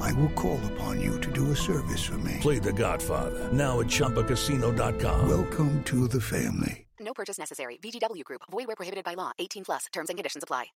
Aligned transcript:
I 0.00 0.12
will 0.14 0.28
call 0.30 0.58
upon 0.72 1.00
you 1.00 1.20
to 1.20 1.30
do 1.32 1.50
a 1.52 1.56
service 1.56 2.02
for 2.04 2.18
me. 2.18 2.38
Play 2.40 2.58
The 2.58 2.72
Godfather 2.72 3.50
now 3.52 3.80
at 3.80 3.86
ChumbaCasino.com. 3.86 5.28
Welcome 5.28 5.82
to 5.84 6.08
the 6.08 6.20
family. 6.20 6.86
No 7.00 7.14
purchase 7.14 7.38
necessary. 7.38 7.78
VGW 7.82 8.24
Group. 8.24 8.42
Void 8.50 8.66
where 8.66 8.76
prohibited 8.76 9.04
by 9.04 9.14
law. 9.14 9.32
18 9.38 9.64
plus. 9.64 9.86
Terms 9.92 10.10
and 10.10 10.18
conditions 10.18 10.42
apply. 10.44 10.66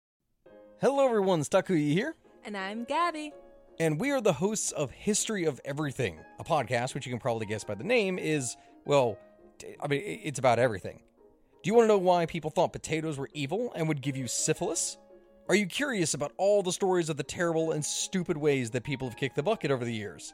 Hello, 0.80 1.04
everyone. 1.04 1.40
Stakuyi 1.42 1.92
here, 1.92 2.14
And 2.44 2.56
I'm 2.56 2.84
Gabby. 2.84 3.32
and 3.78 3.98
we 4.00 4.10
are 4.10 4.20
the 4.20 4.32
hosts 4.34 4.72
of 4.72 4.90
History 4.90 5.44
of 5.44 5.60
Everything, 5.64 6.18
a 6.38 6.44
podcast 6.44 6.94
which 6.94 7.06
you 7.06 7.12
can 7.12 7.20
probably 7.20 7.46
guess 7.46 7.62
by 7.64 7.74
the 7.74 7.84
name 7.84 8.18
is, 8.18 8.56
well, 8.84 9.18
I 9.82 9.86
mean, 9.88 10.02
it's 10.04 10.38
about 10.38 10.58
everything. 10.58 11.02
Do 11.62 11.68
you 11.68 11.74
want 11.74 11.84
to 11.84 11.88
know 11.88 11.98
why 11.98 12.26
people 12.26 12.50
thought 12.50 12.72
potatoes 12.72 13.18
were 13.18 13.30
evil 13.32 13.72
and 13.74 13.86
would 13.88 14.02
give 14.02 14.16
you 14.16 14.26
syphilis? 14.26 14.98
Are 15.46 15.54
you 15.54 15.66
curious 15.66 16.14
about 16.14 16.32
all 16.38 16.62
the 16.62 16.72
stories 16.72 17.10
of 17.10 17.18
the 17.18 17.22
terrible 17.22 17.72
and 17.72 17.84
stupid 17.84 18.34
ways 18.34 18.70
that 18.70 18.82
people 18.82 19.06
have 19.06 19.18
kicked 19.18 19.36
the 19.36 19.42
bucket 19.42 19.70
over 19.70 19.84
the 19.84 19.92
years? 19.92 20.32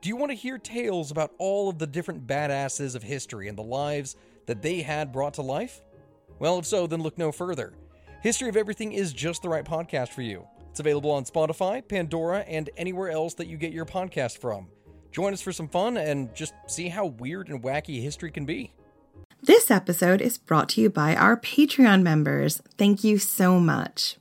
Do 0.00 0.08
you 0.08 0.16
want 0.16 0.30
to 0.30 0.36
hear 0.36 0.56
tales 0.56 1.10
about 1.10 1.34
all 1.36 1.68
of 1.68 1.78
the 1.78 1.86
different 1.86 2.26
badasses 2.26 2.94
of 2.94 3.02
history 3.02 3.48
and 3.48 3.58
the 3.58 3.62
lives 3.62 4.16
that 4.46 4.62
they 4.62 4.80
had 4.80 5.12
brought 5.12 5.34
to 5.34 5.42
life? 5.42 5.82
Well, 6.38 6.58
if 6.58 6.64
so, 6.64 6.86
then 6.86 7.02
look 7.02 7.18
no 7.18 7.30
further. 7.30 7.74
History 8.22 8.48
of 8.48 8.56
Everything 8.56 8.92
is 8.92 9.12
just 9.12 9.42
the 9.42 9.50
right 9.50 9.66
podcast 9.66 10.08
for 10.08 10.22
you. 10.22 10.46
It's 10.70 10.80
available 10.80 11.10
on 11.10 11.24
Spotify, 11.24 11.86
Pandora, 11.86 12.38
and 12.40 12.70
anywhere 12.78 13.10
else 13.10 13.34
that 13.34 13.48
you 13.48 13.58
get 13.58 13.74
your 13.74 13.84
podcast 13.84 14.38
from. 14.38 14.68
Join 15.12 15.34
us 15.34 15.42
for 15.42 15.52
some 15.52 15.68
fun 15.68 15.98
and 15.98 16.34
just 16.34 16.54
see 16.68 16.88
how 16.88 17.04
weird 17.04 17.50
and 17.50 17.62
wacky 17.62 18.02
history 18.02 18.30
can 18.30 18.46
be. 18.46 18.72
This 19.42 19.70
episode 19.70 20.22
is 20.22 20.38
brought 20.38 20.70
to 20.70 20.80
you 20.80 20.88
by 20.88 21.14
our 21.14 21.38
Patreon 21.38 22.00
members. 22.00 22.62
Thank 22.78 23.04
you 23.04 23.18
so 23.18 23.60
much. 23.60 24.17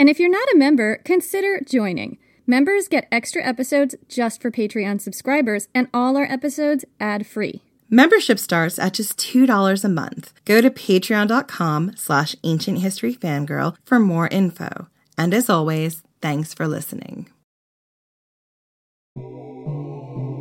And 0.00 0.08
if 0.08 0.18
you're 0.18 0.30
not 0.30 0.48
a 0.54 0.56
member, 0.56 0.96
consider 1.04 1.60
joining. 1.60 2.16
Members 2.46 2.88
get 2.88 3.06
extra 3.12 3.44
episodes 3.44 3.94
just 4.08 4.40
for 4.40 4.50
Patreon 4.50 4.98
subscribers, 4.98 5.68
and 5.74 5.88
all 5.92 6.16
our 6.16 6.24
episodes 6.24 6.86
ad 6.98 7.26
free. 7.26 7.60
Membership 7.90 8.38
starts 8.38 8.78
at 8.78 8.94
just 8.94 9.18
$2 9.18 9.84
a 9.84 9.88
month. 9.90 10.32
Go 10.46 10.62
to 10.62 10.70
patreon.com 10.70 11.96
slash 11.96 12.34
ancient 12.44 12.78
history 12.78 13.14
fangirl 13.14 13.76
for 13.84 13.98
more 13.98 14.26
info. 14.28 14.88
And 15.18 15.34
as 15.34 15.50
always, 15.50 16.02
thanks 16.22 16.54
for 16.54 16.66
listening. 16.66 17.28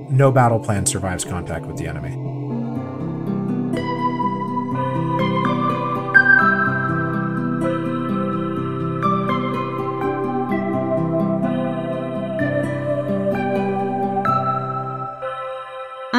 No 0.09 0.31
battle 0.31 0.61
plan 0.61 0.85
survives 0.85 1.25
contact 1.25 1.65
with 1.65 1.75
the 1.75 1.87
enemy. 1.87 2.38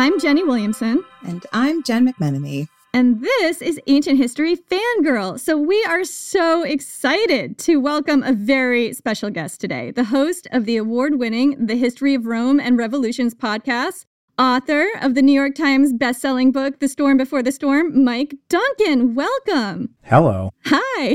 I'm 0.00 0.18
Jenny 0.18 0.42
Williamson, 0.42 1.04
And 1.24 1.44
I'm 1.52 1.82
Jen 1.82 2.10
McMenamy. 2.10 2.68
and 2.94 3.20
this 3.20 3.60
is 3.60 3.78
Ancient 3.86 4.16
History 4.16 4.56
Fangirl. 4.56 5.38
So 5.38 5.58
we 5.58 5.84
are 5.84 6.04
so 6.04 6.62
excited 6.62 7.58
to 7.58 7.76
welcome 7.76 8.22
a 8.22 8.32
very 8.32 8.94
special 8.94 9.28
guest 9.28 9.60
today, 9.60 9.90
the 9.90 10.04
host 10.04 10.48
of 10.52 10.64
the 10.64 10.78
award 10.78 11.18
winning 11.18 11.66
The 11.66 11.76
History 11.76 12.14
of 12.14 12.24
Rome 12.24 12.58
and 12.58 12.78
Revolutions 12.78 13.34
podcast. 13.34 14.06
Author 14.40 14.88
of 15.02 15.14
the 15.14 15.20
New 15.20 15.34
York 15.34 15.54
Times 15.54 15.92
bestselling 15.92 16.50
book, 16.50 16.80
The 16.80 16.88
Storm 16.88 17.18
Before 17.18 17.42
the 17.42 17.52
Storm, 17.52 18.02
Mike 18.04 18.34
Duncan. 18.48 19.14
Welcome. 19.14 19.90
Hello. 20.02 20.54
Hi. 20.64 21.14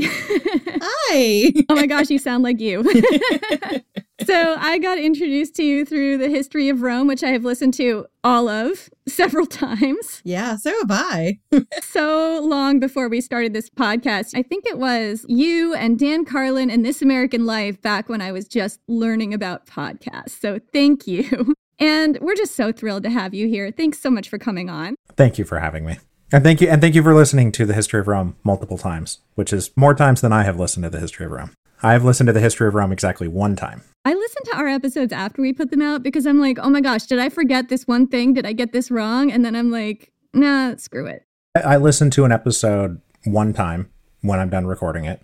Hi. 0.80 1.52
oh 1.68 1.74
my 1.74 1.86
gosh, 1.86 2.08
you 2.08 2.20
sound 2.20 2.44
like 2.44 2.60
you. 2.60 2.84
so 4.24 4.54
I 4.60 4.78
got 4.78 4.98
introduced 4.98 5.56
to 5.56 5.64
you 5.64 5.84
through 5.84 6.18
the 6.18 6.28
history 6.28 6.68
of 6.68 6.82
Rome, 6.82 7.08
which 7.08 7.24
I 7.24 7.30
have 7.30 7.44
listened 7.44 7.74
to 7.74 8.06
all 8.22 8.48
of 8.48 8.88
several 9.08 9.46
times. 9.46 10.22
Yeah, 10.22 10.54
so 10.54 10.72
have 10.82 10.92
I. 10.92 11.40
So 11.82 12.40
long 12.44 12.78
before 12.78 13.08
we 13.08 13.20
started 13.20 13.54
this 13.54 13.68
podcast. 13.68 14.38
I 14.38 14.44
think 14.44 14.66
it 14.66 14.78
was 14.78 15.26
you 15.28 15.74
and 15.74 15.98
Dan 15.98 16.26
Carlin 16.26 16.70
and 16.70 16.86
This 16.86 17.02
American 17.02 17.44
Life 17.44 17.82
back 17.82 18.08
when 18.08 18.20
I 18.20 18.30
was 18.30 18.46
just 18.46 18.78
learning 18.86 19.34
about 19.34 19.66
podcasts. 19.66 20.40
So 20.40 20.60
thank 20.72 21.08
you. 21.08 21.56
And 21.78 22.18
we're 22.20 22.34
just 22.36 22.54
so 22.56 22.72
thrilled 22.72 23.02
to 23.04 23.10
have 23.10 23.34
you 23.34 23.48
here. 23.48 23.70
Thanks 23.70 23.98
so 24.00 24.10
much 24.10 24.28
for 24.28 24.38
coming 24.38 24.70
on. 24.70 24.94
Thank 25.16 25.38
you 25.38 25.44
for 25.44 25.58
having 25.60 25.84
me. 25.84 25.98
And 26.32 26.42
thank 26.42 26.60
you 26.60 26.68
and 26.68 26.80
thank 26.80 26.94
you 26.96 27.02
for 27.02 27.14
listening 27.14 27.52
to 27.52 27.64
the 27.66 27.74
history 27.74 28.00
of 28.00 28.08
Rome 28.08 28.36
multiple 28.42 28.78
times, 28.78 29.18
which 29.36 29.52
is 29.52 29.70
more 29.76 29.94
times 29.94 30.20
than 30.22 30.32
I 30.32 30.42
have 30.42 30.58
listened 30.58 30.82
to 30.84 30.90
the 30.90 30.98
history 30.98 31.26
of 31.26 31.32
Rome. 31.32 31.52
I 31.82 31.92
have 31.92 32.04
listened 32.04 32.26
to 32.28 32.32
the 32.32 32.40
history 32.40 32.66
of 32.66 32.74
Rome 32.74 32.90
exactly 32.90 33.28
one 33.28 33.54
time. 33.54 33.82
I 34.04 34.14
listen 34.14 34.42
to 34.46 34.56
our 34.56 34.66
episodes 34.66 35.12
after 35.12 35.42
we 35.42 35.52
put 35.52 35.70
them 35.70 35.82
out 35.82 36.02
because 36.02 36.26
I'm 36.26 36.40
like, 36.40 36.58
oh 36.60 36.70
my 36.70 36.80
gosh, 36.80 37.04
did 37.04 37.18
I 37.18 37.28
forget 37.28 37.68
this 37.68 37.86
one 37.86 38.06
thing? 38.08 38.32
Did 38.34 38.46
I 38.46 38.54
get 38.54 38.72
this 38.72 38.90
wrong? 38.90 39.30
And 39.30 39.44
then 39.44 39.54
I'm 39.54 39.70
like, 39.70 40.10
nah, 40.32 40.74
screw 40.76 41.06
it. 41.06 41.24
I- 41.54 41.74
I 41.74 41.76
listened 41.76 42.12
to 42.14 42.24
an 42.24 42.32
episode 42.32 43.00
one 43.24 43.52
time 43.52 43.90
when 44.22 44.40
I'm 44.40 44.50
done 44.50 44.66
recording 44.66 45.04
it. 45.04 45.22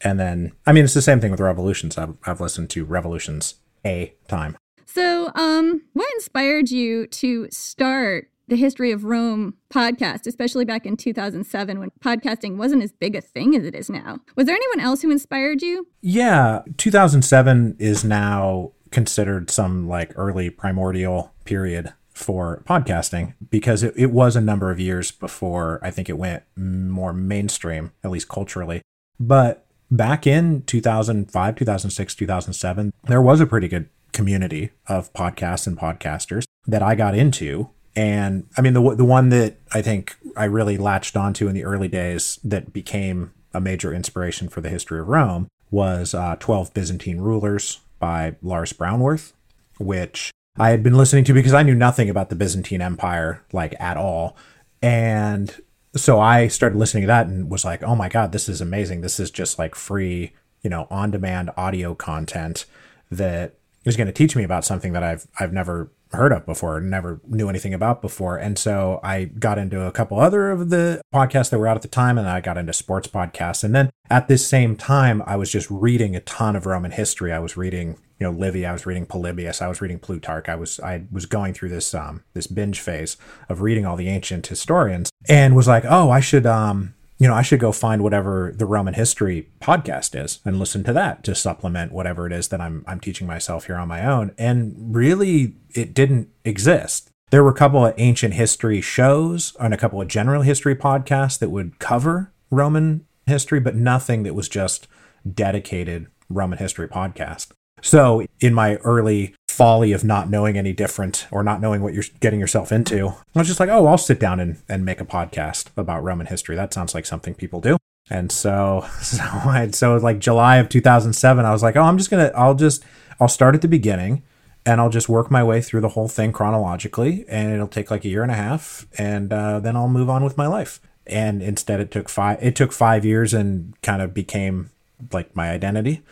And 0.00 0.18
then, 0.20 0.52
I 0.66 0.72
mean, 0.72 0.84
it's 0.84 0.94
the 0.94 1.02
same 1.02 1.20
thing 1.20 1.32
with 1.32 1.40
Revolutions. 1.40 1.98
I've, 1.98 2.14
I've 2.24 2.40
listened 2.40 2.70
to 2.70 2.84
Revolutions 2.84 3.56
a 3.84 4.14
time. 4.28 4.56
So, 4.90 5.30
um, 5.34 5.82
what 5.92 6.08
inspired 6.14 6.70
you 6.70 7.06
to 7.08 7.46
start 7.50 8.30
the 8.48 8.56
History 8.56 8.90
of 8.90 9.04
Rome 9.04 9.52
podcast, 9.70 10.26
especially 10.26 10.64
back 10.64 10.86
in 10.86 10.96
2007 10.96 11.78
when 11.78 11.90
podcasting 12.00 12.56
wasn't 12.56 12.82
as 12.82 12.92
big 12.92 13.14
a 13.14 13.20
thing 13.20 13.54
as 13.54 13.66
it 13.66 13.74
is 13.74 13.90
now? 13.90 14.20
Was 14.34 14.46
there 14.46 14.56
anyone 14.56 14.80
else 14.80 15.02
who 15.02 15.10
inspired 15.10 15.60
you? 15.60 15.86
Yeah, 16.00 16.62
2007 16.78 17.76
is 17.78 18.02
now 18.02 18.72
considered 18.90 19.50
some 19.50 19.86
like 19.86 20.12
early 20.16 20.48
primordial 20.48 21.34
period 21.44 21.92
for 22.08 22.62
podcasting 22.66 23.34
because 23.50 23.82
it, 23.82 23.92
it 23.94 24.10
was 24.10 24.36
a 24.36 24.40
number 24.40 24.70
of 24.70 24.80
years 24.80 25.10
before 25.10 25.80
I 25.82 25.90
think 25.90 26.08
it 26.08 26.16
went 26.16 26.44
more 26.56 27.12
mainstream, 27.12 27.92
at 28.02 28.10
least 28.10 28.30
culturally. 28.30 28.80
But 29.20 29.66
back 29.90 30.26
in 30.26 30.62
2005, 30.62 31.56
2006, 31.56 32.14
2007, 32.14 32.92
there 33.04 33.20
was 33.20 33.42
a 33.42 33.46
pretty 33.46 33.68
good 33.68 33.90
community 34.18 34.70
of 34.88 35.12
podcasts 35.12 35.68
and 35.68 35.78
podcasters 35.78 36.42
that 36.66 36.82
I 36.82 36.96
got 36.96 37.14
into. 37.14 37.70
And 37.94 38.48
I 38.56 38.62
mean, 38.62 38.72
the, 38.72 38.96
the 38.96 39.04
one 39.04 39.28
that 39.28 39.58
I 39.72 39.80
think 39.80 40.16
I 40.36 40.46
really 40.46 40.76
latched 40.76 41.16
onto 41.16 41.46
in 41.46 41.54
the 41.54 41.62
early 41.62 41.86
days 41.86 42.40
that 42.42 42.72
became 42.72 43.32
a 43.54 43.60
major 43.60 43.94
inspiration 43.94 44.48
for 44.48 44.60
the 44.60 44.70
history 44.70 44.98
of 44.98 45.06
Rome 45.06 45.46
was 45.70 46.14
uh, 46.14 46.34
12 46.40 46.74
Byzantine 46.74 47.20
Rulers 47.20 47.78
by 48.00 48.34
Lars 48.42 48.72
Brownworth, 48.72 49.34
which 49.78 50.32
I 50.58 50.70
had 50.70 50.82
been 50.82 50.96
listening 50.96 51.22
to 51.24 51.32
because 51.32 51.54
I 51.54 51.62
knew 51.62 51.76
nothing 51.76 52.10
about 52.10 52.28
the 52.28 52.34
Byzantine 52.34 52.82
Empire, 52.82 53.44
like 53.52 53.76
at 53.78 53.96
all. 53.96 54.36
And 54.82 55.54
so 55.94 56.18
I 56.18 56.48
started 56.48 56.76
listening 56.76 57.02
to 57.04 57.08
that 57.08 57.28
and 57.28 57.48
was 57.48 57.64
like, 57.64 57.84
oh 57.84 57.94
my 57.94 58.08
God, 58.08 58.32
this 58.32 58.48
is 58.48 58.60
amazing. 58.60 59.00
This 59.00 59.20
is 59.20 59.30
just 59.30 59.60
like 59.60 59.76
free, 59.76 60.32
you 60.62 60.70
know, 60.70 60.88
on 60.90 61.12
demand 61.12 61.50
audio 61.56 61.94
content 61.94 62.64
that 63.12 63.57
is 63.88 63.96
going 63.96 64.06
to 64.06 64.12
teach 64.12 64.36
me 64.36 64.44
about 64.44 64.64
something 64.64 64.92
that 64.92 65.02
I've, 65.02 65.26
I've 65.38 65.52
never 65.52 65.90
heard 66.12 66.32
of 66.32 66.46
before, 66.46 66.80
never 66.80 67.20
knew 67.26 67.48
anything 67.48 67.74
about 67.74 68.00
before. 68.00 68.36
And 68.36 68.58
so 68.58 68.98
I 69.02 69.24
got 69.24 69.58
into 69.58 69.82
a 69.82 69.92
couple 69.92 70.18
other 70.18 70.50
of 70.50 70.70
the 70.70 71.00
podcasts 71.14 71.50
that 71.50 71.58
were 71.58 71.66
out 71.66 71.76
at 71.76 71.82
the 71.82 71.88
time, 71.88 72.18
and 72.18 72.28
I 72.28 72.40
got 72.40 72.56
into 72.56 72.72
sports 72.72 73.08
podcasts. 73.08 73.62
And 73.62 73.74
then 73.74 73.90
at 74.10 74.28
this 74.28 74.46
same 74.46 74.76
time, 74.76 75.22
I 75.26 75.36
was 75.36 75.50
just 75.50 75.70
reading 75.70 76.16
a 76.16 76.20
ton 76.20 76.56
of 76.56 76.66
Roman 76.66 76.92
history. 76.92 77.32
I 77.32 77.38
was 77.38 77.56
reading, 77.56 77.98
you 78.18 78.26
know, 78.26 78.30
Livy. 78.30 78.64
I 78.64 78.72
was 78.72 78.86
reading 78.86 79.06
Polybius. 79.06 79.60
I 79.60 79.68
was 79.68 79.80
reading 79.80 79.98
Plutarch. 79.98 80.48
I 80.48 80.54
was 80.54 80.80
I 80.80 81.04
was 81.12 81.26
going 81.26 81.52
through 81.52 81.68
this 81.68 81.94
um 81.94 82.24
this 82.32 82.46
binge 82.46 82.80
phase 82.80 83.16
of 83.48 83.60
reading 83.60 83.84
all 83.84 83.96
the 83.96 84.08
ancient 84.08 84.46
historians, 84.46 85.10
and 85.28 85.54
was 85.54 85.68
like, 85.68 85.84
oh, 85.86 86.10
I 86.10 86.20
should 86.20 86.46
um 86.46 86.94
you 87.18 87.26
know, 87.26 87.34
I 87.34 87.42
should 87.42 87.60
go 87.60 87.72
find 87.72 88.02
whatever 88.02 88.54
the 88.56 88.66
Roman 88.66 88.94
history 88.94 89.48
podcast 89.60 90.20
is 90.20 90.38
and 90.44 90.58
listen 90.58 90.84
to 90.84 90.92
that 90.92 91.24
to 91.24 91.34
supplement 91.34 91.92
whatever 91.92 92.26
it 92.26 92.32
is 92.32 92.48
that 92.48 92.60
I'm 92.60 92.84
I'm 92.86 93.00
teaching 93.00 93.26
myself 93.26 93.66
here 93.66 93.76
on 93.76 93.88
my 93.88 94.06
own. 94.06 94.34
And 94.38 94.74
really 94.94 95.56
it 95.74 95.94
didn't 95.94 96.28
exist. 96.44 97.10
There 97.30 97.42
were 97.42 97.50
a 97.50 97.54
couple 97.54 97.84
of 97.84 97.94
ancient 97.98 98.34
history 98.34 98.80
shows 98.80 99.54
and 99.60 99.74
a 99.74 99.76
couple 99.76 100.00
of 100.00 100.08
general 100.08 100.42
history 100.42 100.74
podcasts 100.74 101.38
that 101.40 101.50
would 101.50 101.78
cover 101.78 102.32
Roman 102.50 103.04
history, 103.26 103.60
but 103.60 103.74
nothing 103.74 104.22
that 104.22 104.34
was 104.34 104.48
just 104.48 104.86
dedicated 105.34 106.06
Roman 106.30 106.58
history 106.58 106.88
podcast. 106.88 107.48
So 107.80 108.26
in 108.40 108.54
my 108.54 108.76
early 108.76 109.34
folly 109.58 109.90
of 109.92 110.04
not 110.04 110.30
knowing 110.30 110.56
any 110.56 110.72
different 110.72 111.26
or 111.32 111.42
not 111.42 111.60
knowing 111.60 111.82
what 111.82 111.92
you're 111.92 112.04
getting 112.20 112.38
yourself 112.38 112.70
into. 112.70 113.08
I 113.08 113.38
was 113.40 113.48
just 113.48 113.58
like, 113.58 113.68
oh, 113.68 113.86
I'll 113.86 113.98
sit 113.98 114.20
down 114.20 114.38
and, 114.38 114.62
and 114.68 114.84
make 114.84 115.00
a 115.00 115.04
podcast 115.04 115.66
about 115.76 116.04
Roman 116.04 116.26
history. 116.26 116.54
That 116.54 116.72
sounds 116.72 116.94
like 116.94 117.04
something 117.04 117.34
people 117.34 117.60
do. 117.60 117.76
And 118.08 118.30
so, 118.30 118.86
so, 119.02 119.22
I, 119.22 119.68
so 119.72 119.96
like 119.96 120.20
July 120.20 120.56
of 120.58 120.68
2007, 120.68 121.44
I 121.44 121.50
was 121.50 121.62
like, 121.64 121.74
oh, 121.76 121.82
I'm 121.82 121.98
just 121.98 122.08
gonna, 122.08 122.30
I'll 122.36 122.54
just, 122.54 122.84
I'll 123.20 123.26
start 123.26 123.56
at 123.56 123.62
the 123.62 123.68
beginning, 123.68 124.22
and 124.64 124.80
I'll 124.80 124.90
just 124.90 125.08
work 125.08 125.28
my 125.28 125.42
way 125.42 125.60
through 125.60 125.80
the 125.80 125.88
whole 125.88 126.08
thing 126.08 126.30
chronologically, 126.30 127.24
and 127.28 127.52
it'll 127.52 127.66
take 127.66 127.90
like 127.90 128.04
a 128.04 128.08
year 128.08 128.22
and 128.22 128.30
a 128.30 128.36
half, 128.36 128.86
and 128.96 129.32
uh, 129.32 129.58
then 129.58 129.74
I'll 129.74 129.88
move 129.88 130.08
on 130.08 130.22
with 130.22 130.36
my 130.36 130.46
life. 130.46 130.80
And 131.06 131.42
instead, 131.42 131.80
it 131.80 131.90
took 131.90 132.08
five, 132.08 132.38
it 132.40 132.54
took 132.54 132.70
five 132.70 133.04
years, 133.04 133.34
and 133.34 133.74
kind 133.82 134.02
of 134.02 134.14
became 134.14 134.70
like 135.12 135.34
my 135.34 135.50
identity. 135.50 136.02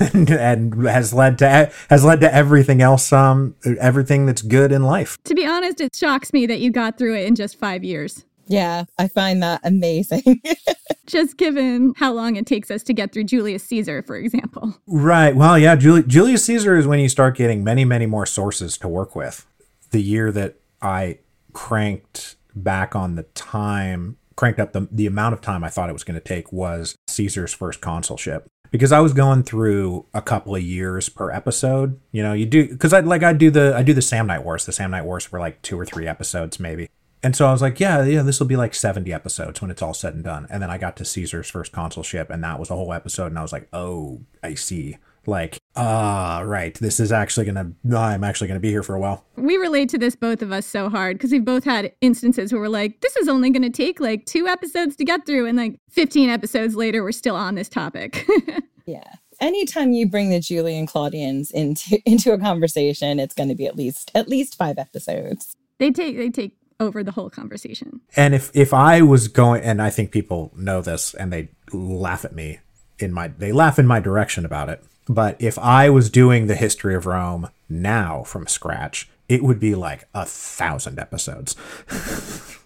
And, 0.00 0.30
and 0.30 0.86
has 0.86 1.12
led 1.12 1.38
to 1.38 1.70
has 1.90 2.04
led 2.04 2.20
to 2.20 2.34
everything 2.34 2.80
else 2.82 3.12
um 3.12 3.54
everything 3.80 4.26
that's 4.26 4.42
good 4.42 4.72
in 4.72 4.82
life 4.82 5.18
To 5.24 5.34
be 5.34 5.46
honest, 5.46 5.80
it 5.80 5.94
shocks 5.94 6.32
me 6.32 6.46
that 6.46 6.60
you 6.60 6.70
got 6.70 6.98
through 6.98 7.16
it 7.16 7.26
in 7.26 7.34
just 7.34 7.58
five 7.58 7.84
years. 7.84 8.24
Yeah, 8.48 8.84
I 8.98 9.08
find 9.08 9.42
that 9.42 9.60
amazing. 9.62 10.40
Just 11.06 11.36
given 11.36 11.92
how 11.96 12.12
long 12.12 12.36
it 12.36 12.46
takes 12.46 12.70
us 12.70 12.82
to 12.84 12.94
get 12.94 13.12
through 13.12 13.24
Julius 13.24 13.62
Caesar, 13.64 14.02
for 14.02 14.16
example. 14.16 14.74
Right. 14.86 15.36
Well, 15.36 15.58
yeah, 15.58 15.76
Juli- 15.76 16.02
Julius 16.04 16.44
Caesar 16.46 16.76
is 16.76 16.86
when 16.86 16.98
you 16.98 17.08
start 17.08 17.36
getting 17.36 17.62
many, 17.62 17.84
many 17.84 18.06
more 18.06 18.26
sources 18.26 18.76
to 18.78 18.88
work 18.88 19.14
with. 19.14 19.46
The 19.90 20.02
year 20.02 20.32
that 20.32 20.56
I 20.82 21.18
cranked 21.52 22.36
back 22.54 22.94
on 22.96 23.14
the 23.16 23.22
time, 23.22 24.16
cranked 24.36 24.60
up 24.60 24.72
the, 24.72 24.88
the 24.90 25.06
amount 25.06 25.34
of 25.34 25.40
time 25.40 25.64
I 25.64 25.68
thought 25.68 25.88
it 25.88 25.94
was 25.94 26.04
going 26.04 26.18
to 26.18 26.26
take 26.26 26.52
was 26.52 26.94
Caesar's 27.08 27.52
first 27.54 27.80
consulship. 27.80 28.46
Because 28.70 28.92
I 28.92 29.00
was 29.00 29.12
going 29.12 29.44
through 29.44 30.04
a 30.12 30.20
couple 30.20 30.54
of 30.54 30.62
years 30.62 31.08
per 31.08 31.30
episode, 31.30 31.98
you 32.12 32.22
know, 32.22 32.34
you 32.34 32.44
do 32.46 32.68
because 32.68 32.92
I 32.92 33.00
like 33.00 33.22
I 33.22 33.32
do 33.32 33.50
the 33.50 33.74
I 33.74 33.82
do 33.82 33.94
the 33.94 34.02
Samnite 34.02 34.44
Wars. 34.44 34.66
The 34.66 34.72
Samnite 34.72 35.04
Wars 35.04 35.32
were 35.32 35.40
like 35.40 35.62
two 35.62 35.78
or 35.78 35.86
three 35.86 36.06
episodes 36.06 36.60
maybe, 36.60 36.88
and 37.22 37.34
so 37.34 37.46
I 37.46 37.52
was 37.52 37.62
like, 37.62 37.80
yeah, 37.80 38.04
yeah, 38.04 38.22
this 38.22 38.38
will 38.38 38.46
be 38.46 38.56
like 38.56 38.74
70 38.74 39.12
episodes 39.12 39.60
when 39.60 39.70
it's 39.70 39.82
all 39.82 39.94
said 39.94 40.14
and 40.14 40.22
done. 40.22 40.46
And 40.50 40.62
then 40.62 40.70
I 40.70 40.78
got 40.78 40.96
to 40.98 41.04
Caesar's 41.04 41.50
first 41.50 41.72
consulship, 41.72 42.30
and 42.30 42.42
that 42.44 42.60
was 42.60 42.70
a 42.70 42.74
whole 42.74 42.92
episode. 42.92 43.26
And 43.26 43.38
I 43.38 43.42
was 43.42 43.52
like, 43.52 43.68
oh, 43.72 44.20
I 44.42 44.54
see. 44.54 44.98
Like, 45.26 45.57
ah, 45.78 46.42
right. 46.44 46.74
This 46.74 47.00
is 47.00 47.12
actually 47.12 47.46
going 47.46 47.74
to, 47.86 47.96
I'm 47.96 48.24
actually 48.24 48.48
going 48.48 48.56
to 48.56 48.62
be 48.62 48.70
here 48.70 48.82
for 48.82 48.94
a 48.94 49.00
while. 49.00 49.24
We 49.36 49.56
relate 49.56 49.88
to 49.90 49.98
this, 49.98 50.16
both 50.16 50.42
of 50.42 50.52
us, 50.52 50.66
so 50.66 50.88
hard 50.88 51.16
because 51.16 51.32
we've 51.32 51.44
both 51.44 51.64
had 51.64 51.92
instances 52.00 52.52
where 52.52 52.60
we're 52.60 52.68
like, 52.68 53.00
this 53.00 53.16
is 53.16 53.28
only 53.28 53.50
going 53.50 53.62
to 53.62 53.70
take 53.70 54.00
like 54.00 54.26
two 54.26 54.46
episodes 54.46 54.96
to 54.96 55.04
get 55.04 55.24
through. 55.24 55.46
And 55.46 55.56
like 55.56 55.78
15 55.90 56.28
episodes 56.28 56.74
later, 56.74 57.02
we're 57.02 57.12
still 57.12 57.36
on 57.36 57.54
this 57.54 57.68
topic. 57.68 58.26
yeah. 58.86 59.14
Anytime 59.40 59.92
you 59.92 60.08
bring 60.08 60.30
the 60.30 60.40
Julian 60.40 60.86
Claudians 60.86 61.52
into 61.52 62.00
into 62.04 62.32
a 62.32 62.38
conversation, 62.38 63.20
it's 63.20 63.34
going 63.34 63.48
to 63.48 63.54
be 63.54 63.66
at 63.66 63.76
least 63.76 64.10
at 64.14 64.28
least 64.28 64.56
five 64.56 64.78
episodes. 64.78 65.54
they 65.78 65.92
take, 65.92 66.16
they 66.16 66.28
take 66.28 66.56
over 66.80 67.04
the 67.04 67.12
whole 67.12 67.30
conversation. 67.30 68.00
And 68.16 68.34
if 68.34 68.50
if 68.54 68.74
I 68.74 69.02
was 69.02 69.28
going, 69.28 69.62
and 69.62 69.80
I 69.80 69.90
think 69.90 70.10
people 70.10 70.52
know 70.56 70.80
this, 70.80 71.14
and 71.14 71.32
they 71.32 71.50
laugh 71.72 72.24
at 72.24 72.34
me 72.34 72.58
in 72.98 73.12
my, 73.12 73.28
they 73.28 73.52
laugh 73.52 73.78
in 73.78 73.86
my 73.86 74.00
direction 74.00 74.44
about 74.44 74.68
it. 74.68 74.82
But 75.08 75.40
if 75.40 75.58
I 75.58 75.88
was 75.90 76.10
doing 76.10 76.46
the 76.46 76.54
history 76.54 76.94
of 76.94 77.06
Rome 77.06 77.48
now 77.68 78.22
from 78.24 78.46
scratch, 78.46 79.08
it 79.28 79.42
would 79.42 79.60
be 79.60 79.74
like 79.74 80.06
a 80.14 80.24
thousand 80.24 80.98
episodes. 80.98 81.56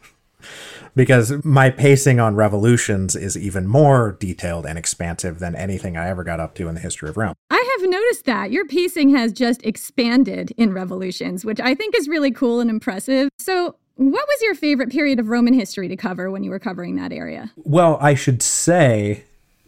because 0.94 1.44
my 1.44 1.71
pacing 1.71 2.21
on 2.21 2.35
revolutions 2.35 3.17
is 3.17 3.37
even 3.37 3.67
more 3.67 4.17
detailed 4.19 4.67
and 4.67 4.79
expansive 4.79 5.39
than 5.39 5.55
anything 5.55 5.97
I 5.97 6.09
ever 6.09 6.25
got 6.25 6.41
up 6.41 6.55
to 6.56 6.69
in 6.69 6.75
the 6.75 6.81
history 6.81 7.09
of 7.09 7.17
Rome. 7.17 7.35
I 7.50 7.79
have 7.79 7.91
noticed 7.91 8.25
that 8.27 8.50
your 8.50 8.67
pacing 8.67 9.15
has 9.15 9.33
just 9.33 9.65
expanded 9.65 10.53
in 10.56 10.73
Revolutions, 10.73 11.44
which 11.44 11.61
I 11.61 11.75
think 11.75 11.97
is 11.97 12.09
really 12.09 12.31
cool 12.31 12.61
and 12.61 12.71
impressive. 12.71 13.29
So, 13.39 13.77
what 13.97 14.27
was 14.27 14.43
your 14.43 14.55
favorite 14.55 14.91
period 14.91 15.21
of 15.21 15.29
Roman 15.29 15.53
history 15.53 15.87
to 15.89 15.97
cover 15.97 16.31
when 16.31 16.43
you 16.43 16.50
were 16.50 16.59
covering 16.59 16.97
that 16.97 17.12
area? 17.12 17.53
Well, 17.56 17.99
I 18.00 18.15
should 18.15 18.43
say 18.43 19.25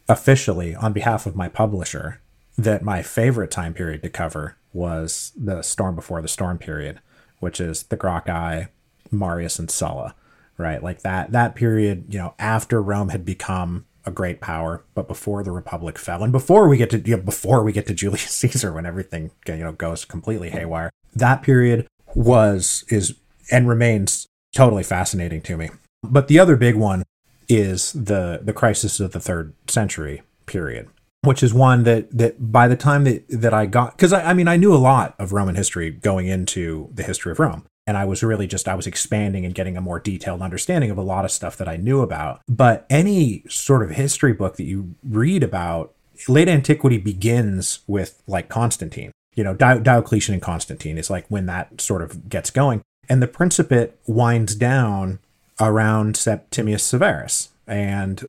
officially 0.08 0.74
on 0.74 0.92
behalf 0.92 1.26
of 1.26 1.36
my 1.36 1.48
publisher 1.48 2.20
that 2.56 2.82
my 2.82 3.02
favorite 3.02 3.50
time 3.50 3.74
period 3.74 4.02
to 4.02 4.08
cover 4.08 4.56
was 4.72 5.32
the 5.36 5.62
storm 5.62 5.94
before 5.94 6.22
the 6.22 6.28
storm 6.28 6.58
period, 6.58 7.00
which 7.40 7.60
is 7.60 7.84
the 7.84 7.96
Gracchi, 7.96 8.68
Marius, 9.10 9.58
and 9.58 9.70
Sulla, 9.70 10.14
right? 10.58 10.82
Like 10.82 11.02
that 11.02 11.32
that 11.32 11.54
period, 11.54 12.06
you 12.08 12.18
know, 12.18 12.34
after 12.38 12.82
Rome 12.82 13.10
had 13.10 13.24
become 13.24 13.86
a 14.06 14.10
great 14.10 14.40
power, 14.40 14.84
but 14.94 15.08
before 15.08 15.42
the 15.42 15.50
Republic 15.50 15.98
fell, 15.98 16.22
and 16.22 16.32
before 16.32 16.68
we 16.68 16.76
get 16.76 16.90
to 16.90 16.98
you 16.98 17.16
know, 17.16 17.22
before 17.22 17.62
we 17.62 17.72
get 17.72 17.86
to 17.86 17.94
Julius 18.02 18.32
Caesar, 18.32 18.72
when 18.72 18.86
everything 18.86 19.30
you 19.46 19.56
know 19.56 19.72
goes 19.72 20.04
completely 20.04 20.50
haywire, 20.50 20.90
that 21.14 21.42
period 21.42 21.86
was 22.14 22.84
is 22.88 23.14
and 23.50 23.68
remains 23.68 24.26
totally 24.54 24.82
fascinating 24.82 25.42
to 25.42 25.56
me. 25.56 25.70
But 26.02 26.28
the 26.28 26.38
other 26.38 26.56
big 26.56 26.76
one 26.76 27.04
is 27.48 27.92
the 27.92 28.40
the 28.42 28.52
crisis 28.52 29.00
of 29.00 29.12
the 29.12 29.20
third 29.20 29.54
century 29.68 30.22
period, 30.46 30.88
which 31.24 31.42
is 31.42 31.52
one 31.52 31.84
that 31.84 32.10
that 32.16 32.52
by 32.52 32.68
the 32.68 32.76
time 32.76 33.04
that 33.04 33.24
that 33.28 33.54
I 33.54 33.66
got 33.66 33.96
because 33.96 34.12
I, 34.12 34.30
I 34.30 34.34
mean 34.34 34.48
I 34.48 34.56
knew 34.56 34.74
a 34.74 34.76
lot 34.76 35.14
of 35.18 35.32
Roman 35.32 35.54
history 35.54 35.90
going 35.90 36.26
into 36.26 36.90
the 36.92 37.02
history 37.02 37.32
of 37.32 37.38
Rome. 37.38 37.66
And 37.86 37.98
I 37.98 38.06
was 38.06 38.22
really 38.22 38.46
just 38.46 38.66
I 38.66 38.74
was 38.74 38.86
expanding 38.86 39.44
and 39.44 39.54
getting 39.54 39.76
a 39.76 39.82
more 39.82 40.00
detailed 40.00 40.40
understanding 40.40 40.90
of 40.90 40.96
a 40.96 41.02
lot 41.02 41.24
of 41.24 41.30
stuff 41.30 41.56
that 41.58 41.68
I 41.68 41.76
knew 41.76 42.00
about. 42.00 42.40
But 42.48 42.86
any 42.88 43.44
sort 43.48 43.82
of 43.82 43.90
history 43.90 44.32
book 44.32 44.56
that 44.56 44.64
you 44.64 44.94
read 45.02 45.42
about 45.42 45.94
late 46.28 46.48
antiquity 46.48 46.98
begins 46.98 47.80
with 47.86 48.22
like 48.26 48.48
Constantine. 48.48 49.12
You 49.34 49.44
know, 49.44 49.54
Dio- 49.54 49.80
Diocletian 49.80 50.34
and 50.34 50.42
Constantine 50.42 50.96
is 50.96 51.10
like 51.10 51.26
when 51.28 51.46
that 51.46 51.80
sort 51.80 52.02
of 52.02 52.28
gets 52.28 52.50
going. 52.50 52.82
And 53.08 53.20
the 53.20 53.28
Principate 53.28 53.92
winds 54.06 54.54
down 54.54 55.18
around 55.60 56.16
Septimius 56.16 56.84
Severus. 56.84 57.50
And 57.66 58.24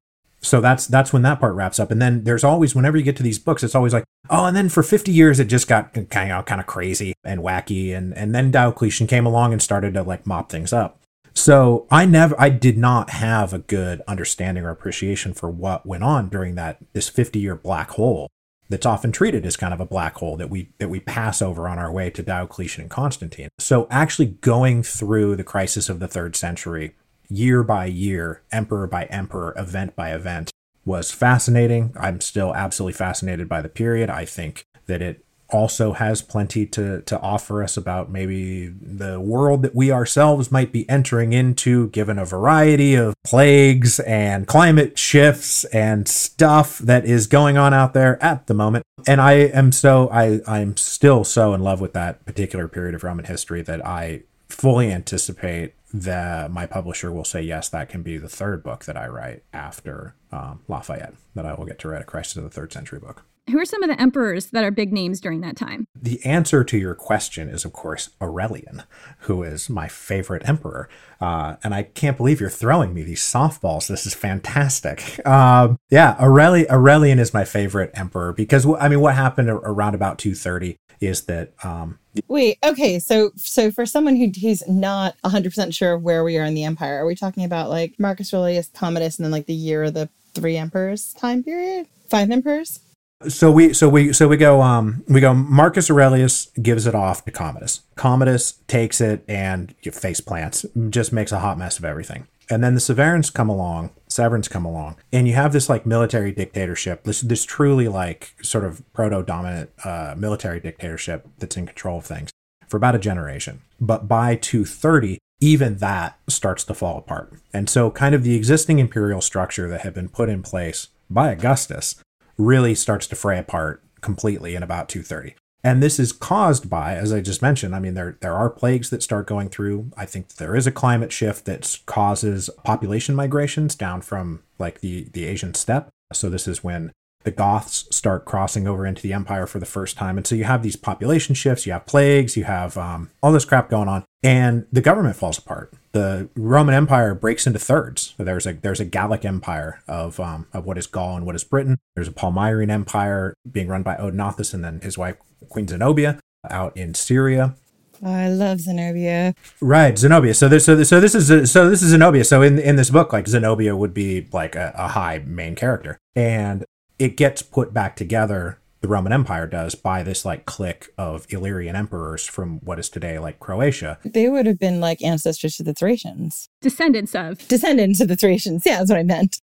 so 0.46 0.62
that's 0.62 0.88
that's 0.88 1.12
when 1.12 1.24
that 1.24 1.40
part 1.40 1.56
wraps 1.56 1.80
up. 1.80 1.92
And 1.92 2.02
then 2.02 2.24
there's 2.24 2.44
always 2.44 2.76
whenever 2.76 2.98
you 2.98 3.04
get 3.04 3.18
to 3.18 3.24
these 3.24 3.40
books, 3.40 3.64
it's 3.64 3.76
always 3.76 3.94
like, 3.94 4.06
oh, 4.30 4.46
and 4.46 4.56
then 4.56 4.70
for 4.70 4.84
50 4.84 5.12
years 5.12 5.40
it 5.40 5.46
just 5.46 5.68
got 5.68 5.94
kind 6.10 6.32
of 6.32 6.46
kind 6.46 6.62
of 6.62 6.68
crazy 6.68 7.14
and 7.24 7.42
wacky. 7.42 7.96
And 7.96 8.16
and 8.16 8.34
then 8.34 8.52
Diocletian 8.52 9.08
came 9.08 9.26
along 9.26 9.54
and 9.54 9.62
started 9.62 9.94
to 9.96 10.04
like 10.04 10.26
mop 10.26 10.50
things 10.50 10.72
up. 10.72 11.02
So 11.34 11.88
I 11.92 12.06
never 12.06 12.40
I 12.40 12.50
did 12.50 12.78
not 12.78 13.10
have 13.10 13.54
a 13.54 13.60
good 13.60 14.02
understanding 14.08 14.64
or 14.64 14.70
appreciation 14.70 15.34
for 15.34 15.50
what 15.50 15.86
went 15.86 16.04
on 16.04 16.30
during 16.30 16.56
that 16.56 16.78
this 16.94 17.10
50 17.10 17.40
year 17.40 17.56
black 17.56 17.92
hole 17.92 18.30
that's 18.70 18.86
often 18.86 19.12
treated 19.12 19.46
as 19.46 19.58
kind 19.58 19.74
of 19.74 19.80
a 19.80 19.86
black 19.86 20.16
hole 20.16 20.38
that 20.38 20.50
we 20.50 20.70
that 20.80 20.90
we 20.90 21.00
pass 21.00 21.42
over 21.42 21.68
on 21.68 21.78
our 21.78 21.92
way 21.92 22.10
to 22.10 22.24
Diocletian 22.24 22.84
and 22.84 22.92
Constantine. 22.92 23.50
So 23.60 23.88
actually 23.92 24.28
going 24.28 24.84
through 24.84 25.36
the 25.36 25.44
crisis 25.44 25.90
of 25.90 26.00
the 26.00 26.08
3rd 26.08 26.36
century 26.36 26.96
year 27.30 27.64
by 27.64 27.86
year, 27.86 28.42
emperor 28.52 28.88
by 28.88 29.06
emperor, 29.06 29.54
event 29.58 29.96
by 29.96 30.14
event 30.14 30.52
was 30.86 31.12
fascinating. 31.12 31.94
I'm 32.00 32.22
still 32.22 32.54
absolutely 32.54 32.94
fascinated 32.94 33.50
by 33.50 33.62
the 33.62 33.70
period. 33.70 34.10
I 34.10 34.26
think 34.26 34.66
that 34.86 35.02
it 35.02 35.26
also 35.50 35.94
has 35.94 36.22
plenty 36.22 36.66
to, 36.66 37.02
to 37.02 37.20
offer 37.22 37.64
us 37.64 37.78
about 37.78 38.10
maybe 38.10 38.68
the 38.68 39.20
world 39.20 39.62
that 39.62 39.76
we 39.76 39.92
ourselves 39.92 40.52
might 40.52 40.72
be 40.72 40.90
entering 40.90 41.34
into, 41.34 41.90
given 41.90 42.18
a 42.18 42.26
variety 42.26 42.96
of 42.96 43.14
plagues 43.24 44.00
and 44.02 44.48
climate 44.48 44.98
shifts 44.98 45.64
and 45.66 46.08
stuff 46.08 46.80
that 46.80 47.06
is 47.06 47.28
going 47.28 47.58
on 47.58 47.74
out 47.74 47.94
there 47.94 48.22
at 48.24 48.48
the 48.48 48.54
moment. 48.54 48.84
And 49.08 49.22
I 49.22 49.34
am 49.34 49.72
so, 49.72 50.10
I, 50.12 50.42
I'm 50.48 50.78
still 50.78 51.24
so 51.24 51.54
in 51.54 51.62
love 51.62 51.80
with 51.80 51.94
that 51.94 52.26
particular 52.26 52.68
period 52.68 52.96
of 52.96 53.04
Roman 53.04 53.26
history 53.26 53.62
that 53.62 53.86
I 53.86 54.24
fully 54.50 54.92
anticipate 54.92 55.74
that 56.02 56.52
my 56.52 56.66
publisher 56.66 57.12
will 57.12 57.24
say 57.24 57.42
yes 57.42 57.70
that 57.70 57.90
can 57.90 58.02
be 58.04 58.18
the 58.18 58.30
third 58.30 58.64
book 58.64 58.86
that 58.86 58.98
i 58.98 59.08
write 59.08 59.44
after 59.54 60.16
um, 60.32 60.60
lafayette 60.68 61.14
that 61.36 61.46
i 61.46 61.54
will 61.54 61.66
get 61.66 61.80
to 61.80 61.88
write 61.88 62.02
a 62.02 62.06
crisis 62.06 62.36
of 62.36 62.44
the 62.44 62.50
third 62.50 62.72
century 62.74 63.00
book. 63.00 63.24
Who 63.52 63.60
are 63.60 63.66
some 63.66 63.84
of 63.84 63.90
the 63.92 64.02
emperors 64.02 64.48
that 64.48 64.64
are 64.64 64.72
big 64.72 64.92
names 64.92 65.22
during 65.22 65.42
that 65.42 65.56
time? 65.56 65.86
the 65.96 66.24
answer 66.26 66.64
to 66.64 66.78
your 66.78 66.96
question 66.96 67.48
is 67.48 67.64
of 67.64 67.74
course 67.74 68.10
aurelian 68.22 68.84
who 69.20 69.44
is 69.44 69.70
my 69.70 69.88
favorite 69.88 70.48
emperor. 70.48 70.90
Uh, 71.22 71.56
and 71.64 71.74
i 71.74 71.84
can't 71.84 72.18
believe 72.18 72.40
you're 72.42 72.50
throwing 72.50 72.94
me 72.94 73.04
these 73.04 73.22
softballs. 73.22 73.88
This 73.88 74.06
is 74.06 74.14
fantastic. 74.14 75.26
Um, 75.26 75.78
yeah 75.90 76.16
Aureli- 76.20 76.70
aurelian 76.70 77.20
is 77.20 77.34
my 77.34 77.46
favorite 77.46 77.92
emperor 77.94 78.34
because 78.34 78.66
i 78.80 78.90
mean 78.90 79.00
what 79.00 79.16
happened 79.16 79.50
around 79.50 79.96
about 79.96 80.18
230 80.18 80.76
is 81.00 81.24
that 81.24 81.54
um, 81.64 82.00
Wait, 82.28 82.58
okay, 82.64 83.00
so 83.00 83.32
so 83.36 83.72
for 83.72 83.86
someone 83.86 84.16
who 84.16 84.32
who's 84.40 84.68
not 84.68 85.16
100% 85.24 85.74
sure 85.74 85.94
of 85.94 86.04
where 86.04 86.24
we 86.24 86.38
are 86.38 86.46
in 86.46 86.54
the 86.54 86.64
empire, 86.64 87.02
are 87.02 87.06
we 87.06 87.16
talking 87.16 87.44
about 87.44 87.70
like 87.70 88.00
Marcus 88.00 88.34
Aurelius, 88.34 88.70
Commodus, 88.74 89.18
and 89.18 89.26
then 89.26 89.32
like 89.32 89.46
the 89.46 89.54
year 89.54 89.84
of 89.84 89.94
the 89.94 90.10
three 90.34 90.58
emperors 90.58 91.14
time 91.14 91.44
period? 91.44 91.88
Five 92.10 92.32
emperors? 92.32 92.80
So 93.28 93.52
we 93.52 93.74
so 93.74 93.90
we 93.90 94.14
so 94.14 94.28
we 94.28 94.38
go 94.38 94.62
um 94.62 95.04
we 95.08 95.22
go 95.22 95.34
Marcus 95.34 95.90
Aurelius 95.90 96.48
gives 96.62 96.86
it 96.86 96.96
off 96.96 97.26
to 97.26 97.32
Commodus. 97.32 97.82
Commodus 97.96 98.60
takes 98.68 99.02
it 99.02 99.24
and 99.28 99.74
face 99.82 100.22
plants, 100.22 100.66
just 100.90 101.12
makes 101.12 101.32
a 101.32 101.40
hot 101.40 101.58
mess 101.58 101.80
of 101.80 101.86
everything. 101.86 102.28
And 102.50 102.64
then 102.64 102.76
the 102.76 102.80
Severans 102.80 103.34
come 103.34 103.50
along, 103.50 103.92
Severans 104.10 104.50
come 104.50 104.66
along, 104.66 104.98
and 105.12 105.28
you 105.28 105.34
have 105.34 105.54
this 105.54 105.70
like 105.70 105.86
military 105.86 106.32
dictatorship, 106.32 107.04
this 107.04 107.22
this 107.22 107.44
truly 107.44 107.88
like 107.88 108.36
sort 108.42 108.64
of 108.64 108.82
proto-Dominate 108.94 109.70
uh, 109.84 110.16
military 110.18 110.60
dictatorship 110.60 111.28
that's 111.40 111.58
in 111.58 111.66
control 111.66 112.00
of 112.00 112.06
things 112.06 112.30
for 112.68 112.78
about 112.78 112.96
a 112.96 113.00
generation. 113.00 113.62
But 113.80 114.08
by 114.08 114.36
230, 114.36 115.18
even 115.42 115.78
that 115.78 116.18
starts 116.28 116.64
to 116.66 116.74
fall 116.74 116.98
apart. 116.98 117.34
And 117.54 117.70
so 117.70 117.92
kind 117.92 118.16
of 118.16 118.24
the 118.24 118.36
existing 118.36 118.80
imperial 118.80 119.22
structure 119.22 119.68
that 119.70 119.82
had 119.82 119.94
been 119.94 120.10
put 120.10 120.30
in 120.30 120.42
place 120.42 120.90
by 121.10 121.32
Augustus 121.32 121.96
really 122.38 122.76
starts 122.76 123.08
to 123.08 123.16
fray 123.16 123.40
apart 123.40 123.84
completely 124.02 124.56
in 124.56 124.64
about 124.64 124.90
230. 124.90 125.36
And 125.66 125.82
this 125.82 126.00
is 126.00 126.12
caused 126.12 126.70
by, 126.70 126.94
as 126.94 127.12
I 127.12 127.22
just 127.22 127.42
mentioned, 127.42 127.76
I 127.76 127.80
mean, 127.80 127.96
there, 127.96 128.20
there 128.22 128.36
are 128.36 128.52
plagues 128.52 128.92
that 128.92 129.02
start 129.02 129.26
going 129.26 129.50
through. 129.50 129.90
I 129.98 130.06
think 130.06 130.36
there 130.36 130.56
is 130.56 130.68
a 130.68 130.72
climate 130.72 131.12
shift 131.12 131.46
that 131.46 131.80
causes 131.88 132.52
population 132.64 133.16
migrations 133.16 133.74
down 133.74 134.02
from 134.02 134.44
like 134.60 134.82
the, 134.82 135.10
the 135.14 135.26
Asian 135.26 135.56
steppe. 135.56 135.90
So 136.14 136.30
this 136.30 136.48
is 136.48 136.64
when 136.64 136.92
the 137.26 137.32
Goths 137.32 137.88
start 137.92 138.24
crossing 138.24 138.68
over 138.68 138.86
into 138.86 139.02
the 139.02 139.12
empire 139.12 139.46
for 139.46 139.60
the 139.60 139.66
first 139.66 139.98
time. 139.98 140.18
And 140.18 140.26
so 140.26 140.36
you 140.36 140.46
have 140.46 140.64
these 140.64 140.76
population 140.76 141.36
shifts, 141.36 141.66
you 141.66 141.74
have 141.74 141.86
plagues, 141.86 142.38
you 142.38 142.46
have 142.46 142.78
um, 142.78 143.10
all 143.22 143.32
this 143.32 143.46
crap 143.46 143.70
going 143.70 143.90
on, 143.90 144.06
and 144.24 144.66
the 144.72 144.82
government 144.82 145.16
falls 145.16 145.38
apart. 145.38 145.74
The 145.92 146.30
Roman 146.36 146.76
Empire 146.76 147.14
breaks 147.16 147.48
into 147.48 147.60
thirds. 147.60 148.14
There's 148.18 148.46
a 148.46 148.54
there's 148.54 148.80
a 148.80 148.86
Gallic 148.86 149.26
empire 149.26 149.82
of 149.88 150.20
um, 150.20 150.48
of 150.54 150.66
what 150.66 150.78
is 150.78 150.88
Gaul 150.88 151.18
and 151.18 151.26
what 151.26 151.36
is 151.36 151.44
Britain. 151.44 151.78
There's 151.96 152.08
a 152.08 152.12
Palmyrene 152.12 152.70
empire 152.70 153.34
being 153.50 153.68
run 153.68 153.84
by 153.84 153.96
Odenathus 153.96 154.54
and 154.54 154.64
then 154.64 154.82
his 154.82 154.98
wife 154.98 155.18
Queen 155.50 155.68
Zenobia 155.68 156.20
out 156.50 156.76
in 156.78 156.94
Syria. 156.94 157.56
Oh, 158.04 158.12
I 158.12 158.28
love 158.28 158.60
Zenobia. 158.60 159.34
Right, 159.62 159.98
Zenobia. 159.98 160.34
So 160.34 160.50
this, 160.50 160.66
so 160.66 160.76
this, 160.76 160.90
so 160.90 161.00
this 161.00 161.16
is 161.16 161.52
so 161.52 161.70
this 161.70 161.82
is 161.82 161.90
Zenobia. 161.90 162.24
So 162.24 162.42
in 162.42 162.60
in 162.60 162.76
this 162.76 162.90
book, 162.90 163.14
like 163.14 163.28
Zenobia 163.28 163.76
would 163.76 163.94
be 163.94 164.28
like 164.32 164.56
a, 164.56 164.74
a 164.76 164.90
high 164.90 165.20
main 165.26 165.56
character, 165.56 165.98
and 166.16 166.66
it 167.00 167.18
gets 167.18 167.42
put 167.42 167.74
back 167.74 167.96
together. 167.96 168.60
The 168.82 168.88
Roman 168.88 169.12
Empire 169.14 169.48
does 169.48 169.74
by 169.74 170.04
this 170.04 170.26
like 170.26 170.46
clique 170.46 170.90
of 170.98 171.26
Illyrian 171.30 171.76
emperors 171.76 172.26
from 172.26 172.60
what 172.60 172.78
is 172.78 172.88
today 172.88 173.18
like 173.18 173.40
Croatia. 173.40 173.98
They 174.06 174.30
would 174.30 174.46
have 174.46 174.60
been 174.60 174.80
like 174.80 175.02
ancestors 175.02 175.58
to 175.58 175.64
the 175.64 175.74
Thracians, 175.74 176.50
Descendants 176.62 177.16
of. 177.16 177.48
descendants 177.48 178.00
of 178.00 178.10
the 178.10 178.16
Thracians. 178.16 178.64
Yeah, 178.64 178.78
that's 178.78 178.92
what 178.92 179.00
I 179.00 179.04
meant. 179.04 179.40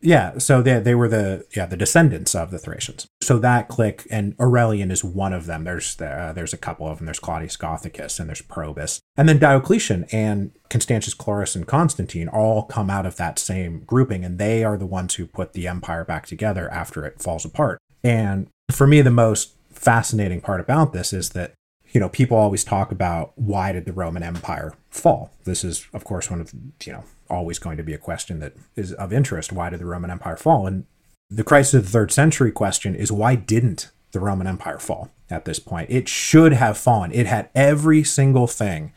Yeah, 0.00 0.38
so 0.38 0.62
they 0.62 0.78
they 0.78 0.94
were 0.94 1.08
the 1.08 1.44
yeah 1.56 1.66
the 1.66 1.76
descendants 1.76 2.34
of 2.34 2.50
the 2.50 2.58
Thracians. 2.58 3.08
So 3.20 3.38
that 3.40 3.68
clique 3.68 4.06
and 4.10 4.34
Aurelian 4.38 4.92
is 4.92 5.02
one 5.02 5.32
of 5.32 5.46
them. 5.46 5.64
There's 5.64 6.00
uh, 6.00 6.32
there's 6.34 6.52
a 6.52 6.58
couple 6.58 6.86
of 6.86 6.98
them. 6.98 7.06
There's 7.06 7.18
Claudius 7.18 7.56
Gothicus 7.56 8.20
and 8.20 8.28
there's 8.28 8.42
Probus, 8.42 9.00
and 9.16 9.28
then 9.28 9.38
Diocletian 9.38 10.06
and 10.12 10.52
Constantius 10.70 11.14
Chlorus 11.14 11.56
and 11.56 11.66
Constantine 11.66 12.28
all 12.28 12.62
come 12.62 12.90
out 12.90 13.06
of 13.06 13.16
that 13.16 13.38
same 13.38 13.80
grouping, 13.80 14.24
and 14.24 14.38
they 14.38 14.62
are 14.62 14.76
the 14.76 14.86
ones 14.86 15.14
who 15.14 15.26
put 15.26 15.52
the 15.52 15.66
empire 15.66 16.04
back 16.04 16.26
together 16.26 16.70
after 16.70 17.04
it 17.04 17.20
falls 17.20 17.44
apart. 17.44 17.80
And 18.04 18.48
for 18.70 18.86
me, 18.86 19.00
the 19.00 19.10
most 19.10 19.54
fascinating 19.72 20.40
part 20.40 20.60
about 20.60 20.92
this 20.92 21.12
is 21.12 21.30
that 21.30 21.54
you 21.92 22.00
know 22.00 22.08
people 22.08 22.36
always 22.36 22.64
talk 22.64 22.92
about 22.92 23.32
why 23.36 23.72
did 23.72 23.84
the 23.84 23.92
Roman 23.92 24.22
Empire 24.22 24.74
fall. 24.90 25.32
This 25.44 25.64
is 25.64 25.86
of 25.92 26.04
course 26.04 26.30
one 26.30 26.40
of 26.40 26.52
you 26.84 26.92
know 26.92 27.04
always 27.30 27.58
going 27.58 27.76
to 27.76 27.82
be 27.82 27.94
a 27.94 27.98
question 27.98 28.40
that 28.40 28.54
is 28.76 28.92
of 28.94 29.12
interest. 29.12 29.52
Why 29.52 29.70
did 29.70 29.80
the 29.80 29.86
Roman 29.86 30.10
Empire 30.10 30.36
fall? 30.36 30.66
And 30.66 30.86
the 31.30 31.44
crisis 31.44 31.74
of 31.74 31.84
the 31.84 31.90
third 31.90 32.10
century 32.10 32.50
question 32.50 32.94
is 32.94 33.12
why 33.12 33.34
didn't 33.34 33.90
the 34.12 34.20
Roman 34.20 34.46
Empire 34.46 34.78
fall 34.78 35.10
at 35.30 35.44
this 35.44 35.58
point? 35.58 35.90
It 35.90 36.08
should 36.08 36.52
have 36.52 36.78
fallen. 36.78 37.12
It 37.12 37.26
had 37.26 37.50
every 37.54 38.02
single 38.02 38.46
thing 38.46 38.92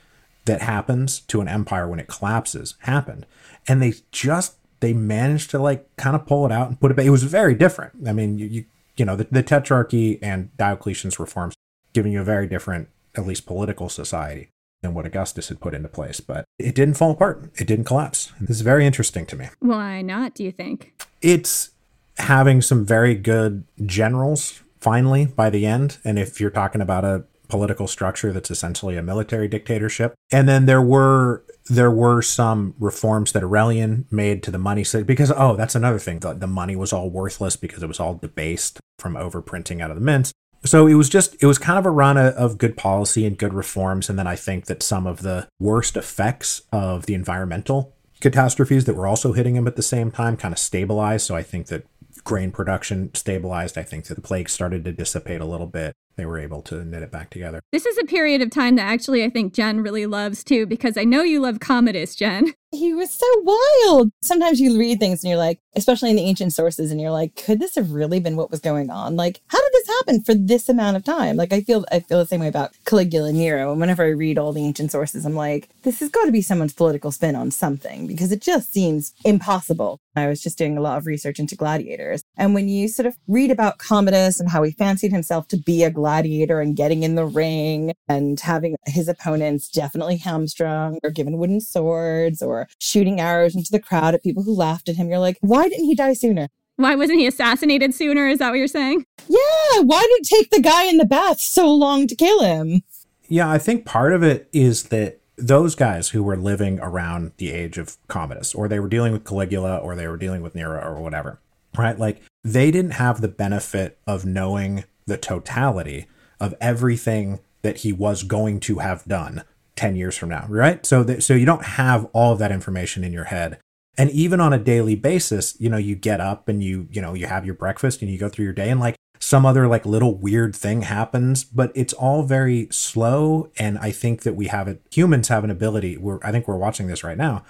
that 0.46 0.62
happens 0.62 1.20
to 1.20 1.42
an 1.42 1.48
empire 1.48 1.88
when 1.88 2.00
it 2.00 2.08
collapses 2.08 2.76
happened. 2.80 3.26
And 3.68 3.82
they 3.82 3.94
just 4.12 4.56
they 4.80 4.94
managed 4.94 5.52
to 5.52 5.60
like 5.60 5.96
kind 5.98 6.16
of 6.16 6.26
pull 6.26 6.46
it 6.46 6.52
out 6.52 6.68
and 6.68 6.80
put 6.80 6.92
it 6.92 6.96
back. 6.96 7.06
It 7.06 7.12
was 7.12 7.24
very 7.24 7.54
different. 7.54 8.08
I 8.08 8.14
mean, 8.14 8.38
you 8.38 8.48
you, 8.48 8.66
you 8.98 9.06
know, 9.06 9.16
the, 9.16 9.28
the 9.32 9.44
tetrarchy 9.44 10.20
and 10.22 10.56
Diocletian's 10.58 11.20
reforms 11.20 11.56
giving 11.94 12.12
you 12.12 12.22
a 12.22 12.26
very 12.26 12.48
different, 12.48 12.90
at 13.16 13.26
least 13.26 13.46
political 13.46 13.90
society 13.90 14.50
than 14.82 14.94
what 14.94 15.06
Augustus 15.06 15.50
had 15.50 15.60
put 15.60 15.74
into 15.74 15.88
place. 15.88 16.20
But 16.20 16.46
it 16.58 16.76
didn't 16.76 16.96
fall 16.96 17.12
apart. 17.12 17.52
It 17.56 17.68
didn't 17.68 17.86
collapse. 17.86 18.32
This 18.40 18.58
is 18.58 18.62
very 18.62 18.86
interesting 18.86 19.26
to 19.28 19.36
me. 19.36 19.50
Why 19.60 20.02
not, 20.02 20.34
do 20.34 20.44
you 20.44 20.52
think? 20.52 20.94
It's 21.22 21.72
having 22.18 22.62
some 22.62 22.86
very 22.86 23.16
good 23.16 23.64
generals 23.86 24.64
finally 24.80 25.26
by 25.26 25.50
the 25.50 25.66
end. 25.66 25.98
And 26.04 26.18
if 26.18 26.40
you're 26.40 26.50
talking 26.50 26.82
about 26.82 27.06
a 27.06 27.26
political 27.52 27.86
structure 27.86 28.32
that's 28.32 28.50
essentially 28.50 28.96
a 28.96 29.04
military 29.04 29.48
dictatorship. 29.48 30.16
And 30.32 30.48
then 30.48 30.66
there 30.66 30.82
were 30.82 31.44
there 31.70 31.92
were 31.92 32.22
some 32.22 32.74
reforms 32.80 33.34
that 33.34 33.44
Aurelian 33.44 34.06
made 34.10 34.42
to 34.44 34.52
the 34.52 34.58
money 34.58 34.84
system 34.84 35.04
because 35.04 35.32
oh, 35.36 35.56
that's 35.56 35.76
another 35.76 36.00
thing. 36.00 36.20
The, 36.20 36.34
the 36.34 36.48
money 36.48 36.76
was 36.76 36.92
all 36.92 37.10
worthless 37.10 37.58
because 37.58 37.84
it 37.84 37.88
was 37.88 38.00
all 38.00 38.16
debased 38.16 38.80
from 38.98 39.14
overprinting 39.14 39.82
out 39.82 39.92
of 39.92 39.98
the 39.98 40.02
mints. 40.02 40.32
So 40.64 40.88
it 40.88 40.94
was 40.94 41.10
just 41.10 41.36
it 41.42 41.46
was 41.46 41.58
kind 41.58 41.80
of 41.80 41.86
a 41.86 41.92
run 41.92 42.18
of, 42.18 42.58
good 42.58 42.78
policy 42.78 43.26
and 43.26 43.38
good 43.38 43.54
reforms. 43.54 44.10
And 44.10 44.20
then 44.20 44.28
I 44.28 44.36
think 44.36 44.66
that 44.66 44.84
some 44.84 45.08
of 45.08 45.22
the 45.22 45.48
worst 45.60 45.98
effects 45.98 46.62
of 46.72 47.08
the 47.08 47.14
environmental 47.14 47.96
catastrophes 48.20 48.86
that 48.86 48.96
were 48.96 49.08
also 49.08 49.34
hitting 49.34 49.56
him 49.56 49.68
at 49.68 49.76
the 49.76 49.82
same 49.82 50.12
time 50.12 50.38
kind 50.38 50.54
of 50.54 50.60
stabilized. 50.60 51.26
So 51.26 51.36
I 51.36 51.42
think 51.42 51.68
that 51.68 51.86
grain 52.24 52.52
production 52.52 53.14
stabilized. 53.16 53.78
I 53.78 53.84
think 53.84 54.06
that 54.06 54.16
the 54.16 54.22
plague 54.22 54.50
started 54.50 54.86
to 54.86 54.92
dissipate 54.92 55.42
a 55.42 55.46
little 55.46 55.66
bit. 55.66 55.96
They 56.22 56.28
were 56.28 56.38
able 56.38 56.62
to 56.64 56.86
knit 56.86 57.02
it 57.02 57.10
back 57.10 57.32
together. 57.32 57.62
This 57.72 57.88
is 57.88 57.98
a 57.98 58.04
period 58.04 58.44
of 58.44 58.52
time 58.52 58.76
that 58.76 58.84
actually 58.84 59.24
I 59.24 59.32
think 59.32 59.56
Jen 59.56 59.82
really 59.82 60.06
loves 60.06 60.44
too, 60.44 60.68
because 60.68 60.96
I 60.96 61.04
know 61.04 61.24
you 61.24 61.40
love 61.40 61.60
Commodus, 61.60 62.16
Jen. 62.16 62.54
He 62.74 62.94
was 62.94 63.12
so 63.12 63.26
wild. 63.42 64.12
Sometimes 64.22 64.62
you 64.62 64.80
read 64.80 64.98
things 64.98 65.22
and 65.22 65.30
you're 65.30 65.38
like, 65.38 65.60
especially 65.76 66.10
in 66.10 66.16
the 66.16 66.22
ancient 66.22 66.54
sources, 66.54 66.90
and 66.90 67.02
you're 67.02 67.12
like, 67.12 67.36
could 67.36 67.60
this 67.60 67.76
have 67.76 67.92
really 67.92 68.22
been 68.22 68.38
what 68.38 68.50
was 68.50 68.62
going 68.62 68.90
on? 68.90 69.18
Like, 69.18 69.42
how 69.48 69.60
did 69.60 69.74
this 69.74 69.88
happen 69.88 70.24
for 70.24 70.34
this 70.34 70.70
amount 70.70 70.96
of 70.96 71.04
time? 71.04 71.36
Like, 71.36 71.52
I 71.52 71.60
feel 71.60 71.84
I 71.92 72.00
feel 72.00 72.20
the 72.20 72.26
same 72.26 72.40
way 72.40 72.48
about 72.48 72.72
Caligula 72.86 73.28
and 73.28 73.38
Nero. 73.38 73.72
And 73.72 73.82
whenever 73.82 74.06
I 74.06 74.12
read 74.12 74.38
all 74.38 74.54
the 74.54 74.64
ancient 74.64 74.90
sources, 74.90 75.26
I'm 75.26 75.36
like, 75.36 75.68
this 75.84 76.00
has 76.00 76.10
got 76.10 76.24
to 76.24 76.32
be 76.32 76.42
someone's 76.42 76.72
political 76.72 77.12
spin 77.12 77.36
on 77.36 77.52
something 77.52 78.08
because 78.08 78.32
it 78.32 78.42
just 78.42 78.72
seems 78.72 79.14
impossible. 79.26 80.00
I 80.16 80.28
was 80.28 80.42
just 80.42 80.58
doing 80.58 80.78
a 80.78 80.82
lot 80.82 80.98
of 80.98 81.06
research 81.06 81.40
into 81.40 81.58
gladiators. 81.58 82.24
And 82.38 82.54
when 82.54 82.70
you 82.70 82.88
sort 82.88 83.06
of 83.06 83.18
read 83.28 83.52
about 83.52 83.80
Commodus 83.80 84.40
and 84.40 84.50
how 84.50 84.64
he 84.64 84.72
fancied 84.72 85.12
himself 85.12 85.50
to 85.50 85.58
be 85.58 85.84
a 85.84 85.90
gladiator 85.90 86.11
and 86.20 86.76
getting 86.76 87.04
in 87.04 87.16
the 87.16 87.26
ring 87.26 87.94
and 88.08 88.40
having 88.40 88.76
his 88.86 89.08
opponents 89.08 89.70
definitely 89.70 90.18
hamstrung 90.18 91.00
or 91.04 91.10
given 91.10 91.38
wooden 91.38 91.62
swords 91.62 92.42
or 92.42 92.68
shooting 92.80 93.20
arrows 93.20 93.56
into 93.56 93.72
the 93.72 93.80
crowd 93.80 94.14
at 94.14 94.24
people 94.24 94.44
who 94.44 94.54
laughed 94.54 94.90
at 94.90 94.96
him, 94.96 95.10
you're 95.10 95.20
like, 95.20 95.38
why 95.42 95.68
didn't 95.70 95.86
he 95.86 95.96
die 95.96 96.14
sooner? 96.14 96.48
Why 96.78 96.96
wasn't 96.96 97.20
he 97.20 97.28
assassinated 97.28 97.94
sooner? 97.94 98.28
Is 98.28 98.40
that 98.40 98.50
what 98.50 98.58
you're 98.58 98.68
saying? 98.68 99.06
Yeah, 99.28 99.82
why 99.82 100.02
did 100.02 100.22
it 100.22 100.28
take 100.28 100.50
the 100.50 100.62
guy 100.62 100.86
in 100.86 100.98
the 100.98 101.06
bath 101.06 101.40
so 101.40 101.72
long 101.72 102.08
to 102.08 102.16
kill 102.16 102.42
him? 102.42 102.82
Yeah, 103.28 103.50
I 103.50 103.58
think 103.60 103.86
part 103.86 104.14
of 104.14 104.24
it 104.24 104.50
is 104.52 104.84
that 104.86 105.22
those 105.38 105.76
guys 105.76 106.10
who 106.10 106.24
were 106.24 106.38
living 106.38 106.80
around 106.82 107.32
the 107.38 107.52
age 107.52 107.78
of 107.78 107.98
Commodus, 108.08 108.54
or 108.54 108.68
they 108.68 108.80
were 108.80 108.90
dealing 108.90 109.14
with 109.14 109.26
Caligula, 109.26 109.78
or 109.78 109.96
they 109.96 110.08
were 110.08 110.18
dealing 110.18 110.42
with 110.42 110.56
Nero, 110.56 110.82
or 110.82 111.02
whatever, 111.02 111.40
right? 111.78 111.98
Like 111.98 112.22
they 112.44 112.72
didn't 112.72 112.92
have 112.92 113.22
the 113.22 113.28
benefit 113.28 113.98
of 114.08 114.26
knowing 114.26 114.84
the 115.06 115.18
totality 115.18 116.08
of 116.40 116.56
everything 116.60 117.40
that 117.62 117.78
he 117.78 117.94
was 117.94 118.24
going 118.24 118.60
to 118.62 118.80
have 118.80 119.06
done 119.06 119.44
10 119.76 119.96
years 119.96 120.18
from 120.18 120.30
now, 120.30 120.46
right? 120.50 120.86
So 120.86 121.04
that, 121.04 121.24
so 121.24 121.34
you 121.34 121.46
don't 121.46 121.66
have 121.66 122.06
all 122.14 122.34
of 122.34 122.40
that 122.40 122.52
information 122.52 123.04
in 123.04 123.14
your 123.14 123.26
head. 123.26 123.60
And 123.98 124.10
even 124.12 124.40
on 124.40 124.54
a 124.54 124.58
daily 124.58 124.96
basis, 124.96 125.56
you 125.60 125.70
know, 125.70 125.78
you 125.78 125.96
get 125.96 126.22
up 126.22 126.48
and 126.48 126.64
you, 126.64 126.88
you 126.92 127.02
know, 127.02 127.14
you 127.14 127.28
have 127.28 127.46
your 127.46 127.56
breakfast 127.56 128.02
and 128.02 128.10
you 128.10 128.18
go 128.18 128.30
through 128.30 128.46
your 128.46 128.54
day 128.54 128.70
and 128.70 128.80
like 128.80 128.96
some 129.20 129.46
other 129.46 129.68
like 129.68 129.86
little 129.86 130.16
weird 130.16 130.56
thing 130.56 130.84
happens, 130.84 131.44
but 131.44 131.72
it's 131.76 131.94
all 131.94 132.24
very 132.24 132.68
slow. 132.72 133.52
And 133.58 133.78
I 133.78 133.92
think 133.92 134.24
that 134.24 134.36
we 134.36 134.48
have 134.48 134.68
it, 134.68 134.82
humans 134.92 135.28
have 135.28 135.44
an 135.44 135.52
ability, 135.52 135.98
we're, 135.98 136.20
I 136.24 136.32
think 136.32 136.48
we're 136.48 136.58
watching 136.58 136.88
this 136.88 137.04
right 137.04 137.18
now, 137.18 137.44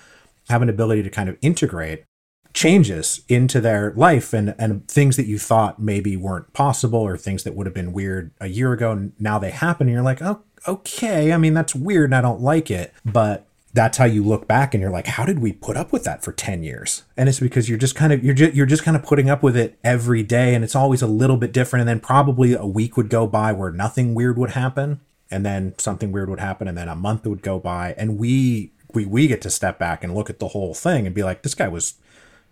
have 0.50 0.62
an 0.62 0.70
ability 0.70 1.04
to 1.04 1.10
kind 1.10 1.30
of 1.30 1.38
integrate 1.42 2.04
changes 2.62 3.22
into 3.28 3.60
their 3.60 3.92
life 3.96 4.34
and, 4.34 4.54
and 4.60 4.88
things 4.88 5.18
that 5.18 5.26
you 5.26 5.40
thought 5.40 5.82
maybe 5.82 6.16
weren't 6.16 6.54
possible 6.54 7.00
or 7.00 7.18
things 7.18 7.44
that 7.44 7.56
would 7.56 7.66
have 7.66 7.74
been 7.74 7.92
weird 7.92 8.32
a 8.40 8.48
year 8.48 8.72
ago. 8.72 8.92
And 8.92 9.14
now 9.20 9.40
they 9.40 9.50
happen. 9.50 9.88
And 9.88 9.94
you're 9.96 10.04
like, 10.04 10.22
oh, 10.22 10.44
okay. 10.68 11.34
I 11.34 11.38
mean, 11.38 11.56
that's 11.56 11.74
weird 11.74 12.12
and 12.12 12.16
I 12.16 12.22
don't 12.22 12.40
like 12.40 12.70
it. 12.70 12.94
But 13.04 13.48
that's 13.74 13.98
how 13.98 14.06
you 14.06 14.24
look 14.24 14.48
back 14.48 14.74
and 14.74 14.82
you're 14.82 14.92
like 14.92 15.08
how 15.08 15.26
did 15.26 15.40
we 15.40 15.54
put 15.54 15.78
up 15.78 15.94
with 15.94 16.04
that 16.04 16.22
for 16.22 16.34
10 16.34 16.62
years 16.62 17.04
and 17.16 17.30
it's 17.30 17.40
because 17.40 17.70
you're 17.70 17.78
just 17.78 17.96
kind 17.96 18.12
of 18.12 18.22
you're 18.22 18.34
just 18.34 18.54
you're 18.54 18.66
just 18.66 18.84
kind 18.84 18.98
of 18.98 19.04
putting 19.04 19.30
up 19.30 19.42
with 19.42 19.56
it 19.56 19.80
every 19.82 20.24
day 20.24 20.54
and 20.54 20.66
it's 20.66 20.76
always 20.76 21.02
a 21.02 21.08
little 21.08 21.38
bit 21.38 21.54
different 21.54 21.80
and 21.80 21.88
then 21.88 22.02
probably 22.02 22.54
a 22.54 22.66
week 22.66 22.98
would 22.98 23.08
go 23.08 23.26
by 23.26 23.54
where 23.54 23.72
nothing 23.72 24.14
weird 24.14 24.38
would 24.38 24.50
happen 24.50 25.00
and 25.30 25.46
then 25.46 25.74
something 25.78 26.12
weird 26.12 26.30
would 26.30 26.42
happen 26.42 26.68
and 26.68 26.78
then 26.78 26.90
a 26.90 26.96
month 26.98 27.26
would 27.26 27.42
go 27.42 27.60
by 27.60 27.96
and 27.98 28.20
we 28.20 28.74
we 28.94 29.06
we 29.06 29.26
get 29.26 29.42
to 29.42 29.50
step 29.50 29.80
back 29.80 30.04
and 30.04 30.14
look 30.14 30.30
at 30.30 30.40
the 30.40 30.50
whole 30.50 30.74
thing 30.74 31.06
and 31.06 31.16
be 31.16 31.24
like 31.24 31.42
this 31.42 31.56
guy 31.56 31.70
was 31.70 31.94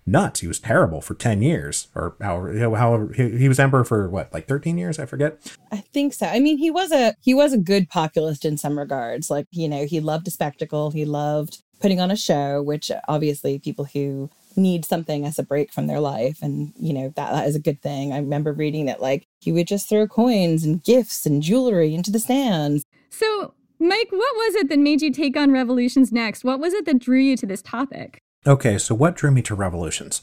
nuts 0.05 0.39
he 0.39 0.47
was 0.47 0.59
terrible 0.59 1.01
for 1.01 1.13
10 1.13 1.41
years 1.41 1.87
or 1.93 2.15
however 2.21 2.75
however 2.75 3.13
he, 3.13 3.37
he 3.37 3.47
was 3.47 3.59
emperor 3.59 3.83
for 3.83 4.09
what 4.09 4.33
like 4.33 4.47
13 4.47 4.77
years 4.77 4.99
i 4.99 5.05
forget 5.05 5.39
I 5.71 5.77
think 5.77 6.13
so. 6.13 6.25
I 6.25 6.39
mean, 6.39 6.57
he 6.57 6.71
was 6.71 6.91
a 6.91 7.13
he 7.21 7.35
was 7.35 7.53
a 7.53 7.57
good 7.57 7.89
populist 7.89 8.43
in 8.43 8.57
some 8.57 8.79
regards. 8.79 9.29
Like, 9.29 9.45
you 9.51 9.69
know, 9.69 9.85
he 9.85 9.99
loved 9.99 10.27
a 10.27 10.31
spectacle. 10.31 10.89
He 10.89 11.05
loved 11.05 11.61
putting 11.79 11.99
on 11.99 12.09
a 12.09 12.15
show, 12.15 12.63
which 12.63 12.91
obviously 13.07 13.59
people 13.59 13.85
who 13.85 14.31
need 14.55 14.83
something 14.83 15.25
as 15.25 15.37
a 15.37 15.43
break 15.43 15.71
from 15.71 15.87
their 15.87 15.99
life 15.99 16.39
and 16.41 16.73
you 16.77 16.91
know 16.91 17.13
that, 17.15 17.31
that 17.31 17.47
is 17.47 17.55
a 17.55 17.61
good 17.61 17.81
thing 17.81 18.11
i 18.11 18.17
remember 18.17 18.51
reading 18.51 18.87
that 18.87 18.99
like 18.99 19.25
he 19.39 19.51
would 19.53 19.67
just 19.67 19.87
throw 19.87 20.05
coins 20.05 20.65
and 20.65 20.83
gifts 20.83 21.25
and 21.25 21.43
jewelry 21.43 21.93
into 21.93 22.11
the 22.11 22.19
stands 22.19 22.83
So, 23.09 23.53
Mike, 23.79 24.11
what 24.11 24.35
was 24.35 24.55
it 24.55 24.69
that 24.69 24.79
made 24.79 25.01
you 25.01 25.11
take 25.11 25.37
on 25.37 25.51
Revolutions 25.51 26.11
next? 26.11 26.43
What 26.43 26.59
was 26.59 26.73
it 26.73 26.85
that 26.85 26.99
drew 26.99 27.19
you 27.19 27.35
to 27.37 27.45
this 27.45 27.61
topic? 27.61 28.21
Okay, 28.47 28.77
so 28.77 28.95
what 28.95 29.15
drew 29.15 29.31
me 29.31 29.41
to 29.43 29.55
revolutions? 29.55 30.21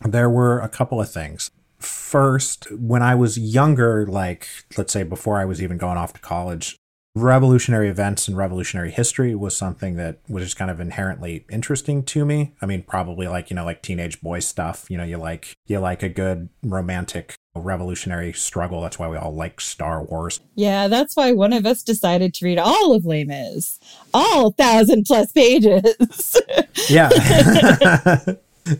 There 0.00 0.28
were 0.28 0.58
a 0.58 0.68
couple 0.68 1.00
of 1.00 1.10
things. 1.10 1.50
First, 1.78 2.70
when 2.72 3.02
I 3.02 3.14
was 3.14 3.38
younger, 3.38 4.06
like 4.06 4.46
let's 4.76 4.92
say 4.92 5.02
before 5.04 5.38
I 5.38 5.44
was 5.44 5.62
even 5.62 5.78
going 5.78 5.96
off 5.96 6.12
to 6.14 6.20
college, 6.20 6.76
revolutionary 7.14 7.88
events 7.88 8.26
and 8.26 8.36
revolutionary 8.36 8.90
history 8.90 9.34
was 9.34 9.56
something 9.56 9.96
that 9.96 10.18
was 10.28 10.44
just 10.44 10.56
kind 10.56 10.70
of 10.70 10.80
inherently 10.80 11.44
interesting 11.50 12.02
to 12.04 12.24
me. 12.24 12.54
I 12.62 12.66
mean, 12.66 12.82
probably 12.82 13.28
like, 13.28 13.50
you 13.50 13.56
know, 13.56 13.64
like 13.64 13.82
teenage 13.82 14.20
boy 14.20 14.40
stuff, 14.40 14.86
you 14.88 14.96
know, 14.96 15.04
you 15.04 15.18
like 15.18 15.54
you 15.66 15.78
like 15.78 16.02
a 16.02 16.08
good 16.08 16.48
romantic 16.62 17.34
revolutionary 17.60 18.32
struggle. 18.32 18.80
That's 18.80 18.98
why 18.98 19.08
we 19.08 19.16
all 19.16 19.34
like 19.34 19.60
Star 19.60 20.02
Wars. 20.02 20.40
yeah 20.54 20.88
that's 20.88 21.14
why 21.16 21.32
one 21.32 21.52
of 21.52 21.66
us 21.66 21.82
decided 21.82 22.32
to 22.34 22.44
read 22.44 22.58
all 22.58 22.94
of 22.94 23.04
Les 23.04 23.24
Mis 23.24 23.78
all 24.14 24.52
thousand 24.52 25.04
plus 25.04 25.30
pages 25.32 26.36
Yeah. 26.88 27.10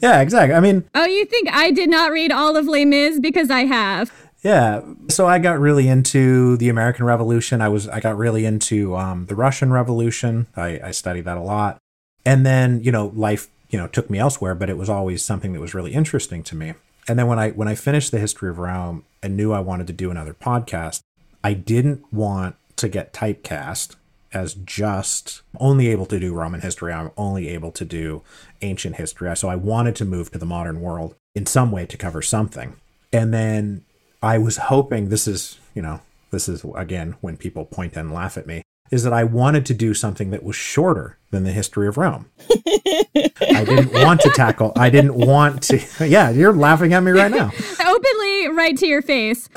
yeah, 0.00 0.20
exactly. 0.20 0.54
I 0.54 0.60
mean, 0.60 0.84
Oh, 0.94 1.04
you 1.04 1.24
think 1.26 1.48
I 1.52 1.70
did 1.70 1.90
not 1.90 2.10
read 2.12 2.32
all 2.32 2.56
of 2.56 2.66
Les 2.66 2.84
Mis 2.84 3.20
because 3.20 3.50
I 3.50 3.60
have? 3.64 4.12
Yeah. 4.42 4.80
So 5.08 5.26
I 5.26 5.38
got 5.38 5.60
really 5.60 5.86
into 5.88 6.56
the 6.56 6.68
American 6.68 7.04
Revolution. 7.04 7.60
I 7.60 7.68
was 7.68 7.88
I 7.88 8.00
got 8.00 8.16
really 8.16 8.44
into 8.44 8.96
um, 8.96 9.26
the 9.26 9.34
Russian 9.36 9.72
Revolution. 9.72 10.46
I, 10.56 10.80
I 10.82 10.90
studied 10.90 11.24
that 11.26 11.36
a 11.36 11.42
lot. 11.42 11.78
And 12.24 12.44
then, 12.46 12.82
you 12.82 12.90
know, 12.92 13.12
life, 13.14 13.48
you 13.70 13.78
know, 13.78 13.86
took 13.88 14.08
me 14.10 14.18
elsewhere, 14.18 14.54
but 14.54 14.70
it 14.70 14.76
was 14.78 14.88
always 14.88 15.24
something 15.24 15.52
that 15.52 15.60
was 15.60 15.74
really 15.74 15.92
interesting 15.92 16.42
to 16.44 16.56
me. 16.56 16.74
And 17.08 17.18
then 17.18 17.26
when 17.26 17.38
I 17.38 17.50
when 17.50 17.68
I 17.68 17.74
finished 17.74 18.12
the 18.12 18.18
history 18.18 18.48
of 18.48 18.58
Rome 18.58 19.04
and 19.22 19.36
knew 19.36 19.52
I 19.52 19.60
wanted 19.60 19.86
to 19.88 19.92
do 19.92 20.10
another 20.10 20.34
podcast, 20.34 21.00
I 21.42 21.54
didn't 21.54 22.12
want 22.12 22.56
to 22.76 22.88
get 22.88 23.12
typecast 23.12 23.96
as 24.32 24.54
just 24.54 25.42
only 25.58 25.88
able 25.88 26.06
to 26.06 26.18
do 26.18 26.32
Roman 26.32 26.60
history. 26.60 26.92
I'm 26.92 27.10
only 27.16 27.48
able 27.48 27.70
to 27.72 27.84
do 27.84 28.22
ancient 28.62 28.96
history. 28.96 29.34
So 29.36 29.48
I 29.48 29.56
wanted 29.56 29.94
to 29.96 30.04
move 30.04 30.30
to 30.30 30.38
the 30.38 30.46
modern 30.46 30.80
world 30.80 31.14
in 31.34 31.46
some 31.46 31.70
way 31.70 31.86
to 31.86 31.96
cover 31.96 32.22
something. 32.22 32.76
And 33.12 33.32
then 33.34 33.84
I 34.22 34.38
was 34.38 34.56
hoping 34.56 35.08
this 35.08 35.28
is, 35.28 35.58
you 35.74 35.82
know, 35.82 36.00
this 36.30 36.48
is 36.48 36.64
again 36.74 37.16
when 37.20 37.36
people 37.36 37.64
point 37.64 37.96
and 37.96 38.12
laugh 38.12 38.38
at 38.38 38.46
me, 38.46 38.62
is 38.92 39.02
that 39.04 39.12
I 39.12 39.24
wanted 39.24 39.64
to 39.66 39.74
do 39.74 39.94
something 39.94 40.30
that 40.30 40.42
was 40.44 40.54
shorter 40.54 41.18
than 41.30 41.44
the 41.44 41.50
history 41.50 41.88
of 41.88 41.96
Rome. 41.96 42.26
I 42.50 43.64
didn't 43.64 43.92
want 43.92 44.20
to 44.20 44.30
tackle, 44.30 44.72
I 44.76 44.90
didn't 44.90 45.14
want 45.14 45.62
to, 45.64 45.80
yeah, 46.06 46.28
you're 46.28 46.52
laughing 46.52 46.92
at 46.92 47.02
me 47.02 47.10
right 47.10 47.30
now. 47.30 47.50
Openly, 48.02 48.48
right 48.48 48.76
to 48.78 48.86
your 48.86 49.02
face. 49.02 49.48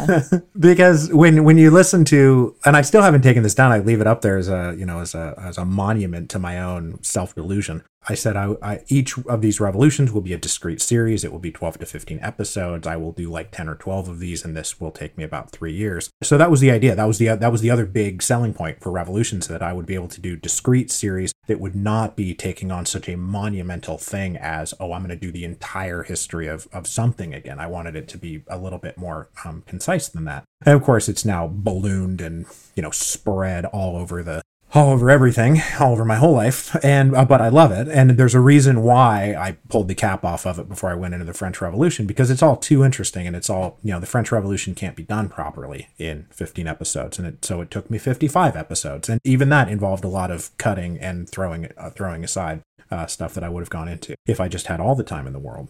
because 0.58 1.12
when 1.12 1.44
when 1.44 1.58
you 1.58 1.70
listen 1.70 2.04
to 2.06 2.54
and 2.64 2.76
I 2.76 2.82
still 2.82 3.02
haven't 3.02 3.22
taken 3.22 3.42
this 3.42 3.54
down, 3.54 3.72
I 3.72 3.78
leave 3.78 4.00
it 4.00 4.06
up 4.06 4.20
there 4.20 4.36
as 4.36 4.48
a 4.48 4.74
you 4.76 4.84
know 4.84 5.00
as 5.00 5.14
a 5.14 5.34
as 5.38 5.58
a 5.58 5.64
monument 5.64 6.30
to 6.30 6.38
my 6.38 6.60
own 6.60 7.02
self 7.02 7.34
delusion. 7.34 7.82
I 8.06 8.14
said 8.14 8.36
I, 8.36 8.54
I 8.62 8.80
each 8.88 9.16
of 9.26 9.40
these 9.40 9.60
revolutions 9.60 10.12
will 10.12 10.20
be 10.20 10.34
a 10.34 10.38
discrete 10.38 10.82
series. 10.82 11.24
It 11.24 11.32
will 11.32 11.38
be 11.38 11.50
twelve 11.50 11.78
to 11.78 11.86
fifteen 11.86 12.20
episodes. 12.20 12.86
I 12.86 12.96
will 12.96 13.12
do 13.12 13.30
like 13.30 13.50
ten 13.50 13.68
or 13.68 13.74
twelve 13.74 14.08
of 14.08 14.18
these, 14.18 14.44
and 14.44 14.54
this 14.54 14.78
will 14.80 14.90
take 14.90 15.16
me 15.16 15.24
about 15.24 15.50
three 15.50 15.72
years. 15.72 16.10
So 16.22 16.36
that 16.36 16.50
was 16.50 16.60
the 16.60 16.70
idea. 16.70 16.94
That 16.94 17.06
was 17.06 17.18
the 17.18 17.28
that 17.28 17.52
was 17.52 17.62
the 17.62 17.70
other 17.70 17.86
big 17.86 18.22
selling 18.22 18.52
point 18.52 18.80
for 18.80 18.90
revolutions 18.92 19.48
that 19.48 19.62
I 19.62 19.72
would 19.72 19.86
be 19.86 19.94
able 19.94 20.08
to 20.08 20.20
do 20.20 20.36
discrete 20.36 20.90
series 20.90 21.32
that 21.46 21.60
would 21.60 21.74
not 21.74 22.16
be 22.16 22.34
taking 22.34 22.70
on 22.70 22.84
such 22.84 23.08
a 23.08 23.16
monumental 23.16 23.96
thing 23.96 24.36
as 24.36 24.74
oh 24.78 24.92
I'm 24.92 25.00
going 25.00 25.18
to 25.18 25.26
do 25.26 25.32
the 25.32 25.44
entire 25.44 26.02
history 26.02 26.46
of 26.46 26.68
of 26.72 26.86
something 26.86 27.32
again. 27.32 27.58
I 27.58 27.66
wanted 27.68 27.93
it 27.96 28.08
to 28.08 28.18
be 28.18 28.42
a 28.48 28.58
little 28.58 28.78
bit 28.78 28.96
more 28.98 29.28
um, 29.44 29.62
concise 29.66 30.08
than 30.08 30.24
that. 30.24 30.44
And 30.64 30.74
of 30.74 30.82
course, 30.82 31.08
it's 31.08 31.24
now 31.24 31.50
ballooned 31.52 32.20
and 32.20 32.46
you 32.74 32.82
know 32.82 32.90
spread 32.90 33.64
all 33.66 33.96
over 33.96 34.22
the 34.22 34.42
all 34.74 34.90
over 34.90 35.08
everything, 35.08 35.62
all 35.78 35.92
over 35.92 36.04
my 36.04 36.16
whole 36.16 36.34
life. 36.34 36.76
And 36.84 37.14
uh, 37.14 37.24
but 37.24 37.40
I 37.40 37.48
love 37.48 37.70
it, 37.70 37.88
and 37.88 38.10
there's 38.10 38.34
a 38.34 38.40
reason 38.40 38.82
why 38.82 39.34
I 39.38 39.52
pulled 39.68 39.88
the 39.88 39.94
cap 39.94 40.24
off 40.24 40.46
of 40.46 40.58
it 40.58 40.68
before 40.68 40.90
I 40.90 40.94
went 40.94 41.14
into 41.14 41.26
the 41.26 41.32
French 41.32 41.60
Revolution 41.60 42.06
because 42.06 42.30
it's 42.30 42.42
all 42.42 42.56
too 42.56 42.84
interesting, 42.84 43.26
and 43.26 43.36
it's 43.36 43.48
all 43.48 43.78
you 43.82 43.92
know 43.92 44.00
the 44.00 44.06
French 44.06 44.32
Revolution 44.32 44.74
can't 44.74 44.96
be 44.96 45.04
done 45.04 45.28
properly 45.28 45.88
in 45.98 46.26
15 46.30 46.66
episodes, 46.66 47.18
and 47.18 47.28
it, 47.28 47.44
so 47.44 47.60
it 47.60 47.70
took 47.70 47.90
me 47.90 47.98
55 47.98 48.56
episodes, 48.56 49.08
and 49.08 49.20
even 49.24 49.48
that 49.50 49.68
involved 49.68 50.04
a 50.04 50.08
lot 50.08 50.30
of 50.30 50.56
cutting 50.58 50.98
and 50.98 51.28
throwing 51.28 51.68
uh, 51.78 51.90
throwing 51.90 52.24
aside 52.24 52.62
uh, 52.90 53.06
stuff 53.06 53.34
that 53.34 53.44
I 53.44 53.48
would 53.48 53.60
have 53.60 53.70
gone 53.70 53.88
into 53.88 54.14
if 54.26 54.40
I 54.40 54.48
just 54.48 54.66
had 54.66 54.80
all 54.80 54.94
the 54.94 55.04
time 55.04 55.26
in 55.26 55.32
the 55.32 55.38
world. 55.38 55.68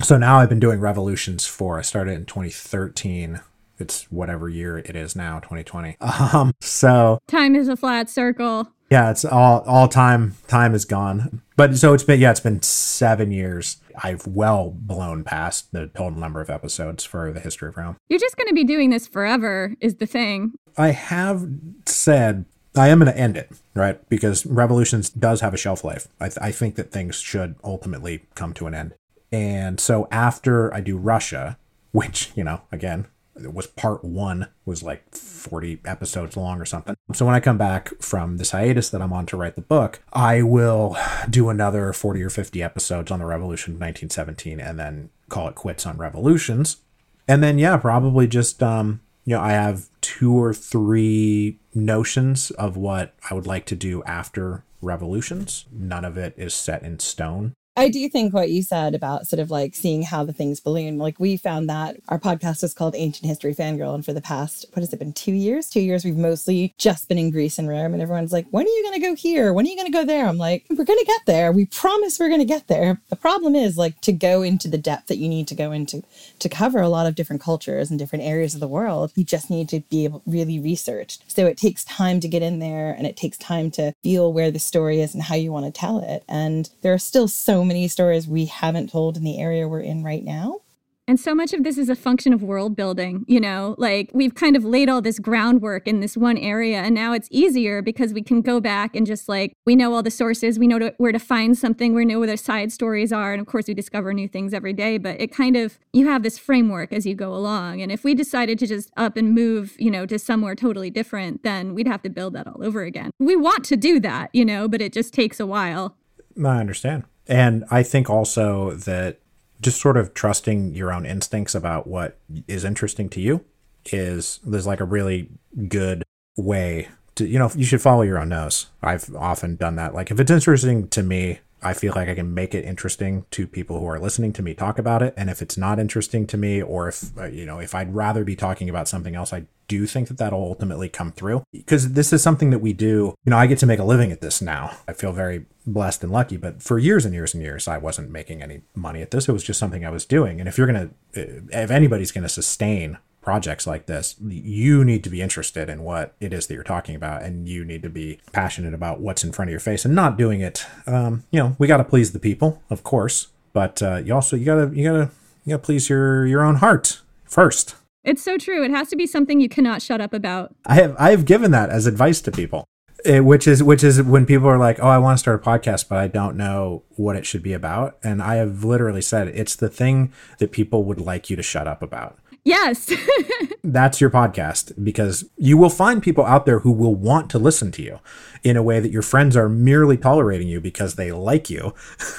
So 0.00 0.16
now 0.16 0.38
I've 0.38 0.48
been 0.48 0.60
doing 0.60 0.80
revolutions 0.80 1.46
for. 1.46 1.78
I 1.78 1.82
started 1.82 2.12
in 2.12 2.24
2013. 2.24 3.40
It's 3.78 4.04
whatever 4.10 4.48
year 4.48 4.78
it 4.78 4.96
is 4.96 5.14
now, 5.16 5.38
2020. 5.40 5.96
Um, 6.00 6.52
so 6.60 7.18
Time 7.28 7.54
is 7.54 7.68
a 7.68 7.76
flat 7.76 8.08
circle. 8.10 8.68
yeah, 8.90 9.10
it's 9.10 9.24
all 9.24 9.60
all 9.66 9.88
time. 9.88 10.34
Time 10.48 10.74
is 10.74 10.84
gone. 10.84 11.42
But 11.56 11.76
so 11.76 11.94
it's 11.94 12.02
been 12.04 12.20
yeah, 12.20 12.30
it's 12.30 12.40
been 12.40 12.62
seven 12.62 13.30
years. 13.32 13.78
I've 14.02 14.26
well 14.26 14.70
blown 14.76 15.24
past 15.24 15.72
the 15.72 15.88
total 15.88 16.18
number 16.18 16.40
of 16.40 16.50
episodes 16.50 17.04
for 17.04 17.32
the 17.32 17.40
history 17.40 17.68
of 17.68 17.76
Rome. 17.76 17.96
You're 18.08 18.20
just 18.20 18.36
going 18.36 18.48
to 18.48 18.54
be 18.54 18.64
doing 18.64 18.90
this 18.90 19.06
forever, 19.06 19.74
is 19.80 19.96
the 19.96 20.06
thing. 20.06 20.52
I 20.76 20.90
have 20.92 21.46
said 21.86 22.44
I 22.76 22.88
am 22.88 23.00
going 23.00 23.12
to 23.12 23.18
end 23.18 23.36
it, 23.36 23.50
right? 23.74 24.08
Because 24.08 24.46
Revolutions 24.46 25.10
does 25.10 25.40
have 25.40 25.54
a 25.54 25.56
shelf 25.56 25.82
life. 25.84 26.06
I, 26.20 26.28
th- 26.28 26.38
I 26.40 26.52
think 26.52 26.76
that 26.76 26.92
things 26.92 27.16
should 27.20 27.56
ultimately 27.64 28.26
come 28.36 28.54
to 28.54 28.66
an 28.68 28.74
end. 28.74 28.94
And 29.30 29.78
so 29.78 30.08
after 30.10 30.72
I 30.72 30.80
do 30.80 30.96
Russia, 30.96 31.58
which, 31.92 32.32
you 32.34 32.44
know, 32.44 32.62
again, 32.72 33.06
it 33.36 33.54
was 33.54 33.66
part 33.66 34.04
one, 34.04 34.48
was 34.64 34.82
like 34.82 35.14
40 35.14 35.80
episodes 35.84 36.36
long 36.36 36.60
or 36.60 36.64
something. 36.64 36.96
So 37.12 37.24
when 37.24 37.34
I 37.34 37.40
come 37.40 37.58
back 37.58 37.90
from 38.00 38.36
this 38.36 38.50
hiatus 38.50 38.90
that 38.90 39.02
I'm 39.02 39.12
on 39.12 39.26
to 39.26 39.36
write 39.36 39.54
the 39.54 39.62
book, 39.62 40.02
I 40.12 40.42
will 40.42 40.96
do 41.28 41.48
another 41.48 41.92
40 41.92 42.22
or 42.22 42.30
50 42.30 42.62
episodes 42.62 43.10
on 43.10 43.20
the 43.20 43.26
Revolution 43.26 43.74
of 43.74 43.80
1917 43.80 44.60
and 44.60 44.78
then 44.78 45.10
call 45.28 45.48
it 45.48 45.54
quits 45.54 45.86
on 45.86 45.98
Revolutions. 45.98 46.78
And 47.26 47.42
then, 47.42 47.58
yeah, 47.58 47.76
probably 47.76 48.26
just, 48.26 48.62
um, 48.62 49.00
you 49.24 49.36
know, 49.36 49.42
I 49.42 49.52
have 49.52 49.88
two 50.00 50.32
or 50.32 50.54
three 50.54 51.58
notions 51.74 52.50
of 52.52 52.76
what 52.76 53.14
I 53.30 53.34
would 53.34 53.46
like 53.46 53.66
to 53.66 53.76
do 53.76 54.02
after 54.04 54.64
Revolutions. 54.80 55.66
None 55.70 56.04
of 56.04 56.16
it 56.16 56.34
is 56.36 56.54
set 56.54 56.82
in 56.82 56.98
stone. 56.98 57.52
I 57.78 57.88
do 57.88 58.08
think 58.08 58.34
what 58.34 58.50
you 58.50 58.64
said 58.64 58.96
about 58.96 59.28
sort 59.28 59.38
of 59.38 59.52
like 59.52 59.76
seeing 59.76 60.02
how 60.02 60.24
the 60.24 60.32
things 60.32 60.58
balloon, 60.58 60.98
like 60.98 61.20
we 61.20 61.36
found 61.36 61.68
that 61.68 61.96
our 62.08 62.18
podcast 62.18 62.64
is 62.64 62.74
called 62.74 62.96
Ancient 62.96 63.28
History 63.28 63.54
Fangirl. 63.54 63.94
And 63.94 64.04
for 64.04 64.12
the 64.12 64.20
past, 64.20 64.66
what 64.72 64.82
has 64.82 64.92
it 64.92 64.98
been, 64.98 65.12
two 65.12 65.30
years? 65.32 65.70
Two 65.70 65.80
years, 65.80 66.04
we've 66.04 66.16
mostly 66.16 66.74
just 66.76 67.08
been 67.08 67.18
in 67.18 67.30
Greece 67.30 67.56
and 67.56 67.68
Rome. 67.68 67.92
And 67.92 68.02
everyone's 68.02 68.32
like, 68.32 68.48
when 68.50 68.66
are 68.66 68.68
you 68.68 68.82
going 68.82 69.00
to 69.00 69.06
go 69.06 69.14
here? 69.14 69.52
When 69.52 69.64
are 69.64 69.68
you 69.68 69.76
going 69.76 69.86
to 69.86 69.96
go 69.96 70.04
there? 70.04 70.26
I'm 70.26 70.38
like, 70.38 70.66
we're 70.68 70.84
going 70.84 70.98
to 70.98 71.04
get 71.04 71.20
there. 71.26 71.52
We 71.52 71.66
promise 71.66 72.18
we're 72.18 72.26
going 72.26 72.40
to 72.40 72.44
get 72.44 72.66
there. 72.66 73.00
The 73.10 73.16
problem 73.16 73.54
is 73.54 73.78
like 73.78 74.00
to 74.00 74.12
go 74.12 74.42
into 74.42 74.66
the 74.66 74.76
depth 74.76 75.06
that 75.06 75.18
you 75.18 75.28
need 75.28 75.46
to 75.46 75.54
go 75.54 75.70
into 75.70 76.02
to 76.40 76.48
cover 76.48 76.80
a 76.80 76.88
lot 76.88 77.06
of 77.06 77.14
different 77.14 77.42
cultures 77.42 77.90
and 77.90 77.98
different 77.98 78.24
areas 78.24 78.54
of 78.54 78.60
the 78.60 78.66
world. 78.66 79.12
You 79.14 79.22
just 79.22 79.50
need 79.50 79.68
to 79.68 79.82
be 79.88 80.02
able 80.02 80.22
really 80.26 80.58
researched. 80.58 81.30
So 81.30 81.46
it 81.46 81.56
takes 81.56 81.84
time 81.84 82.18
to 82.18 82.28
get 82.28 82.42
in 82.42 82.58
there 82.58 82.90
and 82.90 83.06
it 83.06 83.16
takes 83.16 83.38
time 83.38 83.70
to 83.72 83.94
feel 84.02 84.32
where 84.32 84.50
the 84.50 84.58
story 84.58 85.00
is 85.00 85.14
and 85.14 85.22
how 85.22 85.36
you 85.36 85.52
want 85.52 85.66
to 85.66 85.80
tell 85.80 86.00
it. 86.00 86.24
And 86.28 86.68
there 86.82 86.92
are 86.92 86.98
still 86.98 87.28
so 87.28 87.67
many 87.68 87.86
stories 87.88 88.26
we 88.26 88.46
haven't 88.46 88.90
told 88.90 89.16
in 89.16 89.24
the 89.24 89.38
area 89.38 89.68
we're 89.68 89.80
in 89.80 90.02
right 90.02 90.24
now. 90.24 90.62
And 91.08 91.18
so 91.18 91.34
much 91.34 91.54
of 91.54 91.64
this 91.64 91.78
is 91.78 91.88
a 91.88 91.96
function 91.96 92.34
of 92.34 92.42
world 92.42 92.76
building, 92.76 93.24
you 93.26 93.40
know, 93.40 93.74
like 93.78 94.10
we've 94.12 94.34
kind 94.34 94.56
of 94.56 94.62
laid 94.62 94.90
all 94.90 95.00
this 95.00 95.18
groundwork 95.18 95.88
in 95.88 96.00
this 96.00 96.18
one 96.18 96.36
area. 96.36 96.80
And 96.82 96.94
now 96.94 97.14
it's 97.14 97.28
easier 97.30 97.80
because 97.80 98.12
we 98.12 98.22
can 98.22 98.42
go 98.42 98.60
back 98.60 98.94
and 98.94 99.06
just 99.06 99.26
like, 99.26 99.54
we 99.64 99.74
know 99.74 99.94
all 99.94 100.02
the 100.02 100.10
sources, 100.10 100.58
we 100.58 100.66
know 100.66 100.78
to, 100.78 100.94
where 100.98 101.10
to 101.10 101.18
find 101.18 101.56
something, 101.56 101.94
we 101.94 102.04
know 102.04 102.18
where 102.18 102.28
the 102.28 102.36
side 102.36 102.72
stories 102.72 103.10
are. 103.10 103.32
And 103.32 103.40
of 103.40 103.46
course, 103.46 103.68
we 103.68 103.72
discover 103.72 104.12
new 104.12 104.28
things 104.28 104.52
every 104.52 104.74
day, 104.74 104.98
but 104.98 105.18
it 105.18 105.32
kind 105.32 105.56
of, 105.56 105.78
you 105.94 106.06
have 106.06 106.22
this 106.22 106.38
framework 106.38 106.92
as 106.92 107.06
you 107.06 107.14
go 107.14 107.34
along. 107.34 107.80
And 107.80 107.90
if 107.90 108.04
we 108.04 108.14
decided 108.14 108.58
to 108.58 108.66
just 108.66 108.90
up 108.98 109.16
and 109.16 109.34
move, 109.34 109.76
you 109.78 109.90
know, 109.90 110.04
to 110.04 110.18
somewhere 110.18 110.54
totally 110.54 110.90
different, 110.90 111.42
then 111.42 111.74
we'd 111.74 111.88
have 111.88 112.02
to 112.02 112.10
build 112.10 112.34
that 112.34 112.46
all 112.46 112.62
over 112.62 112.82
again. 112.82 113.12
We 113.18 113.34
want 113.34 113.64
to 113.64 113.78
do 113.78 113.98
that, 114.00 114.28
you 114.34 114.44
know, 114.44 114.68
but 114.68 114.82
it 114.82 114.92
just 114.92 115.14
takes 115.14 115.40
a 115.40 115.46
while. 115.46 115.96
I 116.36 116.58
understand. 116.58 117.04
And 117.28 117.64
I 117.70 117.82
think 117.82 118.08
also 118.08 118.72
that 118.72 119.18
just 119.60 119.80
sort 119.80 119.96
of 119.96 120.14
trusting 120.14 120.74
your 120.74 120.92
own 120.92 121.04
instincts 121.04 121.54
about 121.54 121.86
what 121.86 122.18
is 122.46 122.64
interesting 122.64 123.08
to 123.10 123.20
you 123.20 123.44
is 123.92 124.40
there's 124.44 124.66
like 124.66 124.80
a 124.80 124.84
really 124.84 125.28
good 125.68 126.02
way 126.36 126.88
to 127.16 127.26
you 127.26 127.38
know 127.38 127.50
you 127.56 127.64
should 127.64 127.82
follow 127.82 128.02
your 128.02 128.18
own 128.18 128.28
nose. 128.28 128.66
I've 128.82 129.14
often 129.14 129.56
done 129.56 129.76
that. 129.76 129.94
Like 129.94 130.10
if 130.10 130.20
it's 130.20 130.30
interesting 130.30 130.88
to 130.88 131.02
me 131.02 131.40
I 131.62 131.74
feel 131.74 131.92
like 131.94 132.08
I 132.08 132.14
can 132.14 132.34
make 132.34 132.54
it 132.54 132.64
interesting 132.64 133.26
to 133.32 133.46
people 133.46 133.80
who 133.80 133.86
are 133.86 133.98
listening 133.98 134.32
to 134.34 134.42
me 134.42 134.54
talk 134.54 134.78
about 134.78 135.02
it. 135.02 135.14
And 135.16 135.28
if 135.28 135.42
it's 135.42 135.56
not 135.56 135.78
interesting 135.78 136.26
to 136.28 136.36
me, 136.36 136.62
or 136.62 136.88
if, 136.88 137.16
uh, 137.18 137.24
you 137.24 137.44
know, 137.44 137.58
if 137.58 137.74
I'd 137.74 137.94
rather 137.94 138.24
be 138.24 138.36
talking 138.36 138.68
about 138.68 138.88
something 138.88 139.14
else, 139.14 139.32
I 139.32 139.46
do 139.66 139.86
think 139.86 140.08
that 140.08 140.18
that'll 140.18 140.42
ultimately 140.42 140.88
come 140.88 141.12
through 141.12 141.42
because 141.52 141.92
this 141.92 142.12
is 142.12 142.22
something 142.22 142.50
that 142.50 142.60
we 142.60 142.72
do. 142.72 143.14
You 143.24 143.30
know, 143.30 143.36
I 143.36 143.46
get 143.46 143.58
to 143.58 143.66
make 143.66 143.78
a 143.78 143.84
living 143.84 144.12
at 144.12 144.20
this 144.20 144.40
now. 144.40 144.76
I 144.86 144.92
feel 144.92 145.12
very 145.12 145.46
blessed 145.66 146.02
and 146.02 146.12
lucky, 146.12 146.36
but 146.36 146.62
for 146.62 146.78
years 146.78 147.04
and 147.04 147.14
years 147.14 147.34
and 147.34 147.42
years, 147.42 147.68
I 147.68 147.76
wasn't 147.76 148.10
making 148.10 148.42
any 148.42 148.62
money 148.74 149.02
at 149.02 149.10
this. 149.10 149.28
It 149.28 149.32
was 149.32 149.44
just 149.44 149.60
something 149.60 149.84
I 149.84 149.90
was 149.90 150.06
doing. 150.06 150.40
And 150.40 150.48
if 150.48 150.56
you're 150.56 150.66
going 150.66 150.90
to, 151.12 151.42
if 151.52 151.70
anybody's 151.70 152.12
going 152.12 152.22
to 152.22 152.28
sustain 152.28 152.98
projects 153.20 153.66
like 153.66 153.86
this, 153.86 154.16
you 154.20 154.84
need 154.84 155.04
to 155.04 155.10
be 155.10 155.20
interested 155.20 155.68
in 155.68 155.82
what 155.82 156.14
it 156.20 156.32
is 156.32 156.46
that 156.46 156.54
you're 156.54 156.62
talking 156.62 156.94
about, 156.94 157.22
and 157.22 157.48
you 157.48 157.64
need 157.64 157.82
to 157.82 157.90
be 157.90 158.20
passionate 158.32 158.74
about 158.74 159.00
what's 159.00 159.24
in 159.24 159.32
front 159.32 159.48
of 159.48 159.52
your 159.52 159.60
face 159.60 159.84
and 159.84 159.94
not 159.94 160.16
doing 160.16 160.40
it. 160.40 160.64
Um, 160.86 161.24
you 161.30 161.40
know, 161.40 161.56
we 161.58 161.66
got 161.66 161.78
to 161.78 161.84
please 161.84 162.12
the 162.12 162.18
people, 162.18 162.62
of 162.70 162.82
course, 162.82 163.28
but 163.52 163.82
uh, 163.82 163.96
you 163.96 164.14
also 164.14 164.36
you 164.36 164.44
gotta 164.44 164.70
you 164.74 164.84
gotta 164.84 165.10
you 165.44 165.50
gotta 165.50 165.62
please 165.62 165.88
your 165.88 166.26
your 166.26 166.42
own 166.42 166.56
heart 166.56 167.00
first. 167.24 167.74
It's 168.04 168.22
so 168.22 168.38
true. 168.38 168.64
It 168.64 168.70
has 168.70 168.88
to 168.88 168.96
be 168.96 169.06
something 169.06 169.40
you 169.40 169.48
cannot 169.48 169.82
shut 169.82 170.00
up 170.00 170.14
about. 170.14 170.54
I 170.64 170.74
have 170.74 170.96
I 170.98 171.10
have 171.10 171.24
given 171.24 171.50
that 171.50 171.70
as 171.70 171.86
advice 171.86 172.20
to 172.22 172.30
people. 172.30 172.64
It, 173.04 173.24
which 173.24 173.46
is 173.46 173.62
which 173.62 173.84
is 173.84 174.02
when 174.02 174.26
people 174.26 174.48
are 174.48 174.58
like, 174.58 174.80
"Oh, 174.80 174.88
I 174.88 174.98
want 174.98 175.16
to 175.16 175.20
start 175.20 175.40
a 175.40 175.44
podcast, 175.44 175.88
but 175.88 175.98
I 175.98 176.08
don't 176.08 176.36
know 176.36 176.82
what 176.96 177.14
it 177.14 177.26
should 177.26 177.42
be 177.42 177.52
about." 177.52 177.96
And 178.02 178.20
I 178.20 178.36
have 178.36 178.64
literally 178.64 179.02
said 179.02 179.28
it's 179.28 179.54
the 179.54 179.68
thing 179.68 180.12
that 180.38 180.50
people 180.50 180.84
would 180.84 181.00
like 181.00 181.30
you 181.30 181.36
to 181.36 181.42
shut 181.42 181.68
up 181.68 181.82
about. 181.82 182.18
Yes. 182.48 182.90
That's 183.62 184.00
your 184.00 184.08
podcast 184.08 184.82
because 184.82 185.28
you 185.36 185.58
will 185.58 185.68
find 185.68 186.02
people 186.02 186.24
out 186.24 186.46
there 186.46 186.60
who 186.60 186.72
will 186.72 186.94
want 186.94 187.28
to 187.30 187.38
listen 187.38 187.70
to 187.72 187.82
you 187.82 187.98
in 188.42 188.56
a 188.56 188.62
way 188.62 188.80
that 188.80 188.90
your 188.90 189.02
friends 189.02 189.36
are 189.36 189.50
merely 189.50 189.98
tolerating 189.98 190.48
you 190.48 190.58
because 190.58 190.94
they 190.94 191.12
like 191.12 191.50
you. 191.50 191.74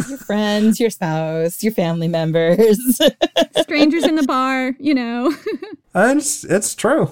your 0.07 0.19
friends, 0.19 0.79
your 0.79 0.91
spouse, 0.91 1.63
your 1.63 1.73
family 1.73 2.07
members, 2.07 3.01
strangers 3.61 4.03
in 4.03 4.13
the 4.13 4.23
bar, 4.23 4.75
you 4.79 4.93
know. 4.93 5.35
it's, 5.95 6.43
it's 6.43 6.75
true. 6.75 7.11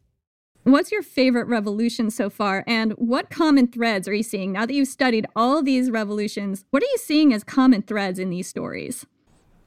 What's 0.63 0.91
your 0.91 1.01
favorite 1.01 1.47
revolution 1.47 2.11
so 2.11 2.29
far, 2.29 2.63
and 2.67 2.91
what 2.93 3.31
common 3.31 3.67
threads 3.67 4.07
are 4.07 4.13
you 4.13 4.21
seeing 4.21 4.51
now 4.51 4.67
that 4.67 4.73
you've 4.73 4.87
studied 4.87 5.25
all 5.35 5.63
these 5.63 5.89
revolutions? 5.89 6.65
What 6.69 6.83
are 6.83 6.85
you 6.85 6.97
seeing 6.99 7.33
as 7.33 7.43
common 7.43 7.81
threads 7.81 8.19
in 8.19 8.29
these 8.29 8.47
stories? 8.47 9.05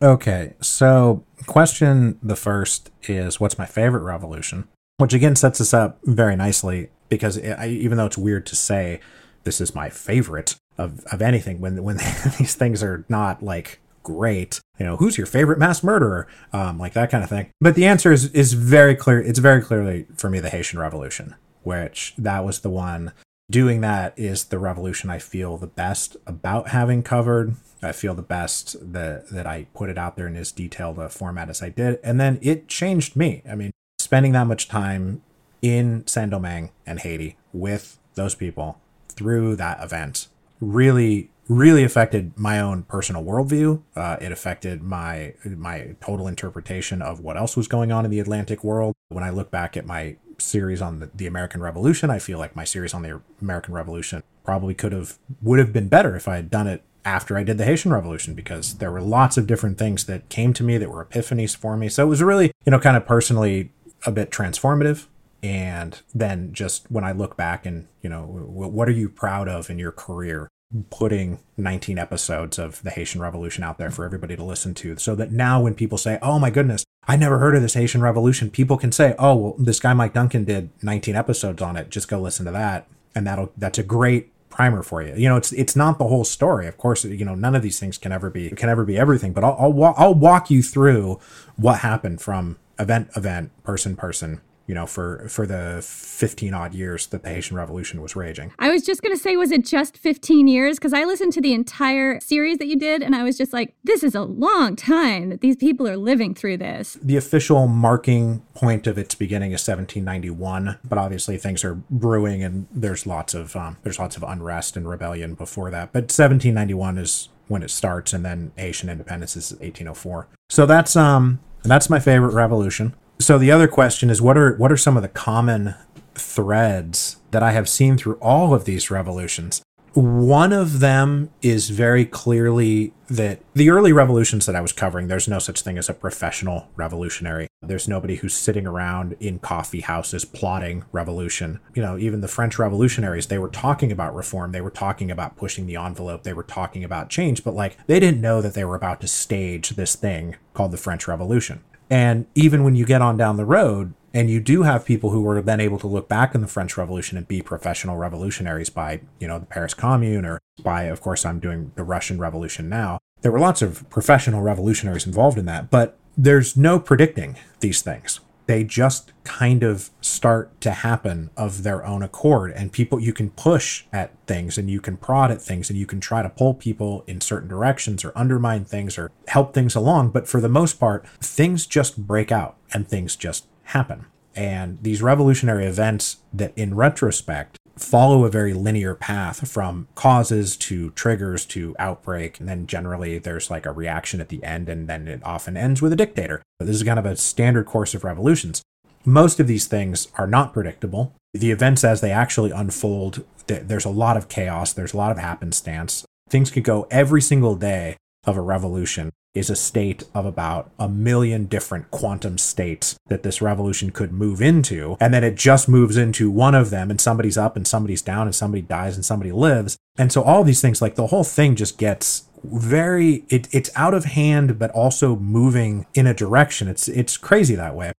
Okay, 0.00 0.54
so 0.60 1.24
question 1.46 2.16
the 2.22 2.36
first 2.36 2.92
is 3.04 3.40
what's 3.40 3.58
my 3.58 3.66
favorite 3.66 4.02
revolution? 4.02 4.68
Which 4.98 5.14
again 5.14 5.34
sets 5.34 5.60
us 5.60 5.74
up 5.74 5.98
very 6.04 6.36
nicely 6.36 6.90
because 7.08 7.38
I, 7.38 7.66
even 7.66 7.98
though 7.98 8.06
it's 8.06 8.18
weird 8.18 8.46
to 8.46 8.56
say 8.56 9.00
this 9.42 9.60
is 9.60 9.74
my 9.74 9.90
favorite 9.90 10.54
of, 10.78 11.04
of 11.06 11.20
anything 11.20 11.60
when 11.60 11.82
when 11.82 11.96
these 12.38 12.54
things 12.54 12.84
are 12.84 13.04
not 13.08 13.42
like 13.42 13.80
great. 14.04 14.60
You 14.78 14.86
know, 14.86 14.96
who's 14.96 15.18
your 15.18 15.26
favorite 15.26 15.58
mass 15.58 15.82
murderer? 15.82 16.28
Um, 16.52 16.78
like 16.78 16.92
that 16.92 17.10
kind 17.10 17.24
of 17.24 17.30
thing. 17.30 17.50
But 17.60 17.74
the 17.74 17.86
answer 17.86 18.12
is 18.12 18.26
is 18.26 18.52
very 18.52 18.94
clear. 18.94 19.20
It's 19.20 19.40
very 19.40 19.60
clearly 19.60 20.06
for 20.14 20.30
me 20.30 20.38
the 20.38 20.50
Haitian 20.50 20.78
Revolution, 20.78 21.34
which 21.64 22.14
that 22.16 22.44
was 22.44 22.60
the 22.60 22.70
one. 22.70 23.12
Doing 23.50 23.82
that 23.82 24.14
is 24.16 24.44
the 24.44 24.58
revolution 24.58 25.10
I 25.10 25.18
feel 25.18 25.58
the 25.58 25.66
best 25.66 26.16
about 26.26 26.68
having 26.68 27.02
covered. 27.02 27.56
I 27.82 27.92
feel 27.92 28.14
the 28.14 28.22
best 28.22 28.76
that 28.92 29.28
that 29.30 29.46
I 29.46 29.66
put 29.74 29.90
it 29.90 29.98
out 29.98 30.16
there 30.16 30.28
in 30.28 30.36
as 30.36 30.52
detailed 30.52 30.98
a 30.98 31.08
format 31.08 31.50
as 31.50 31.62
I 31.62 31.68
did, 31.68 31.98
and 32.04 32.20
then 32.20 32.38
it 32.40 32.68
changed 32.68 33.16
me. 33.16 33.42
I 33.48 33.54
mean, 33.54 33.72
spending 33.98 34.32
that 34.32 34.46
much 34.46 34.68
time 34.68 35.22
in 35.60 36.06
Saint 36.06 36.30
Domingue 36.30 36.70
and 36.86 37.00
Haiti 37.00 37.36
with 37.52 37.98
those 38.14 38.34
people 38.34 38.78
through 39.08 39.56
that 39.56 39.82
event 39.82 40.28
really 40.60 41.30
really 41.48 41.84
affected 41.84 42.38
my 42.38 42.60
own 42.60 42.82
personal 42.84 43.22
worldview. 43.22 43.82
Uh, 43.94 44.16
it 44.20 44.32
affected 44.32 44.82
my 44.82 45.34
my 45.44 45.94
total 46.00 46.26
interpretation 46.26 47.02
of 47.02 47.20
what 47.20 47.36
else 47.36 47.56
was 47.56 47.68
going 47.68 47.92
on 47.92 48.04
in 48.04 48.10
the 48.10 48.20
Atlantic 48.20 48.64
world. 48.64 48.94
When 49.08 49.24
I 49.24 49.30
look 49.30 49.50
back 49.50 49.76
at 49.76 49.86
my 49.86 50.16
series 50.38 50.82
on 50.82 51.00
the, 51.00 51.10
the 51.14 51.26
American 51.26 51.62
Revolution, 51.62 52.10
I 52.10 52.18
feel 52.18 52.38
like 52.38 52.56
my 52.56 52.64
series 52.64 52.94
on 52.94 53.02
the 53.02 53.20
American 53.40 53.74
Revolution 53.74 54.22
probably 54.44 54.74
could 54.74 54.92
have 54.92 55.18
would 55.42 55.58
have 55.58 55.72
been 55.72 55.88
better 55.88 56.16
if 56.16 56.28
I 56.28 56.36
had 56.36 56.50
done 56.50 56.66
it 56.66 56.82
after 57.04 57.36
I 57.36 57.42
did 57.42 57.58
the 57.58 57.64
Haitian 57.64 57.92
Revolution 57.92 58.34
because 58.34 58.78
there 58.78 58.90
were 58.90 59.02
lots 59.02 59.36
of 59.36 59.46
different 59.46 59.78
things 59.78 60.06
that 60.06 60.28
came 60.28 60.52
to 60.54 60.62
me 60.62 60.78
that 60.78 60.90
were 60.90 61.04
epiphanies 61.04 61.54
for 61.54 61.76
me. 61.76 61.88
So 61.88 62.04
it 62.04 62.08
was 62.08 62.22
really, 62.22 62.52
you 62.64 62.70
know, 62.70 62.80
kind 62.80 62.96
of 62.96 63.06
personally 63.06 63.72
a 64.06 64.12
bit 64.12 64.30
transformative. 64.30 65.06
And 65.42 66.00
then 66.14 66.54
just 66.54 66.90
when 66.90 67.04
I 67.04 67.12
look 67.12 67.36
back 67.36 67.66
and, 67.66 67.88
you 68.00 68.08
know, 68.08 68.22
what 68.22 68.88
are 68.88 68.92
you 68.92 69.10
proud 69.10 69.46
of 69.46 69.68
in 69.68 69.78
your 69.78 69.92
career? 69.92 70.48
Putting 70.90 71.38
19 71.56 71.98
episodes 71.98 72.58
of 72.58 72.82
the 72.82 72.90
Haitian 72.90 73.20
Revolution 73.20 73.62
out 73.62 73.78
there 73.78 73.90
for 73.90 74.04
everybody 74.04 74.36
to 74.36 74.44
listen 74.44 74.74
to 74.74 74.96
so 74.96 75.14
that 75.14 75.30
now 75.30 75.60
when 75.60 75.74
people 75.74 75.98
say, 75.98 76.18
"Oh 76.20 76.38
my 76.38 76.50
goodness, 76.50 76.84
I 77.06 77.16
never 77.16 77.38
heard 77.38 77.54
of 77.54 77.62
this 77.62 77.74
Haitian 77.74 78.02
Revolution," 78.02 78.50
people 78.50 78.76
can 78.76 78.90
say, 78.90 79.14
"Oh, 79.18 79.34
well 79.34 79.54
this 79.58 79.80
guy 79.80 79.94
Mike 79.94 80.14
Duncan 80.14 80.44
did 80.44 80.70
19 80.82 81.14
episodes 81.14 81.62
on 81.62 81.76
it. 81.76 81.90
Just 81.90 82.08
go 82.08 82.20
listen 82.20 82.44
to 82.46 82.52
that." 82.52 82.86
And 83.14 83.26
that'll 83.26 83.52
that's 83.56 83.78
a 83.78 83.84
great 83.84 84.32
primer 84.50 84.82
for 84.82 85.02
you. 85.02 85.14
You 85.14 85.28
know, 85.28 85.36
it's 85.36 85.52
it's 85.52 85.76
not 85.76 85.98
the 85.98 86.08
whole 86.08 86.24
story. 86.24 86.66
Of 86.66 86.78
course, 86.78 87.04
you 87.04 87.24
know, 87.24 87.34
none 87.34 87.54
of 87.54 87.62
these 87.62 87.78
things 87.78 87.98
can 87.98 88.12
ever 88.12 88.30
be 88.30 88.50
can 88.50 88.68
ever 88.68 88.84
be 88.84 88.98
everything, 88.98 89.32
but 89.32 89.44
I'll 89.44 89.56
I'll, 89.58 89.94
I'll 89.96 90.14
walk 90.14 90.50
you 90.50 90.62
through 90.62 91.20
what 91.56 91.80
happened 91.80 92.20
from 92.20 92.56
event 92.78 93.10
event 93.16 93.50
person 93.62 93.96
person 93.96 94.40
you 94.66 94.74
know, 94.74 94.86
for 94.86 95.28
for 95.28 95.46
the 95.46 95.80
15 95.82 96.54
odd 96.54 96.74
years 96.74 97.06
that 97.08 97.22
the 97.22 97.28
Haitian 97.28 97.56
Revolution 97.56 98.00
was 98.00 98.16
raging. 98.16 98.52
I 98.58 98.70
was 98.70 98.82
just 98.82 99.02
going 99.02 99.14
to 99.14 99.22
say 99.22 99.36
was 99.36 99.50
it 99.50 99.64
just 99.64 99.98
15 99.98 100.48
years 100.48 100.78
because 100.78 100.92
I 100.92 101.04
listened 101.04 101.32
to 101.34 101.40
the 101.40 101.52
entire 101.52 102.20
series 102.20 102.58
that 102.58 102.66
you 102.66 102.76
did 102.76 103.02
and 103.02 103.14
I 103.14 103.22
was 103.22 103.36
just 103.36 103.52
like 103.52 103.74
this 103.84 104.02
is 104.02 104.14
a 104.14 104.22
long 104.22 104.76
time 104.76 105.28
that 105.30 105.40
these 105.40 105.56
people 105.56 105.86
are 105.86 105.96
living 105.96 106.34
through 106.34 106.58
this. 106.58 106.98
The 107.02 107.16
official 107.16 107.66
marking 107.66 108.40
point 108.54 108.86
of 108.86 108.96
its 108.96 109.14
beginning 109.14 109.52
is 109.52 109.66
1791, 109.66 110.78
but 110.84 110.98
obviously 110.98 111.36
things 111.36 111.64
are 111.64 111.74
brewing 111.90 112.42
and 112.42 112.66
there's 112.72 113.06
lots 113.06 113.34
of 113.34 113.54
um, 113.56 113.76
there's 113.82 113.98
lots 113.98 114.16
of 114.16 114.22
unrest 114.22 114.76
and 114.76 114.88
rebellion 114.88 115.34
before 115.34 115.70
that. 115.70 115.92
But 115.92 116.04
1791 116.04 116.98
is 116.98 117.28
when 117.48 117.62
it 117.62 117.70
starts 117.70 118.14
and 118.14 118.24
then 118.24 118.52
Haitian 118.56 118.88
independence 118.88 119.36
is 119.36 119.52
1804. 119.52 120.28
So 120.48 120.64
that's 120.64 120.96
um 120.96 121.40
that's 121.62 121.90
my 121.90 121.98
favorite 121.98 122.34
revolution 122.34 122.94
so 123.24 123.38
the 123.38 123.50
other 123.50 123.68
question 123.68 124.10
is 124.10 124.20
what 124.20 124.36
are 124.36 124.54
what 124.56 124.70
are 124.70 124.76
some 124.76 124.96
of 124.96 125.02
the 125.02 125.08
common 125.08 125.74
threads 126.14 127.16
that 127.30 127.42
I 127.42 127.52
have 127.52 127.68
seen 127.68 127.96
through 127.96 128.18
all 128.20 128.54
of 128.54 128.64
these 128.64 128.90
revolutions? 128.90 129.62
One 129.94 130.52
of 130.52 130.80
them 130.80 131.30
is 131.40 131.70
very 131.70 132.04
clearly 132.04 132.92
that 133.08 133.40
the 133.54 133.70
early 133.70 133.92
revolutions 133.92 134.44
that 134.46 134.56
I 134.56 134.60
was 134.60 134.72
covering, 134.72 135.06
there's 135.06 135.28
no 135.28 135.38
such 135.38 135.62
thing 135.62 135.78
as 135.78 135.88
a 135.88 135.94
professional 135.94 136.66
revolutionary. 136.74 137.46
There's 137.62 137.86
nobody 137.86 138.16
who's 138.16 138.34
sitting 138.34 138.66
around 138.66 139.16
in 139.20 139.38
coffee 139.38 139.82
houses 139.82 140.24
plotting 140.24 140.84
revolution. 140.90 141.60
You 141.74 141.82
know, 141.82 141.96
even 141.96 142.22
the 142.22 142.28
French 142.28 142.58
revolutionaries, 142.58 143.28
they 143.28 143.38
were 143.38 143.48
talking 143.48 143.92
about 143.92 144.16
reform, 144.16 144.50
they 144.50 144.60
were 144.60 144.70
talking 144.70 145.12
about 145.12 145.36
pushing 145.36 145.66
the 145.66 145.76
envelope, 145.76 146.24
they 146.24 146.32
were 146.32 146.42
talking 146.42 146.82
about 146.82 147.08
change, 147.08 147.44
but 147.44 147.54
like 147.54 147.78
they 147.86 148.00
didn't 148.00 148.20
know 148.20 148.42
that 148.42 148.54
they 148.54 148.64
were 148.64 148.74
about 148.74 149.00
to 149.02 149.06
stage 149.06 149.70
this 149.70 149.94
thing 149.94 150.34
called 150.54 150.72
the 150.72 150.76
French 150.76 151.06
Revolution. 151.06 151.62
And 151.90 152.26
even 152.34 152.64
when 152.64 152.74
you 152.74 152.84
get 152.84 153.02
on 153.02 153.16
down 153.16 153.36
the 153.36 153.44
road, 153.44 153.94
and 154.14 154.30
you 154.30 154.40
do 154.40 154.62
have 154.62 154.84
people 154.84 155.10
who 155.10 155.20
were 155.20 155.42
then 155.42 155.60
able 155.60 155.78
to 155.80 155.88
look 155.88 156.08
back 156.08 156.36
in 156.36 156.40
the 156.40 156.46
French 156.46 156.76
Revolution 156.76 157.18
and 157.18 157.26
be 157.26 157.42
professional 157.42 157.96
revolutionaries 157.96 158.70
by, 158.70 159.00
you 159.18 159.26
know, 159.26 159.40
the 159.40 159.46
Paris 159.46 159.74
Commune 159.74 160.24
or 160.24 160.40
by, 160.62 160.84
of 160.84 161.00
course, 161.00 161.26
I'm 161.26 161.40
doing 161.40 161.72
the 161.74 161.82
Russian 161.82 162.18
Revolution 162.20 162.68
now. 162.68 163.00
There 163.22 163.32
were 163.32 163.40
lots 163.40 163.60
of 163.60 163.90
professional 163.90 164.40
revolutionaries 164.40 165.04
involved 165.04 165.36
in 165.36 165.46
that, 165.46 165.68
but 165.68 165.98
there's 166.16 166.56
no 166.56 166.78
predicting 166.78 167.36
these 167.58 167.82
things 167.82 168.20
they 168.46 168.64
just 168.64 169.12
kind 169.24 169.62
of 169.62 169.90
start 170.00 170.60
to 170.60 170.70
happen 170.70 171.30
of 171.36 171.62
their 171.62 171.84
own 171.84 172.02
accord. 172.02 172.52
And 172.52 172.72
people 172.72 173.00
you 173.00 173.12
can 173.12 173.30
push 173.30 173.84
at 173.92 174.12
things 174.26 174.58
and 174.58 174.70
you 174.70 174.80
can 174.80 174.96
prod 174.96 175.30
at 175.30 175.40
things 175.40 175.70
and 175.70 175.78
you 175.78 175.86
can 175.86 176.00
try 176.00 176.22
to 176.22 176.28
pull 176.28 176.54
people 176.54 177.04
in 177.06 177.20
certain 177.20 177.48
directions 177.48 178.04
or 178.04 178.12
undermine 178.14 178.64
things 178.64 178.98
or 178.98 179.10
help 179.28 179.54
things 179.54 179.74
along. 179.74 180.10
But 180.10 180.28
for 180.28 180.40
the 180.40 180.48
most 180.48 180.78
part 180.78 181.06
things 181.20 181.66
just 181.66 182.06
break 182.06 182.30
out 182.30 182.56
and 182.72 182.86
things 182.86 183.16
just 183.16 183.46
happen. 183.64 184.06
And 184.36 184.78
these 184.82 185.00
revolutionary 185.00 185.64
events 185.66 186.18
that 186.32 186.52
in 186.56 186.74
retrospect 186.74 187.58
follow 187.76 188.24
a 188.24 188.30
very 188.30 188.52
linear 188.52 188.94
path 188.94 189.48
from 189.48 189.88
causes 189.94 190.56
to 190.56 190.90
triggers 190.90 191.44
to 191.46 191.74
outbreak. 191.78 192.38
And 192.38 192.48
then 192.48 192.66
generally 192.66 193.18
there's 193.18 193.50
like 193.50 193.66
a 193.66 193.72
reaction 193.72 194.20
at 194.20 194.28
the 194.28 194.42
end, 194.44 194.68
and 194.68 194.88
then 194.88 195.08
it 195.08 195.20
often 195.24 195.56
ends 195.56 195.82
with 195.82 195.92
a 195.92 195.96
dictator. 195.96 196.42
But 196.58 196.66
this 196.66 196.76
is 196.76 196.82
kind 196.82 196.98
of 196.98 197.06
a 197.06 197.16
standard 197.16 197.66
course 197.66 197.94
of 197.94 198.04
revolutions. 198.04 198.62
Most 199.04 199.40
of 199.40 199.46
these 199.46 199.66
things 199.66 200.08
are 200.16 200.26
not 200.26 200.52
predictable. 200.52 201.14
The 201.34 201.50
events 201.50 201.84
as 201.84 202.00
they 202.00 202.10
actually 202.10 202.52
unfold, 202.52 203.24
there's 203.46 203.84
a 203.84 203.90
lot 203.90 204.16
of 204.16 204.28
chaos, 204.28 204.72
there's 204.72 204.94
a 204.94 204.96
lot 204.96 205.10
of 205.10 205.18
happenstance. 205.18 206.04
Things 206.30 206.50
could 206.50 206.64
go 206.64 206.86
every 206.90 207.20
single 207.20 207.54
day 207.54 207.96
of 208.26 208.36
a 208.36 208.40
revolution 208.40 209.12
is 209.34 209.50
a 209.50 209.56
state 209.56 210.04
of 210.14 210.24
about 210.24 210.70
a 210.78 210.88
million 210.88 211.46
different 211.46 211.90
quantum 211.90 212.38
states 212.38 212.96
that 213.08 213.24
this 213.24 213.42
revolution 213.42 213.90
could 213.90 214.12
move 214.12 214.40
into. 214.40 214.96
And 215.00 215.12
then 215.12 215.24
it 215.24 215.34
just 215.34 215.68
moves 215.68 215.96
into 215.96 216.30
one 216.30 216.54
of 216.54 216.70
them, 216.70 216.90
and 216.90 217.00
somebody's 217.00 217.36
up 217.36 217.56
and 217.56 217.66
somebody's 217.66 218.02
down, 218.02 218.26
and 218.28 218.34
somebody 218.34 218.62
dies 218.62 218.94
and 218.94 219.04
somebody 219.04 219.32
lives. 219.32 219.76
And 219.98 220.12
so 220.12 220.22
all 220.22 220.44
these 220.44 220.60
things, 220.60 220.80
like 220.80 220.94
the 220.94 221.08
whole 221.08 221.24
thing 221.24 221.56
just 221.56 221.78
gets 221.78 222.28
very 222.44 223.24
it, 223.28 223.48
it's 223.52 223.70
out 223.74 223.94
of 223.94 224.04
hand 224.04 224.58
but 224.58 224.70
also 224.72 225.16
moving 225.16 225.86
in 225.94 226.06
a 226.06 226.12
direction 226.12 226.68
it's 226.68 226.88
it's 226.88 227.16
crazy 227.16 227.54
that 227.54 227.74
way 227.74 227.90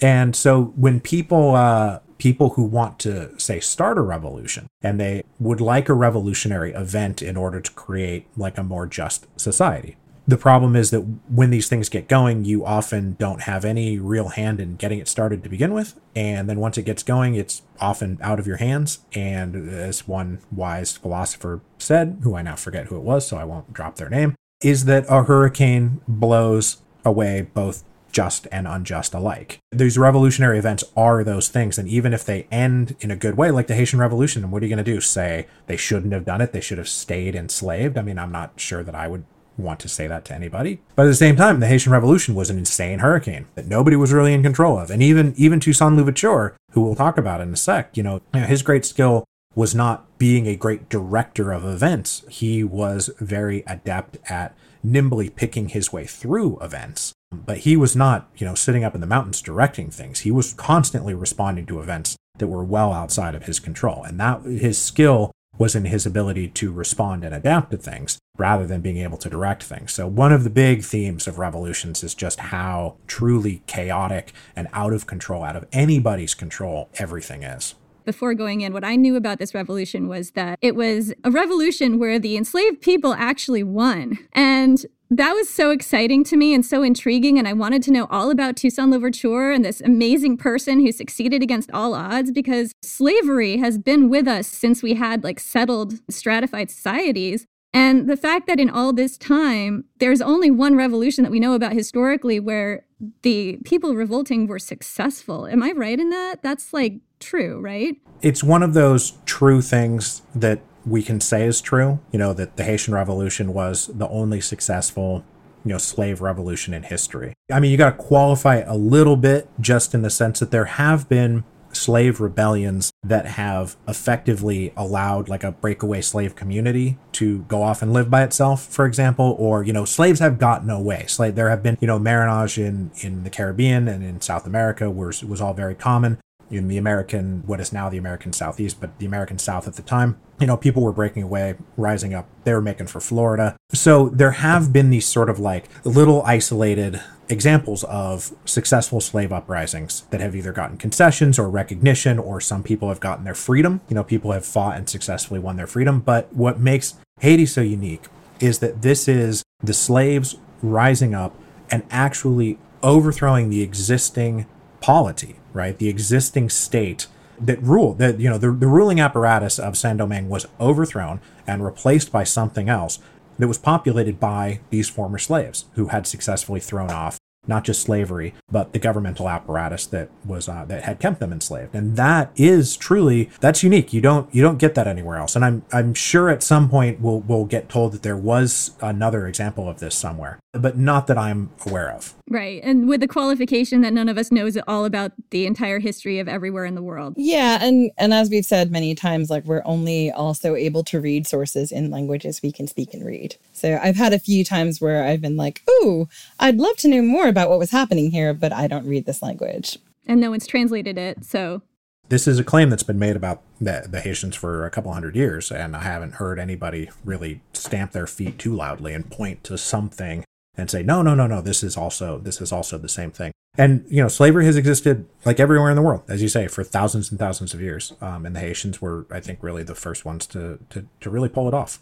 and 0.00 0.36
so 0.36 0.74
when 0.76 1.00
people 1.00 1.54
uh 1.54 1.98
people 2.18 2.50
who 2.50 2.62
want 2.62 2.98
to 2.98 3.38
say 3.38 3.60
start 3.60 3.98
a 3.98 4.02
revolution 4.02 4.66
and 4.82 5.00
they 5.00 5.22
would 5.38 5.60
like 5.60 5.88
a 5.88 5.94
revolutionary 5.94 6.72
event 6.72 7.22
in 7.22 7.36
order 7.36 7.60
to 7.60 7.70
create 7.72 8.26
like 8.36 8.56
a 8.58 8.62
more 8.62 8.86
just 8.86 9.26
society 9.38 9.96
the 10.26 10.38
problem 10.38 10.74
is 10.74 10.90
that 10.90 11.00
when 11.00 11.50
these 11.50 11.68
things 11.68 11.88
get 11.88 12.08
going, 12.08 12.44
you 12.44 12.64
often 12.64 13.14
don't 13.18 13.42
have 13.42 13.64
any 13.64 13.98
real 13.98 14.28
hand 14.28 14.58
in 14.58 14.76
getting 14.76 14.98
it 14.98 15.08
started 15.08 15.42
to 15.42 15.50
begin 15.50 15.74
with. 15.74 16.00
And 16.16 16.48
then 16.48 16.60
once 16.60 16.78
it 16.78 16.84
gets 16.84 17.02
going, 17.02 17.34
it's 17.34 17.62
often 17.78 18.18
out 18.22 18.38
of 18.38 18.46
your 18.46 18.56
hands. 18.56 19.00
And 19.14 19.68
as 19.68 20.08
one 20.08 20.38
wise 20.50 20.96
philosopher 20.96 21.60
said, 21.78 22.20
who 22.22 22.34
I 22.34 22.42
now 22.42 22.56
forget 22.56 22.86
who 22.86 22.96
it 22.96 23.02
was, 23.02 23.26
so 23.26 23.36
I 23.36 23.44
won't 23.44 23.72
drop 23.72 23.96
their 23.96 24.08
name, 24.08 24.34
is 24.62 24.86
that 24.86 25.04
a 25.10 25.24
hurricane 25.24 26.00
blows 26.08 26.78
away 27.04 27.42
both 27.52 27.84
just 28.14 28.46
and 28.52 28.66
unjust 28.68 29.12
alike. 29.12 29.58
These 29.72 29.98
revolutionary 29.98 30.58
events 30.58 30.84
are 30.96 31.24
those 31.24 31.48
things. 31.48 31.78
And 31.78 31.88
even 31.88 32.14
if 32.14 32.24
they 32.24 32.46
end 32.50 32.94
in 33.00 33.10
a 33.10 33.16
good 33.16 33.36
way, 33.36 33.50
like 33.50 33.66
the 33.66 33.74
Haitian 33.74 33.98
Revolution, 33.98 34.50
what 34.50 34.62
are 34.62 34.66
you 34.66 34.74
going 34.74 34.84
to 34.84 34.90
do? 34.92 35.00
Say 35.00 35.48
they 35.66 35.76
shouldn't 35.76 36.12
have 36.12 36.24
done 36.24 36.40
it? 36.40 36.52
They 36.52 36.60
should 36.60 36.78
have 36.78 36.88
stayed 36.88 37.34
enslaved? 37.34 37.98
I 37.98 38.02
mean, 38.02 38.18
I'm 38.18 38.32
not 38.32 38.52
sure 38.56 38.84
that 38.84 38.94
I 38.94 39.08
would 39.08 39.24
want 39.56 39.80
to 39.80 39.88
say 39.88 40.06
that 40.06 40.24
to 40.26 40.34
anybody. 40.34 40.80
But 40.94 41.04
at 41.04 41.08
the 41.08 41.14
same 41.14 41.36
time, 41.36 41.60
the 41.60 41.66
Haitian 41.66 41.92
Revolution 41.92 42.34
was 42.34 42.50
an 42.50 42.58
insane 42.58 43.00
hurricane 43.00 43.46
that 43.56 43.66
nobody 43.66 43.96
was 43.96 44.12
really 44.12 44.32
in 44.32 44.42
control 44.42 44.78
of. 44.78 44.90
And 44.90 45.02
even 45.02 45.34
even 45.36 45.60
Toussaint 45.60 45.96
Louverture, 45.96 46.56
who 46.72 46.82
we'll 46.82 46.94
talk 46.94 47.18
about 47.18 47.40
in 47.40 47.52
a 47.52 47.56
sec, 47.56 47.96
you 47.96 48.02
know, 48.02 48.20
his 48.32 48.62
great 48.62 48.84
skill 48.84 49.24
was 49.54 49.74
not 49.74 50.18
being 50.18 50.46
a 50.46 50.56
great 50.56 50.88
director 50.88 51.52
of 51.52 51.64
events. 51.64 52.24
He 52.28 52.64
was 52.64 53.10
very 53.20 53.62
adept 53.66 54.18
at 54.28 54.56
nimbly 54.82 55.30
picking 55.30 55.68
his 55.68 55.92
way 55.92 56.04
through 56.04 56.58
events. 56.60 57.12
But 57.46 57.58
he 57.58 57.76
was 57.76 57.96
not, 57.96 58.28
you 58.36 58.46
know, 58.46 58.54
sitting 58.54 58.84
up 58.84 58.94
in 58.94 59.00
the 59.00 59.06
mountains 59.06 59.42
directing 59.42 59.90
things. 59.90 60.20
He 60.20 60.30
was 60.30 60.54
constantly 60.54 61.14
responding 61.14 61.66
to 61.66 61.80
events 61.80 62.16
that 62.38 62.48
were 62.48 62.64
well 62.64 62.92
outside 62.92 63.34
of 63.34 63.44
his 63.44 63.60
control. 63.60 64.02
And 64.04 64.18
that 64.20 64.42
his 64.42 64.80
skill 64.80 65.30
was 65.56 65.74
in 65.74 65.84
his 65.84 66.04
ability 66.04 66.48
to 66.48 66.72
respond 66.72 67.24
and 67.24 67.34
adapt 67.34 67.70
to 67.70 67.76
things 67.76 68.18
rather 68.36 68.66
than 68.66 68.80
being 68.80 68.98
able 68.98 69.18
to 69.18 69.30
direct 69.30 69.62
things. 69.62 69.92
So, 69.92 70.08
one 70.08 70.32
of 70.32 70.42
the 70.42 70.50
big 70.50 70.82
themes 70.82 71.28
of 71.28 71.38
revolutions 71.38 72.02
is 72.02 72.14
just 72.14 72.40
how 72.40 72.96
truly 73.06 73.62
chaotic 73.66 74.32
and 74.56 74.66
out 74.72 74.92
of 74.92 75.06
control, 75.06 75.44
out 75.44 75.54
of 75.54 75.66
anybody's 75.72 76.34
control, 76.34 76.88
everything 76.98 77.44
is 77.44 77.76
before 78.04 78.34
going 78.34 78.60
in, 78.60 78.72
what 78.72 78.84
I 78.84 78.96
knew 78.96 79.16
about 79.16 79.38
this 79.38 79.54
revolution 79.54 80.08
was 80.08 80.32
that 80.32 80.58
it 80.60 80.76
was 80.76 81.12
a 81.24 81.30
revolution 81.30 81.98
where 81.98 82.18
the 82.18 82.36
enslaved 82.36 82.80
people 82.80 83.14
actually 83.14 83.62
won. 83.62 84.18
And 84.32 84.84
that 85.18 85.32
was 85.32 85.48
so 85.48 85.70
exciting 85.70 86.24
to 86.24 86.36
me 86.36 86.54
and 86.54 86.64
so 86.64 86.82
intriguing. 86.82 87.38
And 87.38 87.46
I 87.46 87.52
wanted 87.52 87.82
to 87.84 87.90
know 87.90 88.06
all 88.10 88.30
about 88.30 88.56
Toussaint 88.56 88.90
Louverture 88.90 89.50
and 89.52 89.64
this 89.64 89.80
amazing 89.80 90.36
person 90.36 90.80
who 90.80 90.92
succeeded 90.92 91.42
against 91.42 91.70
all 91.72 91.94
odds 91.94 92.32
because 92.32 92.72
slavery 92.82 93.58
has 93.58 93.78
been 93.78 94.08
with 94.08 94.26
us 94.26 94.46
since 94.46 94.82
we 94.82 94.94
had 94.94 95.22
like 95.22 95.38
settled 95.38 95.94
stratified 96.10 96.70
societies. 96.70 97.46
And 97.72 98.08
the 98.08 98.16
fact 98.16 98.46
that 98.46 98.60
in 98.60 98.70
all 98.70 98.92
this 98.92 99.18
time, 99.18 99.84
there's 99.98 100.20
only 100.20 100.50
one 100.50 100.76
revolution 100.76 101.24
that 101.24 101.30
we 101.30 101.40
know 101.40 101.54
about 101.54 101.72
historically 101.72 102.38
where 102.38 102.86
the 103.22 103.58
people 103.64 103.94
revolting 103.94 104.46
were 104.46 104.60
successful. 104.60 105.46
Am 105.46 105.62
I 105.62 105.72
right 105.72 105.98
in 105.98 106.10
that? 106.10 106.42
That's 106.42 106.72
like 106.72 107.00
true, 107.18 107.60
right? 107.60 107.96
It's 108.22 108.44
one 108.44 108.62
of 108.62 108.74
those 108.74 109.14
true 109.26 109.60
things 109.60 110.22
that 110.34 110.60
we 110.86 111.02
can 111.02 111.20
say 111.20 111.46
is 111.46 111.60
true. 111.60 112.00
You 112.12 112.18
know, 112.18 112.32
that 112.34 112.56
the 112.56 112.64
Haitian 112.64 112.94
Revolution 112.94 113.52
was 113.52 113.88
the 113.88 114.08
only 114.08 114.40
successful, 114.40 115.24
you 115.64 115.70
know, 115.72 115.78
slave 115.78 116.20
revolution 116.20 116.74
in 116.74 116.84
history. 116.84 117.34
I 117.52 117.60
mean, 117.60 117.70
you 117.70 117.76
got 117.76 117.96
to 117.96 118.04
qualify 118.04 118.56
a 118.56 118.76
little 118.76 119.16
bit 119.16 119.48
just 119.60 119.94
in 119.94 120.02
the 120.02 120.10
sense 120.10 120.40
that 120.40 120.50
there 120.50 120.66
have 120.66 121.08
been 121.08 121.44
slave 121.76 122.20
rebellions 122.20 122.92
that 123.02 123.26
have 123.26 123.76
effectively 123.88 124.72
allowed 124.76 125.28
like 125.28 125.44
a 125.44 125.52
breakaway 125.52 126.00
slave 126.00 126.36
community 126.36 126.98
to 127.12 127.40
go 127.42 127.62
off 127.62 127.82
and 127.82 127.92
live 127.92 128.10
by 128.10 128.22
itself 128.22 128.64
for 128.64 128.86
example 128.86 129.34
or 129.38 129.62
you 129.64 129.72
know 129.72 129.84
slaves 129.84 130.20
have 130.20 130.38
gotten 130.38 130.70
away 130.70 131.04
slave 131.06 131.34
there 131.34 131.50
have 131.50 131.62
been 131.62 131.76
you 131.80 131.86
know 131.86 131.98
marronage 131.98 132.58
in 132.58 132.90
in 133.00 133.24
the 133.24 133.30
caribbean 133.30 133.88
and 133.88 134.04
in 134.04 134.20
south 134.20 134.46
america 134.46 134.90
was 134.90 135.24
was 135.24 135.40
all 135.40 135.52
very 135.52 135.74
common 135.74 136.18
in 136.54 136.68
the 136.68 136.78
American, 136.78 137.42
what 137.46 137.60
is 137.60 137.72
now 137.72 137.88
the 137.88 137.98
American 137.98 138.32
Southeast, 138.32 138.80
but 138.80 138.98
the 138.98 139.06
American 139.06 139.38
South 139.38 139.66
at 139.66 139.74
the 139.74 139.82
time. 139.82 140.18
You 140.40 140.46
know, 140.46 140.56
people 140.56 140.82
were 140.82 140.92
breaking 140.92 141.22
away, 141.22 141.54
rising 141.76 142.14
up. 142.14 142.28
They 142.44 142.52
were 142.52 142.60
making 142.60 142.88
for 142.88 143.00
Florida. 143.00 143.56
So 143.72 144.08
there 144.08 144.32
have 144.32 144.72
been 144.72 144.90
these 144.90 145.06
sort 145.06 145.30
of 145.30 145.38
like 145.38 145.68
little 145.84 146.22
isolated 146.22 147.00
examples 147.28 147.84
of 147.84 148.34
successful 148.44 149.00
slave 149.00 149.32
uprisings 149.32 150.02
that 150.10 150.20
have 150.20 150.36
either 150.36 150.52
gotten 150.52 150.76
concessions 150.76 151.38
or 151.38 151.48
recognition, 151.48 152.18
or 152.18 152.40
some 152.40 152.62
people 152.62 152.88
have 152.88 153.00
gotten 153.00 153.24
their 153.24 153.34
freedom. 153.34 153.80
You 153.88 153.94
know, 153.94 154.04
people 154.04 154.32
have 154.32 154.44
fought 154.44 154.76
and 154.76 154.88
successfully 154.88 155.40
won 155.40 155.56
their 155.56 155.66
freedom. 155.66 156.00
But 156.00 156.32
what 156.32 156.60
makes 156.60 156.94
Haiti 157.20 157.46
so 157.46 157.60
unique 157.60 158.04
is 158.40 158.58
that 158.58 158.82
this 158.82 159.08
is 159.08 159.42
the 159.62 159.74
slaves 159.74 160.36
rising 160.62 161.14
up 161.14 161.34
and 161.70 161.84
actually 161.90 162.58
overthrowing 162.82 163.48
the 163.48 163.62
existing 163.62 164.46
polity 164.80 165.36
right? 165.54 165.78
The 165.78 165.88
existing 165.88 166.50
state 166.50 167.06
that 167.40 167.60
ruled 167.62 167.98
that 167.98 168.20
you 168.20 168.28
know 168.28 168.38
the, 168.38 168.52
the 168.52 168.66
ruling 168.66 169.00
apparatus 169.00 169.58
of 169.58 169.76
Saint 169.76 169.98
Domingue 169.98 170.28
was 170.28 170.46
overthrown 170.60 171.20
and 171.46 171.64
replaced 171.64 172.12
by 172.12 172.24
something 172.24 172.68
else 172.68 172.98
that 173.38 173.48
was 173.48 173.58
populated 173.58 174.20
by 174.20 174.60
these 174.70 174.88
former 174.88 175.18
slaves 175.18 175.64
who 175.74 175.88
had 175.88 176.06
successfully 176.06 176.60
thrown 176.60 176.90
off 176.90 177.18
not 177.46 177.64
just 177.64 177.82
slavery, 177.82 178.34
but 178.50 178.72
the 178.72 178.78
governmental 178.78 179.28
apparatus 179.28 179.86
that 179.86 180.10
was 180.24 180.48
uh, 180.48 180.64
that 180.66 180.84
had 180.84 181.00
kept 181.00 181.20
them 181.20 181.32
enslaved. 181.32 181.74
And 181.74 181.96
that 181.96 182.30
is 182.36 182.76
truly 182.76 183.30
that's 183.40 183.62
unique. 183.62 183.92
You 183.92 184.00
don't 184.00 184.32
you 184.34 184.42
don't 184.42 184.58
get 184.58 184.74
that 184.74 184.86
anywhere 184.86 185.18
else. 185.18 185.36
And 185.36 185.44
I'm 185.44 185.64
I'm 185.72 185.94
sure 185.94 186.30
at 186.30 186.42
some 186.42 186.68
point 186.68 187.00
we'll 187.00 187.20
we'll 187.20 187.44
get 187.44 187.68
told 187.68 187.92
that 187.92 188.02
there 188.02 188.16
was 188.16 188.72
another 188.80 189.26
example 189.26 189.68
of 189.68 189.80
this 189.80 189.94
somewhere, 189.94 190.38
but 190.52 190.78
not 190.78 191.06
that 191.06 191.18
I'm 191.18 191.50
aware 191.66 191.90
of. 191.90 192.14
Right. 192.30 192.62
And 192.64 192.88
with 192.88 193.00
the 193.00 193.08
qualification 193.08 193.82
that 193.82 193.92
none 193.92 194.08
of 194.08 194.16
us 194.16 194.32
knows 194.32 194.56
all 194.66 194.86
about 194.86 195.12
the 195.30 195.44
entire 195.44 195.78
history 195.78 196.18
of 196.18 196.28
everywhere 196.28 196.64
in 196.64 196.74
the 196.74 196.82
world. 196.82 197.14
Yeah, 197.18 197.58
and 197.60 197.90
and 197.98 198.14
as 198.14 198.30
we've 198.30 198.46
said 198.46 198.70
many 198.70 198.94
times 198.94 199.28
like 199.28 199.44
we're 199.44 199.62
only 199.66 200.10
also 200.10 200.54
able 200.54 200.84
to 200.84 201.00
read 201.00 201.26
sources 201.26 201.70
in 201.70 201.90
languages 201.90 202.40
we 202.42 202.50
can 202.50 202.66
speak 202.66 202.94
and 202.94 203.04
read. 203.04 203.36
So 203.52 203.78
I've 203.82 203.96
had 203.96 204.14
a 204.14 204.18
few 204.18 204.42
times 204.42 204.80
where 204.80 205.04
I've 205.04 205.20
been 205.20 205.36
like, 205.36 205.62
"Ooh, 205.68 206.08
I'd 206.40 206.56
love 206.56 206.76
to 206.78 206.88
know 206.88 207.02
more 207.02 207.28
about 207.28 207.50
what 207.50 207.58
was 207.58 207.70
happening 207.70 208.10
here, 208.10 208.32
but 208.32 208.52
I 208.52 208.68
don't 208.68 208.86
read 208.86 209.04
this 209.04 209.22
language." 209.22 209.78
And 210.06 210.20
no 210.20 210.30
one's 210.30 210.46
translated 210.46 210.96
it, 210.96 211.24
so 211.24 211.62
This 212.08 212.26
is 212.26 212.38
a 212.38 212.44
claim 212.44 212.68
that's 212.68 212.82
been 212.82 212.98
made 212.98 213.16
about 213.16 213.42
the, 213.60 213.86
the 213.88 214.00
Haitians 214.00 214.36
for 214.36 214.66
a 214.66 214.70
couple 214.70 214.92
hundred 214.92 215.16
years, 215.16 215.50
and 215.50 215.74
I 215.76 215.82
haven't 215.82 216.14
heard 216.14 216.38
anybody 216.38 216.90
really 217.04 217.40
stamp 217.52 217.92
their 217.92 218.06
feet 218.06 218.38
too 218.38 218.54
loudly 218.54 218.92
and 218.92 219.10
point 219.10 219.42
to 219.44 219.56
something 219.56 220.24
and 220.56 220.70
say, 220.70 220.82
"No, 220.82 221.02
no, 221.02 221.14
no, 221.14 221.26
no. 221.26 221.40
This 221.40 221.62
is 221.62 221.76
also 221.76 222.18
this 222.18 222.40
is 222.40 222.52
also 222.52 222.78
the 222.78 222.88
same 222.88 223.10
thing." 223.10 223.32
And 223.56 223.84
you 223.88 224.02
know, 224.02 224.08
slavery 224.08 224.46
has 224.46 224.56
existed 224.56 225.06
like 225.24 225.38
everywhere 225.38 225.70
in 225.70 225.76
the 225.76 225.82
world, 225.82 226.02
as 226.08 226.22
you 226.22 226.28
say, 226.28 226.48
for 226.48 226.64
thousands 226.64 227.10
and 227.10 227.18
thousands 227.18 227.54
of 227.54 227.60
years. 227.60 227.92
Um, 228.00 228.26
and 228.26 228.34
the 228.34 228.40
Haitians 228.40 228.82
were, 228.82 229.06
I 229.10 229.20
think, 229.20 229.42
really 229.42 229.62
the 229.62 229.74
first 229.74 230.04
ones 230.04 230.26
to 230.28 230.58
to, 230.70 230.86
to 231.00 231.10
really 231.10 231.28
pull 231.28 231.48
it 231.48 231.54
off. 231.54 231.80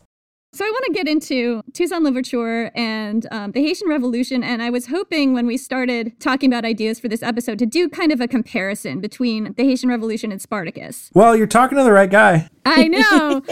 So 0.54 0.66
I 0.66 0.68
want 0.70 0.84
to 0.84 0.92
get 0.92 1.08
into 1.08 1.62
Toussaint 1.72 2.02
Louverture 2.02 2.70
and 2.74 3.26
um, 3.30 3.52
the 3.52 3.62
Haitian 3.62 3.88
Revolution, 3.88 4.44
and 4.44 4.62
I 4.62 4.68
was 4.68 4.86
hoping 4.86 5.32
when 5.32 5.46
we 5.46 5.56
started 5.56 6.12
talking 6.20 6.52
about 6.52 6.66
ideas 6.66 7.00
for 7.00 7.08
this 7.08 7.22
episode 7.22 7.58
to 7.60 7.64
do 7.64 7.88
kind 7.88 8.12
of 8.12 8.20
a 8.20 8.28
comparison 8.28 9.00
between 9.00 9.54
the 9.54 9.64
Haitian 9.64 9.88
Revolution 9.88 10.30
and 10.30 10.42
Spartacus. 10.42 11.10
Well, 11.14 11.34
you're 11.34 11.46
talking 11.46 11.78
to 11.78 11.84
the 11.84 11.90
right 11.90 12.10
guy. 12.10 12.50
I 12.66 12.86
know 12.86 13.42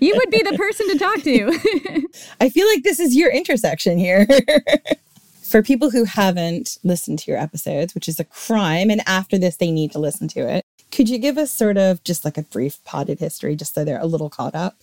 you 0.00 0.14
would 0.16 0.30
be 0.30 0.42
the 0.42 0.56
person 0.56 0.88
to 0.88 0.98
talk 0.98 1.20
to. 1.22 2.08
I 2.40 2.48
feel 2.48 2.66
like 2.66 2.82
this 2.82 2.98
is 2.98 3.14
your 3.14 3.30
intersection 3.30 3.98
here. 3.98 4.26
For 5.42 5.62
people 5.62 5.90
who 5.90 6.04
haven't 6.04 6.78
listened 6.82 7.18
to 7.18 7.30
your 7.30 7.38
episodes, 7.38 7.94
which 7.94 8.08
is 8.08 8.18
a 8.18 8.24
crime, 8.24 8.88
and 8.88 9.02
after 9.06 9.36
this 9.36 9.56
they 9.56 9.70
need 9.70 9.92
to 9.92 9.98
listen 9.98 10.28
to 10.28 10.48
it, 10.48 10.64
could 10.90 11.10
you 11.10 11.18
give 11.18 11.36
us 11.36 11.52
sort 11.52 11.76
of 11.76 12.02
just 12.04 12.24
like 12.24 12.38
a 12.38 12.42
brief 12.42 12.82
potted 12.84 13.18
history 13.18 13.54
just 13.54 13.74
so 13.74 13.84
they're 13.84 14.00
a 14.00 14.06
little 14.06 14.30
caught 14.30 14.54
up? 14.54 14.76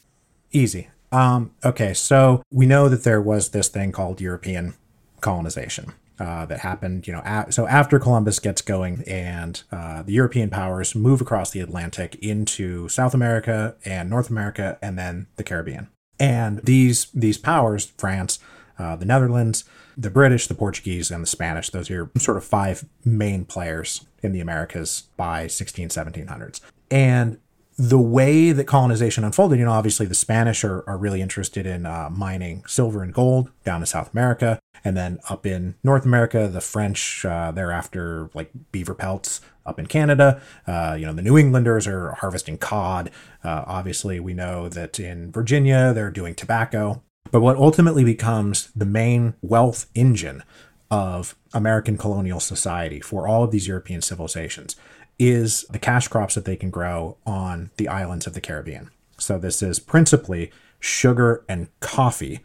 Easy. 0.52 0.90
Um, 1.12 1.52
okay, 1.64 1.94
so 1.94 2.44
we 2.52 2.66
know 2.66 2.88
that 2.90 3.04
there 3.04 3.22
was 3.22 3.50
this 3.50 3.68
thing 3.68 3.92
called 3.92 4.22
European 4.22 4.76
colonization. 5.22 5.94
Uh, 6.20 6.46
that 6.48 6.60
happened, 6.60 7.08
you 7.08 7.14
know, 7.14 7.22
a- 7.24 7.50
so 7.50 7.66
after 7.66 7.98
Columbus 7.98 8.40
gets 8.40 8.62
going 8.62 9.04
and 9.08 9.64
uh, 9.72 10.02
the 10.02 10.12
European 10.12 10.50
powers 10.50 10.94
move 10.94 11.22
across 11.22 11.52
the 11.52 11.62
Atlantic 11.62 12.16
into 12.16 12.90
South 12.90 13.14
America 13.14 13.76
and 13.86 14.10
North 14.10 14.30
America 14.30 14.78
and 14.82 15.00
then 15.00 15.28
the 15.38 15.46
Caribbean. 15.46 15.88
And 16.20 16.60
these 16.66 17.06
these 17.14 17.38
powers, 17.38 17.94
France, 17.98 18.38
uh, 18.78 18.98
the 18.98 19.06
Netherlands, 19.06 19.64
the 19.96 20.10
British, 20.10 20.48
the 20.48 20.56
Portuguese, 20.56 21.10
and 21.10 21.24
the 21.24 21.28
Spanish, 21.28 21.70
those 21.70 21.90
are 21.90 22.12
sort 22.18 22.36
of 22.36 22.44
five 22.44 22.84
main 23.06 23.46
players 23.46 24.06
in 24.22 24.34
the 24.34 24.42
Americas 24.42 25.04
by 25.16 25.48
16, 25.48 25.88
1700s. 25.88 26.60
And 26.92 27.38
the 27.80 27.98
way 27.98 28.52
that 28.52 28.66
colonization 28.66 29.24
unfolded, 29.24 29.58
you 29.58 29.64
know, 29.64 29.72
obviously 29.72 30.06
the 30.06 30.14
Spanish 30.14 30.66
are, 30.66 30.84
are 30.86 30.98
really 30.98 31.22
interested 31.22 31.66
in 31.66 31.86
uh, 31.86 32.10
mining 32.12 32.62
silver 32.68 33.02
and 33.02 33.14
gold 33.14 33.50
down 33.64 33.82
in 33.82 33.86
South 33.86 34.12
America. 34.12 34.60
And 34.84 34.98
then 34.98 35.20
up 35.30 35.46
in 35.46 35.76
North 35.82 36.04
America, 36.04 36.50
the 36.50 36.60
French, 36.60 37.24
uh, 37.24 37.52
thereafter, 37.52 38.30
like 38.34 38.52
beaver 38.74 38.94
pelts 38.94 39.40
up 39.66 39.80
in 39.80 39.86
Canada. 39.86 40.42
Uh, 40.68 40.98
you 41.00 41.06
know, 41.06 41.14
the 41.14 41.22
New 41.22 41.38
Englanders 41.38 41.88
are 41.88 42.12
harvesting 42.16 42.58
cod. 42.58 43.12
Uh, 43.46 43.64
obviously, 43.66 44.20
we 44.20 44.34
know 44.34 44.68
that 44.68 45.00
in 45.00 45.32
Virginia, 45.32 45.94
they're 45.94 46.12
doing 46.12 46.36
tobacco. 46.36 47.02
But 47.32 47.40
what 47.40 47.56
ultimately 47.56 48.04
becomes 48.04 48.72
the 48.76 48.86
main 48.86 49.36
wealth 49.42 49.90
engine 49.96 50.44
of 50.92 51.36
American 51.54 51.98
colonial 51.98 52.42
society 52.42 53.00
for 53.00 53.28
all 53.28 53.44
of 53.44 53.52
these 53.52 53.68
European 53.68 54.02
civilizations 54.02 54.76
is 55.20 55.66
the 55.70 55.80
cash 55.80 56.08
crops 56.08 56.36
that 56.36 56.46
they 56.46 56.56
can 56.56 56.70
grow 56.70 57.18
on 57.26 57.70
the 57.78 57.88
islands 57.88 58.26
of 58.26 58.34
the 58.34 58.42
Caribbean. 58.42 58.90
So 59.18 59.38
this 59.38 59.62
is 59.62 59.78
principally 59.78 60.52
sugar 60.80 61.44
and 61.50 61.68
coffee, 61.82 62.40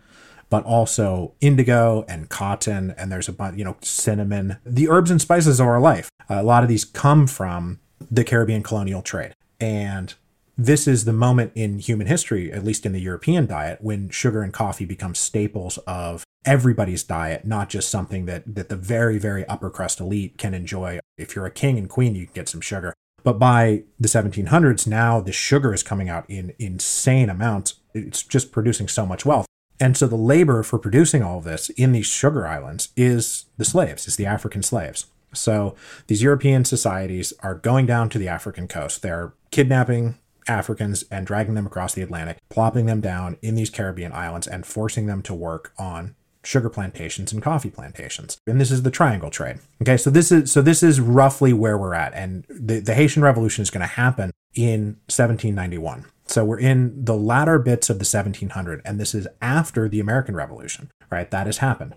but 0.50 0.64
also 0.64 1.32
indigo 1.40 2.04
and 2.08 2.28
cotton, 2.28 2.94
and 2.98 3.10
there's 3.10 3.28
a 3.28 3.32
bunch, 3.32 3.56
you 3.56 3.64
know, 3.64 3.76
cinnamon, 3.80 4.58
the 4.66 4.88
herbs 4.88 5.10
and 5.10 5.20
spices 5.20 5.60
of 5.60 5.66
our 5.66 5.80
life. 5.80 6.10
a 6.28 6.42
lot 6.42 6.62
of 6.62 6.68
these 6.68 6.84
come 6.84 7.26
from 7.26 7.78
the 8.10 8.24
Caribbean 8.24 8.62
colonial 8.62 9.02
trade. 9.02 9.34
And 9.60 10.14
this 10.56 10.86
is 10.86 11.04
the 11.04 11.12
moment 11.12 11.52
in 11.54 11.78
human 11.78 12.06
history, 12.06 12.52
at 12.52 12.64
least 12.64 12.86
in 12.86 12.92
the 12.92 13.00
European 13.00 13.46
diet, 13.46 13.78
when 13.80 14.08
sugar 14.10 14.42
and 14.42 14.52
coffee 14.52 14.84
become 14.84 15.14
staples 15.14 15.78
of 15.86 16.24
everybody's 16.44 17.02
diet, 17.02 17.44
not 17.44 17.68
just 17.68 17.88
something 17.88 18.26
that, 18.26 18.54
that 18.54 18.68
the 18.68 18.76
very, 18.76 19.18
very 19.18 19.46
upper 19.46 19.70
crust 19.70 20.00
elite 20.00 20.38
can 20.38 20.54
enjoy. 20.54 21.00
If 21.16 21.34
you're 21.34 21.46
a 21.46 21.50
king 21.50 21.78
and 21.78 21.88
queen, 21.88 22.14
you 22.14 22.26
can 22.26 22.34
get 22.34 22.48
some 22.48 22.60
sugar. 22.60 22.94
But 23.22 23.38
by 23.38 23.84
the 23.98 24.08
1700s, 24.08 24.86
now 24.86 25.20
the 25.20 25.32
sugar 25.32 25.72
is 25.72 25.82
coming 25.82 26.08
out 26.08 26.26
in 26.28 26.52
insane 26.58 27.30
amounts. 27.30 27.74
It's 27.94 28.22
just 28.22 28.52
producing 28.52 28.86
so 28.86 29.06
much 29.06 29.24
wealth. 29.24 29.46
And 29.80 29.96
so 29.96 30.06
the 30.06 30.16
labor 30.16 30.62
for 30.62 30.78
producing 30.78 31.22
all 31.22 31.38
of 31.38 31.44
this 31.44 31.70
in 31.70 31.92
these 31.92 32.06
sugar 32.06 32.46
islands 32.46 32.90
is 32.96 33.46
the 33.56 33.64
slaves, 33.64 34.06
is 34.06 34.16
the 34.16 34.26
African 34.26 34.62
slaves. 34.62 35.06
So 35.32 35.74
these 36.06 36.22
European 36.22 36.64
societies 36.64 37.32
are 37.40 37.54
going 37.54 37.86
down 37.86 38.08
to 38.10 38.18
the 38.18 38.28
African 38.28 38.68
coast. 38.68 39.02
They're 39.02 39.32
kidnapping 39.50 40.18
Africans 40.46 41.04
and 41.10 41.26
dragging 41.26 41.54
them 41.54 41.66
across 41.66 41.94
the 41.94 42.02
Atlantic, 42.02 42.38
plopping 42.50 42.86
them 42.86 43.00
down 43.00 43.38
in 43.42 43.54
these 43.54 43.70
Caribbean 43.70 44.12
islands 44.12 44.46
and 44.46 44.66
forcing 44.66 45.06
them 45.06 45.22
to 45.22 45.34
work 45.34 45.72
on 45.78 46.14
sugar 46.46 46.68
plantations 46.68 47.32
and 47.32 47.42
coffee 47.42 47.70
plantations. 47.70 48.38
And 48.46 48.60
this 48.60 48.70
is 48.70 48.82
the 48.82 48.90
triangle 48.90 49.30
trade. 49.30 49.58
Okay, 49.82 49.96
so 49.96 50.10
this 50.10 50.30
is 50.30 50.52
so 50.52 50.62
this 50.62 50.82
is 50.82 51.00
roughly 51.00 51.52
where 51.52 51.78
we're 51.78 51.94
at. 51.94 52.14
And 52.14 52.44
the, 52.48 52.80
the 52.80 52.94
Haitian 52.94 53.22
Revolution 53.22 53.62
is 53.62 53.70
going 53.70 53.80
to 53.82 53.86
happen 53.86 54.30
in 54.54 54.98
1791. 55.08 56.06
So 56.26 56.44
we're 56.44 56.58
in 56.58 57.04
the 57.04 57.16
latter 57.16 57.58
bits 57.58 57.90
of 57.90 57.98
the 57.98 58.04
1700, 58.04 58.80
and 58.84 58.98
this 58.98 59.14
is 59.14 59.28
after 59.42 59.88
the 59.88 60.00
American 60.00 60.34
Revolution, 60.34 60.90
right? 61.10 61.30
That 61.30 61.46
has 61.46 61.58
happened. 61.58 61.94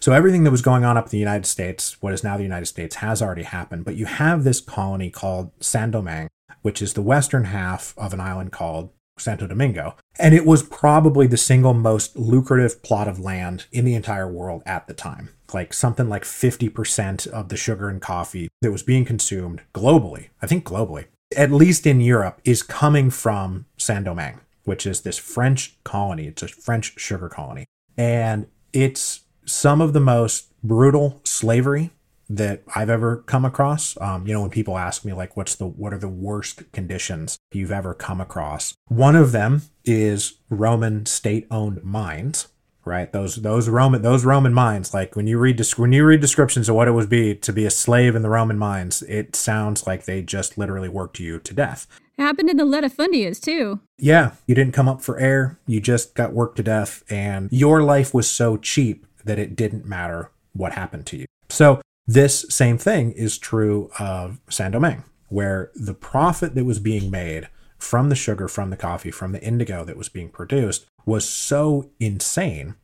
So 0.00 0.12
everything 0.12 0.44
that 0.44 0.50
was 0.50 0.62
going 0.62 0.84
on 0.84 0.96
up 0.96 1.06
in 1.06 1.10
the 1.10 1.18
United 1.18 1.46
States, 1.46 1.96
what 2.02 2.12
is 2.12 2.24
now 2.24 2.36
the 2.36 2.42
United 2.42 2.66
States, 2.66 2.96
has 2.96 3.22
already 3.22 3.44
happened. 3.44 3.84
But 3.84 3.94
you 3.94 4.06
have 4.06 4.42
this 4.44 4.60
colony 4.60 5.10
called 5.10 5.52
Saint 5.60 5.92
Domingue, 5.92 6.28
which 6.62 6.82
is 6.82 6.94
the 6.94 7.02
western 7.02 7.44
half 7.44 7.94
of 7.96 8.12
an 8.12 8.20
island 8.20 8.52
called 8.52 8.90
Santo 9.18 9.46
Domingo. 9.46 9.96
And 10.18 10.34
it 10.34 10.46
was 10.46 10.62
probably 10.62 11.26
the 11.26 11.36
single 11.36 11.74
most 11.74 12.16
lucrative 12.16 12.82
plot 12.82 13.08
of 13.08 13.20
land 13.20 13.66
in 13.72 13.84
the 13.84 13.94
entire 13.94 14.30
world 14.30 14.62
at 14.66 14.86
the 14.86 14.94
time. 14.94 15.30
Like 15.52 15.74
something 15.74 16.08
like 16.08 16.24
50% 16.24 17.26
of 17.28 17.48
the 17.48 17.56
sugar 17.56 17.88
and 17.88 18.00
coffee 18.00 18.48
that 18.62 18.72
was 18.72 18.82
being 18.82 19.04
consumed 19.04 19.62
globally, 19.74 20.28
I 20.40 20.46
think 20.46 20.64
globally, 20.64 21.06
at 21.36 21.52
least 21.52 21.86
in 21.86 22.00
Europe, 22.00 22.40
is 22.44 22.62
coming 22.62 23.10
from 23.10 23.66
Saint 23.76 24.04
Domingue, 24.06 24.40
which 24.64 24.86
is 24.86 25.02
this 25.02 25.18
French 25.18 25.76
colony. 25.84 26.26
It's 26.26 26.42
a 26.42 26.48
French 26.48 26.98
sugar 26.98 27.28
colony. 27.28 27.66
And 27.96 28.46
it's 28.72 29.20
some 29.44 29.80
of 29.80 29.92
the 29.92 30.00
most 30.00 30.46
brutal 30.62 31.20
slavery 31.24 31.90
that 32.36 32.62
I've 32.74 32.90
ever 32.90 33.18
come 33.26 33.44
across. 33.44 34.00
Um, 34.00 34.26
you 34.26 34.32
know, 34.32 34.40
when 34.40 34.50
people 34.50 34.78
ask 34.78 35.04
me 35.04 35.12
like, 35.12 35.36
what's 35.36 35.54
the 35.54 35.66
what 35.66 35.92
are 35.92 35.98
the 35.98 36.08
worst 36.08 36.70
conditions 36.72 37.38
you've 37.52 37.72
ever 37.72 37.94
come 37.94 38.20
across? 38.20 38.74
One 38.88 39.16
of 39.16 39.32
them 39.32 39.62
is 39.84 40.38
Roman 40.48 41.06
state-owned 41.06 41.82
mines. 41.84 42.48
Right, 42.84 43.12
those 43.12 43.36
those 43.36 43.68
Roman 43.68 44.02
those 44.02 44.24
Roman 44.24 44.52
mines. 44.52 44.92
Like 44.92 45.14
when 45.14 45.28
you 45.28 45.38
read 45.38 45.64
when 45.76 45.92
you 45.92 46.04
read 46.04 46.20
descriptions 46.20 46.68
of 46.68 46.74
what 46.74 46.88
it 46.88 46.90
would 46.90 47.08
be 47.08 47.32
to 47.36 47.52
be 47.52 47.64
a 47.64 47.70
slave 47.70 48.16
in 48.16 48.22
the 48.22 48.28
Roman 48.28 48.58
mines, 48.58 49.02
it 49.02 49.36
sounds 49.36 49.86
like 49.86 50.04
they 50.04 50.20
just 50.20 50.58
literally 50.58 50.88
worked 50.88 51.20
you 51.20 51.38
to 51.38 51.54
death. 51.54 51.86
It 52.18 52.22
happened 52.22 52.50
in 52.50 52.56
the 52.56 52.64
latifundias 52.64 53.40
too. 53.40 53.78
Yeah, 53.98 54.32
you 54.48 54.56
didn't 54.56 54.74
come 54.74 54.88
up 54.88 55.00
for 55.00 55.16
air. 55.18 55.60
You 55.64 55.80
just 55.80 56.16
got 56.16 56.32
worked 56.32 56.56
to 56.56 56.64
death, 56.64 57.04
and 57.08 57.48
your 57.52 57.84
life 57.84 58.12
was 58.12 58.28
so 58.28 58.56
cheap 58.56 59.06
that 59.24 59.38
it 59.38 59.54
didn't 59.54 59.86
matter 59.86 60.32
what 60.52 60.72
happened 60.72 61.06
to 61.06 61.18
you. 61.18 61.26
So 61.50 61.80
this 62.06 62.44
same 62.48 62.78
thing 62.78 63.12
is 63.12 63.38
true 63.38 63.90
of 63.98 64.40
Saint 64.48 64.72
Domingue, 64.72 65.04
where 65.28 65.70
the 65.74 65.94
profit 65.94 66.54
that 66.54 66.64
was 66.64 66.78
being 66.78 67.10
made 67.10 67.48
from 67.78 68.08
the 68.08 68.14
sugar, 68.14 68.48
from 68.48 68.70
the 68.70 68.76
coffee, 68.76 69.10
from 69.10 69.32
the 69.32 69.42
indigo 69.42 69.84
that 69.84 69.96
was 69.96 70.08
being 70.08 70.28
produced 70.28 70.86
was 71.04 71.28
so 71.28 71.90
insane 71.98 72.76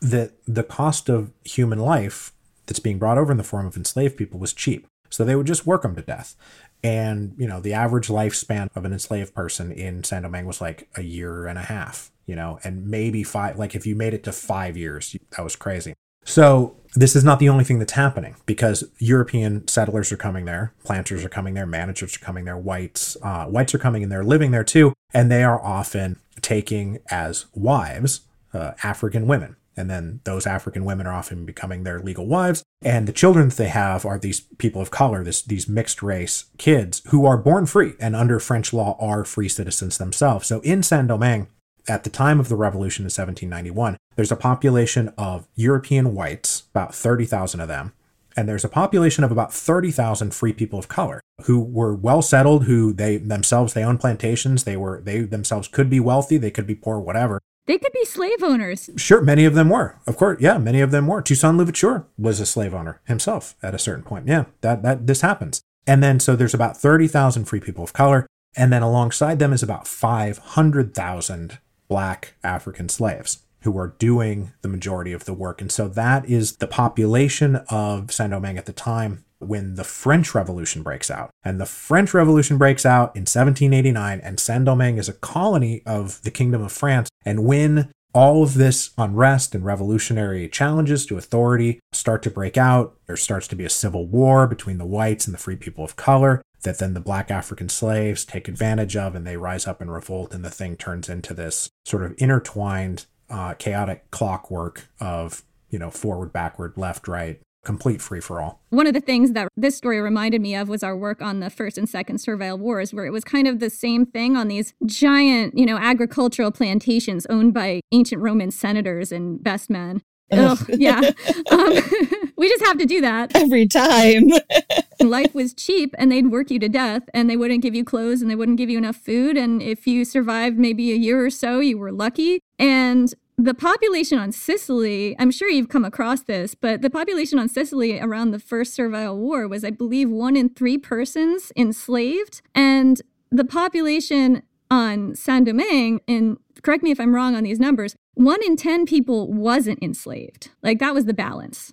that 0.00 0.32
the 0.46 0.64
cost 0.64 1.08
of 1.08 1.32
human 1.44 1.78
life 1.78 2.32
that's 2.66 2.80
being 2.80 2.98
brought 2.98 3.18
over 3.18 3.32
in 3.32 3.38
the 3.38 3.44
form 3.44 3.66
of 3.66 3.76
enslaved 3.76 4.16
people 4.16 4.38
was 4.38 4.52
cheap. 4.52 4.86
So 5.10 5.24
they 5.24 5.36
would 5.36 5.46
just 5.46 5.66
work 5.66 5.82
them 5.82 5.94
to 5.96 6.02
death. 6.02 6.36
And, 6.82 7.34
you 7.36 7.46
know, 7.46 7.60
the 7.60 7.74
average 7.74 8.08
lifespan 8.08 8.68
of 8.74 8.84
an 8.84 8.92
enslaved 8.92 9.34
person 9.34 9.70
in 9.70 10.02
Saint 10.04 10.22
Domingue 10.22 10.46
was 10.46 10.60
like 10.60 10.88
a 10.96 11.02
year 11.02 11.46
and 11.46 11.58
a 11.58 11.62
half, 11.62 12.10
you 12.26 12.34
know, 12.34 12.58
and 12.64 12.86
maybe 12.86 13.22
five, 13.22 13.58
like 13.58 13.74
if 13.74 13.86
you 13.86 13.94
made 13.94 14.14
it 14.14 14.24
to 14.24 14.32
five 14.32 14.76
years, 14.76 15.14
that 15.36 15.42
was 15.42 15.54
crazy. 15.54 15.94
So 16.24 16.76
this 16.94 17.16
is 17.16 17.24
not 17.24 17.38
the 17.38 17.48
only 17.48 17.64
thing 17.64 17.78
that's 17.78 17.92
happening 17.92 18.36
because 18.44 18.84
European 18.98 19.66
settlers 19.66 20.12
are 20.12 20.16
coming 20.16 20.44
there, 20.44 20.72
planters 20.84 21.24
are 21.24 21.28
coming 21.28 21.54
there, 21.54 21.66
managers 21.66 22.16
are 22.16 22.20
coming 22.20 22.44
there, 22.44 22.56
whites 22.56 23.16
uh, 23.22 23.46
whites 23.46 23.74
are 23.74 23.78
coming 23.78 24.02
and 24.02 24.12
they're 24.12 24.24
living 24.24 24.50
there 24.50 24.64
too, 24.64 24.92
and 25.14 25.30
they 25.30 25.42
are 25.42 25.62
often 25.62 26.18
taking 26.40 26.98
as 27.10 27.46
wives 27.54 28.20
uh, 28.52 28.72
African 28.82 29.26
women. 29.26 29.56
And 29.74 29.88
then 29.88 30.20
those 30.24 30.46
African 30.46 30.84
women 30.84 31.06
are 31.06 31.14
often 31.14 31.46
becoming 31.46 31.82
their 31.82 31.98
legal 31.98 32.26
wives. 32.26 32.62
And 32.82 33.08
the 33.08 33.12
children 33.12 33.48
that 33.48 33.56
they 33.56 33.68
have 33.68 34.04
are 34.04 34.18
these 34.18 34.40
people 34.40 34.82
of 34.82 34.90
color, 34.90 35.24
this, 35.24 35.40
these 35.40 35.66
mixed 35.66 36.02
race 36.02 36.44
kids 36.58 37.00
who 37.08 37.24
are 37.24 37.38
born 37.38 37.64
free 37.64 37.94
and 37.98 38.14
under 38.14 38.38
French 38.38 38.74
law 38.74 38.98
are 39.00 39.24
free 39.24 39.48
citizens 39.48 39.96
themselves. 39.96 40.46
So 40.46 40.60
in 40.60 40.82
Saint 40.82 41.08
Domingue, 41.08 41.48
at 41.88 42.04
the 42.04 42.10
time 42.10 42.40
of 42.40 42.48
the 42.48 42.56
revolution 42.56 43.02
in 43.02 43.06
1791, 43.06 43.96
there's 44.16 44.32
a 44.32 44.36
population 44.36 45.12
of 45.18 45.48
European 45.54 46.14
whites, 46.14 46.64
about 46.70 46.94
30,000 46.94 47.60
of 47.60 47.68
them, 47.68 47.92
and 48.36 48.48
there's 48.48 48.64
a 48.64 48.68
population 48.68 49.24
of 49.24 49.32
about 49.32 49.52
30,000 49.52 50.34
free 50.34 50.52
people 50.52 50.78
of 50.78 50.88
color 50.88 51.20
who 51.44 51.60
were 51.60 51.94
well 51.94 52.22
settled, 52.22 52.64
who 52.64 52.92
they 52.92 53.16
themselves 53.16 53.74
they 53.74 53.84
own 53.84 53.98
plantations, 53.98 54.64
they 54.64 54.76
were 54.76 55.00
they 55.00 55.20
themselves 55.20 55.68
could 55.68 55.90
be 55.90 56.00
wealthy, 56.00 56.38
they 56.38 56.50
could 56.50 56.66
be 56.66 56.74
poor, 56.74 56.98
whatever. 56.98 57.40
They 57.66 57.78
could 57.78 57.92
be 57.92 58.04
slave 58.04 58.42
owners. 58.42 58.90
Sure, 58.96 59.20
many 59.20 59.44
of 59.44 59.54
them 59.54 59.68
were. 59.68 60.00
Of 60.06 60.16
course, 60.16 60.40
yeah, 60.40 60.58
many 60.58 60.80
of 60.80 60.90
them 60.90 61.06
were. 61.06 61.22
Toussaint 61.22 61.56
Louverture 61.56 62.06
was 62.18 62.40
a 62.40 62.46
slave 62.46 62.74
owner 62.74 63.00
himself 63.04 63.54
at 63.62 63.74
a 63.74 63.78
certain 63.78 64.02
point. 64.02 64.26
Yeah, 64.26 64.46
that 64.62 64.82
that 64.82 65.06
this 65.06 65.20
happens. 65.20 65.62
And 65.86 66.02
then 66.02 66.20
so 66.20 66.36
there's 66.36 66.54
about 66.54 66.76
30,000 66.76 67.44
free 67.44 67.60
people 67.60 67.84
of 67.84 67.92
color, 67.92 68.26
and 68.56 68.72
then 68.72 68.82
alongside 68.82 69.38
them 69.38 69.52
is 69.52 69.62
about 69.62 69.88
500,000 69.88 71.58
black 71.92 72.32
African 72.42 72.88
slaves 72.88 73.42
who 73.64 73.76
are 73.76 73.94
doing 73.98 74.50
the 74.62 74.68
majority 74.68 75.12
of 75.12 75.26
the 75.26 75.34
work. 75.34 75.60
And 75.60 75.70
so 75.70 75.88
that 75.88 76.24
is 76.24 76.56
the 76.56 76.66
population 76.66 77.56
of 77.68 78.10
Saint 78.10 78.30
Domingue 78.30 78.56
at 78.56 78.64
the 78.64 78.72
time 78.72 79.26
when 79.40 79.74
the 79.74 79.84
French 79.84 80.34
Revolution 80.34 80.82
breaks 80.82 81.10
out. 81.10 81.28
And 81.44 81.60
the 81.60 81.66
French 81.66 82.14
Revolution 82.14 82.56
breaks 82.56 82.86
out 82.86 83.14
in 83.14 83.24
1789, 83.24 84.20
and 84.20 84.40
Saint 84.40 84.64
Domingue 84.64 84.96
is 84.96 85.10
a 85.10 85.12
colony 85.12 85.82
of 85.84 86.22
the 86.22 86.30
Kingdom 86.30 86.62
of 86.62 86.72
France. 86.72 87.10
And 87.26 87.44
when 87.44 87.92
all 88.14 88.42
of 88.42 88.54
this 88.54 88.90
unrest 88.98 89.54
and 89.54 89.64
revolutionary 89.64 90.48
challenges 90.48 91.06
to 91.06 91.16
authority 91.16 91.80
start 91.92 92.22
to 92.22 92.30
break 92.30 92.56
out, 92.56 92.96
there 93.06 93.16
starts 93.16 93.48
to 93.48 93.56
be 93.56 93.64
a 93.64 93.70
civil 93.70 94.06
war 94.06 94.46
between 94.46 94.78
the 94.78 94.84
whites 94.84 95.26
and 95.26 95.34
the 95.34 95.38
free 95.38 95.56
people 95.56 95.84
of 95.84 95.96
color 95.96 96.42
that 96.62 96.78
then 96.78 96.94
the 96.94 97.00
black 97.00 97.30
African 97.30 97.68
slaves 97.68 98.24
take 98.24 98.48
advantage 98.48 98.96
of 98.96 99.14
and 99.14 99.26
they 99.26 99.36
rise 99.36 99.66
up 99.66 99.80
and 99.80 99.92
revolt, 99.92 100.34
and 100.34 100.44
the 100.44 100.50
thing 100.50 100.76
turns 100.76 101.08
into 101.08 101.34
this 101.34 101.70
sort 101.84 102.04
of 102.04 102.14
intertwined, 102.18 103.06
uh, 103.28 103.54
chaotic 103.54 104.10
clockwork 104.10 104.88
of, 105.00 105.42
you 105.70 105.78
know, 105.78 105.90
forward, 105.90 106.32
backward, 106.32 106.74
left, 106.76 107.08
right, 107.08 107.40
complete 107.64 108.00
free 108.00 108.20
for 108.20 108.40
all. 108.40 108.60
One 108.70 108.86
of 108.86 108.94
the 108.94 109.00
things 109.00 109.32
that 109.32 109.48
this 109.56 109.76
story 109.76 110.00
reminded 110.00 110.40
me 110.40 110.54
of 110.54 110.68
was 110.68 110.82
our 110.82 110.96
work 110.96 111.22
on 111.22 111.40
the 111.40 111.50
first 111.50 111.78
and 111.78 111.88
second 111.88 112.18
Servile 112.18 112.58
Wars, 112.58 112.92
where 112.92 113.06
it 113.06 113.12
was 113.12 113.24
kind 113.24 113.46
of 113.46 113.60
the 113.60 113.70
same 113.70 114.04
thing 114.04 114.36
on 114.36 114.48
these 114.48 114.74
giant, 114.84 115.56
you 115.56 115.66
know, 115.66 115.78
agricultural 115.78 116.50
plantations 116.50 117.26
owned 117.26 117.54
by 117.54 117.80
ancient 117.92 118.22
Roman 118.22 118.50
senators 118.50 119.12
and 119.12 119.42
best 119.42 119.70
men. 119.70 120.02
Ugh, 120.32 120.58
yeah. 120.68 121.10
Um, 121.50 121.74
we 122.36 122.48
just 122.48 122.64
have 122.64 122.78
to 122.78 122.86
do 122.86 123.02
that 123.02 123.36
every 123.36 123.66
time. 123.66 124.28
Life 125.00 125.34
was 125.34 125.52
cheap 125.52 125.94
and 125.98 126.10
they'd 126.10 126.28
work 126.28 126.50
you 126.50 126.58
to 126.60 126.68
death 126.68 127.02
and 127.12 127.28
they 127.28 127.36
wouldn't 127.36 127.62
give 127.62 127.74
you 127.74 127.84
clothes 127.84 128.22
and 128.22 128.30
they 128.30 128.34
wouldn't 128.34 128.56
give 128.56 128.70
you 128.70 128.78
enough 128.78 128.96
food. 128.96 129.36
And 129.36 129.60
if 129.60 129.86
you 129.86 130.04
survived 130.04 130.58
maybe 130.58 130.92
a 130.92 130.96
year 130.96 131.24
or 131.24 131.30
so, 131.30 131.60
you 131.60 131.76
were 131.76 131.92
lucky. 131.92 132.40
And 132.58 133.12
the 133.38 133.54
population 133.54 134.18
on 134.18 134.32
Sicily, 134.32 135.16
I'm 135.18 135.30
sure 135.30 135.48
you've 135.48 135.68
come 135.68 135.84
across 135.84 136.22
this, 136.22 136.54
but 136.54 136.82
the 136.82 136.90
population 136.90 137.38
on 137.38 137.48
Sicily 137.48 137.98
around 137.98 138.30
the 138.30 138.38
first 138.38 138.74
Servile 138.74 139.16
War 139.16 139.48
was, 139.48 139.64
I 139.64 139.70
believe, 139.70 140.10
one 140.10 140.36
in 140.36 140.50
three 140.50 140.78
persons 140.78 141.52
enslaved. 141.56 142.42
And 142.54 143.00
the 143.30 143.44
population 143.44 144.42
on 144.70 145.14
Saint 145.14 145.46
Domingue, 145.46 146.00
and 146.06 146.36
correct 146.62 146.82
me 146.82 146.90
if 146.90 147.00
I'm 147.00 147.14
wrong 147.14 147.34
on 147.34 147.44
these 147.44 147.60
numbers, 147.60 147.96
one 148.14 148.42
in 148.44 148.56
10 148.56 148.86
people 148.86 149.32
wasn't 149.32 149.82
enslaved. 149.82 150.50
Like 150.62 150.78
that 150.78 150.94
was 150.94 151.06
the 151.06 151.14
balance. 151.14 151.72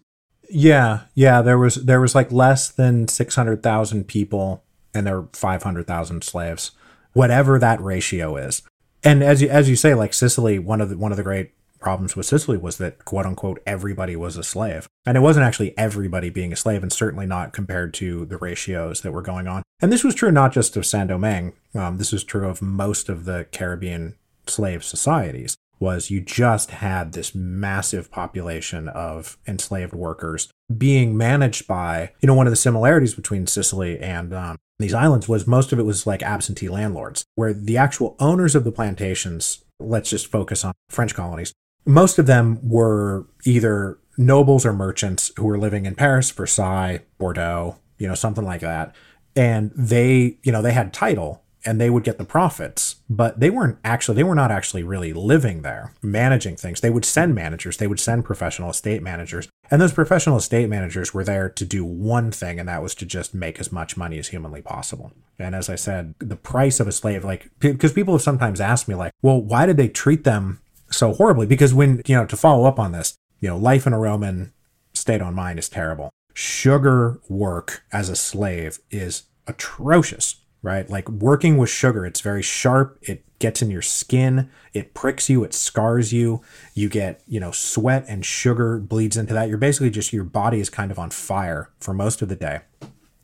Yeah, 0.50 1.02
yeah, 1.14 1.42
there 1.42 1.58
was 1.58 1.76
there 1.76 2.02
was 2.02 2.16
like 2.16 2.32
less 2.32 2.70
than 2.70 3.08
600,000 3.08 4.08
people 4.08 4.64
and 4.94 5.06
there 5.06 5.22
were 5.22 5.30
500,000 5.34 6.24
slaves. 6.24 6.72
Whatever 7.14 7.60
that 7.60 7.82
ratio 7.82 8.36
is. 8.36 8.64
And 9.04 9.24
as 9.24 9.42
you 9.42 9.50
as 9.50 9.70
you 9.70 9.76
say 9.76 9.94
like 9.94 10.14
Sicily, 10.14 10.60
one 10.60 10.82
of 10.82 10.90
the 10.90 10.98
one 10.98 11.12
of 11.12 11.18
the 11.18 11.24
great 11.24 11.52
problems 11.80 12.16
with 12.16 12.26
Sicily 12.26 12.58
was 12.58 12.78
that 12.78 13.06
quote 13.06 13.26
unquote 13.26 13.62
everybody 13.66 14.16
was 14.16 14.38
a 14.38 14.44
slave. 14.44 14.88
And 15.06 15.18
it 15.18 15.22
wasn't 15.22 15.46
actually 15.46 15.78
everybody 15.78 16.30
being 16.30 16.54
a 16.54 16.58
slave, 16.58 16.84
and 16.84 16.92
certainly 16.92 17.26
not 17.26 17.54
compared 17.54 17.94
to 17.96 18.26
the 18.26 18.38
ratios 18.38 19.02
that 19.02 19.12
were 19.12 19.22
going 19.22 19.48
on. 19.48 19.64
And 19.82 19.92
this 19.92 20.04
was 20.04 20.16
true 20.16 20.32
not 20.32 20.52
just 20.52 20.76
of 20.76 20.86
Saint 20.86 21.10
Domingue, 21.10 21.54
um, 21.74 21.98
this 21.98 22.12
was 22.12 22.24
true 22.24 22.48
of 22.48 22.62
most 22.62 23.10
of 23.10 23.26
the 23.26 23.48
Caribbean 23.52 24.16
slave 24.46 24.84
societies 24.84 25.56
was 25.80 26.12
you 26.12 26.20
just 26.20 26.72
had 26.72 27.14
this 27.14 27.34
massive 27.34 28.12
population 28.12 28.90
of 28.90 29.38
enslaved 29.48 29.94
workers 29.94 30.50
being 30.78 31.18
managed 31.18 31.68
by, 31.68 32.12
you 32.20 32.28
know, 32.28 32.34
one 32.34 32.48
of 32.48 32.52
the 32.52 32.58
similarities 32.58 33.14
between 33.14 33.48
Sicily 33.48 33.98
and 34.00 34.34
um, 34.34 34.58
these 34.80 34.94
islands 34.94 35.28
was 35.28 35.46
most 35.46 35.72
of 35.72 35.80
it 35.80 35.86
was 35.86 36.08
like 36.08 36.24
absentee 36.24 36.70
landlords, 36.70 37.26
where 37.36 37.54
the 37.54 37.78
actual 37.78 38.16
owners 38.20 38.56
of 38.56 38.64
the 38.64 38.72
plantations, 38.72 39.64
let's 39.80 40.10
just 40.10 40.28
focus 40.28 40.64
on 40.64 40.74
French 40.90 41.14
colonies, 41.14 41.54
most 41.86 42.18
of 42.18 42.26
them 42.26 42.60
were 42.68 43.28
either 43.46 44.00
nobles 44.18 44.66
or 44.66 44.74
merchants 44.74 45.32
who 45.38 45.46
were 45.46 45.58
living 45.58 45.86
in 45.86 45.96
Paris, 45.96 46.32
Versailles, 46.32 47.02
Bordeaux, 47.18 47.78
you 47.98 48.08
know, 48.08 48.16
something 48.16 48.46
like 48.46 48.62
that. 48.62 48.96
And 49.36 49.72
they, 49.76 50.38
you 50.44 50.52
know, 50.52 50.62
they 50.62 50.74
had 50.74 50.94
title 50.94 51.44
and 51.66 51.80
they 51.80 51.90
would 51.90 52.04
get 52.04 52.18
the 52.18 52.26
profits 52.26 52.98
but 53.10 53.40
they 53.40 53.50
weren't 53.50 53.78
actually 53.84 54.16
they 54.16 54.24
were 54.24 54.36
not 54.36 54.52
actually 54.52 54.84
really 54.84 55.14
living 55.14 55.62
there 55.62 55.94
managing 56.02 56.56
things. 56.56 56.82
They 56.82 56.90
would 56.90 57.06
send 57.06 57.36
managers 57.36 57.78
they 57.78 57.88
would 57.88 58.00
send 58.00 58.26
professional 58.26 58.70
estate 58.70 59.04
managers 59.04 59.48
and 59.72 59.82
those 59.82 59.94
professional 59.94 60.38
estate 60.38 60.70
managers 60.70 61.14
were 61.14 61.24
there 61.24 61.50
to 61.50 61.66
do 61.66 61.84
one 61.84 62.32
thing 62.32 62.60
and 62.60 62.70
that 62.70 62.82
was 62.82 62.96
to 62.96 63.06
just 63.06 63.34
make 63.34 63.60
as 63.60 63.72
much 63.72 63.98
money 63.98 64.18
as 64.18 64.30
humanly 64.30 64.62
possible. 64.62 65.12
And 65.38 65.56
as 65.56 65.70
i 65.70 65.76
said 65.76 66.16
the 66.20 66.36
price 66.36 66.80
of 66.80 66.88
a 66.88 66.92
slave 66.92 67.24
like 67.24 67.50
because 67.60 67.94
people 67.94 68.14
have 68.14 68.22
sometimes 68.22 68.62
asked 68.62 68.88
me 68.88 68.96
like 68.96 69.14
well 69.22 69.42
why 69.42 69.66
did 69.66 69.78
they 69.78 69.90
treat 69.90 70.24
them 70.24 70.62
so 70.92 71.14
horribly? 71.14 71.46
Because 71.46 71.74
when 71.74 72.02
you 72.06 72.16
know 72.16 72.26
to 72.26 72.38
follow 72.38 72.66
up 72.66 72.80
on 72.80 72.92
this 72.92 73.16
you 73.40 73.50
know 73.50 73.58
life 73.58 73.86
in 73.86 73.94
a 73.94 74.00
roman 74.00 74.54
state 74.94 75.22
on 75.22 75.36
mine 75.36 75.58
is 75.58 75.70
terrible. 75.70 76.10
Sugar 76.34 77.20
work 77.28 77.84
as 77.92 78.08
a 78.10 78.16
slave 78.16 78.80
is 78.92 79.24
atrocious 79.48 80.38
right? 80.62 80.90
Like 80.90 81.10
working 81.10 81.58
with 81.58 81.70
sugar, 81.70 82.06
it's 82.06 82.22
very 82.22 82.42
sharp. 82.42 83.00
It 83.02 83.24
gets 83.40 83.62
in 83.62 83.72
your 83.72 83.82
skin. 83.82 84.50
It 84.74 84.94
pricks 84.94 85.30
you. 85.30 85.44
It 85.44 85.54
scars 85.54 86.12
you. 86.12 86.42
You 86.74 86.90
get, 86.90 87.22
you 87.28 87.40
know, 87.40 87.52
sweat 87.52 88.06
and 88.08 88.26
sugar 88.26 88.78
bleeds 88.80 89.18
into 89.18 89.34
that. 89.34 89.48
You're 89.50 89.58
basically 89.58 89.90
just, 89.90 90.12
your 90.12 90.26
body 90.26 90.60
is 90.60 90.70
kind 90.70 90.92
of 90.92 91.00
on 91.00 91.10
fire 91.10 91.70
for 91.80 91.94
most 91.94 92.22
of 92.22 92.30
the 92.30 92.36
day 92.36 92.62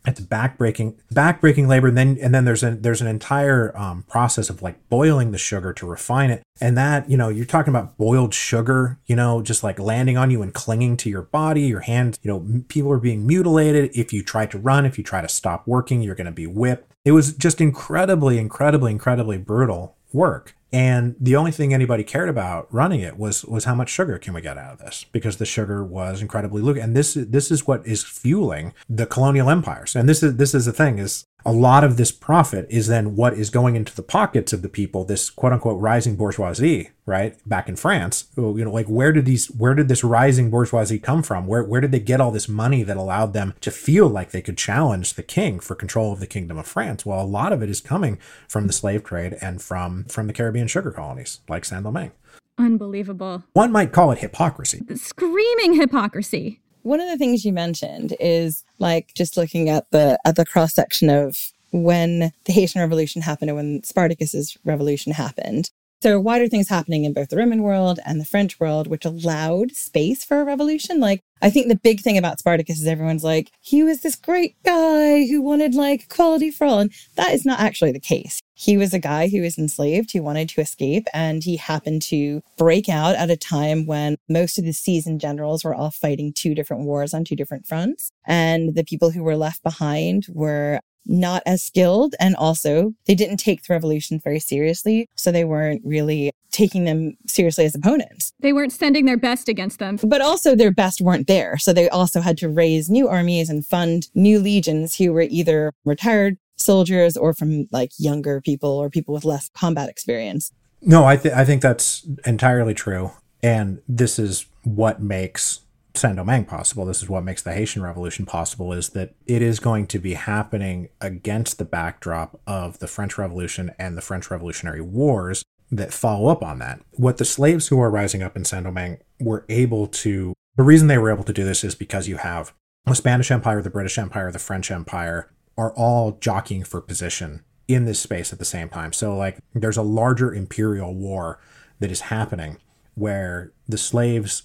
it's 0.08 0.22
backbreaking 0.22 0.96
backbreaking 1.14 1.68
labor 1.68 1.88
and 1.88 1.98
then 1.98 2.18
and 2.22 2.34
then 2.34 2.46
there's 2.46 2.64
a 2.64 2.72
there's 2.72 3.02
an 3.02 3.08
entire 3.08 3.76
um, 3.78 4.04
process 4.04 4.50
of 4.50 4.62
like 4.62 4.90
boiling 4.90 5.32
the 5.32 5.38
sugar 5.38 5.74
to 5.74 5.86
refine 5.86 6.30
it 6.30 6.44
and 6.62 6.78
that 6.78 7.10
you 7.10 7.18
know 7.18 7.30
you're 7.30 7.46
talking 7.46 7.72
about 7.72 7.98
boiled 7.98 8.34
sugar 8.34 9.00
you 9.06 9.16
know 9.16 9.42
just 9.42 9.64
like 9.64 9.80
landing 9.80 10.18
on 10.18 10.32
you 10.32 10.42
and 10.42 10.54
clinging 10.54 10.96
to 10.98 11.10
your 11.10 11.24
body 11.24 11.64
your 11.64 11.82
hands 11.82 12.20
you 12.22 12.32
know 12.32 12.64
people 12.68 12.92
are 12.92 13.00
being 13.00 13.26
mutilated 13.26 13.92
if 13.96 14.14
you 14.14 14.24
try 14.24 14.46
to 14.46 14.58
run 14.58 14.86
if 14.86 14.98
you 14.98 15.04
try 15.04 15.22
to 15.22 15.30
stop 15.30 15.68
working 15.68 16.02
you're 16.02 16.16
going 16.16 16.26
to 16.26 16.32
be 16.32 16.48
whipped 16.48 16.92
it 17.06 17.12
was 17.12 17.34
just 17.34 17.62
incredibly 17.62 18.38
incredibly 18.38 18.92
incredibly 18.92 19.38
brutal 19.38 19.96
work. 20.12 20.56
And 20.74 21.16
the 21.20 21.38
only 21.38 21.52
thing 21.52 21.74
anybody 21.74 22.04
cared 22.04 22.28
about 22.28 22.68
running 22.74 23.00
it 23.00 23.18
was 23.18 23.46
was 23.46 23.64
how 23.64 23.76
much 23.76 23.90
sugar 23.90 24.18
can 24.18 24.34
we 24.34 24.42
get 24.42 24.58
out 24.58 24.74
of 24.74 24.80
this? 24.80 25.06
Because 25.12 25.38
the 25.38 25.46
sugar 25.46 25.86
was 25.86 26.22
incredibly 26.22 26.62
lucrative. 26.62 26.84
And 26.84 26.98
this 26.98 27.14
this 27.14 27.52
is 27.52 27.66
what 27.66 27.86
is 27.88 28.04
fueling 28.04 28.74
the 28.90 29.06
colonial 29.06 29.50
empires. 29.50 29.96
And 29.96 30.10
this 30.10 30.22
is 30.22 30.36
this 30.36 30.54
is 30.54 30.66
the 30.66 30.74
thing 30.74 31.00
is 31.00 31.26
a 31.46 31.52
lot 31.52 31.84
of 31.84 31.98
this 31.98 32.12
profit 32.12 32.66
is 32.70 32.88
then 32.88 33.16
what 33.16 33.34
is 33.34 33.52
going 33.52 33.76
into 33.76 33.96
the 33.96 34.02
pockets 34.02 34.52
of 34.52 34.64
the 34.64 34.70
people, 34.70 35.06
this 35.06 35.30
quote 35.30 35.54
unquote 35.54 35.80
rising 35.80 36.16
bourgeoisie, 36.16 36.90
right? 37.06 37.38
Back 37.48 37.70
in 37.70 37.76
France, 37.76 38.26
you 38.36 38.66
know, 38.66 38.72
like 38.72 38.88
where 38.88 39.12
did 39.12 39.26
these, 39.26 39.48
where 39.52 39.76
did 39.76 39.88
this 39.88 40.04
rising 40.04 40.50
bourgeoisie 40.50 40.98
come 40.98 41.22
from? 41.22 41.46
Where, 41.46 41.64
where 41.64 41.82
did 41.82 41.92
they 41.92 42.00
get 42.00 42.20
all 42.20 42.32
this 42.32 42.50
money 42.50 42.82
that 42.84 42.98
allowed 42.98 43.34
them 43.34 43.54
to 43.62 43.70
feel 43.70 44.08
like 44.08 44.32
they 44.32 44.42
could 44.42 44.58
challenge 44.58 45.14
the 45.14 45.24
king 45.24 45.60
for 45.60 45.76
control 45.76 46.12
of 46.12 46.20
the 46.20 46.28
kingdom 46.28 46.58
of 46.58 46.66
France? 46.66 47.06
Well, 47.06 47.22
a 47.22 47.24
lot 47.24 47.54
of 47.54 47.62
it 47.62 47.70
is 47.70 47.80
coming 47.80 48.18
from 48.48 48.66
the 48.66 48.74
slave 48.74 49.04
trade 49.04 49.38
and 49.40 49.62
from, 49.62 50.06
from 50.06 50.26
the 50.26 50.34
Caribbean 50.34 50.68
sugar 50.68 50.92
colonies 50.92 51.42
like 51.48 51.64
Saint 51.64 51.84
Domingue. 51.84 52.12
Unbelievable. 52.58 53.44
One 53.54 53.72
might 53.72 53.92
call 53.92 54.12
it 54.12 54.20
hypocrisy. 54.20 54.82
Screaming 54.96 55.74
hypocrisy 55.74 56.62
one 56.86 57.02
of 57.02 57.10
the 57.10 57.18
things 57.18 57.44
you 57.44 57.52
mentioned 57.52 58.16
is 58.20 58.64
like 58.78 59.12
just 59.16 59.38
looking 59.38 59.70
at 59.70 59.90
the 59.90 60.20
at 60.24 60.36
the 60.36 60.46
cross 60.46 60.76
section 60.76 61.10
of 61.10 61.52
when 61.72 62.32
the 62.46 62.54
Haitian 62.54 62.80
Revolution 62.80 63.24
happened 63.24 63.50
and 63.50 63.58
when 63.58 63.84
Spartacus's 63.84 64.56
revolution 64.64 65.12
happened. 65.12 65.72
Are 66.04 66.20
wider 66.20 66.48
things 66.48 66.70
happening 66.70 67.04
in 67.04 67.14
both 67.14 67.30
the 67.30 67.38
Roman 67.38 67.64
world 67.64 68.00
and 68.06 68.20
the 68.20 68.26
French 68.26 68.60
world, 68.60 68.88
which 68.88 69.06
allowed 69.06 69.72
space 69.72 70.24
for 70.24 70.40
a 70.40 70.46
revolution. 70.46 71.00
Like, 71.00 71.22
I 71.42 71.50
think 71.50 71.68
the 71.68 71.76
big 71.76 72.02
thing 72.02 72.18
about 72.18 72.40
Spartacus 72.40 72.80
is 72.80 72.88
everyone's 72.88 73.24
like, 73.24 73.52
he 73.62 73.84
was 73.84 74.02
this 74.02 74.16
great 74.16 74.56
guy 74.64 75.26
who 75.26 75.42
wanted 75.42 75.74
like 75.74 76.04
equality 76.04 76.52
for 76.52 76.66
all. 76.66 76.80
And 76.80 76.92
that 77.16 77.34
is 77.34 77.46
not 77.46 77.60
actually 77.60 77.92
the 77.92 78.00
case. 78.00 78.40
He 78.54 78.78
was 78.78 78.94
a 78.94 79.00
guy 79.00 79.28
who 79.28 79.42
was 79.42 79.58
enslaved, 79.58 80.14
who 80.14 80.24
wanted 80.24 80.48
to 80.50 80.62
escape, 80.62 81.08
and 81.14 81.44
he 81.44 81.58
happened 81.58 82.02
to 82.04 82.42
break 82.58 82.88
out 82.88 83.16
at 83.16 83.30
a 83.30 83.36
time 83.36 83.86
when 83.86 84.16
most 84.30 84.58
of 84.58 84.64
the 84.64 84.72
seasoned 84.72 85.20
generals 85.20 85.64
were 85.64 85.76
all 85.76 85.92
fighting 85.92 86.32
two 86.32 86.56
different 86.56 86.84
wars 86.84 87.14
on 87.14 87.26
two 87.26 87.36
different 87.36 87.68
fronts. 87.68 88.12
And 88.26 88.74
the 88.74 88.86
people 88.86 89.12
who 89.12 89.24
were 89.24 89.36
left 89.36 89.62
behind 89.62 90.28
were 90.30 90.80
not 91.06 91.44
as 91.46 91.64
skilled. 91.64 92.16
And 92.20 92.36
also, 92.36 92.94
they 93.06 93.16
didn't 93.16 93.38
take 93.38 93.64
the 93.64 93.74
revolutions 93.74 94.22
very 94.24 94.40
seriously. 94.40 95.10
So 95.16 95.32
they 95.32 95.46
weren't 95.46 95.82
really 95.86 96.32
taking 96.52 96.86
them 96.86 97.18
seriously 97.28 97.66
as 97.66 97.76
opponents. 97.76 98.32
They 98.40 98.54
weren't 98.54 98.72
sending 98.72 99.06
their 99.06 99.18
best 99.18 99.50
against 99.50 99.80
them. 99.80 100.00
But 100.02 100.22
also, 100.22 100.56
their 100.56 100.72
best 100.72 101.02
weren't 101.02 101.28
there. 101.28 101.58
So 101.58 101.74
they 101.74 101.90
also 101.90 102.22
had 102.22 102.38
to 102.40 102.50
raise 102.50 102.90
new 102.90 103.08
armies 103.08 103.50
and 103.50 103.66
fund 103.66 104.08
new 104.16 104.40
legions 104.40 104.98
who 104.98 105.12
were 105.14 105.28
either 105.30 105.74
retired 105.84 106.38
soldiers 106.58 107.18
or 107.18 107.34
from 107.34 107.68
like 107.72 107.92
younger 107.98 108.42
people 108.42 108.70
or 108.70 108.90
people 108.90 109.14
with 109.14 109.26
less 109.26 109.50
combat 109.50 109.90
experience. 109.90 110.52
No, 110.82 111.06
I, 111.06 111.18
th- 111.18 111.34
I 111.34 111.44
think 111.44 111.62
that's 111.62 112.08
entirely 112.26 112.74
true. 112.74 113.12
And 113.44 113.82
this 113.88 114.18
is 114.18 114.46
what 114.64 115.02
makes 115.02 115.62
Saint 115.98 116.18
Domingue 116.18 116.46
possible. 116.46 116.86
This 116.86 117.02
is 117.02 117.10
what 117.10 117.24
makes 117.24 117.42
the 117.42 117.54
Haitian 117.54 117.82
Revolution 117.82 118.26
possible 118.26 118.74
is 118.74 118.90
that 118.90 119.16
it 119.26 119.42
is 119.42 119.60
going 119.60 119.88
to 119.88 120.00
be 120.00 120.14
happening 120.14 120.90
against 121.02 121.58
the 121.58 121.66
backdrop 121.66 122.40
of 122.46 122.80
the 122.80 122.88
French 122.88 123.18
Revolution 123.18 123.72
and 123.78 123.98
the 123.98 124.02
French 124.02 124.30
Revolutionary 124.30 124.82
Wars 124.82 125.44
that 125.72 125.94
follow 125.94 126.30
up 126.30 126.44
on 126.44 126.60
that. 126.60 126.82
What 126.92 127.18
the 127.18 127.26
slaves 127.26 127.68
who 127.68 127.80
are 127.80 127.90
rising 127.90 128.22
up 128.22 128.36
in 128.36 128.46
Saint 128.46 128.66
Domingue 128.66 129.00
were 129.20 129.46
able 129.50 129.88
to, 129.88 130.34
the 130.56 130.64
reason 130.64 130.88
they 130.88 130.98
were 130.98 131.12
able 131.12 131.24
to 131.24 131.34
do 131.34 131.44
this 131.44 131.64
is 131.64 131.76
because 131.76 132.08
you 132.08 132.18
have 132.18 132.54
the 132.86 132.96
Spanish 132.96 133.32
Empire, 133.32 133.62
the 133.62 133.70
British 133.70 133.98
Empire, 133.98 134.32
the 134.32 134.40
French 134.40 134.70
Empire 134.70 135.32
are 135.58 135.74
all 135.74 136.14
jockeying 136.22 136.64
for 136.64 136.82
position 136.82 137.44
in 137.68 137.86
this 137.86 138.00
space 138.00 138.32
at 138.32 138.40
the 138.40 138.46
same 138.46 138.70
time. 138.70 138.94
So, 138.94 139.16
like, 139.16 139.40
there's 139.54 139.78
a 139.78 139.82
larger 139.82 140.34
imperial 140.34 140.94
war 140.94 141.40
that 141.80 141.92
is 141.92 142.02
happening 142.02 142.58
where 142.94 143.52
the 143.68 143.78
slaves 143.78 144.44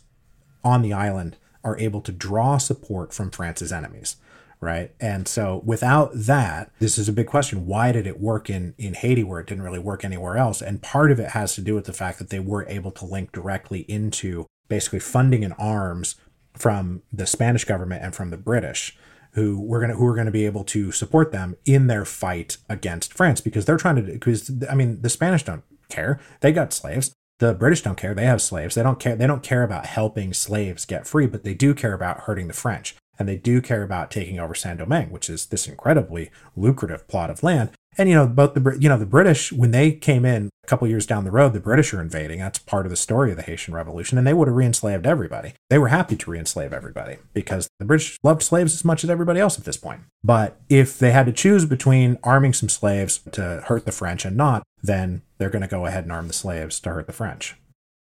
on 0.65 0.83
the 0.83 0.93
island 0.93 1.37
are 1.65 1.79
able 1.79 2.01
to 2.03 2.13
draw 2.13 2.59
support 2.59 3.13
from 3.13 3.31
France's 3.31 3.73
enemies, 3.73 4.17
right? 4.61 4.93
And 5.01 5.29
so 5.29 5.63
without 5.65 6.11
that, 6.15 6.71
this 6.79 6.99
is 6.99 7.09
a 7.09 7.13
big 7.13 7.27
question. 7.27 7.67
Why 7.67 7.93
did 7.93 8.07
it 8.07 8.21
work 8.21 8.49
in 8.51 8.75
in 8.79 8.95
Haiti 8.95 9.25
where 9.25 9.41
it 9.41 9.47
didn't 9.47 9.65
really 9.65 9.79
work 9.79 10.05
anywhere 10.05 10.37
else? 10.37 10.63
And 10.63 10.83
part 10.83 11.11
of 11.11 11.21
it 11.21 11.31
has 11.31 11.55
to 11.55 11.61
do 11.61 11.75
with 11.75 11.85
the 11.85 11.93
fact 11.93 12.19
that 12.19 12.31
they 12.31 12.41
were 12.41 12.67
able 12.69 12.91
to 12.93 13.05
link 13.05 13.33
directly 13.33 13.81
into 13.81 14.47
basically 14.69 15.01
funding 15.01 15.45
and 15.45 15.55
arms 15.59 16.17
from 16.55 17.03
the 17.13 17.27
Spanish 17.27 17.65
government 17.65 18.05
and 18.05 18.15
from 18.15 18.31
the 18.31 18.37
British 18.37 18.97
who 19.33 19.61
were 19.61 19.79
going 19.79 19.91
to 19.91 19.97
who 19.97 20.05
were 20.05 20.15
going 20.15 20.27
to 20.27 20.33
be 20.33 20.47
able 20.47 20.65
to 20.65 20.91
support 20.91 21.33
them 21.33 21.57
in 21.65 21.87
their 21.87 22.05
fight 22.05 22.57
against 22.69 23.15
France 23.15 23.41
because 23.41 23.65
they're 23.65 23.77
trying 23.77 23.97
to 23.97 24.03
because 24.03 24.51
I 24.69 24.75
mean 24.75 25.03
the 25.03 25.09
Spanish 25.09 25.45
don't 25.45 25.63
care. 25.89 26.21
They 26.41 26.53
got 26.53 26.73
slaves. 26.73 27.13
The 27.41 27.55
British 27.55 27.83
don't 27.83 27.97
care. 27.97 28.15
They 28.15 28.27
have 28.27 28.43
slaves. 28.43 28.75
They 28.75 28.83
don't 28.83 29.01
care. 29.01 29.17
They 29.17 29.27
don't 29.27 29.43
care 29.43 29.63
about 29.63 29.87
helping 29.87 30.33
slaves 30.35 30.85
get 30.85 31.07
free, 31.07 31.27
but 31.27 31.43
they 31.43 31.55
do 31.55 31.75
care 31.75 31.95
about 31.95 32.21
hurting 32.21 32.47
the 32.47 32.53
French. 32.53 32.95
And 33.19 33.29
they 33.29 33.37
do 33.37 33.61
care 33.61 33.83
about 33.83 34.11
taking 34.11 34.39
over 34.39 34.55
Saint 34.55 34.79
Domingue, 34.79 35.11
which 35.11 35.29
is 35.29 35.47
this 35.47 35.67
incredibly 35.67 36.31
lucrative 36.55 37.07
plot 37.09 37.29
of 37.29 37.43
land. 37.43 37.71
And 37.99 38.09
you 38.09 38.15
know, 38.15 38.27
both 38.27 38.55
the 38.55 38.77
you 38.79 38.89
know 38.89 38.99
the 38.99 39.05
British 39.05 39.53
when 39.53 39.73
they 39.73 39.93
came 39.93 40.25
in 40.25 40.49
a 40.65 40.67
couple 40.67 40.87
years 40.87 41.07
down 41.07 41.25
the 41.25 41.31
road, 41.31 41.53
the 41.53 41.61
British 41.61 41.93
are 41.93 42.01
invading. 42.01 42.39
That's 42.39 42.59
part 42.59 42.87
of 42.87 42.91
the 42.91 42.97
story 42.97 43.31
of 43.31 43.37
the 43.37 43.43
Haitian 43.43 43.75
Revolution, 43.75 44.17
and 44.17 44.27
they 44.27 44.33
would 44.33 44.49
have 44.49 44.57
re-enslaved 44.57 45.07
everybody. 45.07 45.55
They 45.69 45.79
were 45.79 45.89
happy 45.89 46.17
to 46.17 46.31
re-enslave 46.31 46.73
everybody 46.73 47.17
because 47.35 47.69
the 47.79 47.85
British 47.85 48.17
loved 48.23 48.43
slaves 48.43 48.75
as 48.75 48.85
much 48.85 49.03
as 49.03 49.11
everybody 49.11 49.41
else 49.41 49.59
at 49.59 49.65
this 49.65 49.77
point. 49.77 50.03
But 50.23 50.61
if 50.69 50.99
they 50.99 51.11
had 51.11 51.27
to 51.27 51.33
choose 51.33 51.65
between 51.65 52.19
arming 52.23 52.53
some 52.53 52.69
slaves 52.69 53.21
to 53.33 53.65
hurt 53.67 53.87
the 53.87 53.93
French 53.93 54.25
and 54.25 54.37
not, 54.37 54.63
then 54.83 55.23
they're 55.39 55.51
going 55.51 55.63
to 55.63 55.69
go 55.69 55.87
ahead 55.87 56.05
and 56.05 56.13
arm 56.13 56.27
the 56.27 56.33
slaves 56.33 56.81
to 56.81 56.91
hurt 56.91 57.07
the 57.07 57.13
French. 57.13 57.57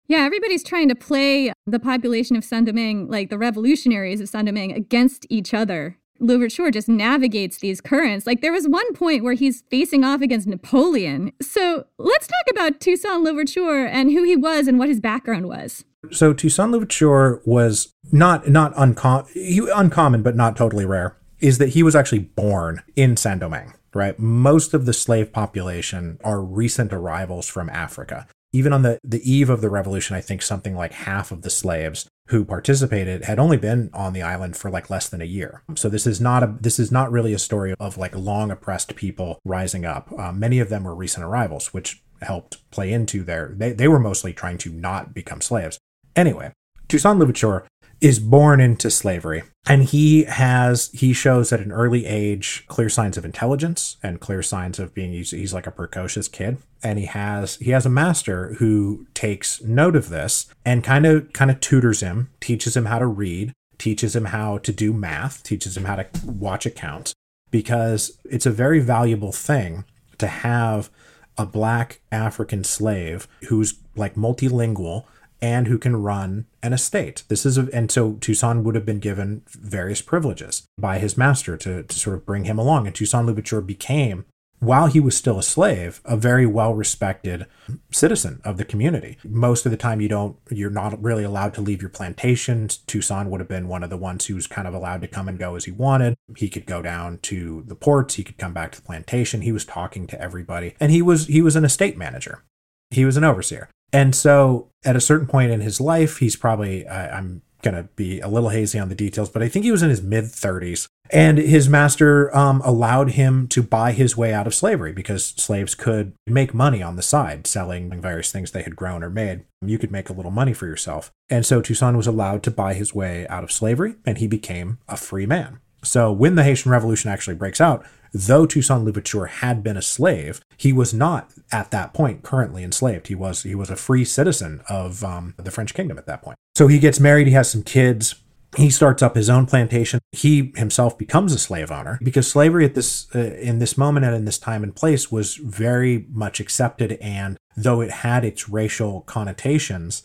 Yeah, 0.08 0.22
everybody's 0.22 0.64
trying 0.64 0.88
to 0.88 0.96
play 0.96 1.52
the 1.66 1.78
population 1.78 2.34
of 2.34 2.44
Saint 2.44 2.66
Domingue, 2.66 3.08
like 3.08 3.30
the 3.30 3.38
revolutionaries 3.38 4.20
of 4.20 4.28
Saint 4.28 4.46
Domingue, 4.46 4.72
against 4.72 5.24
each 5.30 5.54
other. 5.54 5.98
Louverture 6.18 6.70
just 6.70 6.88
navigates 6.88 7.58
these 7.58 7.80
currents. 7.80 8.26
Like 8.26 8.40
there 8.40 8.52
was 8.52 8.68
one 8.68 8.92
point 8.92 9.22
where 9.22 9.34
he's 9.34 9.62
facing 9.70 10.04
off 10.04 10.20
against 10.20 10.48
Napoleon. 10.48 11.32
So 11.40 11.84
let's 11.98 12.26
talk 12.26 12.50
about 12.50 12.80
Toussaint 12.80 13.22
Louverture 13.22 13.86
and 13.86 14.10
who 14.10 14.24
he 14.24 14.36
was 14.36 14.66
and 14.66 14.78
what 14.78 14.88
his 14.88 15.00
background 15.00 15.46
was. 15.46 15.84
So 16.10 16.32
Toussaint 16.32 16.72
Louverture 16.72 17.40
was 17.46 17.92
not 18.10 18.48
not 18.48 18.72
uncommon, 18.76 19.26
uncommon, 19.74 20.22
but 20.22 20.36
not 20.36 20.56
totally 20.56 20.84
rare. 20.84 21.16
Is 21.38 21.58
that 21.58 21.70
he 21.70 21.82
was 21.82 21.94
actually 21.96 22.18
born 22.18 22.82
in 22.96 23.16
Saint 23.16 23.40
Domingue 23.40 23.72
right? 23.94 24.18
Most 24.18 24.74
of 24.74 24.86
the 24.86 24.92
slave 24.92 25.32
population 25.32 26.18
are 26.24 26.42
recent 26.42 26.92
arrivals 26.92 27.48
from 27.48 27.68
Africa. 27.70 28.26
Even 28.52 28.72
on 28.72 28.82
the, 28.82 28.98
the 29.04 29.30
eve 29.30 29.48
of 29.48 29.60
the 29.60 29.70
revolution, 29.70 30.16
I 30.16 30.20
think 30.20 30.42
something 30.42 30.74
like 30.74 30.92
half 30.92 31.30
of 31.30 31.42
the 31.42 31.50
slaves 31.50 32.08
who 32.30 32.44
participated 32.44 33.24
had 33.24 33.38
only 33.38 33.56
been 33.56 33.90
on 33.92 34.12
the 34.12 34.22
island 34.22 34.56
for 34.56 34.70
like 34.70 34.90
less 34.90 35.08
than 35.08 35.20
a 35.20 35.24
year. 35.24 35.62
So 35.74 35.88
this 35.88 36.06
is 36.06 36.20
not 36.20 36.42
a 36.42 36.56
this 36.60 36.78
is 36.78 36.92
not 36.92 37.10
really 37.10 37.32
a 37.32 37.38
story 37.38 37.74
of 37.78 37.98
like 37.98 38.14
long 38.16 38.50
oppressed 38.50 38.94
people 38.94 39.38
rising 39.44 39.84
up. 39.84 40.12
Uh, 40.16 40.32
many 40.32 40.60
of 40.60 40.68
them 40.68 40.84
were 40.84 40.94
recent 40.94 41.24
arrivals, 41.24 41.74
which 41.74 42.02
helped 42.22 42.70
play 42.70 42.92
into 42.92 43.24
their 43.24 43.52
they, 43.56 43.72
they 43.72 43.88
were 43.88 43.98
mostly 43.98 44.32
trying 44.32 44.58
to 44.58 44.70
not 44.70 45.12
become 45.12 45.40
slaves. 45.40 45.78
Anyway, 46.14 46.52
Toussaint 46.88 47.18
Louverture 47.18 47.66
is 48.00 48.18
born 48.18 48.60
into 48.60 48.90
slavery. 48.90 49.42
And 49.66 49.84
he 49.84 50.24
has 50.24 50.90
he 50.92 51.12
shows 51.12 51.52
at 51.52 51.60
an 51.60 51.70
early 51.70 52.06
age 52.06 52.64
clear 52.66 52.88
signs 52.88 53.18
of 53.18 53.24
intelligence 53.24 53.98
and 54.02 54.20
clear 54.20 54.42
signs 54.42 54.78
of 54.78 54.94
being 54.94 55.12
he's, 55.12 55.32
he's 55.32 55.52
like 55.52 55.66
a 55.66 55.70
precocious 55.70 56.28
kid. 56.28 56.58
And 56.82 56.98
he 56.98 57.04
has 57.06 57.56
he 57.56 57.70
has 57.70 57.84
a 57.84 57.90
master 57.90 58.54
who 58.54 59.06
takes 59.12 59.62
note 59.62 59.96
of 59.96 60.08
this 60.08 60.46
and 60.64 60.82
kind 60.82 61.04
of 61.04 61.32
kind 61.32 61.50
of 61.50 61.60
tutors 61.60 62.00
him 62.00 62.30
teaches 62.40 62.76
him 62.76 62.86
how 62.86 62.98
to 62.98 63.06
read 63.06 63.52
teaches 63.76 64.14
him 64.14 64.26
how 64.26 64.58
to 64.58 64.72
do 64.72 64.92
math 64.92 65.42
teaches 65.42 65.76
him 65.76 65.84
how 65.84 65.96
to 65.96 66.06
watch 66.24 66.66
accounts 66.66 67.14
because 67.50 68.18
it's 68.24 68.46
a 68.46 68.50
very 68.50 68.78
valuable 68.78 69.32
thing 69.32 69.84
to 70.18 70.26
have 70.26 70.90
a 71.38 71.46
black 71.46 72.00
african 72.12 72.62
slave 72.62 73.26
who's 73.48 73.78
like 73.96 74.14
multilingual 74.16 75.04
and 75.42 75.68
who 75.68 75.78
can 75.78 75.96
run 75.96 76.46
an 76.62 76.72
estate. 76.72 77.24
This 77.28 77.46
is 77.46 77.56
a, 77.56 77.68
and 77.72 77.90
so 77.90 78.14
Toussaint 78.14 78.62
would 78.62 78.74
have 78.74 78.86
been 78.86 79.00
given 79.00 79.42
various 79.48 80.02
privileges 80.02 80.64
by 80.78 80.98
his 80.98 81.16
master 81.16 81.56
to, 81.58 81.82
to 81.82 81.98
sort 81.98 82.16
of 82.16 82.26
bring 82.26 82.44
him 82.44 82.58
along. 82.58 82.86
And 82.86 82.94
Toussaint 82.94 83.26
Louverture 83.26 83.60
became, 83.60 84.26
while 84.58 84.88
he 84.88 85.00
was 85.00 85.16
still 85.16 85.38
a 85.38 85.42
slave, 85.42 86.02
a 86.04 86.18
very 86.18 86.44
well 86.44 86.74
respected 86.74 87.46
citizen 87.90 88.42
of 88.44 88.58
the 88.58 88.64
community. 88.64 89.16
Most 89.24 89.64
of 89.64 89.70
the 89.70 89.78
time 89.78 90.02
you 90.02 90.08
don't 90.08 90.36
you're 90.50 90.68
not 90.68 91.02
really 91.02 91.24
allowed 91.24 91.54
to 91.54 91.62
leave 91.62 91.80
your 91.80 91.88
plantations. 91.88 92.78
Toussaint 92.86 93.28
would 93.30 93.40
have 93.40 93.48
been 93.48 93.68
one 93.68 93.82
of 93.82 93.88
the 93.88 93.96
ones 93.96 94.26
who 94.26 94.34
was 94.34 94.46
kind 94.46 94.68
of 94.68 94.74
allowed 94.74 95.00
to 95.00 95.08
come 95.08 95.28
and 95.28 95.38
go 95.38 95.56
as 95.56 95.64
he 95.64 95.70
wanted. 95.70 96.14
He 96.36 96.50
could 96.50 96.66
go 96.66 96.82
down 96.82 97.18
to 97.22 97.64
the 97.66 97.74
ports, 97.74 98.16
he 98.16 98.24
could 98.24 98.36
come 98.36 98.52
back 98.52 98.72
to 98.72 98.80
the 98.80 98.86
plantation. 98.86 99.40
He 99.40 99.52
was 99.52 99.64
talking 99.64 100.06
to 100.08 100.20
everybody. 100.20 100.74
And 100.78 100.92
he 100.92 101.00
was 101.00 101.26
he 101.26 101.40
was 101.40 101.56
an 101.56 101.64
estate 101.64 101.96
manager. 101.96 102.44
He 102.90 103.06
was 103.06 103.16
an 103.16 103.24
overseer. 103.24 103.70
And 103.92 104.14
so 104.14 104.68
at 104.84 104.96
a 104.96 105.00
certain 105.00 105.26
point 105.26 105.50
in 105.50 105.60
his 105.60 105.80
life, 105.80 106.18
he's 106.18 106.36
probably, 106.36 106.86
uh, 106.86 107.16
I'm 107.16 107.42
going 107.62 107.74
to 107.74 107.84
be 107.96 108.20
a 108.20 108.28
little 108.28 108.48
hazy 108.48 108.78
on 108.78 108.88
the 108.88 108.94
details, 108.94 109.28
but 109.28 109.42
I 109.42 109.48
think 109.48 109.64
he 109.64 109.72
was 109.72 109.82
in 109.82 109.90
his 109.90 110.02
mid 110.02 110.24
30s. 110.24 110.86
And 111.12 111.38
his 111.38 111.68
master 111.68 112.34
um, 112.36 112.62
allowed 112.64 113.10
him 113.10 113.48
to 113.48 113.64
buy 113.64 113.90
his 113.90 114.16
way 114.16 114.32
out 114.32 114.46
of 114.46 114.54
slavery 114.54 114.92
because 114.92 115.34
slaves 115.36 115.74
could 115.74 116.12
make 116.26 116.54
money 116.54 116.82
on 116.82 116.94
the 116.94 117.02
side 117.02 117.48
selling 117.48 118.00
various 118.00 118.30
things 118.30 118.52
they 118.52 118.62
had 118.62 118.76
grown 118.76 119.02
or 119.02 119.10
made. 119.10 119.42
You 119.60 119.76
could 119.76 119.90
make 119.90 120.08
a 120.08 120.12
little 120.12 120.30
money 120.30 120.52
for 120.52 120.66
yourself. 120.66 121.10
And 121.28 121.44
so 121.44 121.60
Toussaint 121.60 121.96
was 121.96 122.06
allowed 122.06 122.44
to 122.44 122.50
buy 122.52 122.74
his 122.74 122.94
way 122.94 123.26
out 123.26 123.42
of 123.42 123.50
slavery 123.50 123.96
and 124.06 124.18
he 124.18 124.28
became 124.28 124.78
a 124.88 124.96
free 124.96 125.26
man. 125.26 125.58
So 125.82 126.12
when 126.12 126.36
the 126.36 126.44
Haitian 126.44 126.70
Revolution 126.70 127.10
actually 127.10 127.36
breaks 127.36 127.60
out, 127.60 127.84
though 128.12 128.46
Toussaint 128.46 128.84
Louverture 128.84 129.26
had 129.26 129.62
been 129.62 129.76
a 129.76 129.82
slave, 129.82 130.40
he 130.56 130.72
was 130.72 130.92
not 130.92 131.32
at 131.52 131.70
that 131.70 131.94
point 131.94 132.22
currently 132.22 132.62
enslaved. 132.64 133.08
He 133.08 133.14
was 133.14 133.42
he 133.42 133.54
was 133.54 133.70
a 133.70 133.76
free 133.76 134.04
citizen 134.04 134.62
of 134.68 135.04
um, 135.04 135.34
the 135.36 135.50
French 135.50 135.74
kingdom 135.74 135.98
at 135.98 136.06
that 136.06 136.22
point. 136.22 136.36
So 136.54 136.66
he 136.66 136.78
gets 136.78 137.00
married. 137.00 137.26
He 137.26 137.32
has 137.34 137.50
some 137.50 137.62
kids. 137.62 138.16
He 138.56 138.68
starts 138.68 139.00
up 139.00 139.14
his 139.14 139.30
own 139.30 139.46
plantation. 139.46 140.00
He 140.10 140.52
himself 140.56 140.98
becomes 140.98 141.32
a 141.32 141.38
slave 141.38 141.70
owner 141.70 142.00
because 142.02 142.28
slavery 142.28 142.64
at 142.64 142.74
this 142.74 143.06
uh, 143.14 143.18
in 143.18 143.60
this 143.60 143.78
moment 143.78 144.06
and 144.06 144.14
in 144.14 144.24
this 144.24 144.38
time 144.38 144.64
and 144.64 144.74
place 144.74 145.10
was 145.10 145.36
very 145.36 146.06
much 146.10 146.40
accepted. 146.40 146.98
And 147.00 147.36
though 147.56 147.80
it 147.80 147.90
had 147.90 148.24
its 148.24 148.48
racial 148.48 149.02
connotations, 149.02 150.02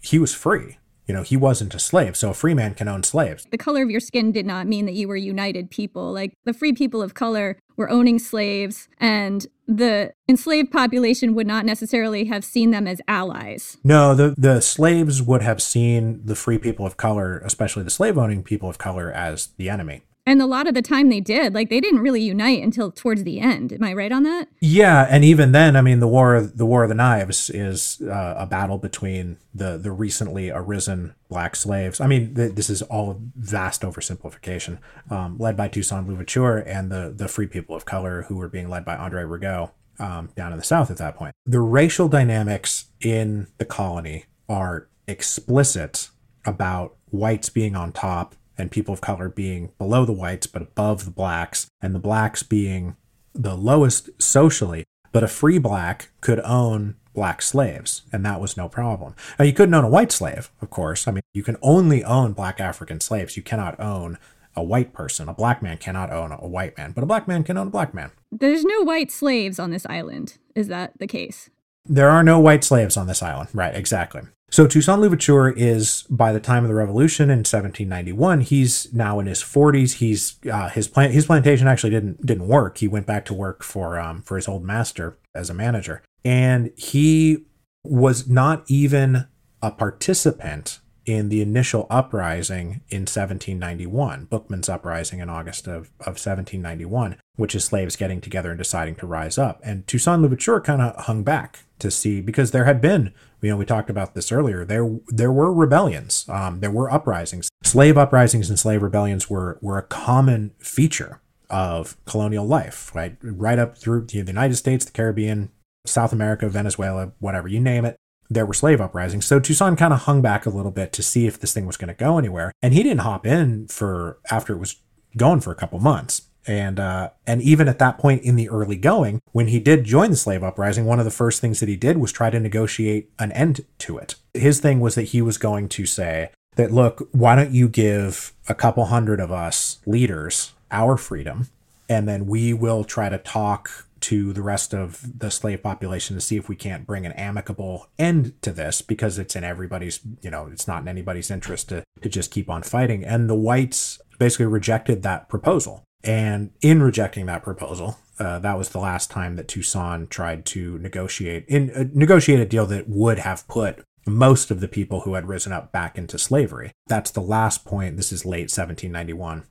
he 0.00 0.18
was 0.18 0.34
free 0.34 0.78
you 1.06 1.14
know, 1.14 1.22
he 1.22 1.36
wasn't 1.36 1.74
a 1.74 1.78
slave, 1.78 2.16
so 2.16 2.30
a 2.30 2.34
free 2.34 2.54
man 2.54 2.74
can 2.74 2.88
own 2.88 3.02
slaves. 3.02 3.46
The 3.50 3.58
color 3.58 3.82
of 3.82 3.90
your 3.90 4.00
skin 4.00 4.32
did 4.32 4.46
not 4.46 4.66
mean 4.66 4.86
that 4.86 4.94
you 4.94 5.08
were 5.08 5.16
united 5.16 5.70
people. 5.70 6.12
Like 6.12 6.32
the 6.44 6.54
free 6.54 6.72
people 6.72 7.02
of 7.02 7.14
color 7.14 7.58
were 7.76 7.90
owning 7.90 8.18
slaves 8.18 8.88
and 8.98 9.46
the 9.66 10.12
enslaved 10.28 10.70
population 10.70 11.34
would 11.34 11.46
not 11.46 11.64
necessarily 11.64 12.26
have 12.26 12.44
seen 12.44 12.70
them 12.70 12.86
as 12.86 13.00
allies. 13.08 13.78
No, 13.82 14.14
the, 14.14 14.34
the 14.36 14.60
slaves 14.60 15.22
would 15.22 15.42
have 15.42 15.60
seen 15.60 16.20
the 16.24 16.34
free 16.34 16.58
people 16.58 16.86
of 16.86 16.96
color, 16.96 17.38
especially 17.44 17.82
the 17.82 17.90
slave 17.90 18.18
owning 18.18 18.42
people 18.42 18.68
of 18.68 18.78
color, 18.78 19.10
as 19.10 19.48
the 19.56 19.68
enemy. 19.68 20.02
And 20.26 20.40
a 20.40 20.46
lot 20.46 20.66
of 20.66 20.74
the 20.74 20.80
time 20.80 21.10
they 21.10 21.20
did. 21.20 21.52
Like 21.52 21.68
they 21.68 21.80
didn't 21.80 22.00
really 22.00 22.22
unite 22.22 22.62
until 22.62 22.90
towards 22.90 23.24
the 23.24 23.40
end. 23.40 23.72
Am 23.72 23.84
I 23.84 23.92
right 23.92 24.10
on 24.10 24.22
that? 24.22 24.48
Yeah, 24.60 25.06
and 25.10 25.22
even 25.22 25.52
then, 25.52 25.76
I 25.76 25.82
mean, 25.82 26.00
the 26.00 26.08
war 26.08 26.40
the 26.40 26.64
War 26.64 26.82
of 26.82 26.88
the 26.88 26.94
Knives 26.94 27.50
is 27.50 28.00
uh, 28.02 28.34
a 28.38 28.46
battle 28.46 28.78
between 28.78 29.36
the 29.54 29.76
the 29.76 29.92
recently 29.92 30.50
arisen 30.50 31.14
black 31.28 31.54
slaves. 31.56 32.00
I 32.00 32.06
mean, 32.06 32.34
th- 32.34 32.54
this 32.54 32.70
is 32.70 32.80
all 32.82 33.10
a 33.10 33.16
vast 33.36 33.82
oversimplification, 33.82 34.78
um, 35.10 35.36
led 35.38 35.56
by 35.56 35.68
Toussaint 35.68 36.08
Louverture 36.08 36.56
and 36.58 36.90
the 36.90 37.12
the 37.14 37.28
free 37.28 37.46
people 37.46 37.76
of 37.76 37.84
color 37.84 38.22
who 38.22 38.36
were 38.36 38.48
being 38.48 38.70
led 38.70 38.84
by 38.84 38.96
Andre 38.96 39.24
Rigaud 39.24 39.72
um, 39.98 40.30
down 40.34 40.52
in 40.52 40.58
the 40.58 40.64
South 40.64 40.90
at 40.90 40.96
that 40.96 41.16
point. 41.16 41.34
The 41.44 41.60
racial 41.60 42.08
dynamics 42.08 42.86
in 43.00 43.48
the 43.58 43.64
colony 43.66 44.24
are 44.48 44.88
explicit 45.06 46.08
about 46.46 46.96
whites 47.10 47.48
being 47.48 47.76
on 47.76 47.92
top 47.92 48.34
and 48.56 48.70
people 48.70 48.94
of 48.94 49.00
color 49.00 49.28
being 49.28 49.72
below 49.78 50.04
the 50.04 50.12
whites 50.12 50.46
but 50.46 50.62
above 50.62 51.04
the 51.04 51.10
blacks, 51.10 51.66
and 51.80 51.94
the 51.94 52.00
blacks 52.00 52.42
being 52.42 52.96
the 53.34 53.56
lowest 53.56 54.10
socially. 54.20 54.84
But 55.12 55.22
a 55.22 55.28
free 55.28 55.58
black 55.58 56.10
could 56.20 56.40
own 56.40 56.96
black 57.14 57.40
slaves, 57.40 58.02
and 58.12 58.24
that 58.26 58.40
was 58.40 58.56
no 58.56 58.68
problem. 58.68 59.14
Now, 59.38 59.44
you 59.44 59.52
couldn't 59.52 59.74
own 59.74 59.84
a 59.84 59.88
white 59.88 60.10
slave, 60.10 60.50
of 60.60 60.70
course. 60.70 61.06
I 61.06 61.12
mean, 61.12 61.22
you 61.32 61.44
can 61.44 61.56
only 61.62 62.02
own 62.02 62.32
black 62.32 62.60
African 62.60 63.00
slaves. 63.00 63.36
You 63.36 63.42
cannot 63.42 63.78
own 63.78 64.18
a 64.56 64.62
white 64.62 64.92
person. 64.92 65.28
A 65.28 65.34
black 65.34 65.62
man 65.62 65.78
cannot 65.78 66.10
own 66.10 66.32
a 66.32 66.48
white 66.48 66.76
man, 66.76 66.92
but 66.92 67.04
a 67.04 67.06
black 67.06 67.28
man 67.28 67.44
can 67.44 67.56
own 67.56 67.68
a 67.68 67.70
black 67.70 67.94
man. 67.94 68.10
There's 68.32 68.64
no 68.64 68.82
white 68.82 69.10
slaves 69.10 69.58
on 69.58 69.70
this 69.70 69.86
island. 69.86 70.38
Is 70.54 70.68
that 70.68 70.98
the 70.98 71.06
case? 71.06 71.50
There 71.86 72.10
are 72.10 72.24
no 72.24 72.40
white 72.40 72.64
slaves 72.64 72.96
on 72.96 73.06
this 73.06 73.22
island. 73.22 73.50
Right, 73.52 73.74
exactly. 73.74 74.22
So 74.54 74.68
Toussaint 74.68 75.00
Louverture 75.00 75.50
is 75.50 76.04
by 76.08 76.32
the 76.32 76.38
time 76.38 76.62
of 76.62 76.68
the 76.68 76.76
revolution 76.76 77.24
in 77.24 77.38
1791. 77.38 78.42
He's 78.42 78.86
now 78.94 79.18
in 79.18 79.26
his 79.26 79.42
40s. 79.42 79.94
He's 79.94 80.36
uh, 80.48 80.68
his 80.68 80.86
plant 80.86 81.12
his 81.12 81.26
plantation 81.26 81.66
actually 81.66 81.90
didn't 81.90 82.24
didn't 82.24 82.46
work. 82.46 82.78
He 82.78 82.86
went 82.86 83.04
back 83.04 83.24
to 83.24 83.34
work 83.34 83.64
for 83.64 83.98
um, 83.98 84.22
for 84.22 84.36
his 84.36 84.46
old 84.46 84.62
master 84.62 85.18
as 85.34 85.50
a 85.50 85.54
manager, 85.54 86.04
and 86.24 86.70
he 86.76 87.46
was 87.82 88.28
not 88.28 88.62
even 88.68 89.26
a 89.60 89.72
participant 89.72 90.78
in 91.06 91.28
the 91.28 91.42
initial 91.42 91.86
uprising 91.90 92.80
in 92.88 93.02
1791, 93.02 94.24
Bookman's 94.26 94.68
uprising 94.68 95.20
in 95.20 95.28
August 95.28 95.66
of, 95.66 95.90
of 96.00 96.16
1791, 96.16 97.16
which 97.36 97.54
is 97.54 97.64
slaves 97.64 97.96
getting 97.96 98.20
together 98.20 98.50
and 98.50 98.58
deciding 98.58 98.94
to 98.96 99.06
rise 99.06 99.36
up. 99.36 99.60
And 99.62 99.86
Toussaint 99.86 100.22
Louverture 100.22 100.60
kind 100.60 100.80
of 100.80 101.04
hung 101.04 101.22
back 101.22 101.64
to 101.80 101.90
see 101.90 102.20
because 102.20 102.52
there 102.52 102.64
had 102.64 102.80
been, 102.80 103.12
you 103.44 103.50
know, 103.50 103.56
we 103.56 103.64
talked 103.64 103.90
about 103.90 104.14
this 104.14 104.32
earlier. 104.32 104.64
There 104.64 104.98
there 105.08 105.32
were 105.32 105.52
rebellions, 105.52 106.26
um, 106.28 106.60
there 106.60 106.70
were 106.70 106.90
uprisings, 106.90 107.48
slave 107.62 107.96
uprisings 107.98 108.48
and 108.48 108.58
slave 108.58 108.82
rebellions 108.82 109.28
were 109.28 109.58
were 109.60 109.78
a 109.78 109.82
common 109.82 110.52
feature 110.58 111.20
of 111.50 111.96
colonial 112.04 112.46
life, 112.46 112.94
right? 112.94 113.16
Right 113.22 113.58
up 113.58 113.76
through 113.78 114.06
the 114.06 114.16
United 114.16 114.56
States, 114.56 114.84
the 114.84 114.92
Caribbean, 114.92 115.50
South 115.86 116.12
America, 116.12 116.48
Venezuela, 116.48 117.12
whatever 117.20 117.48
you 117.48 117.60
name 117.60 117.84
it 117.84 117.96
there 118.30 118.46
were 118.46 118.54
slave 118.54 118.80
uprisings. 118.80 119.24
So 119.26 119.38
Toussaint 119.40 119.78
kind 119.78 119.92
of 119.92 120.00
hung 120.00 120.22
back 120.22 120.46
a 120.46 120.50
little 120.50 120.70
bit 120.70 120.92
to 120.94 121.02
see 121.02 121.26
if 121.26 121.38
this 121.38 121.52
thing 121.52 121.66
was 121.66 121.76
going 121.76 121.88
to 121.88 121.94
go 121.94 122.18
anywhere. 122.18 122.52
And 122.62 122.74
he 122.74 122.82
didn't 122.82 123.00
hop 123.00 123.26
in 123.26 123.68
for 123.68 124.18
after 124.30 124.54
it 124.54 124.58
was 124.58 124.76
going 125.16 125.40
for 125.40 125.52
a 125.52 125.56
couple 125.56 125.78
months. 125.78 126.22
And 126.46 126.78
uh, 126.78 127.10
and 127.26 127.40
even 127.40 127.68
at 127.68 127.78
that 127.78 127.98
point 127.98 128.22
in 128.22 128.36
the 128.36 128.50
early 128.50 128.76
going, 128.76 129.20
when 129.32 129.48
he 129.48 129.60
did 129.60 129.84
join 129.84 130.10
the 130.10 130.16
slave 130.16 130.42
uprising, 130.42 130.84
one 130.84 130.98
of 130.98 131.04
the 131.04 131.10
first 131.10 131.40
things 131.40 131.60
that 131.60 131.68
he 131.68 131.76
did 131.76 131.96
was 131.96 132.12
try 132.12 132.30
to 132.30 132.40
negotiate 132.40 133.10
an 133.18 133.32
end 133.32 133.64
to 133.78 133.98
it. 133.98 134.16
His 134.34 134.60
thing 134.60 134.80
was 134.80 134.94
that 134.94 135.04
he 135.04 135.22
was 135.22 135.38
going 135.38 135.68
to 135.70 135.86
say 135.86 136.30
that, 136.56 136.70
look, 136.70 137.08
why 137.12 137.34
don't 137.34 137.52
you 137.52 137.68
give 137.68 138.32
a 138.48 138.54
couple 138.54 138.86
hundred 138.86 139.20
of 139.20 139.32
us 139.32 139.78
leaders 139.86 140.52
our 140.70 140.96
freedom, 140.96 141.48
and 141.88 142.06
then 142.06 142.26
we 142.26 142.52
will 142.52 142.84
try 142.84 143.08
to 143.08 143.18
talk 143.18 143.86
to 144.00 144.34
the 144.34 144.42
rest 144.42 144.74
of 144.74 145.18
the 145.18 145.30
slave 145.30 145.62
population 145.62 146.14
to 146.14 146.20
see 146.20 146.36
if 146.36 146.46
we 146.46 146.54
can't 146.54 146.86
bring 146.86 147.06
an 147.06 147.12
amicable 147.12 147.88
end 147.98 148.34
to 148.42 148.52
this 148.52 148.82
because 148.82 149.18
it's 149.18 149.34
in 149.34 149.44
everybody's, 149.44 150.00
you 150.20 150.30
know, 150.30 150.46
it's 150.52 150.68
not 150.68 150.82
in 150.82 150.88
anybody's 150.88 151.30
interest 151.30 151.70
to, 151.70 151.82
to 152.02 152.08
just 152.10 152.30
keep 152.30 152.50
on 152.50 152.62
fighting. 152.62 153.02
And 153.02 153.30
the 153.30 153.34
whites 153.34 153.98
basically 154.18 154.44
rejected 154.44 155.02
that 155.02 155.30
proposal. 155.30 155.84
And 156.04 156.50
in 156.60 156.82
rejecting 156.82 157.26
that 157.26 157.42
proposal, 157.42 157.98
uh, 158.18 158.38
that 158.40 158.58
was 158.58 158.68
the 158.68 158.78
last 158.78 159.10
time 159.10 159.36
that 159.36 159.48
Toussaint 159.48 160.10
tried 160.10 160.44
to 160.46 160.78
negotiate 160.78 161.44
in 161.48 161.70
uh, 161.70 161.84
negotiate 161.92 162.40
a 162.40 162.46
deal 162.46 162.66
that 162.66 162.88
would 162.88 163.18
have 163.18 163.46
put 163.48 163.82
most 164.06 164.50
of 164.50 164.60
the 164.60 164.68
people 164.68 165.00
who 165.00 165.14
had 165.14 165.26
risen 165.26 165.52
up 165.52 165.72
back 165.72 165.98
into 165.98 166.18
slavery. 166.18 166.70
That's 166.86 167.10
the 167.10 167.22
last 167.22 167.64
point. 167.64 167.96
This 167.96 168.12
is 168.12 168.24
late 168.24 168.50
1791 168.50 169.44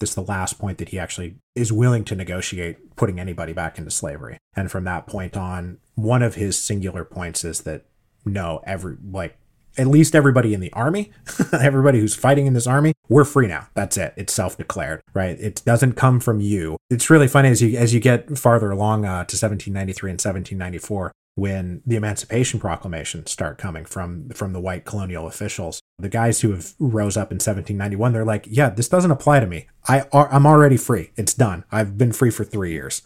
this 0.00 0.10
is 0.10 0.14
the 0.14 0.22
last 0.22 0.58
point 0.58 0.78
that 0.78 0.88
he 0.88 0.98
actually 0.98 1.36
is 1.54 1.72
willing 1.72 2.04
to 2.04 2.16
negotiate 2.16 2.96
putting 2.96 3.20
anybody 3.20 3.52
back 3.52 3.78
into 3.78 3.90
slavery. 3.90 4.38
And 4.56 4.70
from 4.70 4.84
that 4.84 5.06
point 5.06 5.36
on, 5.36 5.78
one 5.94 6.22
of 6.22 6.34
his 6.34 6.58
singular 6.58 7.04
points 7.04 7.44
is 7.44 7.60
that 7.60 7.84
no, 8.24 8.60
every 8.64 8.96
like 9.10 9.36
at 9.80 9.86
least 9.86 10.14
everybody 10.14 10.52
in 10.52 10.60
the 10.60 10.72
army, 10.74 11.10
everybody 11.52 12.00
who's 12.00 12.14
fighting 12.14 12.46
in 12.46 12.52
this 12.52 12.66
army, 12.66 12.92
we're 13.08 13.24
free 13.24 13.46
now. 13.46 13.68
That's 13.74 13.96
it. 13.96 14.12
It's 14.16 14.32
self-declared, 14.32 15.02
right? 15.14 15.40
It 15.40 15.62
doesn't 15.64 15.94
come 15.94 16.20
from 16.20 16.40
you. 16.40 16.76
It's 16.90 17.08
really 17.08 17.28
funny 17.28 17.48
as 17.48 17.62
you 17.62 17.76
as 17.78 17.94
you 17.94 18.00
get 18.00 18.38
farther 18.38 18.70
along 18.70 19.04
uh, 19.04 19.24
to 19.24 19.36
1793 19.36 20.10
and 20.10 20.20
1794 20.20 21.12
when 21.34 21.80
the 21.86 21.96
Emancipation 21.96 22.60
Proclamation 22.60 23.24
start 23.26 23.56
coming 23.56 23.84
from 23.84 24.28
from 24.30 24.52
the 24.52 24.60
white 24.60 24.84
colonial 24.84 25.26
officials. 25.26 25.80
The 25.98 26.08
guys 26.08 26.42
who 26.42 26.50
have 26.50 26.74
rose 26.78 27.16
up 27.16 27.30
in 27.30 27.36
1791, 27.36 28.12
they're 28.12 28.24
like, 28.24 28.46
"Yeah, 28.48 28.70
this 28.70 28.88
doesn't 28.88 29.10
apply 29.10 29.40
to 29.40 29.46
me. 29.46 29.66
I 29.88 30.02
are, 30.12 30.30
I'm 30.32 30.46
already 30.46 30.76
free. 30.76 31.10
It's 31.16 31.34
done. 31.34 31.64
I've 31.72 31.96
been 31.96 32.12
free 32.12 32.30
for 32.30 32.44
3 32.44 32.70
years." 32.70 33.02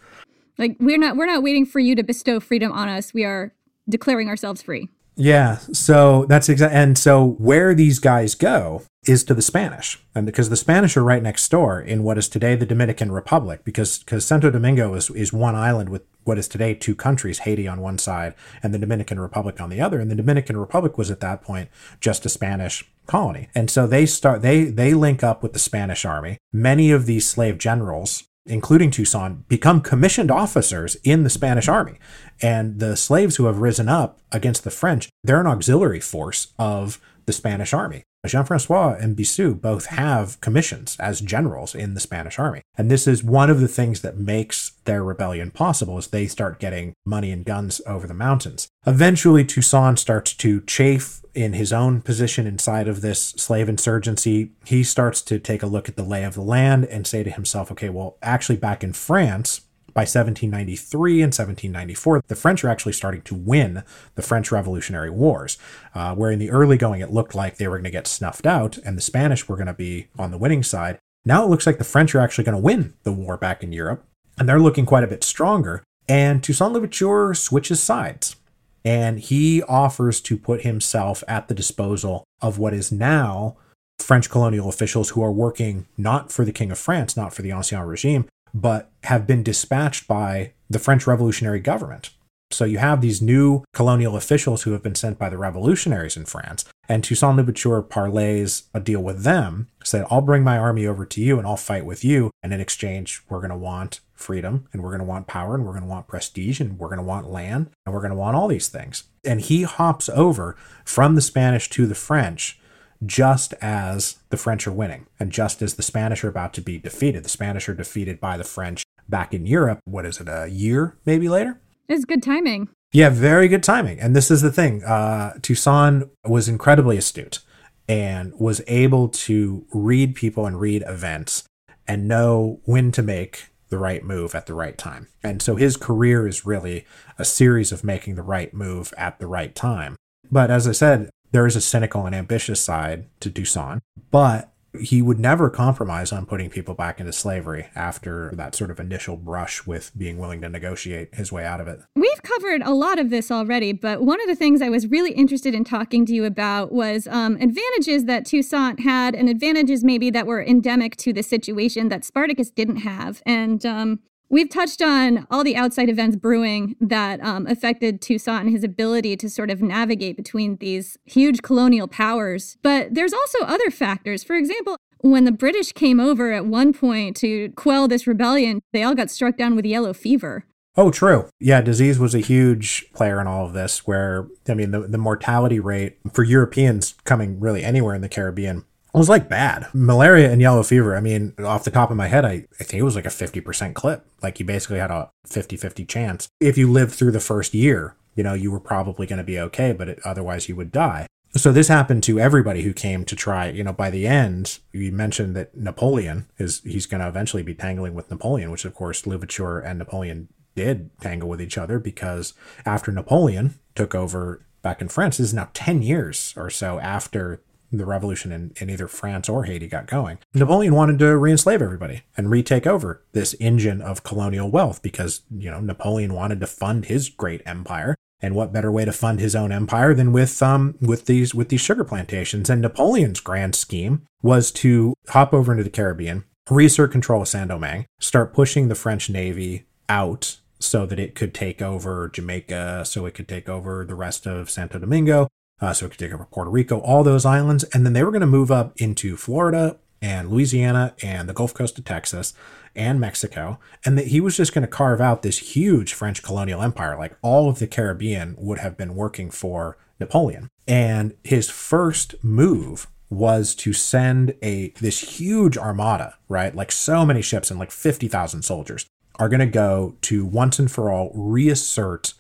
Like 0.59 0.77
we're 0.81 0.99
not 0.99 1.17
we're 1.17 1.27
not 1.27 1.43
waiting 1.43 1.67
for 1.67 1.79
you 1.79 1.95
to 1.95 2.03
bestow 2.03 2.41
freedom 2.41 2.73
on 2.73 2.89
us. 2.89 3.15
We 3.15 3.25
are 3.25 3.53
declaring 3.89 4.29
ourselves 4.29 4.63
free. 4.63 4.89
Yeah, 5.17 5.59
so 5.73 6.27
that's 6.29 6.49
exactly, 6.49 6.77
and 6.77 6.99
so 6.99 7.25
where 7.39 7.75
these 7.75 7.99
guys 7.99 8.35
go 8.35 8.83
is 9.07 9.23
to 9.25 9.35
the 9.35 9.43
Spanish, 9.43 10.03
and 10.15 10.27
because 10.27 10.49
the 10.49 10.57
Spanish 10.57 10.97
are 10.97 11.05
right 11.05 11.23
next 11.23 11.49
door 11.51 11.81
in 11.81 12.03
what 12.03 12.19
is 12.19 12.29
today 12.29 12.57
the 12.57 12.67
Dominican 12.67 13.13
Republic, 13.13 13.65
because 13.65 13.99
because 13.99 14.25
Santo 14.25 14.51
Domingo 14.51 14.93
is 14.95 15.11
is 15.11 15.33
one 15.33 15.55
island 15.55 15.89
with 15.89 16.03
what 16.25 16.39
is 16.39 16.49
today 16.49 16.75
two 16.75 16.97
countries, 16.97 17.41
Haiti 17.41 17.69
on 17.69 17.81
one 17.81 17.99
side 17.99 18.35
and 18.63 18.75
the 18.75 18.79
Dominican 18.79 19.21
Republic 19.21 19.61
on 19.61 19.71
the 19.71 19.81
other, 19.81 20.01
and 20.01 20.11
the 20.11 20.17
Dominican 20.17 20.57
Republic 20.57 20.99
was 20.99 21.11
at 21.11 21.21
that 21.21 21.43
point 21.43 21.69
just 22.01 22.27
a 22.27 22.29
Spanish 22.29 22.85
colony, 23.07 23.49
and 23.55 23.71
so 23.71 23.87
they 23.87 24.07
start 24.07 24.43
they 24.43 24.65
they 24.65 24.95
link 24.95 25.23
up 25.23 25.45
with 25.45 25.53
the 25.53 25.59
Spanish 25.61 26.05
army. 26.05 26.39
Many 26.53 26.91
of 26.91 27.07
these 27.07 27.29
slave 27.29 27.59
generals 27.59 28.25
including 28.47 28.91
Toussaint, 28.91 29.49
become 29.49 29.81
commissioned 29.81 30.31
officers 30.31 30.97
in 31.05 31.23
the 31.23 31.31
Spanish 31.31 31.69
army. 31.69 31.99
And 32.43 32.81
the 32.81 32.97
slaves 32.97 33.37
who 33.37 33.47
have 33.47 33.59
risen 33.59 33.89
up 33.89 34.21
against 34.33 34.65
the 34.65 34.71
French, 34.71 35.09
they're 35.23 35.41
an 35.41 35.47
auxiliary 35.47 36.01
force 36.01 36.53
of 36.59 37.01
the 37.27 37.33
Spanish 37.33 37.73
army. 37.73 38.05
Jean 38.27 38.45
Francois 38.45 38.97
and 38.99 39.17
Biassou 39.17 39.61
both 39.61 39.87
have 39.87 40.41
commissions 40.41 40.97
as 40.99 41.21
generals 41.21 41.75
in 41.75 41.95
the 41.95 42.01
Spanish 42.01 42.39
army. 42.39 42.63
And 42.77 42.91
this 42.91 43.07
is 43.07 43.23
one 43.23 43.51
of 43.51 43.61
the 43.61 43.69
things 43.69 44.01
that 44.01 44.17
makes 44.17 44.73
their 44.85 45.05
rebellion 45.05 45.51
possible 45.51 45.99
as 45.99 46.07
they 46.07 46.27
start 46.27 46.59
getting 46.59 46.95
money 47.05 47.31
and 47.31 47.45
guns 47.45 47.83
over 47.87 48.07
the 48.07 48.15
mountains. 48.15 48.69
Eventually 48.87 49.45
Toussaint 49.45 49.99
starts 49.99 50.33
to 50.35 50.63
chafe 50.63 51.21
in 51.35 51.53
his 51.53 51.73
own 51.73 52.01
position 52.01 52.47
inside 52.47 52.89
of 52.89 53.01
this 53.01 53.31
slave 53.31 53.69
insurgency. 53.69 54.53
He 54.65 54.85
starts 54.85 55.21
to 55.23 55.39
take 55.39 55.63
a 55.63 55.67
look 55.67 55.89
at 55.89 55.97
the 55.97 56.03
lay 56.03 56.25
of 56.25 56.35
the 56.35 56.43
land 56.43 56.85
and 56.87 57.07
say 57.07 57.23
to 57.23 57.31
himself, 57.31 57.71
okay, 57.73 57.89
well, 57.89 58.17
actually 58.23 58.57
back 58.57 58.85
in 58.85 58.93
France, 58.93 59.63
by 59.95 60.01
1793 60.01 61.23
and 61.23 61.33
1794, 61.33 62.23
the 62.27 62.35
French 62.35 62.65
are 62.65 62.69
actually 62.69 62.93
starting 62.93 63.23
to 63.23 63.35
win 63.35 63.85
the 64.17 64.23
French 64.23 64.51
Revolutionary 64.51 65.11
Wars, 65.11 65.57
uh, 65.95 66.15
where 66.17 66.33
in 66.33 66.41
the 66.41 66.51
early 66.51 66.77
going 66.77 67.01
it 67.01 67.13
looked 67.13 67.35
like 67.35 67.57
they 67.57 67.69
were 67.69 67.77
going 67.77 67.85
to 67.85 67.91
get 67.91 68.09
snuffed 68.09 68.45
out 68.45 68.77
and 68.79 68.99
the 68.99 69.03
Spanish 69.03 69.49
were 69.49 69.57
going 69.57 69.69
to 69.69 69.73
be 69.73 70.09
on 70.19 70.33
the 70.33 70.39
winning 70.39 70.65
side. 70.65 70.99
Now 71.25 71.45
it 71.45 71.49
looks 71.49 71.67
like 71.67 71.79
the 71.79 71.85
French 71.85 72.13
are 72.15 72.21
actually 72.21 72.45
going 72.45 72.57
to 72.57 72.63
win 72.63 72.95
the 73.05 73.13
war 73.13 73.37
back 73.37 73.63
in 73.63 73.73
Europe, 73.73 74.05
and 74.37 74.49
they're 74.49 74.59
looking 74.59 74.85
quite 74.85 75.05
a 75.05 75.09
bit 75.09 75.23
stronger. 75.23 75.85
And 76.09 76.43
Toussaint 76.43 76.73
Louverture 76.73 77.33
switches 77.35 77.83
sides, 77.83 78.37
and 78.85 79.21
he 79.21 79.63
offers 79.63 80.21
to 80.23 80.37
put 80.37 80.63
himself 80.63 81.25
at 81.27 81.49
the 81.49 81.55
disposal 81.55 82.25
of 82.41 82.59
what 82.59 82.75
is 82.75 82.93
now 82.93 83.57
French 83.99 84.29
colonial 84.29 84.69
officials 84.69 85.11
who 85.11 85.23
are 85.23 85.33
working 85.33 85.87
not 85.97 86.31
for 86.31 86.45
the 86.45 86.53
King 86.53 86.71
of 86.71 86.79
France, 86.79 87.17
not 87.17 87.33
for 87.33 87.43
the 87.43 87.51
Ancien 87.51 87.87
Regime, 87.87 88.27
but 88.53 88.91
have 89.05 89.27
been 89.27 89.43
dispatched 89.43 90.07
by 90.07 90.53
the 90.69 90.79
French 90.79 91.07
revolutionary 91.07 91.61
government. 91.61 92.11
So 92.51 92.65
you 92.65 92.79
have 92.79 93.01
these 93.01 93.21
new 93.21 93.65
colonial 93.73 94.17
officials 94.17 94.63
who 94.63 94.73
have 94.73 94.83
been 94.83 94.95
sent 94.95 95.19
by 95.19 95.29
the 95.29 95.39
revolutionaries 95.39 96.17
in 96.17 96.25
France. 96.25 96.65
And 96.89 97.03
Toussaint 97.03 97.37
Louverture 97.37 97.83
parlays 97.83 98.65
a 98.75 98.81
deal 98.81 99.03
with 99.03 99.23
them, 99.23 99.69
said, 99.83 100.07
I'll 100.11 100.21
bring 100.21 100.45
my 100.45 100.59
army 100.59 100.87
over 100.87 101.05
to 101.07 101.21
you 101.21 101.39
and 101.39 101.47
I'll 101.47 101.57
fight 101.57 101.85
with 101.85 102.05
you. 102.05 102.31
And 102.43 102.53
in 102.53 102.61
exchange, 102.61 103.23
we're 103.29 103.41
going 103.41 103.51
to 103.51 103.57
want 103.57 104.01
freedom 104.15 104.67
and 104.73 104.83
we're 104.83 104.91
going 104.91 105.01
to 105.01 105.05
want 105.05 105.27
power 105.27 105.55
and 105.55 105.65
we're 105.65 105.73
going 105.73 105.83
to 105.83 105.89
want 105.89 106.07
prestige 106.07 106.61
and 106.61 106.79
we're 106.79 106.89
going 106.89 106.99
to 106.99 107.05
want 107.05 107.31
land 107.31 107.71
and 107.85 107.95
we're 107.95 108.01
going 108.01 108.11
to 108.11 108.17
want 108.17 108.37
all 108.37 108.49
these 108.49 108.69
things. 108.69 109.05
And 109.25 109.41
he 109.41 109.63
hops 109.65 110.09
over 110.09 110.57
from 110.85 111.15
the 111.15 111.21
Spanish 111.21 111.69
to 111.71 111.87
the 111.87 111.95
French 111.95 112.61
just 113.05 113.53
as 113.61 114.19
the 114.31 114.37
French 114.37 114.67
are 114.67 114.73
winning 114.73 115.07
and 115.19 115.31
just 115.31 115.61
as 115.63 115.75
the 115.75 115.83
Spanish 115.83 116.25
are 116.25 116.29
about 116.29 116.55
to 116.55 116.61
be 116.61 116.79
defeated. 116.79 117.25
The 117.25 117.29
Spanish 117.29 117.69
are 117.69 117.75
defeated 117.75 118.21
by 118.21 118.37
the 118.37 118.45
French 118.45 118.85
back 119.09 119.35
in 119.35 119.47
Europe. 119.47 119.81
What 119.85 120.07
is 120.07 120.21
it, 120.21 120.29
a 120.29 120.49
year 120.49 120.97
maybe 121.05 121.29
later? 121.29 121.61
It's 121.89 122.05
good 122.05 122.23
timing. 122.23 122.69
Yeah, 122.93 123.11
very 123.11 123.49
good 123.49 123.63
timing. 123.63 123.99
And 123.99 124.15
this 124.15 124.31
is 124.31 124.41
the 124.41 124.53
thing 124.53 124.85
uh, 124.85 125.35
Toussaint 125.43 126.09
was 126.25 126.49
incredibly 126.49 126.97
astute 126.97 127.41
and 127.89 128.33
was 128.39 128.63
able 128.67 129.09
to 129.09 129.67
read 129.73 130.15
people 130.15 130.47
and 130.47 130.59
read 130.59 130.85
events 130.87 131.45
and 131.87 132.09
know 132.09 132.61
when 132.65 132.93
to 132.93 133.03
make 133.03 133.49
the 133.69 133.79
right 133.79 134.05
move 134.05 134.35
at 134.35 134.47
the 134.47 134.55
right 134.55 134.77
time. 134.79 135.09
And 135.23 135.43
so 135.43 135.57
his 135.57 135.77
career 135.77 136.27
is 136.27 136.47
really 136.47 136.87
a 137.19 137.25
series 137.25 137.73
of 137.73 137.85
making 137.85 138.15
the 138.15 138.23
right 138.23 138.53
move 138.55 138.95
at 138.97 139.19
the 139.19 139.27
right 139.27 139.55
time. 139.55 139.97
But 140.31 140.51
as 140.51 140.67
I 140.67 140.73
said, 140.73 141.11
there 141.33 141.47
is 141.47 141.57
a 141.57 141.61
cynical 141.61 142.07
and 142.07 142.15
ambitious 142.15 142.61
side 142.61 143.09
to 143.21 143.31
Toussaint, 143.31 143.81
but 144.11 144.54
he 144.81 145.03
would 145.03 145.19
never 145.19 145.51
compromise 145.51 146.13
on 146.13 146.27
putting 146.27 146.51
people 146.51 146.75
back 146.75 147.01
into 147.01 147.13
slavery 147.13 147.69
after 147.75 148.31
that 148.35 148.55
sort 148.55 148.71
of 148.71 148.81
initial 148.81 149.17
brush 149.17 149.67
with 149.67 149.93
being 149.97 150.19
willing 150.19 150.41
to 150.41 150.49
negotiate 150.49 151.15
his 151.15 151.31
way 151.31 151.45
out 151.45 151.61
of 151.61 151.69
it. 151.69 151.81
We've 151.95 152.23
covered 152.23 152.63
a 152.63 152.73
lot 152.73 152.99
of 152.99 153.11
this 153.11 153.31
already, 153.31 153.73
but 153.73 154.03
one 154.03 154.21
of 154.21 154.27
the 154.27 154.35
things 154.35 154.63
I 154.63 154.69
was 154.69 154.87
really 154.87 155.13
interested 155.13 155.55
in 155.55 155.65
talking 155.65 156.05
to 156.07 156.15
you 156.15 156.25
about 156.25 156.73
was 156.73 157.07
um, 157.09 157.37
advantages 157.37 158.05
that 158.07 158.25
Toussaint 158.25 158.81
had 158.81 159.15
and 159.15 159.29
advantages 159.29 159.85
maybe 159.85 160.11
that 160.11 160.27
were 160.27 160.43
endemic 160.43 160.97
to 160.99 161.13
the 161.13 161.23
situation 161.23 161.89
that 161.89 162.05
Spartacus 162.05 162.51
didn't 162.51 162.77
have. 162.77 163.23
And 163.27 163.65
um, 163.65 164.01
We've 164.35 164.51
touched 164.51 164.83
on 164.83 165.29
all 165.31 165.45
the 165.45 165.55
outside 165.55 165.89
events 165.89 166.17
brewing 166.17 166.75
that 166.81 167.21
um, 167.21 167.47
affected 167.47 168.01
Toussaint 168.01 168.41
and 168.41 168.51
his 168.51 168.65
ability 168.65 169.17
to 169.19 169.31
sort 169.31 169.49
of 169.49 169.63
navigate 169.63 170.17
between 170.17 170.57
these 170.57 170.99
huge 171.05 171.41
colonial 171.41 171.87
powers. 171.87 172.57
But 172.61 172.95
there's 172.95 173.13
also 173.13 173.45
other 173.45 173.71
factors. 173.71 174.25
For 174.25 174.35
example, 174.35 174.77
when 175.03 175.25
the 175.25 175.31
British 175.31 175.71
came 175.71 176.01
over 176.01 176.33
at 176.33 176.47
one 176.47 176.73
point 176.73 177.17
to 177.19 177.51
quell 177.51 177.87
this 177.87 178.09
rebellion, 178.09 178.61
they 178.73 178.83
all 178.83 178.97
got 178.97 179.09
struck 179.09 179.37
down 179.37 179.55
with 179.55 179.67
yellow 179.67 179.93
fever. 179.93 180.47
Oh, 180.77 180.91
true. 180.91 181.29
Yeah, 181.39 181.61
disease 181.61 182.01
was 182.01 182.17
a 182.17 182.19
huge 182.19 182.93
player 182.93 183.21
in 183.21 183.29
all 183.29 183.47
of 183.47 183.53
this, 183.53 183.87
where, 183.87 184.27
I 184.49 184.55
mean, 184.55 184.73
the, 184.73 184.81
the 184.81 184.99
mortality 184.99 185.61
rate 185.61 185.99
for 186.13 186.25
Europeans 186.25 186.97
coming 187.05 187.39
really 187.39 187.63
anywhere 187.63 187.95
in 187.95 188.01
the 188.01 188.09
Caribbean 188.09 188.65
was 188.99 189.09
like 189.09 189.29
bad. 189.29 189.67
Malaria 189.73 190.31
and 190.31 190.41
yellow 190.41 190.63
fever, 190.63 190.97
I 190.97 191.01
mean, 191.01 191.35
off 191.39 191.65
the 191.65 191.71
top 191.71 191.91
of 191.91 191.97
my 191.97 192.09
head, 192.09 192.25
I, 192.25 192.47
I 192.61 192.65
think 192.65 192.81
it 192.81 192.85
was 192.85 192.97
like 192.97 193.07
a 193.07 193.09
50% 193.09 193.75
clip. 193.75 194.07
Like 194.23 194.39
you 194.39 194.47
basically 194.47 194.79
had 194.79 194.91
a 194.91 195.11
50 195.27 195.57
50 195.57 195.85
chance. 195.85 196.29
If 196.41 196.57
you 196.57 196.71
lived 196.71 196.93
through 196.93 197.13
the 197.13 197.21
first 197.21 197.55
year, 197.55 197.97
you 198.15 198.23
know, 198.23 198.35
you 198.35 198.51
were 198.51 198.61
probably 198.61 199.07
going 199.07 199.19
to 199.19 199.25
be 199.25 199.39
okay, 199.41 199.73
but 199.73 199.89
it, 199.89 200.01
otherwise 200.05 200.49
you 200.49 200.57
would 200.57 200.71
die. 200.71 201.07
So 201.37 201.51
this 201.51 201.67
happened 201.67 202.05
to 202.05 202.21
everybody 202.21 202.63
who 202.63 202.73
came 202.73 203.05
to 203.07 203.17
try, 203.17 203.49
you 203.49 203.65
know, 203.65 203.73
by 203.73 203.91
the 203.91 204.07
end, 204.07 204.61
you 204.73 204.93
mentioned 204.93 205.35
that 205.35 205.57
Napoleon 205.57 206.29
is, 206.39 206.61
he's 206.63 206.87
going 206.87 207.01
to 207.01 207.09
eventually 207.09 207.43
be 207.43 207.55
tangling 207.55 207.95
with 207.95 208.09
Napoleon, 208.09 208.53
which 208.53 208.65
of 208.65 208.75
course 208.75 209.05
Louverture 209.05 209.59
and 209.59 209.81
Napoleon 209.81 210.29
did 210.55 210.91
tangle 211.01 211.29
with 211.29 211.43
each 211.43 211.59
other 211.59 211.81
because 211.81 212.35
after 212.65 212.93
Napoleon 212.93 213.59
took 213.75 213.97
over 213.97 214.47
back 214.63 214.81
in 214.81 214.89
France, 214.89 215.17
this 215.17 215.29
is 215.29 215.35
now 215.35 215.51
10 215.55 215.83
years 215.83 216.33
or 216.37 216.51
so 216.51 216.79
after 216.79 217.43
the 217.73 217.87
revolution 217.87 218.33
in, 218.33 218.53
in 218.57 218.71
either 218.71 218.89
France 218.89 219.29
or 219.29 219.45
Haiti 219.45 219.67
got 219.67 219.87
going, 219.87 220.19
Napoleon 220.35 220.75
wanted 220.75 220.99
to 221.01 221.17
re-enslave 221.17 221.63
everybody 221.63 222.03
and 222.17 222.31
retake 222.31 222.67
over 222.67 223.03
this 223.13 223.35
engine 223.41 223.81
of 223.83 224.05
colonial 224.05 224.51
wealth 224.51 224.83
because, 224.83 225.23
you 225.31 225.51
know, 225.51 225.61
Napoleon 225.61 226.15
wanted 226.15 226.41
to 226.41 226.47
fund 226.47 226.87
his 226.87 227.09
great 227.09 227.43
empire. 227.47 227.97
And 228.21 228.35
what 228.35 228.53
better 228.55 228.73
way 228.73 228.87
to 228.87 228.93
fund 228.93 229.21
his 229.21 229.37
own 229.37 229.53
empire 229.53 229.93
than 229.93 230.11
with 230.11 230.43
um 230.43 230.77
with 230.81 231.05
these 231.05 231.35
with 231.35 231.51
these 231.51 231.61
sugar 231.61 231.85
plantations? 231.85 232.49
And 232.49 232.63
Napoleon's 232.63 233.21
grand 233.21 233.55
scheme 233.55 234.07
was 234.23 234.51
to 234.53 234.95
hop 235.09 235.35
over 235.35 235.53
into 235.53 235.65
the 235.65 235.69
Caribbean, 235.69 236.25
reassert 236.49 236.91
control 236.91 237.21
of 237.21 237.29
Saint 237.29 237.49
Domingue, 237.49 237.85
start 238.01 238.33
pushing 238.33 238.69
the 238.69 238.75
French 238.75 239.11
Navy 239.11 239.67
out 239.91 240.39
so 240.59 240.87
that 240.87 240.99
it 240.99 241.15
could 241.15 241.35
take 241.35 241.61
over 241.61 242.09
Jamaica, 242.09 242.85
so 242.87 243.05
it 243.05 243.13
could 243.13 243.29
take 243.29 243.49
over 243.49 243.85
the 243.85 243.95
rest 243.95 244.27
of 244.27 244.49
Santo 244.49 244.79
Domingo, 244.79 245.29
uh, 245.65 245.73
so 245.73 245.87
it 245.87 245.91
could 245.91 245.99
take 245.99 246.13
over 246.13 246.27
Puerto 246.27 246.51
Rico, 246.51 246.79
all 246.81 247.03
those 247.03 247.25
islands. 247.25 247.65
And 247.65 247.85
then 247.85 247.95
they 247.95 248.05
were 248.05 248.11
going 248.11 248.21
to 248.21 248.27
move 248.27 248.51
up 248.51 248.73
into 248.77 249.17
Florida 249.17 249.79
and 250.03 250.31
Louisiana 250.31 250.95
and 251.03 251.29
the 251.29 251.33
Gulf 251.33 251.55
Coast 251.55 251.79
of 251.79 251.85
Texas 251.85 252.35
and 252.77 253.01
Mexico. 253.01 253.59
And 253.85 253.97
that 253.97 254.09
he 254.09 254.21
was 254.21 254.37
just 254.37 254.53
going 254.53 254.63
to 254.63 254.69
carve 254.69 255.01
out 255.01 255.23
this 255.23 255.39
huge 255.55 255.95
French 255.95 256.23
colonial 256.23 256.63
empire. 256.63 256.99
Like 256.99 257.17
all 257.23 257.49
of 257.49 257.59
the 257.59 257.67
Caribbean 257.67 258.37
would 258.39 258.59
have 258.59 258.77
been 258.77 258.95
working 258.95 259.31
for 259.31 259.79
Napoleon. 259.99 260.49
And 260.69 261.15
his 261.25 261.49
first 261.49 262.15
move 262.23 262.87
was 263.09 263.55
to 263.55 263.73
send 263.73 264.35
a 264.43 264.71
this 264.81 265.19
huge 265.19 265.57
armada, 265.57 266.19
right? 266.29 266.55
Like 266.55 266.73
so 266.73 267.07
many 267.07 267.23
ships 267.23 267.51
and 267.51 267.59
like 267.59 267.71
50,000 267.71 268.43
soldiers 268.43 268.87
are 269.17 269.29
going 269.29 269.41
to 269.41 269.47
go 269.47 269.97
to 270.03 270.27
once 270.27 270.59
and 270.59 270.71
for 270.71 270.91
all 270.91 271.13
reassert 271.15 272.15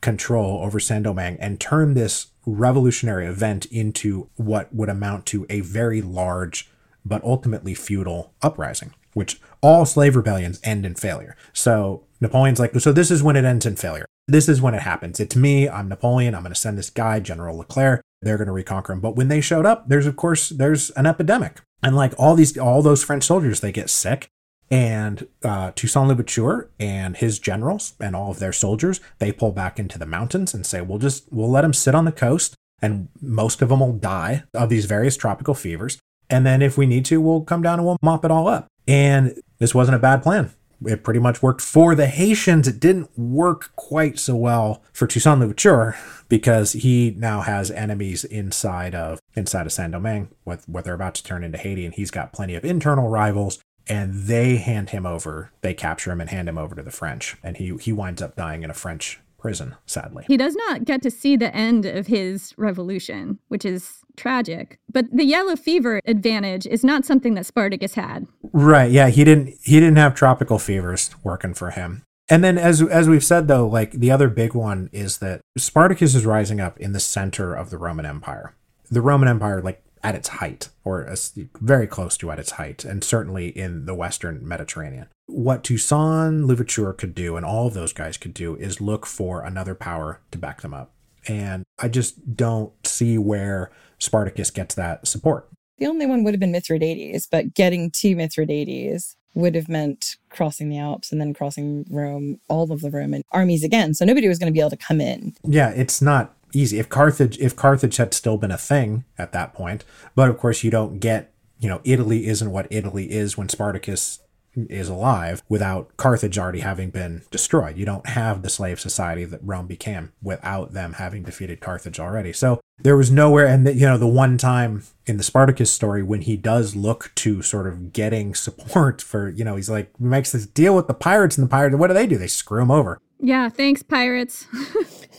control 0.00 0.60
over 0.62 0.78
Saint 0.78 1.04
Domingue 1.04 1.38
and 1.40 1.58
turn 1.58 1.94
this 1.94 2.26
revolutionary 2.46 3.26
event 3.26 3.66
into 3.66 4.28
what 4.36 4.74
would 4.74 4.88
amount 4.88 5.26
to 5.26 5.46
a 5.48 5.60
very 5.60 6.02
large 6.02 6.70
but 7.04 7.22
ultimately 7.22 7.74
futile 7.74 8.32
uprising, 8.42 8.94
which 9.12 9.40
all 9.60 9.84
slave 9.84 10.16
rebellions 10.16 10.60
end 10.64 10.86
in 10.86 10.94
failure. 10.94 11.36
So 11.52 12.04
Napoleon's 12.20 12.58
like, 12.58 12.74
so 12.80 12.92
this 12.92 13.10
is 13.10 13.22
when 13.22 13.36
it 13.36 13.44
ends 13.44 13.66
in 13.66 13.76
failure. 13.76 14.06
This 14.26 14.48
is 14.48 14.62
when 14.62 14.74
it 14.74 14.82
happens. 14.82 15.20
It's 15.20 15.36
me. 15.36 15.68
I'm 15.68 15.88
Napoleon. 15.88 16.34
I'm 16.34 16.42
going 16.42 16.54
to 16.54 16.58
send 16.58 16.78
this 16.78 16.88
guy, 16.88 17.20
General 17.20 17.58
Leclerc. 17.58 18.00
They're 18.22 18.38
going 18.38 18.46
to 18.46 18.52
reconquer 18.52 18.94
him. 18.94 19.00
But 19.00 19.16
when 19.16 19.28
they 19.28 19.42
showed 19.42 19.66
up, 19.66 19.88
there's 19.88 20.06
of 20.06 20.16
course 20.16 20.48
there's 20.48 20.88
an 20.90 21.04
epidemic, 21.04 21.60
and 21.82 21.94
like 21.94 22.14
all 22.18 22.34
these 22.34 22.56
all 22.56 22.80
those 22.80 23.04
French 23.04 23.24
soldiers, 23.24 23.60
they 23.60 23.70
get 23.70 23.90
sick. 23.90 24.28
And 24.74 25.28
uh, 25.44 25.70
Toussaint 25.76 26.08
Louverture 26.08 26.68
and 26.80 27.16
his 27.16 27.38
generals 27.38 27.94
and 28.00 28.16
all 28.16 28.32
of 28.32 28.40
their 28.40 28.52
soldiers, 28.52 29.00
they 29.20 29.30
pull 29.30 29.52
back 29.52 29.78
into 29.78 30.00
the 30.00 30.04
mountains 30.04 30.52
and 30.52 30.66
say, 30.66 30.80
"We'll 30.80 30.98
just 30.98 31.32
we'll 31.32 31.48
let 31.48 31.62
them 31.62 31.72
sit 31.72 31.94
on 31.94 32.06
the 32.06 32.10
coast, 32.10 32.56
and 32.82 33.06
most 33.22 33.62
of 33.62 33.68
them 33.68 33.78
will 33.78 33.92
die 33.92 34.42
of 34.52 34.70
these 34.70 34.86
various 34.86 35.16
tropical 35.16 35.54
fevers. 35.54 36.00
And 36.28 36.44
then 36.44 36.60
if 36.60 36.76
we 36.76 36.86
need 36.86 37.04
to, 37.04 37.20
we'll 37.20 37.42
come 37.42 37.62
down 37.62 37.78
and 37.78 37.86
we'll 37.86 37.98
mop 38.02 38.24
it 38.24 38.32
all 38.32 38.48
up." 38.48 38.66
And 38.88 39.40
this 39.60 39.76
wasn't 39.76 39.94
a 39.94 40.00
bad 40.00 40.24
plan. 40.24 40.50
It 40.84 41.04
pretty 41.04 41.20
much 41.20 41.40
worked 41.40 41.60
for 41.60 41.94
the 41.94 42.08
Haitians. 42.08 42.66
It 42.66 42.80
didn't 42.80 43.16
work 43.16 43.70
quite 43.76 44.18
so 44.18 44.34
well 44.34 44.82
for 44.92 45.06
Toussaint 45.06 45.38
Louverture 45.38 45.94
because 46.28 46.72
he 46.72 47.14
now 47.16 47.42
has 47.42 47.70
enemies 47.70 48.24
inside 48.24 48.96
of 48.96 49.20
inside 49.36 49.66
of 49.66 49.72
Saint 49.72 49.92
Domingue, 49.92 50.30
what 50.42 50.64
what 50.66 50.82
they're 50.82 50.94
about 50.94 51.14
to 51.14 51.22
turn 51.22 51.44
into 51.44 51.58
Haiti, 51.58 51.84
and 51.84 51.94
he's 51.94 52.10
got 52.10 52.32
plenty 52.32 52.56
of 52.56 52.64
internal 52.64 53.08
rivals 53.08 53.60
and 53.88 54.24
they 54.24 54.56
hand 54.56 54.90
him 54.90 55.06
over. 55.06 55.52
They 55.60 55.74
capture 55.74 56.10
him 56.10 56.20
and 56.20 56.30
hand 56.30 56.48
him 56.48 56.58
over 56.58 56.74
to 56.74 56.82
the 56.82 56.90
French, 56.90 57.36
and 57.42 57.56
he 57.56 57.76
he 57.80 57.92
winds 57.92 58.22
up 58.22 58.36
dying 58.36 58.62
in 58.62 58.70
a 58.70 58.74
French 58.74 59.20
prison. 59.38 59.74
Sadly, 59.86 60.24
he 60.26 60.36
does 60.36 60.56
not 60.56 60.84
get 60.84 61.02
to 61.02 61.10
see 61.10 61.36
the 61.36 61.54
end 61.54 61.84
of 61.84 62.06
his 62.06 62.54
revolution, 62.56 63.38
which 63.48 63.64
is 63.64 64.04
tragic. 64.16 64.78
But 64.90 65.06
the 65.12 65.24
yellow 65.24 65.56
fever 65.56 66.00
advantage 66.06 66.66
is 66.66 66.84
not 66.84 67.04
something 67.04 67.34
that 67.34 67.46
Spartacus 67.46 67.94
had. 67.94 68.26
Right? 68.52 68.90
Yeah, 68.90 69.08
he 69.08 69.24
didn't. 69.24 69.54
He 69.62 69.80
didn't 69.80 69.96
have 69.96 70.14
tropical 70.14 70.58
fevers 70.58 71.10
working 71.22 71.54
for 71.54 71.70
him. 71.70 72.04
And 72.28 72.42
then, 72.42 72.56
as 72.56 72.80
as 72.80 73.08
we've 73.08 73.24
said 73.24 73.48
though, 73.48 73.66
like 73.66 73.92
the 73.92 74.10
other 74.10 74.28
big 74.28 74.54
one 74.54 74.88
is 74.92 75.18
that 75.18 75.42
Spartacus 75.58 76.14
is 76.14 76.24
rising 76.24 76.60
up 76.60 76.78
in 76.80 76.92
the 76.92 77.00
center 77.00 77.54
of 77.54 77.70
the 77.70 77.78
Roman 77.78 78.06
Empire. 78.06 78.54
The 78.90 79.02
Roman 79.02 79.28
Empire, 79.28 79.60
like 79.60 79.82
at 80.04 80.14
its 80.14 80.28
height, 80.28 80.68
or 80.84 81.12
very 81.60 81.86
close 81.86 82.16
to 82.18 82.30
at 82.30 82.38
its 82.38 82.52
height, 82.52 82.84
and 82.84 83.02
certainly 83.02 83.48
in 83.48 83.86
the 83.86 83.94
Western 83.94 84.46
Mediterranean. 84.46 85.08
What 85.26 85.64
Toussaint 85.64 86.44
Louverture 86.44 86.92
could 86.92 87.14
do, 87.14 87.36
and 87.36 87.44
all 87.44 87.66
of 87.66 87.74
those 87.74 87.94
guys 87.94 88.18
could 88.18 88.34
do, 88.34 88.54
is 88.56 88.82
look 88.82 89.06
for 89.06 89.42
another 89.42 89.74
power 89.74 90.20
to 90.30 90.38
back 90.38 90.60
them 90.60 90.74
up. 90.74 90.92
And 91.26 91.64
I 91.78 91.88
just 91.88 92.36
don't 92.36 92.72
see 92.86 93.16
where 93.16 93.72
Spartacus 93.98 94.50
gets 94.50 94.74
that 94.74 95.08
support. 95.08 95.48
The 95.78 95.86
only 95.86 96.04
one 96.04 96.22
would 96.22 96.34
have 96.34 96.40
been 96.40 96.52
Mithridates, 96.52 97.26
but 97.26 97.54
getting 97.54 97.90
to 97.92 98.14
Mithridates 98.14 99.16
would 99.34 99.54
have 99.54 99.68
meant 99.68 100.16
crossing 100.28 100.68
the 100.68 100.78
Alps 100.78 101.10
and 101.10 101.20
then 101.20 101.34
crossing 101.34 101.86
Rome, 101.90 102.40
all 102.48 102.70
of 102.70 102.82
the 102.82 102.90
Roman 102.90 103.22
armies 103.32 103.64
again. 103.64 103.94
So 103.94 104.04
nobody 104.04 104.28
was 104.28 104.38
going 104.38 104.52
to 104.52 104.52
be 104.52 104.60
able 104.60 104.70
to 104.70 104.76
come 104.76 105.00
in. 105.00 105.34
Yeah, 105.44 105.70
it's 105.70 106.00
not 106.00 106.33
easy. 106.54 106.78
If 106.78 106.88
Carthage, 106.88 107.38
if 107.38 107.56
Carthage 107.56 107.96
had 107.96 108.14
still 108.14 108.38
been 108.38 108.50
a 108.50 108.58
thing 108.58 109.04
at 109.18 109.32
that 109.32 109.54
point, 109.54 109.84
but 110.14 110.28
of 110.28 110.38
course 110.38 110.64
you 110.64 110.70
don't 110.70 110.98
get, 110.98 111.32
you 111.58 111.68
know, 111.68 111.80
Italy 111.84 112.26
isn't 112.26 112.50
what 112.50 112.66
Italy 112.70 113.10
is 113.10 113.38
when 113.38 113.48
Spartacus 113.48 114.20
is 114.56 114.88
alive 114.88 115.42
without 115.48 115.96
Carthage 115.96 116.38
already 116.38 116.60
having 116.60 116.90
been 116.90 117.22
destroyed. 117.30 117.76
You 117.76 117.84
don't 117.84 118.06
have 118.10 118.42
the 118.42 118.48
slave 118.48 118.78
society 118.78 119.24
that 119.24 119.40
Rome 119.42 119.66
became 119.66 120.12
without 120.22 120.72
them 120.72 120.94
having 120.94 121.24
defeated 121.24 121.60
Carthage 121.60 121.98
already. 121.98 122.32
So 122.32 122.60
there 122.78 122.96
was 122.96 123.10
nowhere, 123.10 123.46
and 123.46 123.66
the, 123.66 123.74
you 123.74 123.86
know, 123.86 123.98
the 123.98 124.06
one 124.06 124.38
time 124.38 124.84
in 125.06 125.16
the 125.16 125.22
Spartacus 125.22 125.70
story 125.70 126.02
when 126.02 126.22
he 126.22 126.36
does 126.36 126.76
look 126.76 127.10
to 127.16 127.42
sort 127.42 127.66
of 127.66 127.92
getting 127.92 128.34
support 128.34 129.02
for, 129.02 129.28
you 129.28 129.44
know, 129.44 129.56
he's 129.56 129.70
like 129.70 129.98
makes 130.00 130.32
this 130.32 130.46
deal 130.46 130.76
with 130.76 130.86
the 130.86 130.94
pirates, 130.94 131.36
and 131.36 131.44
the 131.44 131.50
pirates, 131.50 131.76
what 131.76 131.88
do 131.88 131.94
they 131.94 132.06
do? 132.06 132.18
They 132.18 132.26
screw 132.26 132.62
him 132.62 132.70
over. 132.70 133.00
Yeah, 133.24 133.48
thanks, 133.48 133.82
pirates. 133.82 134.46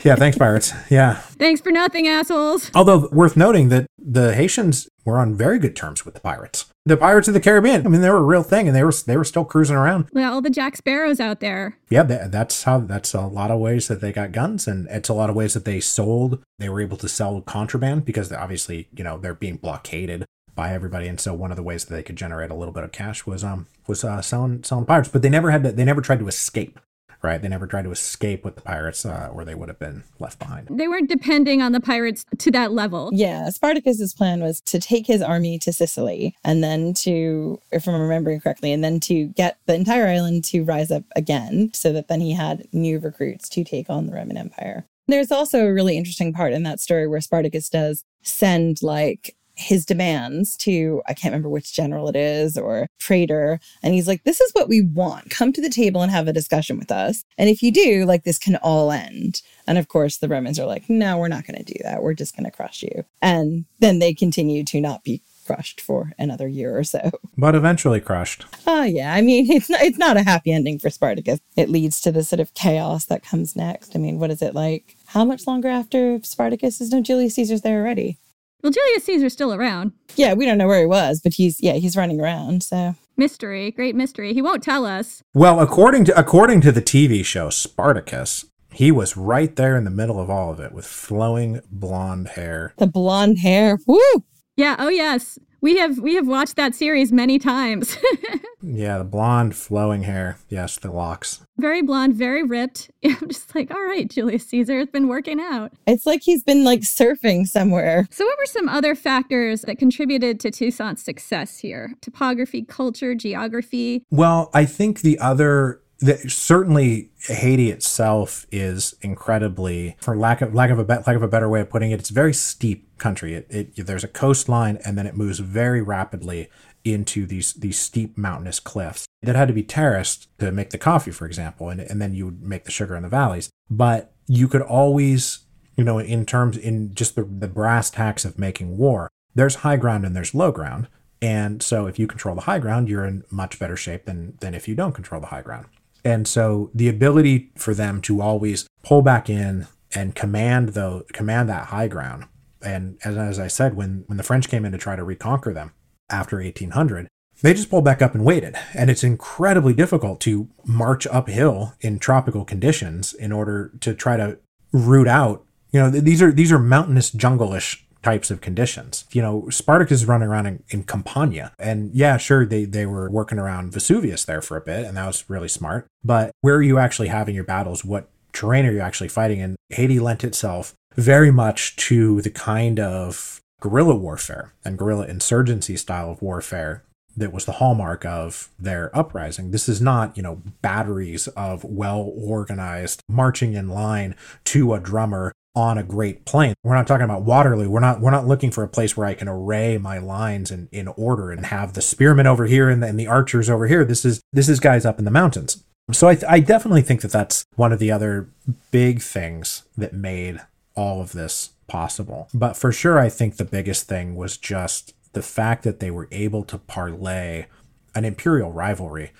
yeah, 0.02 0.16
thanks, 0.16 0.38
pirates. 0.38 0.72
Yeah. 0.90 1.16
Thanks 1.16 1.60
for 1.60 1.70
nothing, 1.70 2.08
assholes. 2.08 2.70
Although 2.74 3.10
worth 3.12 3.36
noting 3.36 3.68
that 3.68 3.86
the 3.98 4.34
Haitians 4.34 4.88
were 5.04 5.18
on 5.18 5.34
very 5.34 5.58
good 5.58 5.76
terms 5.76 6.06
with 6.06 6.14
the 6.14 6.20
pirates. 6.20 6.72
The 6.86 6.96
pirates 6.96 7.28
of 7.28 7.34
the 7.34 7.40
Caribbean. 7.40 7.86
I 7.86 7.90
mean, 7.90 8.00
they 8.00 8.08
were 8.08 8.16
a 8.16 8.22
real 8.22 8.42
thing, 8.42 8.66
and 8.66 8.74
they 8.74 8.82
were 8.82 8.94
they 9.06 9.18
were 9.18 9.24
still 9.24 9.44
cruising 9.44 9.76
around. 9.76 10.08
Yeah, 10.14 10.30
all 10.30 10.40
the 10.40 10.48
Jack 10.48 10.74
Sparrows 10.76 11.20
out 11.20 11.40
there. 11.40 11.76
Yeah, 11.90 12.02
that's 12.02 12.62
how. 12.62 12.80
That's 12.80 13.12
a 13.12 13.20
lot 13.20 13.50
of 13.50 13.60
ways 13.60 13.88
that 13.88 14.00
they 14.00 14.10
got 14.10 14.32
guns, 14.32 14.66
and 14.66 14.88
it's 14.88 15.10
a 15.10 15.14
lot 15.14 15.28
of 15.28 15.36
ways 15.36 15.52
that 15.52 15.66
they 15.66 15.80
sold. 15.80 16.42
They 16.58 16.70
were 16.70 16.80
able 16.80 16.96
to 16.96 17.08
sell 17.10 17.42
contraband 17.42 18.06
because 18.06 18.32
obviously, 18.32 18.88
you 18.96 19.04
know, 19.04 19.18
they're 19.18 19.34
being 19.34 19.56
blockaded 19.56 20.24
by 20.54 20.72
everybody, 20.72 21.08
and 21.08 21.20
so 21.20 21.34
one 21.34 21.50
of 21.50 21.56
the 21.56 21.62
ways 21.62 21.84
that 21.84 21.94
they 21.94 22.02
could 22.02 22.16
generate 22.16 22.50
a 22.50 22.54
little 22.54 22.72
bit 22.72 22.84
of 22.84 22.92
cash 22.92 23.26
was 23.26 23.44
um 23.44 23.66
was 23.86 24.02
uh, 24.02 24.22
selling 24.22 24.62
selling 24.64 24.86
pirates. 24.86 25.10
But 25.10 25.20
they 25.20 25.28
never 25.28 25.50
had 25.50 25.62
to. 25.64 25.72
They 25.72 25.84
never 25.84 26.00
tried 26.00 26.20
to 26.20 26.28
escape 26.28 26.80
right? 27.24 27.40
They 27.40 27.48
never 27.48 27.66
tried 27.66 27.84
to 27.84 27.90
escape 27.90 28.44
with 28.44 28.54
the 28.54 28.60
pirates, 28.60 29.04
uh, 29.04 29.30
or 29.32 29.44
they 29.44 29.54
would 29.54 29.68
have 29.68 29.78
been 29.78 30.04
left 30.18 30.38
behind. 30.38 30.68
They 30.70 30.86
weren't 30.86 31.08
depending 31.08 31.62
on 31.62 31.72
the 31.72 31.80
pirates 31.80 32.24
to 32.38 32.50
that 32.52 32.72
level. 32.72 33.10
Yeah, 33.12 33.48
Spartacus's 33.50 34.14
plan 34.14 34.42
was 34.42 34.60
to 34.62 34.78
take 34.78 35.06
his 35.06 35.22
army 35.22 35.58
to 35.60 35.72
Sicily, 35.72 36.36
and 36.44 36.62
then 36.62 36.94
to, 36.94 37.60
if 37.72 37.88
I'm 37.88 38.00
remembering 38.00 38.40
correctly, 38.40 38.72
and 38.72 38.84
then 38.84 39.00
to 39.00 39.26
get 39.28 39.58
the 39.66 39.74
entire 39.74 40.06
island 40.06 40.44
to 40.44 40.62
rise 40.62 40.90
up 40.90 41.04
again, 41.16 41.70
so 41.72 41.92
that 41.92 42.08
then 42.08 42.20
he 42.20 42.32
had 42.32 42.68
new 42.72 42.98
recruits 42.98 43.48
to 43.50 43.64
take 43.64 43.88
on 43.88 44.06
the 44.06 44.12
Roman 44.12 44.36
Empire. 44.36 44.84
There's 45.08 45.32
also 45.32 45.66
a 45.66 45.72
really 45.72 45.98
interesting 45.98 46.32
part 46.32 46.52
in 46.52 46.62
that 46.62 46.80
story 46.80 47.06
where 47.06 47.20
Spartacus 47.20 47.68
does 47.68 48.04
send 48.22 48.82
like 48.82 49.36
his 49.56 49.84
demands 49.84 50.56
to 50.58 51.02
I 51.06 51.14
can't 51.14 51.32
remember 51.32 51.48
which 51.48 51.72
general 51.72 52.08
it 52.08 52.16
is 52.16 52.56
or 52.56 52.88
praetor 52.98 53.60
and 53.82 53.94
he's 53.94 54.08
like 54.08 54.24
this 54.24 54.40
is 54.40 54.52
what 54.52 54.68
we 54.68 54.82
want. 54.82 55.30
Come 55.30 55.52
to 55.52 55.60
the 55.60 55.70
table 55.70 56.02
and 56.02 56.10
have 56.10 56.28
a 56.28 56.32
discussion 56.32 56.78
with 56.78 56.90
us. 56.90 57.24
And 57.38 57.48
if 57.48 57.62
you 57.62 57.70
do 57.70 58.04
like 58.04 58.24
this 58.24 58.38
can 58.38 58.56
all 58.56 58.90
end. 58.90 59.42
And 59.66 59.78
of 59.78 59.88
course 59.88 60.18
the 60.18 60.28
Romans 60.28 60.58
are 60.58 60.66
like 60.66 60.88
no 60.88 61.18
we're 61.18 61.28
not 61.28 61.46
going 61.46 61.62
to 61.62 61.72
do 61.72 61.78
that. 61.82 62.02
We're 62.02 62.14
just 62.14 62.36
going 62.36 62.44
to 62.44 62.50
crush 62.50 62.82
you. 62.82 63.04
And 63.22 63.64
then 63.78 63.98
they 63.98 64.14
continue 64.14 64.64
to 64.64 64.80
not 64.80 65.04
be 65.04 65.22
crushed 65.46 65.80
for 65.80 66.12
another 66.18 66.48
year 66.48 66.76
or 66.76 66.84
so. 66.84 67.10
But 67.36 67.56
eventually 67.56 68.00
crushed. 68.00 68.46
Oh 68.66 68.84
yeah. 68.84 69.12
I 69.12 69.20
mean 69.20 69.50
it's 69.50 69.68
not 69.68 69.82
it's 69.82 69.98
not 69.98 70.16
a 70.16 70.22
happy 70.22 70.52
ending 70.52 70.78
for 70.78 70.88
spartacus. 70.90 71.40
It 71.56 71.68
leads 71.68 72.00
to 72.02 72.12
the 72.12 72.24
sort 72.24 72.40
of 72.40 72.54
chaos 72.54 73.04
that 73.06 73.24
comes 73.24 73.54
next. 73.54 73.94
I 73.94 73.98
mean 73.98 74.18
what 74.18 74.30
is 74.30 74.40
it 74.42 74.54
like? 74.54 74.96
How 75.06 75.24
much 75.24 75.46
longer 75.46 75.68
after 75.68 76.20
spartacus 76.22 76.80
is 76.80 76.90
no 76.90 77.00
julius 77.00 77.34
caesar's 77.34 77.62
there 77.62 77.80
already 77.80 78.18
well, 78.64 78.72
Julius 78.72 79.04
Caesar's 79.04 79.34
still 79.34 79.52
around. 79.52 79.92
Yeah, 80.16 80.32
we 80.32 80.46
don't 80.46 80.56
know 80.56 80.66
where 80.66 80.80
he 80.80 80.86
was, 80.86 81.20
but 81.20 81.34
he's 81.34 81.60
yeah, 81.60 81.74
he's 81.74 81.96
running 81.96 82.18
around, 82.18 82.62
so 82.62 82.94
mystery, 83.16 83.70
great 83.70 83.94
mystery. 83.94 84.32
He 84.32 84.40
won't 84.40 84.62
tell 84.62 84.86
us. 84.86 85.22
Well, 85.34 85.60
according 85.60 86.06
to 86.06 86.18
according 86.18 86.62
to 86.62 86.72
the 86.72 86.80
TV 86.80 87.22
show 87.24 87.50
Spartacus, 87.50 88.46
he 88.72 88.90
was 88.90 89.18
right 89.18 89.54
there 89.54 89.76
in 89.76 89.84
the 89.84 89.90
middle 89.90 90.18
of 90.18 90.30
all 90.30 90.50
of 90.50 90.60
it 90.60 90.72
with 90.72 90.86
flowing 90.86 91.60
blonde 91.70 92.28
hair. 92.28 92.72
The 92.78 92.86
blonde 92.86 93.40
hair. 93.40 93.78
Woo! 93.86 94.24
Yeah, 94.56 94.76
oh 94.78 94.88
yes. 94.88 95.38
We 95.64 95.78
have 95.78 95.98
we 95.98 96.14
have 96.16 96.28
watched 96.28 96.56
that 96.56 96.74
series 96.74 97.10
many 97.10 97.38
times. 97.38 97.96
yeah, 98.62 98.98
the 98.98 99.04
blonde 99.04 99.56
flowing 99.56 100.02
hair. 100.02 100.36
Yes, 100.50 100.76
the 100.76 100.90
locks. 100.90 101.40
Very 101.56 101.80
blonde, 101.80 102.12
very 102.12 102.42
ripped. 102.42 102.90
I'm 103.02 103.28
just 103.28 103.54
like, 103.54 103.70
all 103.70 103.82
right, 103.82 104.06
Julius 104.06 104.46
Caesar 104.48 104.78
has 104.78 104.88
been 104.88 105.08
working 105.08 105.40
out. 105.40 105.72
It's 105.86 106.04
like 106.04 106.20
he's 106.22 106.44
been 106.44 106.64
like 106.64 106.80
surfing 106.80 107.46
somewhere. 107.46 108.06
So 108.10 108.26
what 108.26 108.36
were 108.36 108.44
some 108.44 108.68
other 108.68 108.94
factors 108.94 109.62
that 109.62 109.78
contributed 109.78 110.38
to 110.40 110.50
Toussaint's 110.50 111.02
success 111.02 111.60
here? 111.60 111.94
Topography, 112.02 112.60
culture, 112.60 113.14
geography? 113.14 114.04
Well, 114.10 114.50
I 114.52 114.66
think 114.66 115.00
the 115.00 115.18
other 115.18 115.80
certainly 116.28 117.10
Haiti 117.22 117.70
itself 117.70 118.46
is 118.50 118.94
incredibly, 119.00 119.96
for 120.00 120.16
lack 120.16 120.40
of 120.40 120.54
lack 120.54 120.70
of 120.70 120.78
a 120.78 120.82
lack 120.82 121.08
of 121.08 121.22
a 121.22 121.28
better 121.28 121.48
way 121.48 121.60
of 121.60 121.70
putting 121.70 121.90
it, 121.90 122.00
it's 122.00 122.10
a 122.10 122.14
very 122.14 122.34
steep 122.34 122.98
country. 122.98 123.34
It, 123.34 123.46
it 123.50 123.86
there's 123.86 124.04
a 124.04 124.08
coastline 124.08 124.78
and 124.84 124.98
then 124.98 125.06
it 125.06 125.16
moves 125.16 125.38
very 125.38 125.82
rapidly 125.82 126.48
into 126.84 127.26
these 127.26 127.54
these 127.54 127.78
steep 127.78 128.16
mountainous 128.18 128.60
cliffs 128.60 129.06
that 129.22 129.36
had 129.36 129.48
to 129.48 129.54
be 129.54 129.62
terraced 129.62 130.28
to 130.38 130.52
make 130.52 130.70
the 130.70 130.78
coffee, 130.78 131.10
for 131.10 131.26
example, 131.26 131.68
and 131.68 131.80
and 131.80 132.00
then 132.00 132.14
you 132.14 132.26
would 132.26 132.42
make 132.42 132.64
the 132.64 132.70
sugar 132.70 132.94
in 132.96 133.02
the 133.02 133.08
valleys. 133.08 133.50
But 133.70 134.12
you 134.26 134.48
could 134.48 134.62
always, 134.62 135.40
you 135.76 135.84
know, 135.84 135.98
in 135.98 136.26
terms 136.26 136.56
in 136.56 136.94
just 136.94 137.14
the 137.14 137.24
the 137.24 137.48
brass 137.48 137.90
tacks 137.90 138.24
of 138.24 138.38
making 138.38 138.76
war, 138.76 139.10
there's 139.34 139.56
high 139.56 139.76
ground 139.76 140.04
and 140.04 140.14
there's 140.14 140.34
low 140.34 140.52
ground. 140.52 140.88
And 141.22 141.62
so 141.62 141.86
if 141.86 141.98
you 141.98 142.06
control 142.06 142.34
the 142.34 142.42
high 142.42 142.58
ground, 142.58 142.88
you're 142.88 143.06
in 143.06 143.24
much 143.30 143.58
better 143.58 143.76
shape 143.76 144.04
than 144.04 144.36
than 144.40 144.54
if 144.54 144.68
you 144.68 144.74
don't 144.74 144.92
control 144.92 145.20
the 145.20 145.28
high 145.28 145.42
ground. 145.42 145.66
And 146.04 146.28
so 146.28 146.70
the 146.74 146.88
ability 146.88 147.52
for 147.56 147.74
them 147.74 148.00
to 148.02 148.20
always 148.20 148.68
pull 148.82 149.02
back 149.02 149.30
in 149.30 149.66
and 149.94 150.14
command 150.14 150.70
the 150.70 151.04
command 151.12 151.48
that 151.48 151.66
high 151.66 151.88
ground. 151.88 152.26
And 152.62 152.98
as, 153.04 153.16
as 153.16 153.38
I 153.38 153.48
said, 153.48 153.74
when 153.74 154.04
when 154.06 154.16
the 154.16 154.22
French 154.22 154.48
came 154.48 154.64
in 154.64 154.72
to 154.72 154.78
try 154.78 154.96
to 154.96 155.04
reconquer 155.04 155.52
them 155.52 155.72
after 156.10 156.36
1800, 156.36 157.08
they 157.42 157.54
just 157.54 157.70
pulled 157.70 157.84
back 157.84 158.02
up 158.02 158.14
and 158.14 158.24
waited. 158.24 158.56
And 158.74 158.90
it's 158.90 159.04
incredibly 159.04 159.74
difficult 159.74 160.20
to 160.20 160.48
march 160.64 161.06
uphill 161.06 161.74
in 161.80 161.98
tropical 161.98 162.44
conditions 162.44 163.12
in 163.12 163.32
order 163.32 163.72
to 163.80 163.94
try 163.94 164.16
to 164.16 164.38
root 164.72 165.08
out. 165.08 165.44
You 165.70 165.80
know, 165.80 165.90
these 165.90 166.22
are 166.22 166.32
these 166.32 166.52
are 166.52 166.58
mountainous 166.58 167.10
jungle-ish 167.10 167.83
types 168.04 168.30
of 168.30 168.40
conditions. 168.40 169.04
You 169.12 169.22
know, 169.22 169.48
Spartacus 169.48 170.02
is 170.02 170.06
running 170.06 170.28
around 170.28 170.46
in, 170.46 170.62
in 170.68 170.84
Campania. 170.84 171.52
And 171.58 171.92
yeah, 171.94 172.18
sure, 172.18 172.44
they, 172.44 172.66
they 172.66 172.86
were 172.86 173.10
working 173.10 173.38
around 173.38 173.72
Vesuvius 173.72 174.24
there 174.24 174.42
for 174.42 174.56
a 174.56 174.60
bit, 174.60 174.84
and 174.84 174.96
that 174.96 175.06
was 175.06 175.24
really 175.28 175.48
smart. 175.48 175.86
But 176.04 176.30
where 176.42 176.56
are 176.56 176.62
you 176.62 176.78
actually 176.78 177.08
having 177.08 177.34
your 177.34 177.44
battles? 177.44 177.84
What 177.84 178.08
terrain 178.32 178.66
are 178.66 178.72
you 178.72 178.80
actually 178.80 179.08
fighting 179.08 179.40
in? 179.40 179.56
Haiti 179.70 179.98
lent 179.98 180.22
itself 180.22 180.74
very 180.96 181.30
much 181.30 181.74
to 181.76 182.20
the 182.20 182.30
kind 182.30 182.78
of 182.78 183.40
guerrilla 183.60 183.94
warfare 183.94 184.52
and 184.64 184.78
guerrilla 184.78 185.06
insurgency 185.06 185.76
style 185.76 186.10
of 186.10 186.20
warfare 186.20 186.84
that 187.16 187.32
was 187.32 187.44
the 187.44 187.52
hallmark 187.52 188.04
of 188.04 188.48
their 188.58 188.96
uprising. 188.96 189.50
This 189.50 189.68
is 189.68 189.80
not, 189.80 190.16
you 190.16 190.22
know, 190.22 190.42
batteries 190.62 191.28
of 191.28 191.64
well 191.64 192.12
organized 192.16 193.00
marching 193.08 193.54
in 193.54 193.68
line 193.68 194.16
to 194.44 194.74
a 194.74 194.80
drummer 194.80 195.32
on 195.56 195.78
a 195.78 195.84
great 195.84 196.24
plain. 196.24 196.54
We're 196.64 196.74
not 196.74 196.86
talking 196.86 197.04
about 197.04 197.22
Waterloo. 197.22 197.70
We're 197.70 197.80
not 197.80 198.00
we're 198.00 198.10
not 198.10 198.26
looking 198.26 198.50
for 198.50 198.64
a 198.64 198.68
place 198.68 198.96
where 198.96 199.06
I 199.06 199.14
can 199.14 199.28
array 199.28 199.78
my 199.78 199.98
lines 199.98 200.50
in, 200.50 200.68
in 200.72 200.88
order 200.88 201.30
and 201.30 201.46
have 201.46 201.74
the 201.74 201.82
spearmen 201.82 202.26
over 202.26 202.46
here 202.46 202.68
and 202.68 202.82
the, 202.82 202.88
and 202.88 202.98
the 202.98 203.06
archers 203.06 203.48
over 203.48 203.68
here. 203.68 203.84
This 203.84 204.04
is 204.04 204.20
this 204.32 204.48
is 204.48 204.60
guys 204.60 204.84
up 204.84 204.98
in 204.98 205.04
the 205.04 205.10
mountains. 205.10 205.62
So 205.92 206.08
I, 206.08 206.18
I 206.28 206.40
definitely 206.40 206.82
think 206.82 207.02
that 207.02 207.12
that's 207.12 207.44
one 207.56 207.72
of 207.72 207.78
the 207.78 207.92
other 207.92 208.30
big 208.70 209.02
things 209.02 209.64
that 209.76 209.92
made 209.92 210.40
all 210.74 211.00
of 211.00 211.12
this 211.12 211.50
possible. 211.66 212.28
But 212.32 212.56
for 212.56 212.72
sure, 212.72 212.98
I 212.98 213.08
think 213.08 213.36
the 213.36 213.44
biggest 213.44 213.86
thing 213.86 214.16
was 214.16 214.36
just 214.36 214.94
the 215.14 215.22
fact 215.22 215.62
that 215.64 215.80
they 215.80 215.90
were 215.90 216.08
able 216.12 216.44
to 216.44 216.58
parlay 216.58 217.46
an 217.94 218.04
imperial 218.04 218.52
rivalry 218.52 219.12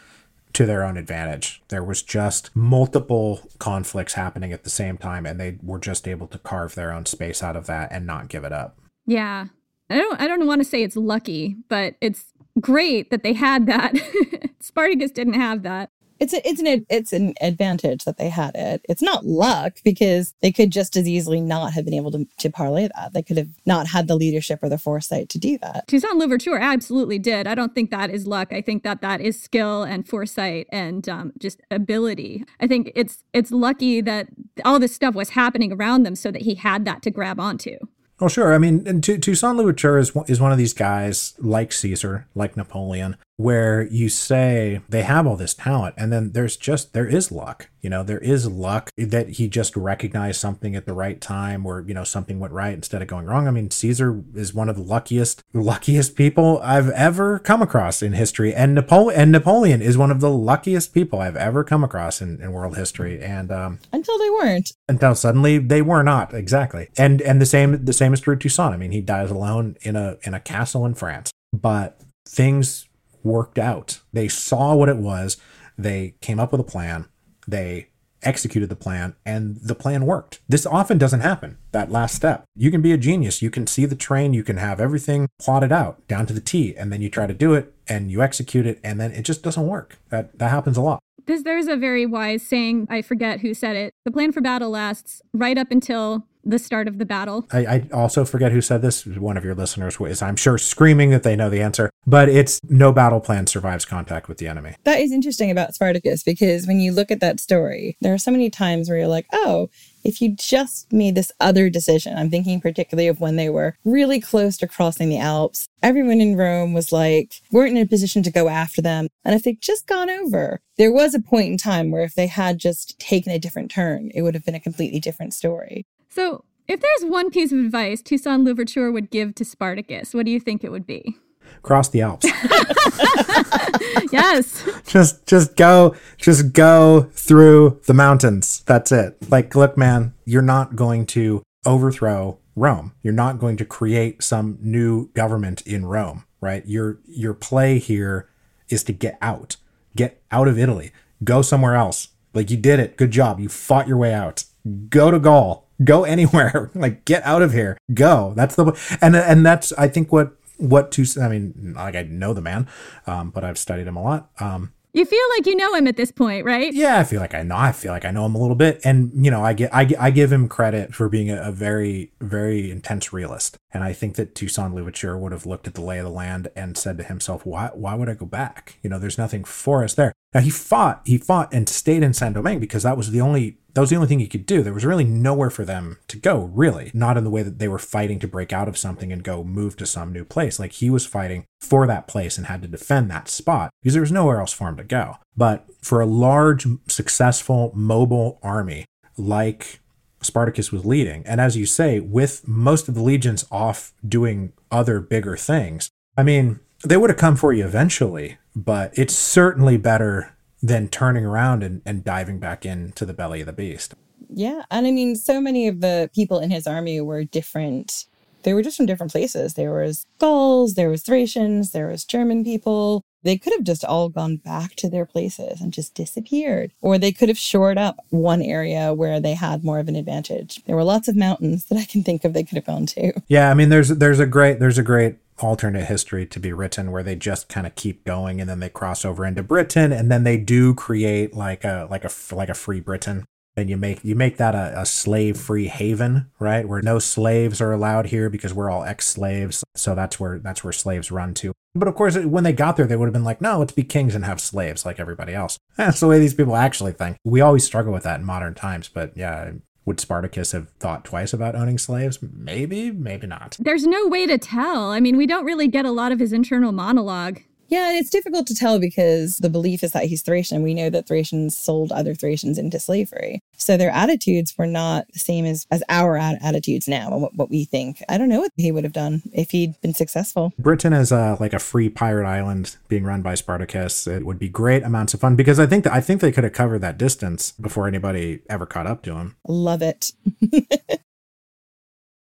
to 0.52 0.66
their 0.66 0.84
own 0.84 0.96
advantage. 0.96 1.62
There 1.68 1.82
was 1.82 2.02
just 2.02 2.54
multiple 2.54 3.40
conflicts 3.58 4.14
happening 4.14 4.52
at 4.52 4.64
the 4.64 4.70
same 4.70 4.96
time, 4.96 5.26
and 5.26 5.38
they 5.38 5.58
were 5.62 5.78
just 5.78 6.06
able 6.06 6.28
to 6.28 6.38
carve 6.38 6.74
their 6.74 6.92
own 6.92 7.06
space 7.06 7.42
out 7.42 7.56
of 7.56 7.66
that 7.66 7.90
and 7.92 8.06
not 8.06 8.28
give 8.28 8.44
it 8.44 8.52
up. 8.52 8.78
Yeah. 9.06 9.46
I 9.90 9.96
don't 9.96 10.20
I 10.20 10.26
don't 10.26 10.46
want 10.46 10.60
to 10.60 10.68
say 10.68 10.82
it's 10.82 10.96
lucky, 10.96 11.56
but 11.68 11.96
it's 12.00 12.32
great 12.60 13.10
that 13.10 13.22
they 13.22 13.34
had 13.34 13.66
that. 13.66 13.94
Spartacus 14.60 15.10
didn't 15.10 15.34
have 15.34 15.62
that 15.62 15.90
it's 16.20 16.32
a, 16.32 16.46
it's 16.48 16.60
an 16.60 16.86
it's 16.88 17.12
an 17.12 17.34
advantage 17.40 18.04
that 18.04 18.18
they 18.18 18.28
had 18.28 18.54
it. 18.54 18.84
It's 18.88 19.02
not 19.02 19.26
luck 19.26 19.78
because 19.84 20.34
they 20.40 20.52
could 20.52 20.70
just 20.70 20.96
as 20.96 21.08
easily 21.08 21.40
not 21.40 21.72
have 21.72 21.84
been 21.84 21.94
able 21.94 22.10
to, 22.12 22.26
to 22.38 22.50
parlay 22.50 22.88
that. 22.94 23.12
They 23.12 23.22
could 23.22 23.36
have 23.36 23.48
not 23.66 23.88
had 23.88 24.08
the 24.08 24.16
leadership 24.16 24.60
or 24.62 24.68
the 24.68 24.78
foresight 24.78 25.28
to 25.30 25.38
do 25.38 25.58
that. 25.58 25.86
Toussaint 25.88 26.16
Louverture 26.16 26.58
absolutely 26.58 27.18
did. 27.18 27.46
I 27.46 27.54
don't 27.54 27.74
think 27.74 27.90
that 27.90 28.10
is 28.10 28.26
luck. 28.26 28.52
I 28.52 28.60
think 28.60 28.82
that 28.84 29.00
that 29.00 29.20
is 29.20 29.40
skill 29.40 29.82
and 29.82 30.06
foresight 30.06 30.66
and 30.70 31.08
um, 31.08 31.32
just 31.38 31.60
ability. 31.70 32.44
I 32.60 32.66
think 32.66 32.92
it's 32.94 33.24
it's 33.32 33.50
lucky 33.50 34.00
that 34.00 34.28
all 34.64 34.78
this 34.78 34.94
stuff 34.94 35.14
was 35.14 35.30
happening 35.30 35.72
around 35.72 36.04
them 36.04 36.14
so 36.14 36.30
that 36.30 36.42
he 36.42 36.54
had 36.54 36.84
that 36.84 37.02
to 37.02 37.10
grab 37.10 37.40
onto. 37.40 37.78
Oh, 38.20 38.28
sure. 38.28 38.54
I 38.54 38.58
mean, 38.58 38.86
and 38.86 39.02
Toussaint 39.02 39.56
Louverture 39.56 39.98
is, 39.98 40.12
is 40.28 40.40
one 40.40 40.52
of 40.52 40.58
these 40.58 40.72
guys 40.72 41.34
like 41.38 41.72
Caesar, 41.72 42.28
like 42.34 42.56
Napoleon, 42.56 43.16
where 43.36 43.82
you 43.82 44.08
say 44.08 44.80
they 44.88 45.02
have 45.02 45.26
all 45.26 45.36
this 45.36 45.54
talent 45.54 45.94
and 45.98 46.12
then 46.12 46.32
there's 46.32 46.56
just 46.56 46.92
there 46.92 47.06
is 47.06 47.32
luck 47.32 47.68
you 47.80 47.90
know 47.90 48.04
there 48.04 48.18
is 48.18 48.48
luck 48.48 48.90
that 48.96 49.30
he 49.30 49.48
just 49.48 49.76
recognized 49.76 50.40
something 50.40 50.76
at 50.76 50.86
the 50.86 50.92
right 50.92 51.20
time 51.20 51.66
or 51.66 51.84
you 51.86 51.92
know 51.92 52.04
something 52.04 52.38
went 52.38 52.52
right 52.52 52.74
instead 52.74 53.02
of 53.02 53.08
going 53.08 53.26
wrong. 53.26 53.48
I 53.48 53.50
mean 53.50 53.70
caesar 53.70 54.22
is 54.34 54.54
one 54.54 54.68
of 54.68 54.76
the 54.76 54.82
luckiest 54.82 55.42
luckiest 55.52 56.14
people 56.14 56.60
i've 56.62 56.88
ever 56.90 57.40
come 57.40 57.60
across 57.60 58.02
in 58.02 58.12
history 58.12 58.54
and 58.54 58.74
napoleon 58.74 59.20
and 59.20 59.32
napoleon 59.32 59.82
is 59.82 59.98
one 59.98 60.12
of 60.12 60.20
the 60.20 60.30
luckiest 60.30 60.94
people 60.94 61.20
i've 61.20 61.36
ever 61.36 61.64
come 61.64 61.82
across 61.82 62.22
in, 62.22 62.40
in 62.40 62.52
world 62.52 62.76
history 62.76 63.20
and 63.20 63.50
um 63.50 63.80
until 63.92 64.18
they 64.18 64.30
weren't. 64.30 64.72
until 64.88 65.14
suddenly 65.14 65.58
they 65.58 65.82
were 65.82 66.02
not 66.02 66.32
exactly. 66.32 66.88
And 66.96 67.20
and 67.22 67.40
the 67.40 67.46
same 67.46 67.84
the 67.84 67.92
same 67.92 68.12
is 68.12 68.20
true 68.20 68.36
toussaint. 68.36 68.72
I 68.72 68.76
mean 68.76 68.92
he 68.92 69.00
dies 69.00 69.30
alone 69.30 69.76
in 69.82 69.96
a 69.96 70.18
in 70.22 70.34
a 70.34 70.40
castle 70.40 70.86
in 70.86 70.94
france 70.94 71.32
but 71.52 72.00
things 72.26 72.86
worked 73.24 73.58
out. 73.58 74.00
They 74.12 74.28
saw 74.28 74.76
what 74.76 74.88
it 74.88 74.98
was, 74.98 75.36
they 75.76 76.14
came 76.20 76.38
up 76.38 76.52
with 76.52 76.60
a 76.60 76.64
plan, 76.64 77.08
they 77.48 77.88
executed 78.22 78.68
the 78.68 78.76
plan, 78.76 79.16
and 79.26 79.56
the 79.56 79.74
plan 79.74 80.06
worked. 80.06 80.40
This 80.48 80.64
often 80.64 80.96
doesn't 80.96 81.20
happen, 81.20 81.58
that 81.72 81.90
last 81.90 82.14
step. 82.14 82.44
You 82.54 82.70
can 82.70 82.80
be 82.80 82.92
a 82.92 82.96
genius, 82.96 83.42
you 83.42 83.50
can 83.50 83.66
see 83.66 83.86
the 83.86 83.96
train, 83.96 84.32
you 84.32 84.44
can 84.44 84.56
have 84.58 84.80
everything 84.80 85.28
plotted 85.38 85.72
out 85.72 86.06
down 86.06 86.26
to 86.26 86.32
the 86.32 86.40
T, 86.40 86.74
and 86.76 86.92
then 86.92 87.02
you 87.02 87.10
try 87.10 87.26
to 87.26 87.34
do 87.34 87.54
it 87.54 87.74
and 87.88 88.10
you 88.10 88.22
execute 88.22 88.66
it, 88.66 88.80
and 88.84 89.00
then 89.00 89.12
it 89.12 89.22
just 89.22 89.42
doesn't 89.42 89.66
work. 89.66 89.98
That 90.10 90.38
that 90.38 90.50
happens 90.50 90.76
a 90.76 90.80
lot. 90.80 91.00
There's, 91.26 91.42
there's 91.42 91.68
a 91.68 91.76
very 91.76 92.04
wise 92.04 92.42
saying, 92.42 92.86
I 92.90 93.00
forget 93.00 93.40
who 93.40 93.54
said 93.54 93.76
it. 93.76 93.94
The 94.04 94.10
plan 94.10 94.30
for 94.32 94.42
battle 94.42 94.70
lasts 94.70 95.22
right 95.32 95.56
up 95.56 95.70
until 95.70 96.26
the 96.44 96.58
start 96.58 96.88
of 96.88 96.98
the 96.98 97.04
battle. 97.04 97.46
I, 97.52 97.66
I, 97.66 97.88
also 97.92 98.24
forget 98.24 98.52
who 98.52 98.60
said 98.60 98.82
this. 98.82 99.06
One 99.06 99.36
of 99.36 99.44
your 99.44 99.54
listeners 99.54 99.96
is, 100.00 100.22
I'm 100.22 100.36
sure, 100.36 100.58
screaming 100.58 101.10
that 101.10 101.22
they 101.22 101.36
know 101.36 101.50
the 101.50 101.62
answer, 101.62 101.90
but 102.06 102.28
it's 102.28 102.60
no 102.68 102.92
battle 102.92 103.20
plan 103.20 103.46
survives 103.46 103.84
contact 103.84 104.28
with 104.28 104.38
the 104.38 104.48
enemy. 104.48 104.74
That 104.84 105.00
is 105.00 105.12
interesting 105.12 105.50
about 105.50 105.74
Spartacus 105.74 106.22
because 106.22 106.66
when 106.66 106.80
you 106.80 106.92
look 106.92 107.10
at 107.10 107.20
that 107.20 107.40
story, 107.40 107.96
there 108.00 108.14
are 108.14 108.18
so 108.18 108.30
many 108.30 108.50
times 108.50 108.88
where 108.88 108.98
you're 108.98 109.08
like, 109.08 109.26
oh, 109.32 109.68
if 110.04 110.20
you 110.20 110.34
just 110.36 110.92
made 110.92 111.14
this 111.14 111.32
other 111.40 111.70
decision, 111.70 112.16
I'm 112.16 112.30
thinking 112.30 112.60
particularly 112.60 113.08
of 113.08 113.20
when 113.20 113.36
they 113.36 113.48
were 113.48 113.76
really 113.84 114.20
close 114.20 114.58
to 114.58 114.68
crossing 114.68 115.08
the 115.08 115.18
Alps. 115.18 115.66
Everyone 115.82 116.20
in 116.20 116.36
Rome 116.36 116.74
was 116.74 116.92
like, 116.92 117.34
weren't 117.50 117.76
in 117.76 117.82
a 117.82 117.88
position 117.88 118.22
to 118.24 118.30
go 118.30 118.48
after 118.48 118.82
them. 118.82 119.08
And 119.24 119.34
if 119.34 119.42
they'd 119.42 119.60
just 119.60 119.86
gone 119.86 120.10
over, 120.10 120.60
there 120.76 120.92
was 120.92 121.14
a 121.14 121.20
point 121.20 121.52
in 121.52 121.56
time 121.56 121.90
where 121.90 122.02
if 122.02 122.14
they 122.14 122.26
had 122.26 122.58
just 122.58 122.98
taken 122.98 123.32
a 123.32 123.38
different 123.38 123.70
turn, 123.70 124.10
it 124.14 124.22
would 124.22 124.34
have 124.34 124.44
been 124.44 124.54
a 124.54 124.60
completely 124.60 125.00
different 125.00 125.32
story. 125.32 125.86
So, 126.14 126.44
if 126.68 126.80
there's 126.80 127.10
one 127.10 127.30
piece 127.30 127.50
of 127.50 127.58
advice 127.58 128.00
Toussaint 128.00 128.44
Louverture 128.44 128.92
would 128.92 129.10
give 129.10 129.34
to 129.34 129.44
Spartacus, 129.44 130.14
what 130.14 130.24
do 130.24 130.30
you 130.30 130.38
think 130.38 130.62
it 130.62 130.70
would 130.70 130.86
be? 130.86 131.16
Cross 131.62 131.88
the 131.88 132.02
Alps. 132.02 132.24
yes. 134.12 134.64
Just 134.86 135.26
just 135.26 135.56
go 135.56 135.96
just 136.16 136.52
go 136.52 137.08
through 137.14 137.80
the 137.86 137.94
mountains. 137.94 138.62
That's 138.64 138.92
it. 138.92 139.28
Like 139.28 139.56
look 139.56 139.76
man, 139.76 140.14
you're 140.24 140.40
not 140.40 140.76
going 140.76 141.06
to 141.06 141.42
overthrow 141.66 142.38
Rome. 142.54 142.92
You're 143.02 143.12
not 143.12 143.40
going 143.40 143.56
to 143.56 143.64
create 143.64 144.22
some 144.22 144.56
new 144.60 145.08
government 145.14 145.62
in 145.62 145.84
Rome, 145.84 146.26
right? 146.40 146.64
Your 146.64 147.00
your 147.06 147.34
play 147.34 147.80
here 147.80 148.28
is 148.68 148.84
to 148.84 148.92
get 148.92 149.18
out. 149.20 149.56
Get 149.96 150.22
out 150.30 150.46
of 150.46 150.60
Italy. 150.60 150.92
Go 151.24 151.42
somewhere 151.42 151.74
else. 151.74 152.08
Like 152.32 152.52
you 152.52 152.56
did 152.56 152.78
it. 152.78 152.96
Good 152.96 153.10
job. 153.10 153.40
You 153.40 153.48
fought 153.48 153.88
your 153.88 153.96
way 153.96 154.14
out. 154.14 154.44
Go 154.88 155.10
to 155.10 155.18
Gaul 155.18 155.63
go 155.82 156.04
anywhere 156.04 156.70
like 156.74 157.04
get 157.04 157.24
out 157.24 157.42
of 157.42 157.52
here 157.52 157.76
go 157.92 158.32
that's 158.36 158.54
the 158.54 158.98
and 159.00 159.16
and 159.16 159.44
that's 159.44 159.72
i 159.72 159.88
think 159.88 160.12
what 160.12 160.36
what 160.58 160.92
to 160.92 161.04
i 161.20 161.28
mean 161.28 161.74
like 161.76 161.96
i 161.96 162.02
know 162.02 162.32
the 162.32 162.40
man 162.40 162.68
um, 163.06 163.30
but 163.30 163.42
i've 163.42 163.58
studied 163.58 163.86
him 163.86 163.96
a 163.96 164.02
lot 164.02 164.30
um, 164.40 164.72
you 164.94 165.04
feel 165.04 165.26
like 165.36 165.46
you 165.46 165.56
know 165.56 165.74
him 165.74 165.88
at 165.88 165.96
this 165.96 166.12
point, 166.12 166.46
right? 166.46 166.72
Yeah, 166.72 167.00
I 167.00 167.04
feel 167.04 167.20
like 167.20 167.34
I 167.34 167.42
know. 167.42 167.56
I 167.56 167.72
feel 167.72 167.90
like 167.90 168.04
I 168.04 168.12
know 168.12 168.24
him 168.26 168.36
a 168.36 168.38
little 168.38 168.54
bit, 168.54 168.80
and 168.84 169.10
you 169.24 169.30
know, 169.30 169.44
I 169.44 169.52
get 169.52 169.74
I, 169.74 169.88
I 169.98 170.12
give 170.12 170.32
him 170.32 170.48
credit 170.48 170.94
for 170.94 171.08
being 171.08 171.30
a, 171.30 171.42
a 171.42 171.50
very 171.50 172.12
very 172.20 172.70
intense 172.70 173.12
realist. 173.12 173.56
And 173.72 173.82
I 173.82 173.92
think 173.92 174.14
that 174.14 174.36
Toussaint 174.36 174.72
Louverture 174.72 175.18
would 175.18 175.32
have 175.32 175.46
looked 175.46 175.66
at 175.66 175.74
the 175.74 175.82
lay 175.82 175.98
of 175.98 176.04
the 176.04 176.10
land 176.10 176.46
and 176.54 176.78
said 176.78 176.96
to 176.98 177.04
himself, 177.04 177.44
"Why 177.44 177.70
why 177.74 177.96
would 177.96 178.08
I 178.08 178.14
go 178.14 178.24
back? 178.24 178.78
You 178.82 178.90
know, 178.90 179.00
there's 179.00 179.18
nothing 179.18 179.42
for 179.42 179.82
us 179.82 179.94
there." 179.94 180.12
Now 180.32 180.40
he 180.40 180.50
fought 180.50 181.02
he 181.04 181.18
fought 181.18 181.52
and 181.52 181.68
stayed 181.68 182.04
in 182.04 182.14
Saint 182.14 182.36
Domingue 182.36 182.60
because 182.60 182.84
that 182.84 182.96
was 182.96 183.10
the 183.10 183.20
only 183.20 183.58
that 183.74 183.80
was 183.80 183.90
the 183.90 183.96
only 183.96 184.08
thing 184.08 184.20
he 184.20 184.26
could 184.26 184.46
do. 184.46 184.62
There 184.62 184.72
was 184.72 184.84
really 184.84 185.04
nowhere 185.04 185.50
for 185.50 185.64
them 185.64 185.98
to 186.08 186.16
go, 186.16 186.50
really. 186.54 186.90
Not 186.94 187.16
in 187.16 187.24
the 187.24 187.30
way 187.30 187.42
that 187.42 187.58
they 187.58 187.68
were 187.68 187.78
fighting 187.78 188.18
to 188.20 188.28
break 188.28 188.52
out 188.52 188.68
of 188.68 188.78
something 188.78 189.12
and 189.12 189.22
go 189.22 189.44
move 189.44 189.76
to 189.76 189.86
some 189.86 190.12
new 190.12 190.24
place. 190.24 190.58
Like 190.58 190.72
he 190.72 190.90
was 190.90 191.06
fighting 191.06 191.44
for 191.60 191.86
that 191.86 192.06
place 192.06 192.38
and 192.38 192.46
had 192.46 192.62
to 192.62 192.68
defend 192.68 193.10
that 193.10 193.28
spot 193.28 193.70
because 193.82 193.94
there 193.94 194.00
was 194.00 194.12
nowhere 194.12 194.40
else 194.40 194.52
for 194.52 194.68
him 194.68 194.76
to 194.76 194.84
go. 194.84 195.18
But 195.36 195.66
for 195.82 196.00
a 196.00 196.06
large, 196.06 196.66
successful, 196.86 197.72
mobile 197.74 198.38
army 198.42 198.84
like 199.16 199.80
Spartacus 200.22 200.72
was 200.72 200.84
leading, 200.84 201.24
and 201.26 201.40
as 201.40 201.56
you 201.56 201.66
say, 201.66 202.00
with 202.00 202.48
most 202.48 202.88
of 202.88 202.94
the 202.94 203.02
legions 203.02 203.44
off 203.50 203.92
doing 204.06 204.52
other 204.70 205.00
bigger 205.00 205.36
things, 205.36 205.90
I 206.16 206.22
mean, 206.22 206.60
they 206.84 206.96
would 206.96 207.10
have 207.10 207.18
come 207.18 207.36
for 207.36 207.52
you 207.52 207.64
eventually, 207.64 208.38
but 208.54 208.96
it's 208.96 209.14
certainly 209.14 209.76
better 209.76 210.33
than 210.64 210.88
turning 210.88 211.26
around 211.26 211.62
and, 211.62 211.82
and 211.84 212.02
diving 212.02 212.38
back 212.38 212.64
into 212.64 213.04
the 213.04 213.12
belly 213.12 213.40
of 213.40 213.46
the 213.46 213.52
beast. 213.52 213.94
Yeah. 214.30 214.62
And 214.70 214.86
I 214.86 214.90
mean, 214.90 215.14
so 215.14 215.40
many 215.40 215.68
of 215.68 215.82
the 215.82 216.10
people 216.14 216.40
in 216.40 216.50
his 216.50 216.66
army 216.66 217.00
were 217.02 217.24
different. 217.24 218.06
They 218.44 218.54
were 218.54 218.62
just 218.62 218.78
from 218.78 218.86
different 218.86 219.12
places. 219.12 219.54
There 219.54 219.74
was 219.74 220.06
Gauls, 220.18 220.74
there 220.74 220.88
was 220.88 221.02
Thracians, 221.02 221.72
there 221.72 221.88
was 221.88 222.04
German 222.04 222.44
people. 222.44 223.04
They 223.22 223.38
could 223.38 223.52
have 223.54 223.64
just 223.64 223.84
all 223.84 224.08
gone 224.08 224.36
back 224.36 224.74
to 224.76 224.88
their 224.88 225.06
places 225.06 225.60
and 225.60 225.72
just 225.72 225.94
disappeared. 225.94 226.72
Or 226.80 226.98
they 226.98 227.12
could 227.12 227.28
have 227.28 227.38
shored 227.38 227.78
up 227.78 228.04
one 228.10 228.42
area 228.42 228.92
where 228.92 229.20
they 229.20 229.34
had 229.34 229.64
more 229.64 229.78
of 229.78 229.88
an 229.88 229.96
advantage. 229.96 230.62
There 230.64 230.76
were 230.76 230.84
lots 230.84 231.08
of 231.08 231.16
mountains 231.16 231.66
that 231.66 231.78
I 231.78 231.84
can 231.84 232.02
think 232.02 232.24
of 232.24 232.32
they 232.32 232.44
could 232.44 232.56
have 232.56 232.66
gone 232.66 232.86
to. 232.86 233.12
Yeah, 233.28 233.50
I 233.50 233.54
mean 233.54 233.68
there's 233.68 233.88
there's 233.88 234.20
a 234.20 234.26
great 234.26 234.60
there's 234.60 234.78
a 234.78 234.82
great 234.82 235.16
alternate 235.44 235.84
history 235.84 236.26
to 236.26 236.40
be 236.40 236.52
written 236.52 236.90
where 236.90 237.02
they 237.02 237.14
just 237.14 237.48
kind 237.48 237.66
of 237.66 237.74
keep 237.74 238.04
going 238.04 238.40
and 238.40 238.48
then 238.48 238.60
they 238.60 238.68
cross 238.68 239.04
over 239.04 239.24
into 239.24 239.42
Britain 239.42 239.92
and 239.92 240.10
then 240.10 240.24
they 240.24 240.36
do 240.36 240.74
create 240.74 241.34
like 241.34 241.64
a 241.64 241.86
like 241.90 242.04
a 242.04 242.10
like 242.34 242.48
a 242.48 242.54
free 242.54 242.80
Britain. 242.80 243.24
And 243.56 243.70
you 243.70 243.76
make 243.76 244.04
you 244.04 244.16
make 244.16 244.36
that 244.38 244.56
a, 244.56 244.80
a 244.80 244.86
slave 244.86 245.36
free 245.36 245.68
haven 245.68 246.30
right? 246.40 246.66
Where 246.66 246.82
no 246.82 246.98
slaves 246.98 247.60
are 247.60 247.72
allowed 247.72 248.06
here 248.06 248.28
because 248.28 248.52
we're 248.52 248.70
all 248.70 248.82
ex-slaves. 248.82 249.62
So 249.76 249.94
that's 249.94 250.18
where 250.18 250.38
that's 250.40 250.64
where 250.64 250.72
slaves 250.72 251.12
run 251.12 251.34
to. 251.34 251.52
But 251.74 251.86
of 251.86 251.94
course 251.94 252.16
when 252.16 252.42
they 252.42 252.52
got 252.52 252.76
there 252.76 252.86
they 252.86 252.96
would 252.96 253.06
have 253.06 253.12
been 253.12 253.24
like 253.24 253.40
no 253.40 253.58
let's 253.58 253.72
be 253.72 253.84
kings 253.84 254.14
and 254.14 254.24
have 254.24 254.40
slaves 254.40 254.84
like 254.84 254.98
everybody 254.98 255.34
else. 255.34 255.58
That's 255.76 256.00
the 256.00 256.06
way 256.06 256.20
these 256.20 256.34
people 256.34 256.54
actually 256.54 256.92
think. 256.92 257.16
We 257.24 257.40
always 257.40 257.64
struggle 257.64 257.92
with 257.92 258.04
that 258.04 258.20
in 258.20 258.26
modern 258.26 258.54
times 258.54 258.88
but 258.88 259.16
yeah 259.16 259.52
would 259.84 260.00
Spartacus 260.00 260.52
have 260.52 260.70
thought 260.80 261.04
twice 261.04 261.32
about 261.32 261.54
owning 261.54 261.78
slaves? 261.78 262.18
Maybe, 262.22 262.90
maybe 262.90 263.26
not. 263.26 263.56
There's 263.58 263.86
no 263.86 264.06
way 264.06 264.26
to 264.26 264.38
tell. 264.38 264.90
I 264.90 265.00
mean, 265.00 265.16
we 265.16 265.26
don't 265.26 265.44
really 265.44 265.68
get 265.68 265.84
a 265.84 265.92
lot 265.92 266.12
of 266.12 266.20
his 266.20 266.32
internal 266.32 266.72
monologue. 266.72 267.40
Yeah, 267.68 267.92
it's 267.92 268.10
difficult 268.10 268.46
to 268.48 268.54
tell 268.54 268.78
because 268.78 269.38
the 269.38 269.50
belief 269.50 269.82
is 269.82 269.92
that 269.92 270.04
he's 270.04 270.22
Thracian. 270.22 270.62
We 270.62 270.74
know 270.74 270.90
that 270.90 271.06
Thracians 271.06 271.56
sold 271.56 271.92
other 271.92 272.14
Thracians 272.14 272.58
into 272.58 272.78
slavery. 272.78 273.42
So 273.56 273.76
their 273.76 273.90
attitudes 273.90 274.54
were 274.56 274.66
not 274.66 275.06
the 275.12 275.18
same 275.18 275.44
as, 275.44 275.66
as 275.70 275.82
our 275.88 276.16
attitudes 276.16 276.88
now 276.88 277.12
and 277.12 277.22
what, 277.22 277.34
what 277.34 277.50
we 277.50 277.64
think. 277.64 278.02
I 278.08 278.18
don't 278.18 278.28
know 278.28 278.40
what 278.40 278.52
he 278.56 278.72
would 278.72 278.84
have 278.84 278.92
done 278.92 279.22
if 279.32 279.50
he'd 279.50 279.80
been 279.80 279.94
successful. 279.94 280.52
Britain 280.58 280.92
is 280.92 281.12
a, 281.12 281.36
like 281.40 281.52
a 281.52 281.58
free 281.58 281.88
pirate 281.88 282.26
island 282.26 282.76
being 282.88 283.04
run 283.04 283.22
by 283.22 283.34
Spartacus. 283.34 284.06
It 284.06 284.24
would 284.24 284.38
be 284.38 284.48
great 284.48 284.82
amounts 284.82 285.14
of 285.14 285.20
fun 285.20 285.36
because 285.36 285.58
I 285.58 285.66
think 285.66 285.84
that 285.84 285.92
I 285.92 286.00
think 286.00 286.20
they 286.20 286.32
could 286.32 286.44
have 286.44 286.52
covered 286.52 286.80
that 286.80 286.98
distance 286.98 287.52
before 287.52 287.88
anybody 287.88 288.40
ever 288.48 288.66
caught 288.66 288.86
up 288.86 289.02
to 289.04 289.14
him. 289.14 289.36
Love 289.46 289.82
it. 289.82 290.12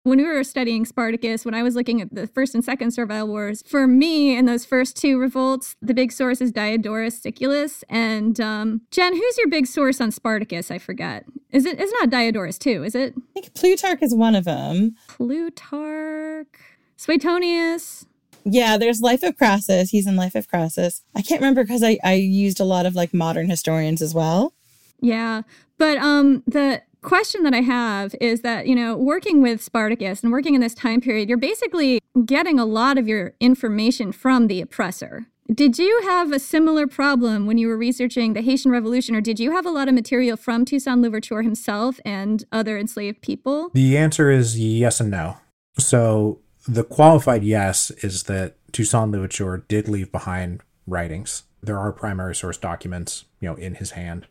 when 0.05 0.19
we 0.19 0.23
were 0.23 0.43
studying 0.43 0.85
Spartacus, 0.85 1.45
when 1.45 1.55
I 1.55 1.63
was 1.63 1.75
looking 1.75 1.99
at 1.99 2.13
the 2.13 2.27
first 2.27 2.53
and 2.53 2.63
second 2.63 2.91
Servile 2.91 3.27
Wars, 3.27 3.63
for 3.65 3.87
me 3.87 4.37
in 4.37 4.45
those 4.45 4.63
first 4.63 4.95
two 4.95 5.17
revolts, 5.17 5.75
the 5.81 5.95
big 5.95 6.11
source 6.11 6.41
is 6.41 6.51
Diodorus 6.51 7.19
Siculus. 7.19 7.83
And 7.89 8.39
um, 8.39 8.81
Jen, 8.91 9.15
who's 9.15 9.37
your 9.39 9.47
big 9.47 9.65
source 9.65 9.99
on 9.99 10.11
Spartacus? 10.11 10.69
I 10.69 10.77
forget. 10.77 11.25
Is 11.49 11.65
it? 11.65 11.79
It's 11.79 11.91
not 11.93 12.11
Diodorus 12.11 12.59
too, 12.59 12.83
is 12.83 12.93
it? 12.93 13.15
I 13.17 13.21
think 13.33 13.55
Plutarch 13.55 14.03
is 14.03 14.13
one 14.13 14.35
of 14.35 14.45
them. 14.45 14.95
Plutarch, 15.07 16.59
Suetonius. 16.97 18.05
Yeah, 18.43 18.77
there's 18.77 19.01
Life 19.01 19.23
of 19.23 19.35
Crassus. 19.37 19.89
He's 19.89 20.05
in 20.05 20.15
Life 20.15 20.35
of 20.35 20.47
Crassus. 20.47 21.01
I 21.15 21.23
can't 21.23 21.41
remember 21.41 21.63
because 21.63 21.81
I, 21.81 21.97
I 22.03 22.13
used 22.13 22.59
a 22.59 22.63
lot 22.63 22.85
of 22.85 22.93
like 22.93 23.11
modern 23.11 23.49
historians 23.49 24.03
as 24.03 24.13
well. 24.13 24.53
Yeah, 25.01 25.41
but 25.79 25.97
um 25.97 26.43
the 26.45 26.83
question 27.05 27.43
that 27.43 27.53
I 27.53 27.61
have 27.61 28.15
is 28.19 28.41
that, 28.41 28.67
you 28.67 28.75
know, 28.75 28.97
working 28.97 29.41
with 29.41 29.63
Spartacus 29.63 30.23
and 30.23 30.31
working 30.31 30.55
in 30.55 30.61
this 30.61 30.73
time 30.73 30.99
period, 30.99 31.29
you're 31.29 31.37
basically 31.37 32.01
getting 32.25 32.59
a 32.59 32.65
lot 32.65 32.97
of 32.97 33.07
your 33.07 33.33
information 33.39 34.11
from 34.11 34.47
the 34.47 34.59
oppressor. 34.59 35.27
Did 35.53 35.77
you 35.77 36.01
have 36.05 36.31
a 36.31 36.39
similar 36.39 36.87
problem 36.87 37.45
when 37.45 37.59
you 37.59 37.67
were 37.67 37.77
researching 37.77 38.33
the 38.33 38.41
Haitian 38.41 38.71
Revolution, 38.71 39.15
or 39.15 39.21
did 39.21 39.39
you 39.39 39.51
have 39.51 39.65
a 39.65 39.69
lot 39.69 39.87
of 39.87 39.93
material 39.93 40.35
from 40.35 40.65
Toussaint 40.65 41.01
Louverture 41.01 41.43
himself 41.43 41.99
and 42.03 42.43
other 42.51 42.79
enslaved 42.79 43.21
people? 43.21 43.69
The 43.73 43.95
answer 43.95 44.31
is 44.31 44.59
yes 44.59 44.99
and 44.99 45.11
no. 45.11 45.37
So 45.77 46.39
the 46.67 46.83
qualified 46.83 47.43
yes 47.43 47.91
is 47.91 48.23
that 48.23 48.55
Toussaint 48.71 49.11
Louverture 49.11 49.63
did 49.67 49.87
leave 49.87 50.11
behind 50.11 50.63
writings. 50.87 51.43
There 51.61 51.77
are 51.77 51.91
primary 51.91 52.33
source 52.33 52.57
documents, 52.57 53.25
you 53.39 53.47
know, 53.47 53.55
in 53.55 53.75
his 53.75 53.91
hand. 53.91 54.25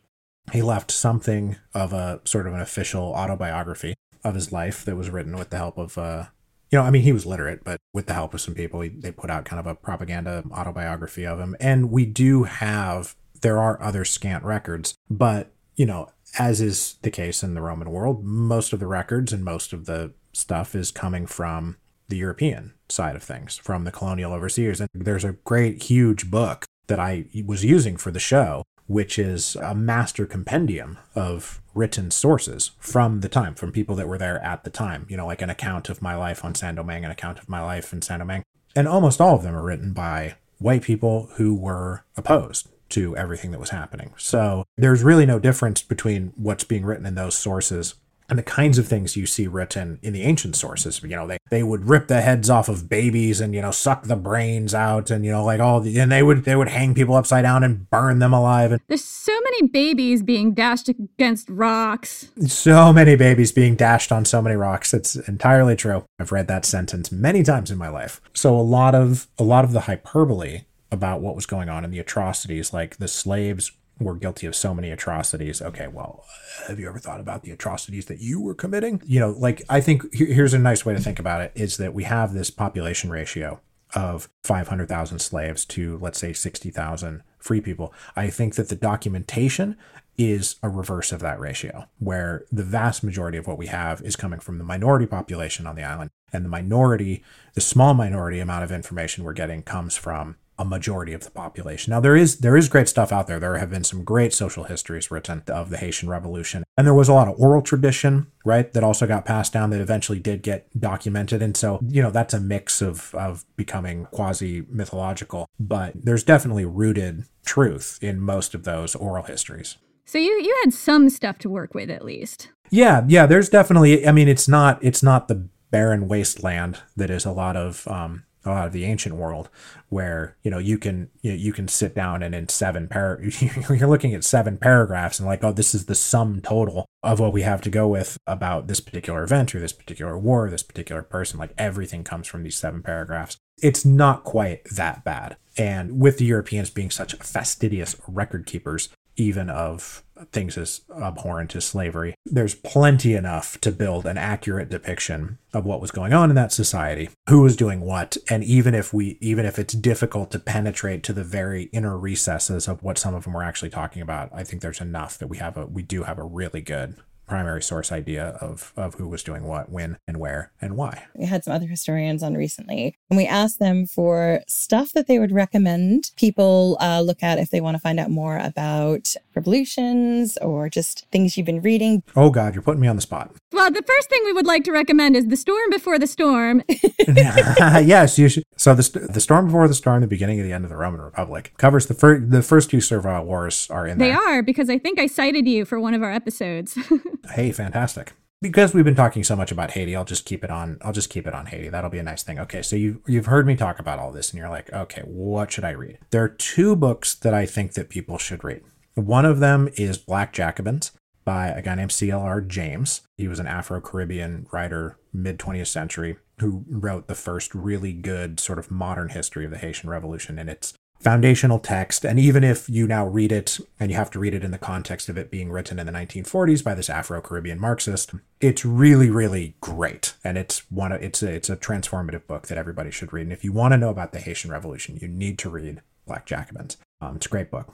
He 0.51 0.61
left 0.61 0.91
something 0.91 1.57
of 1.73 1.91
a 1.93 2.21
sort 2.25 2.47
of 2.47 2.53
an 2.53 2.61
official 2.61 3.13
autobiography 3.13 3.95
of 4.23 4.35
his 4.35 4.51
life 4.51 4.85
that 4.85 4.95
was 4.95 5.09
written 5.09 5.37
with 5.37 5.49
the 5.49 5.57
help 5.57 5.77
of, 5.77 5.97
uh, 5.97 6.25
you 6.71 6.79
know, 6.79 6.85
I 6.85 6.89
mean, 6.89 7.03
he 7.03 7.11
was 7.11 7.25
literate, 7.25 7.63
but 7.63 7.79
with 7.93 8.07
the 8.07 8.13
help 8.13 8.33
of 8.33 8.41
some 8.41 8.53
people, 8.53 8.81
he, 8.81 8.89
they 8.89 9.11
put 9.11 9.29
out 9.29 9.45
kind 9.45 9.59
of 9.59 9.67
a 9.67 9.75
propaganda 9.75 10.43
autobiography 10.51 11.25
of 11.25 11.39
him. 11.39 11.55
And 11.59 11.91
we 11.91 12.05
do 12.05 12.43
have, 12.43 13.15
there 13.41 13.59
are 13.59 13.81
other 13.81 14.05
scant 14.05 14.43
records, 14.43 14.95
but, 15.09 15.51
you 15.75 15.85
know, 15.85 16.09
as 16.37 16.61
is 16.61 16.95
the 17.01 17.11
case 17.11 17.43
in 17.43 17.53
the 17.53 17.61
Roman 17.61 17.89
world, 17.89 18.23
most 18.23 18.73
of 18.73 18.79
the 18.79 18.87
records 18.87 19.31
and 19.31 19.43
most 19.43 19.73
of 19.73 19.85
the 19.85 20.13
stuff 20.33 20.75
is 20.75 20.91
coming 20.91 21.25
from 21.25 21.77
the 22.07 22.17
European 22.17 22.73
side 22.89 23.15
of 23.15 23.23
things, 23.23 23.57
from 23.57 23.83
the 23.83 23.91
colonial 23.91 24.33
overseers. 24.33 24.79
And 24.81 24.89
there's 24.93 25.23
a 25.23 25.33
great, 25.33 25.83
huge 25.83 26.29
book 26.29 26.65
that 26.87 26.99
I 26.99 27.25
was 27.45 27.63
using 27.63 27.97
for 27.97 28.11
the 28.11 28.19
show, 28.19 28.63
which 28.87 29.17
is 29.17 29.55
a 29.55 29.73
master 29.73 30.25
compendium 30.25 30.97
of 31.15 31.61
written 31.73 32.11
sources 32.11 32.71
from 32.79 33.21
the 33.21 33.29
time, 33.29 33.55
from 33.55 33.71
people 33.71 33.95
that 33.95 34.07
were 34.07 34.17
there 34.17 34.41
at 34.43 34.63
the 34.63 34.69
time, 34.69 35.05
you 35.09 35.17
know, 35.17 35.25
like 35.25 35.41
an 35.41 35.49
account 35.49 35.89
of 35.89 36.01
my 36.01 36.15
life 36.15 36.45
on 36.45 36.55
Saint 36.55 36.77
Domingue, 36.77 37.05
an 37.05 37.11
account 37.11 37.39
of 37.39 37.49
my 37.49 37.61
life 37.61 37.91
in 37.91 38.01
Saint 38.01 38.19
Domingue. 38.19 38.43
And 38.75 38.87
almost 38.87 39.19
all 39.19 39.35
of 39.35 39.43
them 39.43 39.55
are 39.55 39.63
written 39.63 39.93
by 39.93 40.35
white 40.59 40.83
people 40.83 41.29
who 41.35 41.55
were 41.55 42.03
opposed 42.15 42.69
to 42.89 43.17
everything 43.17 43.51
that 43.51 43.59
was 43.59 43.71
happening. 43.71 44.13
So 44.17 44.65
there's 44.77 45.03
really 45.03 45.25
no 45.25 45.39
difference 45.39 45.81
between 45.81 46.33
what's 46.35 46.63
being 46.63 46.85
written 46.85 47.05
in 47.05 47.15
those 47.15 47.35
sources 47.35 47.95
and 48.29 48.39
the 48.39 48.43
kinds 48.43 48.77
of 48.77 48.87
things 48.87 49.15
you 49.15 49.25
see 49.25 49.47
written 49.47 49.99
in 50.01 50.13
the 50.13 50.23
ancient 50.23 50.55
sources. 50.55 51.01
You 51.03 51.09
know, 51.09 51.27
they, 51.27 51.37
they 51.49 51.63
would 51.63 51.87
rip 51.87 52.07
the 52.07 52.21
heads 52.21 52.49
off 52.49 52.69
of 52.69 52.89
babies 52.89 53.39
and, 53.39 53.53
you 53.53 53.61
know, 53.61 53.71
suck 53.71 54.03
the 54.03 54.15
brains 54.15 54.73
out 54.73 55.11
and, 55.11 55.23
you 55.23 55.31
know, 55.31 55.43
like 55.43 55.59
all 55.59 55.79
the, 55.79 55.99
and 55.99 56.11
they 56.11 56.23
would, 56.23 56.43
they 56.43 56.55
would 56.55 56.69
hang 56.69 56.93
people 56.95 57.15
upside 57.15 57.43
down 57.43 57.63
and 57.63 57.89
burn 57.89 58.19
them 58.19 58.33
alive. 58.33 58.71
And 58.71 58.81
There's 58.87 59.03
so 59.03 59.39
many 59.41 59.67
babies 59.67 60.23
being 60.23 60.53
dashed 60.53 60.89
against 60.89 61.49
rocks. 61.49 62.29
so 62.47 62.91
many 62.91 63.15
babies 63.15 63.51
being 63.51 63.75
dashed 63.75 64.11
on 64.11 64.25
so 64.25 64.41
many 64.41 64.55
rocks. 64.55 64.93
It's 64.93 65.15
entirely 65.15 65.75
true. 65.75 66.03
I've 66.19 66.31
read 66.31 66.47
that 66.47 66.65
sentence 66.65 67.11
many 67.11 67.43
times 67.43 67.69
in 67.69 67.77
my 67.77 67.89
life. 67.89 68.21
So 68.33 68.55
a 68.55 68.61
lot 68.61 68.95
of, 68.95 69.27
a 69.37 69.43
lot 69.43 69.65
of 69.65 69.71
the 69.71 69.81
hyperbole 69.81 70.61
about 70.91 71.21
what 71.21 71.35
was 71.35 71.45
going 71.45 71.69
on 71.69 71.83
and 71.83 71.93
the 71.93 71.99
atrocities, 71.99 72.73
like 72.73 72.97
the 72.97 73.07
slaves 73.07 73.71
were 73.99 74.15
guilty 74.15 74.45
of 74.45 74.55
so 74.55 74.73
many 74.73 74.91
atrocities. 74.91 75.61
Okay, 75.61 75.87
well, 75.87 76.25
have 76.67 76.79
you 76.79 76.87
ever 76.87 76.99
thought 76.99 77.19
about 77.19 77.43
the 77.43 77.51
atrocities 77.51 78.05
that 78.05 78.19
you 78.19 78.41
were 78.41 78.53
committing? 78.53 79.01
You 79.05 79.19
know, 79.19 79.31
like 79.31 79.63
I 79.69 79.81
think 79.81 80.13
here's 80.13 80.53
a 80.53 80.59
nice 80.59 80.85
way 80.85 80.93
to 80.93 80.99
think 80.99 81.19
about 81.19 81.41
it 81.41 81.51
is 81.55 81.77
that 81.77 81.93
we 81.93 82.03
have 82.03 82.33
this 82.33 82.49
population 82.49 83.09
ratio 83.09 83.61
of 83.93 84.29
500,000 84.43 85.19
slaves 85.19 85.63
to 85.65 85.97
let's 85.99 86.19
say 86.19 86.33
60,000 86.33 87.23
free 87.37 87.61
people. 87.61 87.93
I 88.15 88.29
think 88.29 88.55
that 88.55 88.69
the 88.69 88.75
documentation 88.75 89.77
is 90.17 90.55
a 90.63 90.69
reverse 90.69 91.11
of 91.11 91.19
that 91.19 91.39
ratio, 91.39 91.87
where 91.99 92.45
the 92.51 92.63
vast 92.63 93.03
majority 93.03 93.37
of 93.37 93.47
what 93.47 93.57
we 93.57 93.67
have 93.67 94.01
is 94.01 94.15
coming 94.15 94.39
from 94.39 94.57
the 94.57 94.63
minority 94.63 95.05
population 95.05 95.67
on 95.67 95.75
the 95.75 95.83
island. 95.83 96.09
And 96.31 96.43
the 96.43 96.49
minority, 96.49 97.23
the 97.53 97.61
small 97.61 97.93
minority 97.93 98.39
amount 98.39 98.63
of 98.63 98.71
information 98.71 99.23
we're 99.23 99.33
getting 99.33 99.61
comes 99.61 99.95
from 99.95 100.37
a 100.57 100.65
majority 100.65 101.13
of 101.13 101.23
the 101.23 101.31
population. 101.31 101.91
Now 101.91 101.99
there 101.99 102.15
is 102.15 102.37
there 102.37 102.55
is 102.55 102.69
great 102.69 102.87
stuff 102.87 103.11
out 103.11 103.27
there. 103.27 103.39
There 103.39 103.57
have 103.57 103.69
been 103.69 103.83
some 103.83 104.03
great 104.03 104.33
social 104.33 104.65
histories 104.65 105.11
written 105.11 105.43
of 105.47 105.69
the 105.69 105.77
Haitian 105.77 106.09
Revolution. 106.09 106.63
And 106.77 106.87
there 106.87 106.93
was 106.93 107.09
a 107.09 107.13
lot 107.13 107.27
of 107.27 107.39
oral 107.39 107.61
tradition, 107.61 108.27
right, 108.43 108.71
that 108.73 108.83
also 108.83 109.07
got 109.07 109.25
passed 109.25 109.53
down 109.53 109.69
that 109.69 109.81
eventually 109.81 110.19
did 110.19 110.41
get 110.41 110.67
documented. 110.79 111.41
And 111.41 111.55
so, 111.55 111.79
you 111.87 112.01
know, 112.01 112.11
that's 112.11 112.33
a 112.33 112.39
mix 112.39 112.81
of 112.81 113.13
of 113.15 113.45
becoming 113.55 114.05
quasi 114.11 114.65
mythological, 114.69 115.47
but 115.59 115.93
there's 115.95 116.23
definitely 116.23 116.65
rooted 116.65 117.25
truth 117.45 117.99
in 118.01 118.19
most 118.19 118.55
of 118.55 118.63
those 118.63 118.95
oral 118.95 119.23
histories. 119.23 119.77
So 120.05 120.17
you 120.17 120.41
you 120.41 120.55
had 120.63 120.73
some 120.73 121.09
stuff 121.09 121.37
to 121.39 121.49
work 121.49 121.73
with 121.73 121.89
at 121.89 122.05
least. 122.05 122.49
Yeah, 122.69 123.03
yeah, 123.07 123.25
there's 123.25 123.49
definitely 123.49 124.07
I 124.07 124.11
mean 124.11 124.27
it's 124.27 124.47
not 124.47 124.83
it's 124.83 125.03
not 125.03 125.27
the 125.27 125.47
barren 125.71 126.07
wasteland 126.07 126.79
that 126.95 127.09
is 127.09 127.25
a 127.25 127.31
lot 127.31 127.57
of 127.57 127.87
um 127.87 128.23
of 128.45 128.71
the 128.73 128.85
ancient 128.85 129.15
world 129.15 129.49
where 129.89 130.35
you 130.43 130.51
know 130.51 130.57
you 130.57 130.77
can 130.77 131.09
you, 131.21 131.31
you 131.31 131.53
can 131.53 131.67
sit 131.67 131.95
down 131.95 132.23
and 132.23 132.33
in 132.33 132.47
seven 132.47 132.87
par 132.87 133.21
you're 133.69 133.87
looking 133.87 134.13
at 134.13 134.23
seven 134.23 134.57
paragraphs 134.57 135.19
and 135.19 135.27
like 135.27 135.43
oh 135.43 135.51
this 135.51 135.75
is 135.75 135.85
the 135.85 135.95
sum 135.95 136.41
total 136.41 136.85
of 137.03 137.19
what 137.19 137.33
we 137.33 137.43
have 137.43 137.61
to 137.61 137.69
go 137.69 137.87
with 137.87 138.17
about 138.25 138.67
this 138.67 138.79
particular 138.79 139.23
event 139.23 139.53
or 139.53 139.59
this 139.59 139.73
particular 139.73 140.17
war 140.17 140.49
this 140.49 140.63
particular 140.63 141.01
person. 141.01 141.39
Like 141.39 141.53
everything 141.57 142.03
comes 142.03 142.27
from 142.27 142.43
these 142.43 142.57
seven 142.57 142.81
paragraphs. 142.81 143.37
It's 143.61 143.85
not 143.85 144.23
quite 144.23 144.65
that 144.65 145.03
bad. 145.03 145.37
And 145.57 146.01
with 146.01 146.17
the 146.17 146.25
europeans 146.25 146.69
being 146.69 146.91
such 146.91 147.15
fastidious 147.15 147.95
record 148.07 148.45
keepers 148.45 148.89
even 149.17 149.49
of 149.49 150.03
things 150.31 150.57
as 150.57 150.81
abhorrent 150.95 151.55
as 151.55 151.65
slavery. 151.65 152.15
There's 152.25 152.55
plenty 152.55 153.13
enough 153.13 153.59
to 153.61 153.71
build 153.71 154.05
an 154.05 154.17
accurate 154.17 154.69
depiction 154.69 155.37
of 155.53 155.65
what 155.65 155.81
was 155.81 155.91
going 155.91 156.13
on 156.13 156.29
in 156.29 156.35
that 156.35 156.51
society, 156.51 157.09
who 157.29 157.41
was 157.41 157.55
doing 157.55 157.81
what, 157.81 158.17
and 158.29 158.43
even 158.43 158.73
if 158.73 158.93
we 158.93 159.17
even 159.21 159.45
if 159.45 159.59
it's 159.59 159.73
difficult 159.73 160.31
to 160.31 160.39
penetrate 160.39 161.03
to 161.03 161.13
the 161.13 161.23
very 161.23 161.63
inner 161.73 161.97
recesses 161.97 162.67
of 162.67 162.81
what 162.83 162.97
some 162.97 163.13
of 163.13 163.23
them 163.23 163.33
were 163.33 163.43
actually 163.43 163.69
talking 163.69 164.01
about, 164.01 164.29
I 164.33 164.43
think 164.43 164.61
there's 164.61 164.81
enough 164.81 165.17
that 165.17 165.27
we 165.27 165.37
have 165.37 165.57
a 165.57 165.65
we 165.65 165.83
do 165.83 166.03
have 166.03 166.17
a 166.17 166.23
really 166.23 166.61
good 166.61 166.95
primary 167.27 167.61
source 167.61 167.91
idea 167.91 168.37
of 168.41 168.73
of 168.75 168.95
who 168.95 169.07
was 169.07 169.23
doing 169.23 169.43
what, 169.43 169.69
when, 169.69 169.97
and 170.07 170.17
where, 170.17 170.51
and 170.61 170.75
why. 170.77 171.05
We 171.15 171.25
had 171.25 171.43
some 171.43 171.53
other 171.53 171.67
historians 171.67 172.23
on 172.23 172.35
recently, 172.35 172.97
and 173.09 173.17
we 173.17 173.25
asked 173.25 173.59
them 173.59 173.85
for 173.85 174.41
stuff 174.47 174.93
that 174.93 175.07
they 175.07 175.19
would 175.19 175.31
recommend 175.31 176.11
people 176.15 176.77
uh, 176.79 177.01
look 177.01 177.23
at 177.23 177.39
if 177.39 177.49
they 177.49 177.61
want 177.61 177.75
to 177.75 177.81
find 177.81 177.99
out 177.99 178.09
more 178.09 178.37
about 178.37 179.15
revolutions 179.35 180.37
or 180.37 180.69
just 180.69 181.07
things 181.11 181.37
you've 181.37 181.45
been 181.45 181.61
reading. 181.61 182.03
Oh 182.15 182.29
God, 182.29 182.55
you're 182.55 182.61
putting 182.61 182.81
me 182.81 182.87
on 182.87 182.95
the 182.95 183.01
spot. 183.01 183.35
Well, 183.55 183.71
the 183.71 183.83
first 183.83 184.09
thing 184.09 184.19
we 184.25 184.33
would 184.33 184.45
like 184.45 184.65
to 184.65 184.73
recommend 184.73 185.15
is 185.15 185.27
The 185.27 185.37
Storm 185.37 185.69
Before 185.69 185.97
the 185.97 186.07
Storm. 186.07 186.61
yes, 187.07 188.19
you 188.19 188.27
should. 188.27 188.43
So 188.57 188.75
the 188.75 189.07
the 189.09 189.21
storm 189.21 189.45
before 189.45 189.69
the 189.69 189.73
storm, 189.73 190.01
the 190.01 190.07
beginning 190.07 190.41
of 190.41 190.45
the 190.45 190.51
end 190.51 190.65
of 190.65 190.69
the 190.69 190.75
Roman 190.75 190.99
Republic 190.99 191.53
covers 191.57 191.85
the 191.85 191.93
first 191.93 192.31
the 192.31 192.41
first 192.41 192.69
two 192.69 192.81
servile 192.81 193.23
wars 193.23 193.69
are 193.69 193.87
in 193.87 193.97
they 193.97 194.09
there. 194.09 194.17
They 194.17 194.19
are 194.19 194.43
because 194.43 194.69
I 194.69 194.77
think 194.77 194.99
I 194.99 195.07
cited 195.07 195.47
you 195.47 195.63
for 195.63 195.79
one 195.79 195.93
of 195.93 196.03
our 196.03 196.11
episodes. 196.11 196.77
Hey, 197.33 197.51
fantastic. 197.51 198.13
Because 198.39 198.75
we've 198.75 198.85
been 198.85 198.93
talking 198.93 199.23
so 199.23 199.35
much 199.35 199.51
about 199.51 199.71
Haiti, 199.71 199.95
I'll 199.95 200.05
just 200.05 200.25
keep 200.25 200.43
it 200.43 200.51
on. 200.51 200.77
I'll 200.83 200.93
just 200.93 201.09
keep 201.09 201.25
it 201.25 201.33
on 201.33 201.47
Haiti. 201.47 201.69
That'll 201.69 201.89
be 201.89 201.97
a 201.97 202.03
nice 202.03 202.21
thing. 202.21 202.37
Okay, 202.39 202.61
so 202.61 202.75
you 202.75 203.01
you've 203.07 203.25
heard 203.25 203.47
me 203.47 203.55
talk 203.55 203.79
about 203.79 203.97
all 203.99 204.11
this, 204.11 204.29
and 204.29 204.37
you're 204.37 204.49
like, 204.49 204.71
okay, 204.71 205.01
what 205.05 205.51
should 205.51 205.63
I 205.63 205.71
read? 205.71 205.97
There 206.11 206.23
are 206.23 206.29
two 206.29 206.75
books 206.75 207.15
that 207.15 207.33
I 207.33 207.45
think 207.45 207.73
that 207.73 207.89
people 207.89 208.17
should 208.17 208.43
read. 208.43 208.61
One 208.95 209.25
of 209.25 209.39
them 209.39 209.69
is 209.75 209.97
Black 209.97 210.33
Jacobins 210.33 210.91
by 211.25 211.47
a 211.47 211.61
guy 211.61 211.75
named 211.75 211.91
C.L.R. 211.91 212.39
James. 212.39 213.01
He 213.17 213.27
was 213.27 213.39
an 213.39 213.47
Afro 213.47 213.81
Caribbean 213.81 214.47
writer, 214.51 214.97
mid 215.11 215.39
20th 215.39 215.67
century, 215.67 216.17
who 216.39 216.63
wrote 216.69 217.07
the 217.07 217.15
first 217.15 217.53
really 217.53 217.93
good 217.93 218.39
sort 218.39 218.59
of 218.59 218.71
modern 218.71 219.09
history 219.09 219.43
of 219.43 219.51
the 219.51 219.57
Haitian 219.57 219.89
Revolution, 219.89 220.37
and 220.39 220.49
it's 220.49 220.73
foundational 220.99 221.59
text. 221.59 222.05
And 222.05 222.19
even 222.19 222.43
if 222.43 222.69
you 222.69 222.87
now 222.87 223.05
read 223.05 223.31
it 223.31 223.59
and 223.79 223.91
you 223.91 223.97
have 223.97 224.09
to 224.11 224.19
read 224.19 224.33
it 224.33 224.43
in 224.43 224.51
the 224.51 224.57
context 224.57 225.09
of 225.09 225.17
it 225.17 225.29
being 225.29 225.51
written 225.51 225.77
in 225.77 225.85
the 225.85 225.91
1940s 225.91 226.63
by 226.63 226.73
this 226.73 226.89
Afro 226.89 227.21
Caribbean 227.21 227.59
Marxist, 227.59 228.13
it's 228.39 228.65
really, 228.65 229.09
really 229.09 229.55
great. 229.61 230.15
And 230.23 230.37
it's 230.37 230.71
one 230.71 230.91
of, 230.91 231.03
it's 231.03 231.21
a, 231.21 231.31
it's 231.31 231.49
a 231.49 231.57
transformative 231.57 232.25
book 232.27 232.47
that 232.47 232.57
everybody 232.57 232.91
should 232.91 233.13
read. 233.13 233.23
And 233.23 233.33
if 233.33 233.43
you 233.43 233.51
want 233.51 233.73
to 233.73 233.77
know 233.77 233.89
about 233.89 234.13
the 234.13 234.19
Haitian 234.19 234.51
Revolution, 234.51 234.97
you 235.01 235.07
need 235.07 235.37
to 235.39 235.49
read 235.49 235.81
Black 236.07 236.25
Jacobins. 236.25 236.77
Um, 237.01 237.17
it's 237.17 237.25
a 237.25 237.29
great 237.29 237.51
book. 237.51 237.73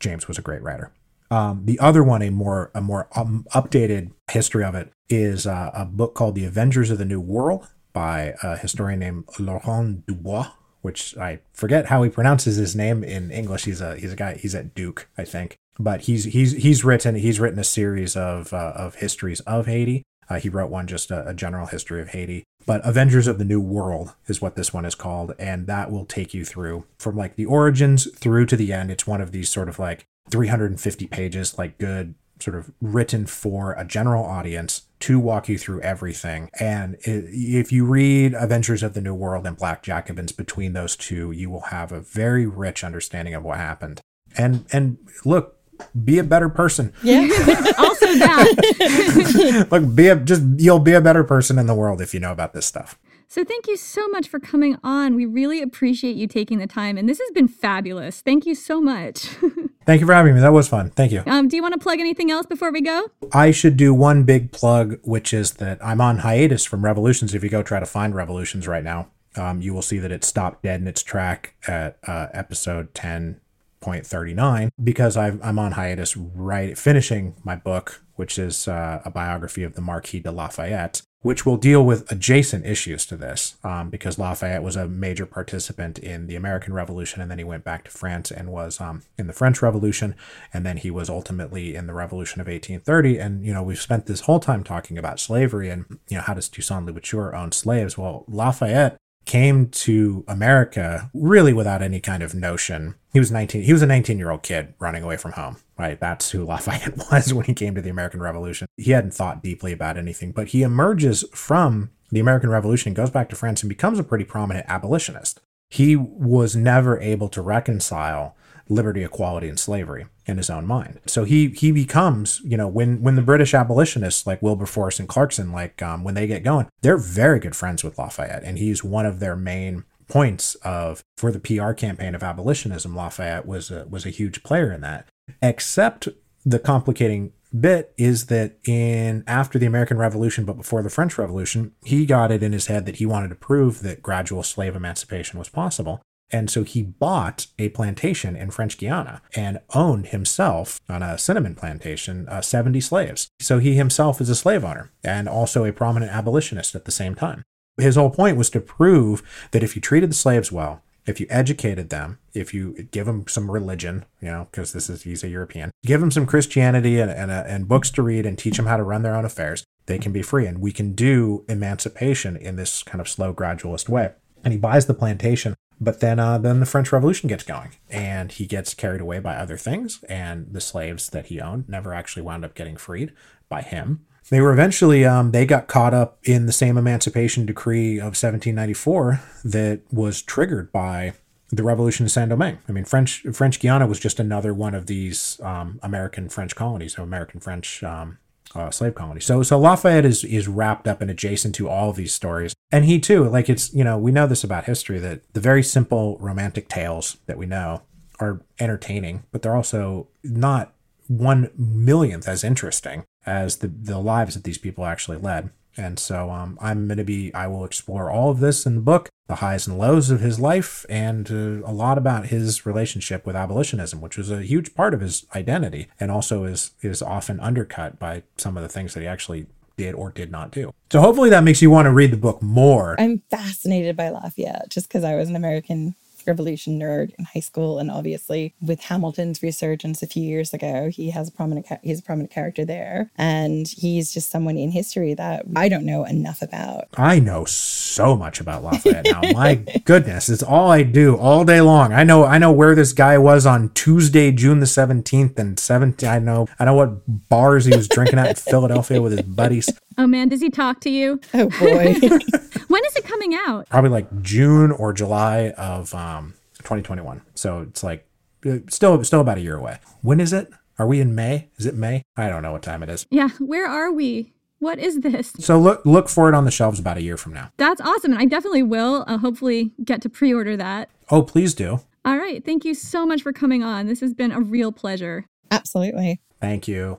James 0.00 0.26
was 0.26 0.38
a 0.38 0.42
great 0.42 0.62
writer. 0.62 0.92
Um, 1.32 1.62
the 1.64 1.78
other 1.78 2.04
one, 2.04 2.20
a 2.20 2.30
more 2.30 2.70
a 2.74 2.82
more 2.82 3.08
um, 3.16 3.46
updated 3.54 4.10
history 4.30 4.64
of 4.64 4.74
it, 4.74 4.92
is 5.08 5.46
uh, 5.46 5.70
a 5.72 5.86
book 5.86 6.14
called 6.14 6.34
The 6.34 6.44
Avengers 6.44 6.90
of 6.90 6.98
the 6.98 7.06
New 7.06 7.20
World 7.20 7.68
by 7.94 8.34
a 8.42 8.56
historian 8.56 9.00
named 9.00 9.24
Laurent 9.38 10.06
Dubois 10.06 10.50
which 10.82 11.16
I 11.16 11.38
forget 11.52 11.86
how 11.86 12.02
he 12.02 12.10
pronounces 12.10 12.56
his 12.56 12.76
name 12.76 13.02
in 13.02 13.30
English. 13.30 13.64
He's 13.64 13.80
a 13.80 13.96
he's 13.96 14.12
a 14.12 14.16
guy. 14.16 14.34
He's 14.34 14.54
at 14.54 14.74
Duke, 14.74 15.08
I 15.16 15.24
think. 15.24 15.56
But 15.78 16.02
he's 16.02 16.24
he's 16.24 16.52
he's 16.52 16.84
written 16.84 17.14
he's 17.14 17.40
written 17.40 17.58
a 17.58 17.64
series 17.64 18.16
of 18.16 18.52
uh, 18.52 18.72
of 18.74 18.96
histories 18.96 19.40
of 19.40 19.66
Haiti. 19.66 20.02
Uh, 20.28 20.38
he 20.38 20.48
wrote 20.48 20.70
one 20.70 20.86
just 20.86 21.10
a, 21.10 21.26
a 21.26 21.34
general 21.34 21.66
history 21.66 22.00
of 22.00 22.08
Haiti. 22.08 22.44
But 22.66 22.80
Avengers 22.84 23.26
of 23.26 23.38
the 23.38 23.44
New 23.44 23.60
World 23.60 24.14
is 24.26 24.40
what 24.40 24.54
this 24.56 24.72
one 24.72 24.84
is 24.84 24.94
called, 24.94 25.34
and 25.38 25.66
that 25.66 25.90
will 25.90 26.04
take 26.04 26.34
you 26.34 26.44
through 26.44 26.84
from 26.98 27.16
like 27.16 27.36
the 27.36 27.46
origins 27.46 28.10
through 28.16 28.46
to 28.46 28.56
the 28.56 28.72
end. 28.72 28.90
It's 28.90 29.06
one 29.06 29.20
of 29.20 29.32
these 29.32 29.50
sort 29.50 29.68
of 29.68 29.78
like 29.78 30.06
350 30.30 31.06
pages, 31.06 31.58
like 31.58 31.78
good 31.78 32.14
sort 32.42 32.56
of 32.56 32.72
written 32.80 33.24
for 33.24 33.72
a 33.74 33.84
general 33.84 34.24
audience 34.24 34.82
to 35.00 35.18
walk 35.18 35.48
you 35.48 35.56
through 35.56 35.80
everything. 35.80 36.50
And 36.58 36.96
if 37.00 37.72
you 37.72 37.84
read 37.84 38.34
Avengers 38.34 38.82
of 38.82 38.94
the 38.94 39.00
New 39.00 39.14
World 39.14 39.46
and 39.46 39.56
Black 39.56 39.82
Jacobins 39.82 40.32
between 40.32 40.72
those 40.72 40.96
two, 40.96 41.30
you 41.30 41.50
will 41.50 41.62
have 41.62 41.92
a 41.92 42.00
very 42.00 42.46
rich 42.46 42.82
understanding 42.84 43.34
of 43.34 43.42
what 43.42 43.58
happened. 43.58 44.00
And 44.36 44.64
and 44.72 44.98
look, 45.24 45.56
be 46.04 46.18
a 46.18 46.24
better 46.24 46.48
person. 46.48 46.92
Yeah. 47.02 47.22
also 47.78 48.06
that. 48.18 49.68
look, 49.70 49.94
be 49.94 50.08
a 50.08 50.16
just 50.16 50.42
you'll 50.56 50.78
be 50.78 50.92
a 50.92 51.00
better 51.00 51.24
person 51.24 51.58
in 51.58 51.66
the 51.66 51.74
world 51.74 52.00
if 52.00 52.14
you 52.14 52.20
know 52.20 52.32
about 52.32 52.54
this 52.54 52.66
stuff. 52.66 52.98
So 53.28 53.44
thank 53.44 53.66
you 53.66 53.78
so 53.78 54.08
much 54.08 54.28
for 54.28 54.38
coming 54.38 54.76
on. 54.84 55.14
We 55.14 55.24
really 55.24 55.62
appreciate 55.62 56.16
you 56.16 56.26
taking 56.26 56.58
the 56.58 56.66
time, 56.66 56.98
and 56.98 57.08
this 57.08 57.18
has 57.18 57.30
been 57.30 57.48
fabulous. 57.48 58.20
Thank 58.20 58.44
you 58.44 58.54
so 58.54 58.80
much. 58.80 59.28
Thank 59.84 60.00
you 60.00 60.06
for 60.06 60.14
having 60.14 60.34
me. 60.34 60.40
That 60.40 60.52
was 60.52 60.68
fun. 60.68 60.90
Thank 60.90 61.12
you. 61.12 61.22
um, 61.26 61.48
do 61.48 61.56
you 61.56 61.62
want 61.62 61.74
to 61.74 61.80
plug 61.80 62.00
anything 62.00 62.30
else 62.30 62.46
before 62.46 62.72
we 62.72 62.80
go? 62.80 63.08
I 63.32 63.50
should 63.50 63.76
do 63.76 63.92
one 63.92 64.24
big 64.24 64.52
plug, 64.52 64.98
which 65.02 65.32
is 65.32 65.52
that 65.54 65.84
I'm 65.84 66.00
on 66.00 66.18
hiatus 66.18 66.64
from 66.64 66.84
Revolutions. 66.84 67.34
If 67.34 67.42
you 67.42 67.50
go 67.50 67.62
try 67.62 67.80
to 67.80 67.86
find 67.86 68.14
Revolutions 68.14 68.68
right 68.68 68.84
now, 68.84 69.08
um, 69.36 69.60
you 69.60 69.72
will 69.74 69.82
see 69.82 69.98
that 69.98 70.12
it 70.12 70.24
stopped 70.24 70.62
dead 70.62 70.80
in 70.80 70.86
its 70.86 71.02
track 71.02 71.54
at 71.66 71.98
uh, 72.06 72.28
episode 72.32 72.92
10.39 72.94 74.70
because 74.82 75.16
i 75.16 75.28
am 75.28 75.58
on 75.58 75.72
hiatus 75.72 76.16
right 76.16 76.76
finishing 76.76 77.34
my 77.42 77.56
book, 77.56 78.02
which 78.16 78.38
is 78.38 78.68
uh, 78.68 79.00
a 79.04 79.10
biography 79.10 79.62
of 79.62 79.74
the 79.74 79.80
Marquis 79.80 80.20
de 80.20 80.30
Lafayette 80.30 81.02
which 81.22 81.46
will 81.46 81.56
deal 81.56 81.84
with 81.84 82.10
adjacent 82.10 82.66
issues 82.66 83.06
to 83.06 83.16
this, 83.16 83.56
um, 83.64 83.88
because 83.90 84.18
Lafayette 84.18 84.62
was 84.62 84.76
a 84.76 84.88
major 84.88 85.24
participant 85.24 85.98
in 85.98 86.26
the 86.26 86.36
American 86.36 86.74
Revolution, 86.74 87.22
and 87.22 87.30
then 87.30 87.38
he 87.38 87.44
went 87.44 87.64
back 87.64 87.84
to 87.84 87.90
France 87.90 88.30
and 88.30 88.50
was 88.50 88.80
um, 88.80 89.02
in 89.16 89.28
the 89.28 89.32
French 89.32 89.62
Revolution, 89.62 90.14
and 90.52 90.66
then 90.66 90.76
he 90.76 90.90
was 90.90 91.08
ultimately 91.08 91.74
in 91.74 91.86
the 91.86 91.94
Revolution 91.94 92.40
of 92.40 92.46
1830. 92.46 93.18
And 93.18 93.44
you 93.44 93.54
know, 93.54 93.62
we've 93.62 93.80
spent 93.80 94.06
this 94.06 94.22
whole 94.22 94.40
time 94.40 94.64
talking 94.64 94.98
about 94.98 95.20
slavery 95.20 95.70
and 95.70 95.84
you 96.08 96.16
know 96.16 96.22
how 96.22 96.34
does 96.34 96.48
Toussaint 96.48 96.86
Louverture 96.86 97.34
own 97.34 97.52
slaves? 97.52 97.96
Well, 97.96 98.24
Lafayette 98.28 98.96
came 99.24 99.68
to 99.68 100.24
America 100.26 101.10
really 101.14 101.52
without 101.52 101.82
any 101.82 102.00
kind 102.00 102.22
of 102.22 102.34
notion. 102.34 102.94
He 103.12 103.18
was 103.18 103.30
19. 103.30 103.62
He 103.62 103.72
was 103.72 103.82
a 103.82 103.86
19 103.86 104.18
year 104.18 104.30
old 104.30 104.42
kid 104.42 104.74
running 104.78 105.02
away 105.02 105.16
from 105.16 105.32
home. 105.32 105.56
Right. 105.78 105.98
That's 105.98 106.30
who 106.30 106.44
Lafayette 106.46 106.96
was 107.10 107.32
when 107.32 107.46
he 107.46 107.54
came 107.54 107.74
to 107.74 107.82
the 107.82 107.90
American 107.90 108.20
Revolution. 108.20 108.66
He 108.76 108.92
hadn't 108.92 109.14
thought 109.14 109.42
deeply 109.42 109.72
about 109.72 109.96
anything, 109.96 110.32
but 110.32 110.48
he 110.48 110.62
emerges 110.62 111.24
from 111.32 111.90
the 112.10 112.20
American 112.20 112.50
Revolution, 112.50 112.94
goes 112.94 113.10
back 113.10 113.28
to 113.30 113.36
France, 113.36 113.62
and 113.62 113.68
becomes 113.68 113.98
a 113.98 114.04
pretty 114.04 114.24
prominent 114.24 114.66
abolitionist. 114.68 115.40
He 115.70 115.96
was 115.96 116.54
never 116.54 117.00
able 117.00 117.30
to 117.30 117.40
reconcile 117.40 118.36
liberty, 118.68 119.04
equality, 119.04 119.48
and 119.48 119.58
slavery 119.58 120.06
in 120.26 120.36
his 120.36 120.50
own 120.50 120.66
mind. 120.66 121.00
So 121.06 121.24
he 121.24 121.48
he 121.48 121.72
becomes, 121.72 122.40
you 122.44 122.56
know, 122.56 122.68
when 122.68 123.02
when 123.02 123.16
the 123.16 123.22
British 123.22 123.54
abolitionists 123.54 124.26
like 124.26 124.42
Wilberforce 124.42 124.98
and 124.98 125.08
Clarkson, 125.08 125.52
like 125.52 125.82
um, 125.82 126.04
when 126.04 126.14
they 126.14 126.26
get 126.26 126.44
going, 126.44 126.68
they're 126.82 126.96
very 126.96 127.40
good 127.40 127.56
friends 127.56 127.82
with 127.82 127.98
Lafayette, 127.98 128.44
and 128.44 128.58
he's 128.58 128.84
one 128.84 129.06
of 129.06 129.20
their 129.20 129.36
main 129.36 129.84
points 130.08 130.54
of 130.56 131.02
for 131.16 131.32
the 131.32 131.40
PR 131.40 131.72
campaign 131.72 132.14
of 132.14 132.22
abolitionism. 132.22 132.94
Lafayette 132.94 133.46
was 133.46 133.70
a, 133.70 133.86
was 133.88 134.04
a 134.04 134.10
huge 134.10 134.42
player 134.42 134.72
in 134.72 134.80
that. 134.82 135.08
Except 135.40 136.08
the 136.44 136.58
complicating 136.58 137.32
bit 137.58 137.92
is 137.96 138.26
that 138.26 138.58
in 138.66 139.24
after 139.26 139.58
the 139.58 139.66
American 139.66 139.98
Revolution, 139.98 140.44
but 140.44 140.56
before 140.56 140.82
the 140.82 140.90
French 140.90 141.18
Revolution, 141.18 141.72
he 141.84 142.06
got 142.06 142.30
it 142.30 142.42
in 142.42 142.52
his 142.52 142.66
head 142.66 142.86
that 142.86 142.96
he 142.96 143.06
wanted 143.06 143.28
to 143.28 143.34
prove 143.34 143.82
that 143.82 144.02
gradual 144.02 144.42
slave 144.42 144.74
emancipation 144.74 145.38
was 145.38 145.48
possible. 145.48 146.02
And 146.32 146.50
so 146.50 146.64
he 146.64 146.82
bought 146.82 147.46
a 147.58 147.68
plantation 147.68 148.34
in 148.34 148.50
French 148.50 148.78
Guiana 148.78 149.20
and 149.36 149.60
owned 149.74 150.06
himself 150.08 150.80
on 150.88 151.02
a 151.02 151.18
cinnamon 151.18 151.54
plantation 151.54 152.26
uh, 152.28 152.40
70 152.40 152.80
slaves. 152.80 153.28
So 153.38 153.58
he 153.58 153.74
himself 153.74 154.20
is 154.20 154.30
a 154.30 154.34
slave 154.34 154.64
owner 154.64 154.90
and 155.04 155.28
also 155.28 155.64
a 155.64 155.72
prominent 155.72 156.10
abolitionist 156.10 156.74
at 156.74 156.86
the 156.86 156.90
same 156.90 157.14
time. 157.14 157.42
His 157.76 157.96
whole 157.96 158.10
point 158.10 158.36
was 158.36 158.50
to 158.50 158.60
prove 158.60 159.22
that 159.50 159.62
if 159.62 159.76
you 159.76 159.82
treated 159.82 160.10
the 160.10 160.14
slaves 160.14 160.50
well, 160.50 160.82
if 161.04 161.20
you 161.20 161.26
educated 161.28 161.90
them, 161.90 162.18
if 162.32 162.54
you 162.54 162.74
give 162.90 163.06
them 163.06 163.26
some 163.26 163.50
religion, 163.50 164.04
you 164.20 164.28
know, 164.28 164.46
because 164.50 164.72
this 164.72 164.88
is 164.88 165.02
he's 165.02 165.24
a 165.24 165.28
European, 165.28 165.70
give 165.84 166.00
them 166.00 166.10
some 166.10 166.26
Christianity 166.26 167.00
and, 167.00 167.10
and, 167.10 167.30
uh, 167.30 167.44
and 167.46 167.68
books 167.68 167.90
to 167.92 168.02
read 168.02 168.24
and 168.24 168.38
teach 168.38 168.56
them 168.56 168.66
how 168.66 168.76
to 168.76 168.84
run 168.84 169.02
their 169.02 169.16
own 169.16 169.24
affairs, 169.24 169.64
they 169.86 169.98
can 169.98 170.12
be 170.12 170.22
free. 170.22 170.46
And 170.46 170.60
we 170.60 170.70
can 170.70 170.92
do 170.92 171.44
emancipation 171.48 172.36
in 172.36 172.56
this 172.56 172.82
kind 172.82 173.00
of 173.00 173.08
slow, 173.08 173.34
gradualist 173.34 173.88
way. 173.88 174.12
And 174.44 174.52
he 174.52 174.58
buys 174.58 174.86
the 174.86 174.94
plantation 174.94 175.54
but 175.82 176.00
then, 176.00 176.18
uh, 176.18 176.38
then 176.38 176.60
the 176.60 176.66
French 176.66 176.92
Revolution 176.92 177.28
gets 177.28 177.44
going, 177.44 177.70
and 177.90 178.30
he 178.30 178.46
gets 178.46 178.74
carried 178.74 179.00
away 179.00 179.18
by 179.18 179.34
other 179.34 179.56
things, 179.56 180.02
and 180.08 180.46
the 180.52 180.60
slaves 180.60 181.10
that 181.10 181.26
he 181.26 181.40
owned 181.40 181.68
never 181.68 181.92
actually 181.92 182.22
wound 182.22 182.44
up 182.44 182.54
getting 182.54 182.76
freed 182.76 183.12
by 183.48 183.62
him. 183.62 184.04
They 184.30 184.40
were 184.40 184.52
eventually 184.52 185.04
um, 185.04 185.32
they 185.32 185.44
got 185.44 185.66
caught 185.66 185.92
up 185.92 186.18
in 186.22 186.46
the 186.46 186.52
same 186.52 186.78
Emancipation 186.78 187.44
Decree 187.44 187.98
of 187.98 188.14
1794 188.14 189.20
that 189.44 189.80
was 189.90 190.22
triggered 190.22 190.70
by 190.70 191.14
the 191.50 191.62
Revolution 191.62 192.06
of 192.06 192.12
Saint 192.12 192.30
Domingue. 192.30 192.58
I 192.66 192.72
mean, 192.72 192.84
French 192.84 193.26
French 193.32 193.60
Guiana 193.60 193.86
was 193.86 194.00
just 194.00 194.20
another 194.20 194.54
one 194.54 194.74
of 194.74 194.86
these 194.86 195.38
um, 195.42 195.80
American 195.82 196.28
French 196.28 196.54
colonies, 196.54 196.98
or 196.98 197.02
American 197.02 197.40
French 197.40 197.82
um, 197.82 198.18
uh, 198.54 198.70
slave 198.70 198.94
colony. 198.94 199.20
So 199.20 199.42
so 199.42 199.58
Lafayette 199.58 200.04
is 200.04 200.24
is 200.24 200.48
wrapped 200.48 200.86
up 200.88 201.00
and 201.00 201.10
adjacent 201.10 201.54
to 201.56 201.68
all 201.68 201.90
of 201.90 201.96
these 201.96 202.12
stories, 202.12 202.54
and 202.70 202.84
he 202.84 202.98
too, 202.98 203.28
like 203.28 203.48
it's 203.48 203.72
you 203.74 203.84
know 203.84 203.98
we 203.98 204.12
know 204.12 204.26
this 204.26 204.44
about 204.44 204.64
history 204.64 204.98
that 205.00 205.22
the 205.32 205.40
very 205.40 205.62
simple 205.62 206.16
romantic 206.18 206.68
tales 206.68 207.18
that 207.26 207.38
we 207.38 207.46
know 207.46 207.82
are 208.20 208.42
entertaining, 208.60 209.24
but 209.32 209.42
they're 209.42 209.56
also 209.56 210.08
not 210.22 210.74
one 211.08 211.50
millionth 211.56 212.28
as 212.28 212.44
interesting 212.44 213.04
as 213.26 213.56
the 213.56 213.68
the 213.68 213.98
lives 213.98 214.34
that 214.34 214.44
these 214.44 214.58
people 214.58 214.84
actually 214.84 215.18
led. 215.18 215.50
And 215.76 215.98
so 215.98 216.30
um, 216.30 216.58
I'm 216.60 216.86
going 216.86 216.98
to 216.98 217.04
be, 217.04 217.32
I 217.34 217.46
will 217.46 217.64
explore 217.64 218.10
all 218.10 218.30
of 218.30 218.40
this 218.40 218.66
in 218.66 218.74
the 218.74 218.80
book, 218.80 219.08
the 219.28 219.36
highs 219.36 219.66
and 219.66 219.78
lows 219.78 220.10
of 220.10 220.20
his 220.20 220.38
life, 220.38 220.84
and 220.88 221.30
uh, 221.30 221.66
a 221.66 221.72
lot 221.72 221.98
about 221.98 222.26
his 222.26 222.66
relationship 222.66 223.24
with 223.24 223.36
abolitionism, 223.36 224.00
which 224.00 224.18
was 224.18 224.30
a 224.30 224.42
huge 224.42 224.74
part 224.74 224.94
of 224.94 225.00
his 225.00 225.26
identity 225.34 225.88
and 225.98 226.10
also 226.10 226.44
is, 226.44 226.72
is 226.82 227.02
often 227.02 227.40
undercut 227.40 227.98
by 227.98 228.22
some 228.36 228.56
of 228.56 228.62
the 228.62 228.68
things 228.68 228.94
that 228.94 229.00
he 229.00 229.06
actually 229.06 229.46
did 229.76 229.94
or 229.94 230.10
did 230.10 230.30
not 230.30 230.50
do. 230.50 230.72
So 230.90 231.00
hopefully 231.00 231.30
that 231.30 231.44
makes 231.44 231.62
you 231.62 231.70
want 231.70 231.86
to 231.86 231.92
read 231.92 232.10
the 232.10 232.16
book 232.16 232.42
more. 232.42 232.94
I'm 233.00 233.22
fascinated 233.30 233.96
by 233.96 234.10
Lafayette 234.10 234.68
just 234.68 234.88
because 234.88 235.04
I 235.04 235.14
was 235.14 235.28
an 235.28 235.36
American 235.36 235.94
revolution 236.26 236.78
nerd 236.78 237.12
in 237.18 237.24
high 237.24 237.40
school, 237.40 237.78
and 237.78 237.90
obviously 237.90 238.54
with 238.60 238.80
Hamilton's 238.80 239.42
resurgence 239.42 240.02
a 240.02 240.06
few 240.06 240.22
years 240.22 240.52
ago, 240.52 240.90
he 240.90 241.10
has 241.10 241.28
a 241.28 241.32
prominent 241.32 241.66
he's 241.82 242.00
a 242.00 242.02
prominent 242.02 242.30
character 242.30 242.64
there, 242.64 243.10
and 243.16 243.68
he's 243.68 244.12
just 244.12 244.30
someone 244.30 244.56
in 244.56 244.70
history 244.70 245.14
that 245.14 245.44
I 245.56 245.68
don't 245.68 245.86
know 245.86 246.04
enough 246.04 246.42
about. 246.42 246.88
I 246.96 247.18
know 247.18 247.44
so 247.44 248.16
much 248.16 248.40
about 248.40 248.64
Lafayette 248.64 249.06
now. 249.06 249.20
My 249.32 249.54
goodness, 249.84 250.28
it's 250.28 250.42
all 250.42 250.70
I 250.70 250.82
do 250.82 251.16
all 251.16 251.44
day 251.44 251.60
long. 251.60 251.92
I 251.92 252.04
know 252.04 252.24
I 252.24 252.38
know 252.38 252.52
where 252.52 252.74
this 252.74 252.92
guy 252.92 253.18
was 253.18 253.46
on 253.46 253.70
Tuesday, 253.70 254.32
June 254.32 254.60
the 254.60 254.66
seventeenth 254.66 255.38
and 255.38 255.58
seventeenth. 255.58 256.10
I 256.12 256.18
know 256.18 256.46
I 256.58 256.64
know 256.64 256.74
what 256.74 257.28
bars 257.28 257.64
he 257.64 257.76
was 257.76 257.88
drinking 257.88 258.18
at 258.18 258.28
in 258.30 258.34
Philadelphia 258.36 259.00
with 259.00 259.12
his 259.12 259.22
buddies. 259.22 259.68
Oh 259.98 260.06
man, 260.06 260.28
does 260.28 260.40
he 260.40 260.50
talk 260.50 260.80
to 260.80 260.90
you? 260.90 261.20
Oh 261.34 261.48
boy. 261.48 261.94
when 262.68 262.84
is 262.84 262.96
it 262.96 263.04
coming 263.04 263.34
out? 263.34 263.68
Probably 263.68 263.90
like 263.90 264.22
June 264.22 264.70
or 264.72 264.92
July 264.92 265.50
of 265.50 265.94
um, 265.94 266.34
2021. 266.58 267.22
So 267.34 267.60
it's 267.60 267.82
like 267.82 268.06
uh, 268.46 268.58
still 268.68 269.02
still 269.04 269.20
about 269.20 269.38
a 269.38 269.40
year 269.40 269.56
away. 269.56 269.78
When 270.02 270.20
is 270.20 270.32
it? 270.32 270.50
Are 270.78 270.86
we 270.86 271.00
in 271.00 271.14
May? 271.14 271.48
Is 271.58 271.66
it 271.66 271.74
May? 271.74 272.02
I 272.16 272.28
don't 272.28 272.42
know 272.42 272.52
what 272.52 272.62
time 272.62 272.82
it 272.82 272.88
is. 272.88 273.06
Yeah, 273.10 273.28
where 273.38 273.66
are 273.66 273.92
we? 273.92 274.32
What 274.58 274.78
is 274.78 275.00
this? 275.00 275.32
So 275.40 275.58
look 275.58 275.84
look 275.84 276.08
for 276.08 276.28
it 276.28 276.34
on 276.34 276.44
the 276.44 276.50
shelves 276.50 276.78
about 276.78 276.96
a 276.96 277.02
year 277.02 277.16
from 277.16 277.32
now. 277.32 277.50
That's 277.56 277.80
awesome. 277.80 278.12
And 278.12 278.20
I 278.20 278.26
definitely 278.26 278.62
will 278.62 279.04
uh, 279.06 279.18
hopefully 279.18 279.72
get 279.84 280.00
to 280.02 280.08
pre-order 280.08 280.56
that. 280.56 280.88
Oh, 281.10 281.22
please 281.22 281.52
do. 281.52 281.80
All 282.04 282.16
right. 282.16 282.44
Thank 282.44 282.64
you 282.64 282.74
so 282.74 283.04
much 283.04 283.22
for 283.22 283.32
coming 283.32 283.62
on. 283.62 283.86
This 283.86 284.00
has 284.00 284.14
been 284.14 284.32
a 284.32 284.40
real 284.40 284.72
pleasure. 284.72 285.26
Absolutely. 285.50 286.20
Thank 286.40 286.66
you. 286.66 286.98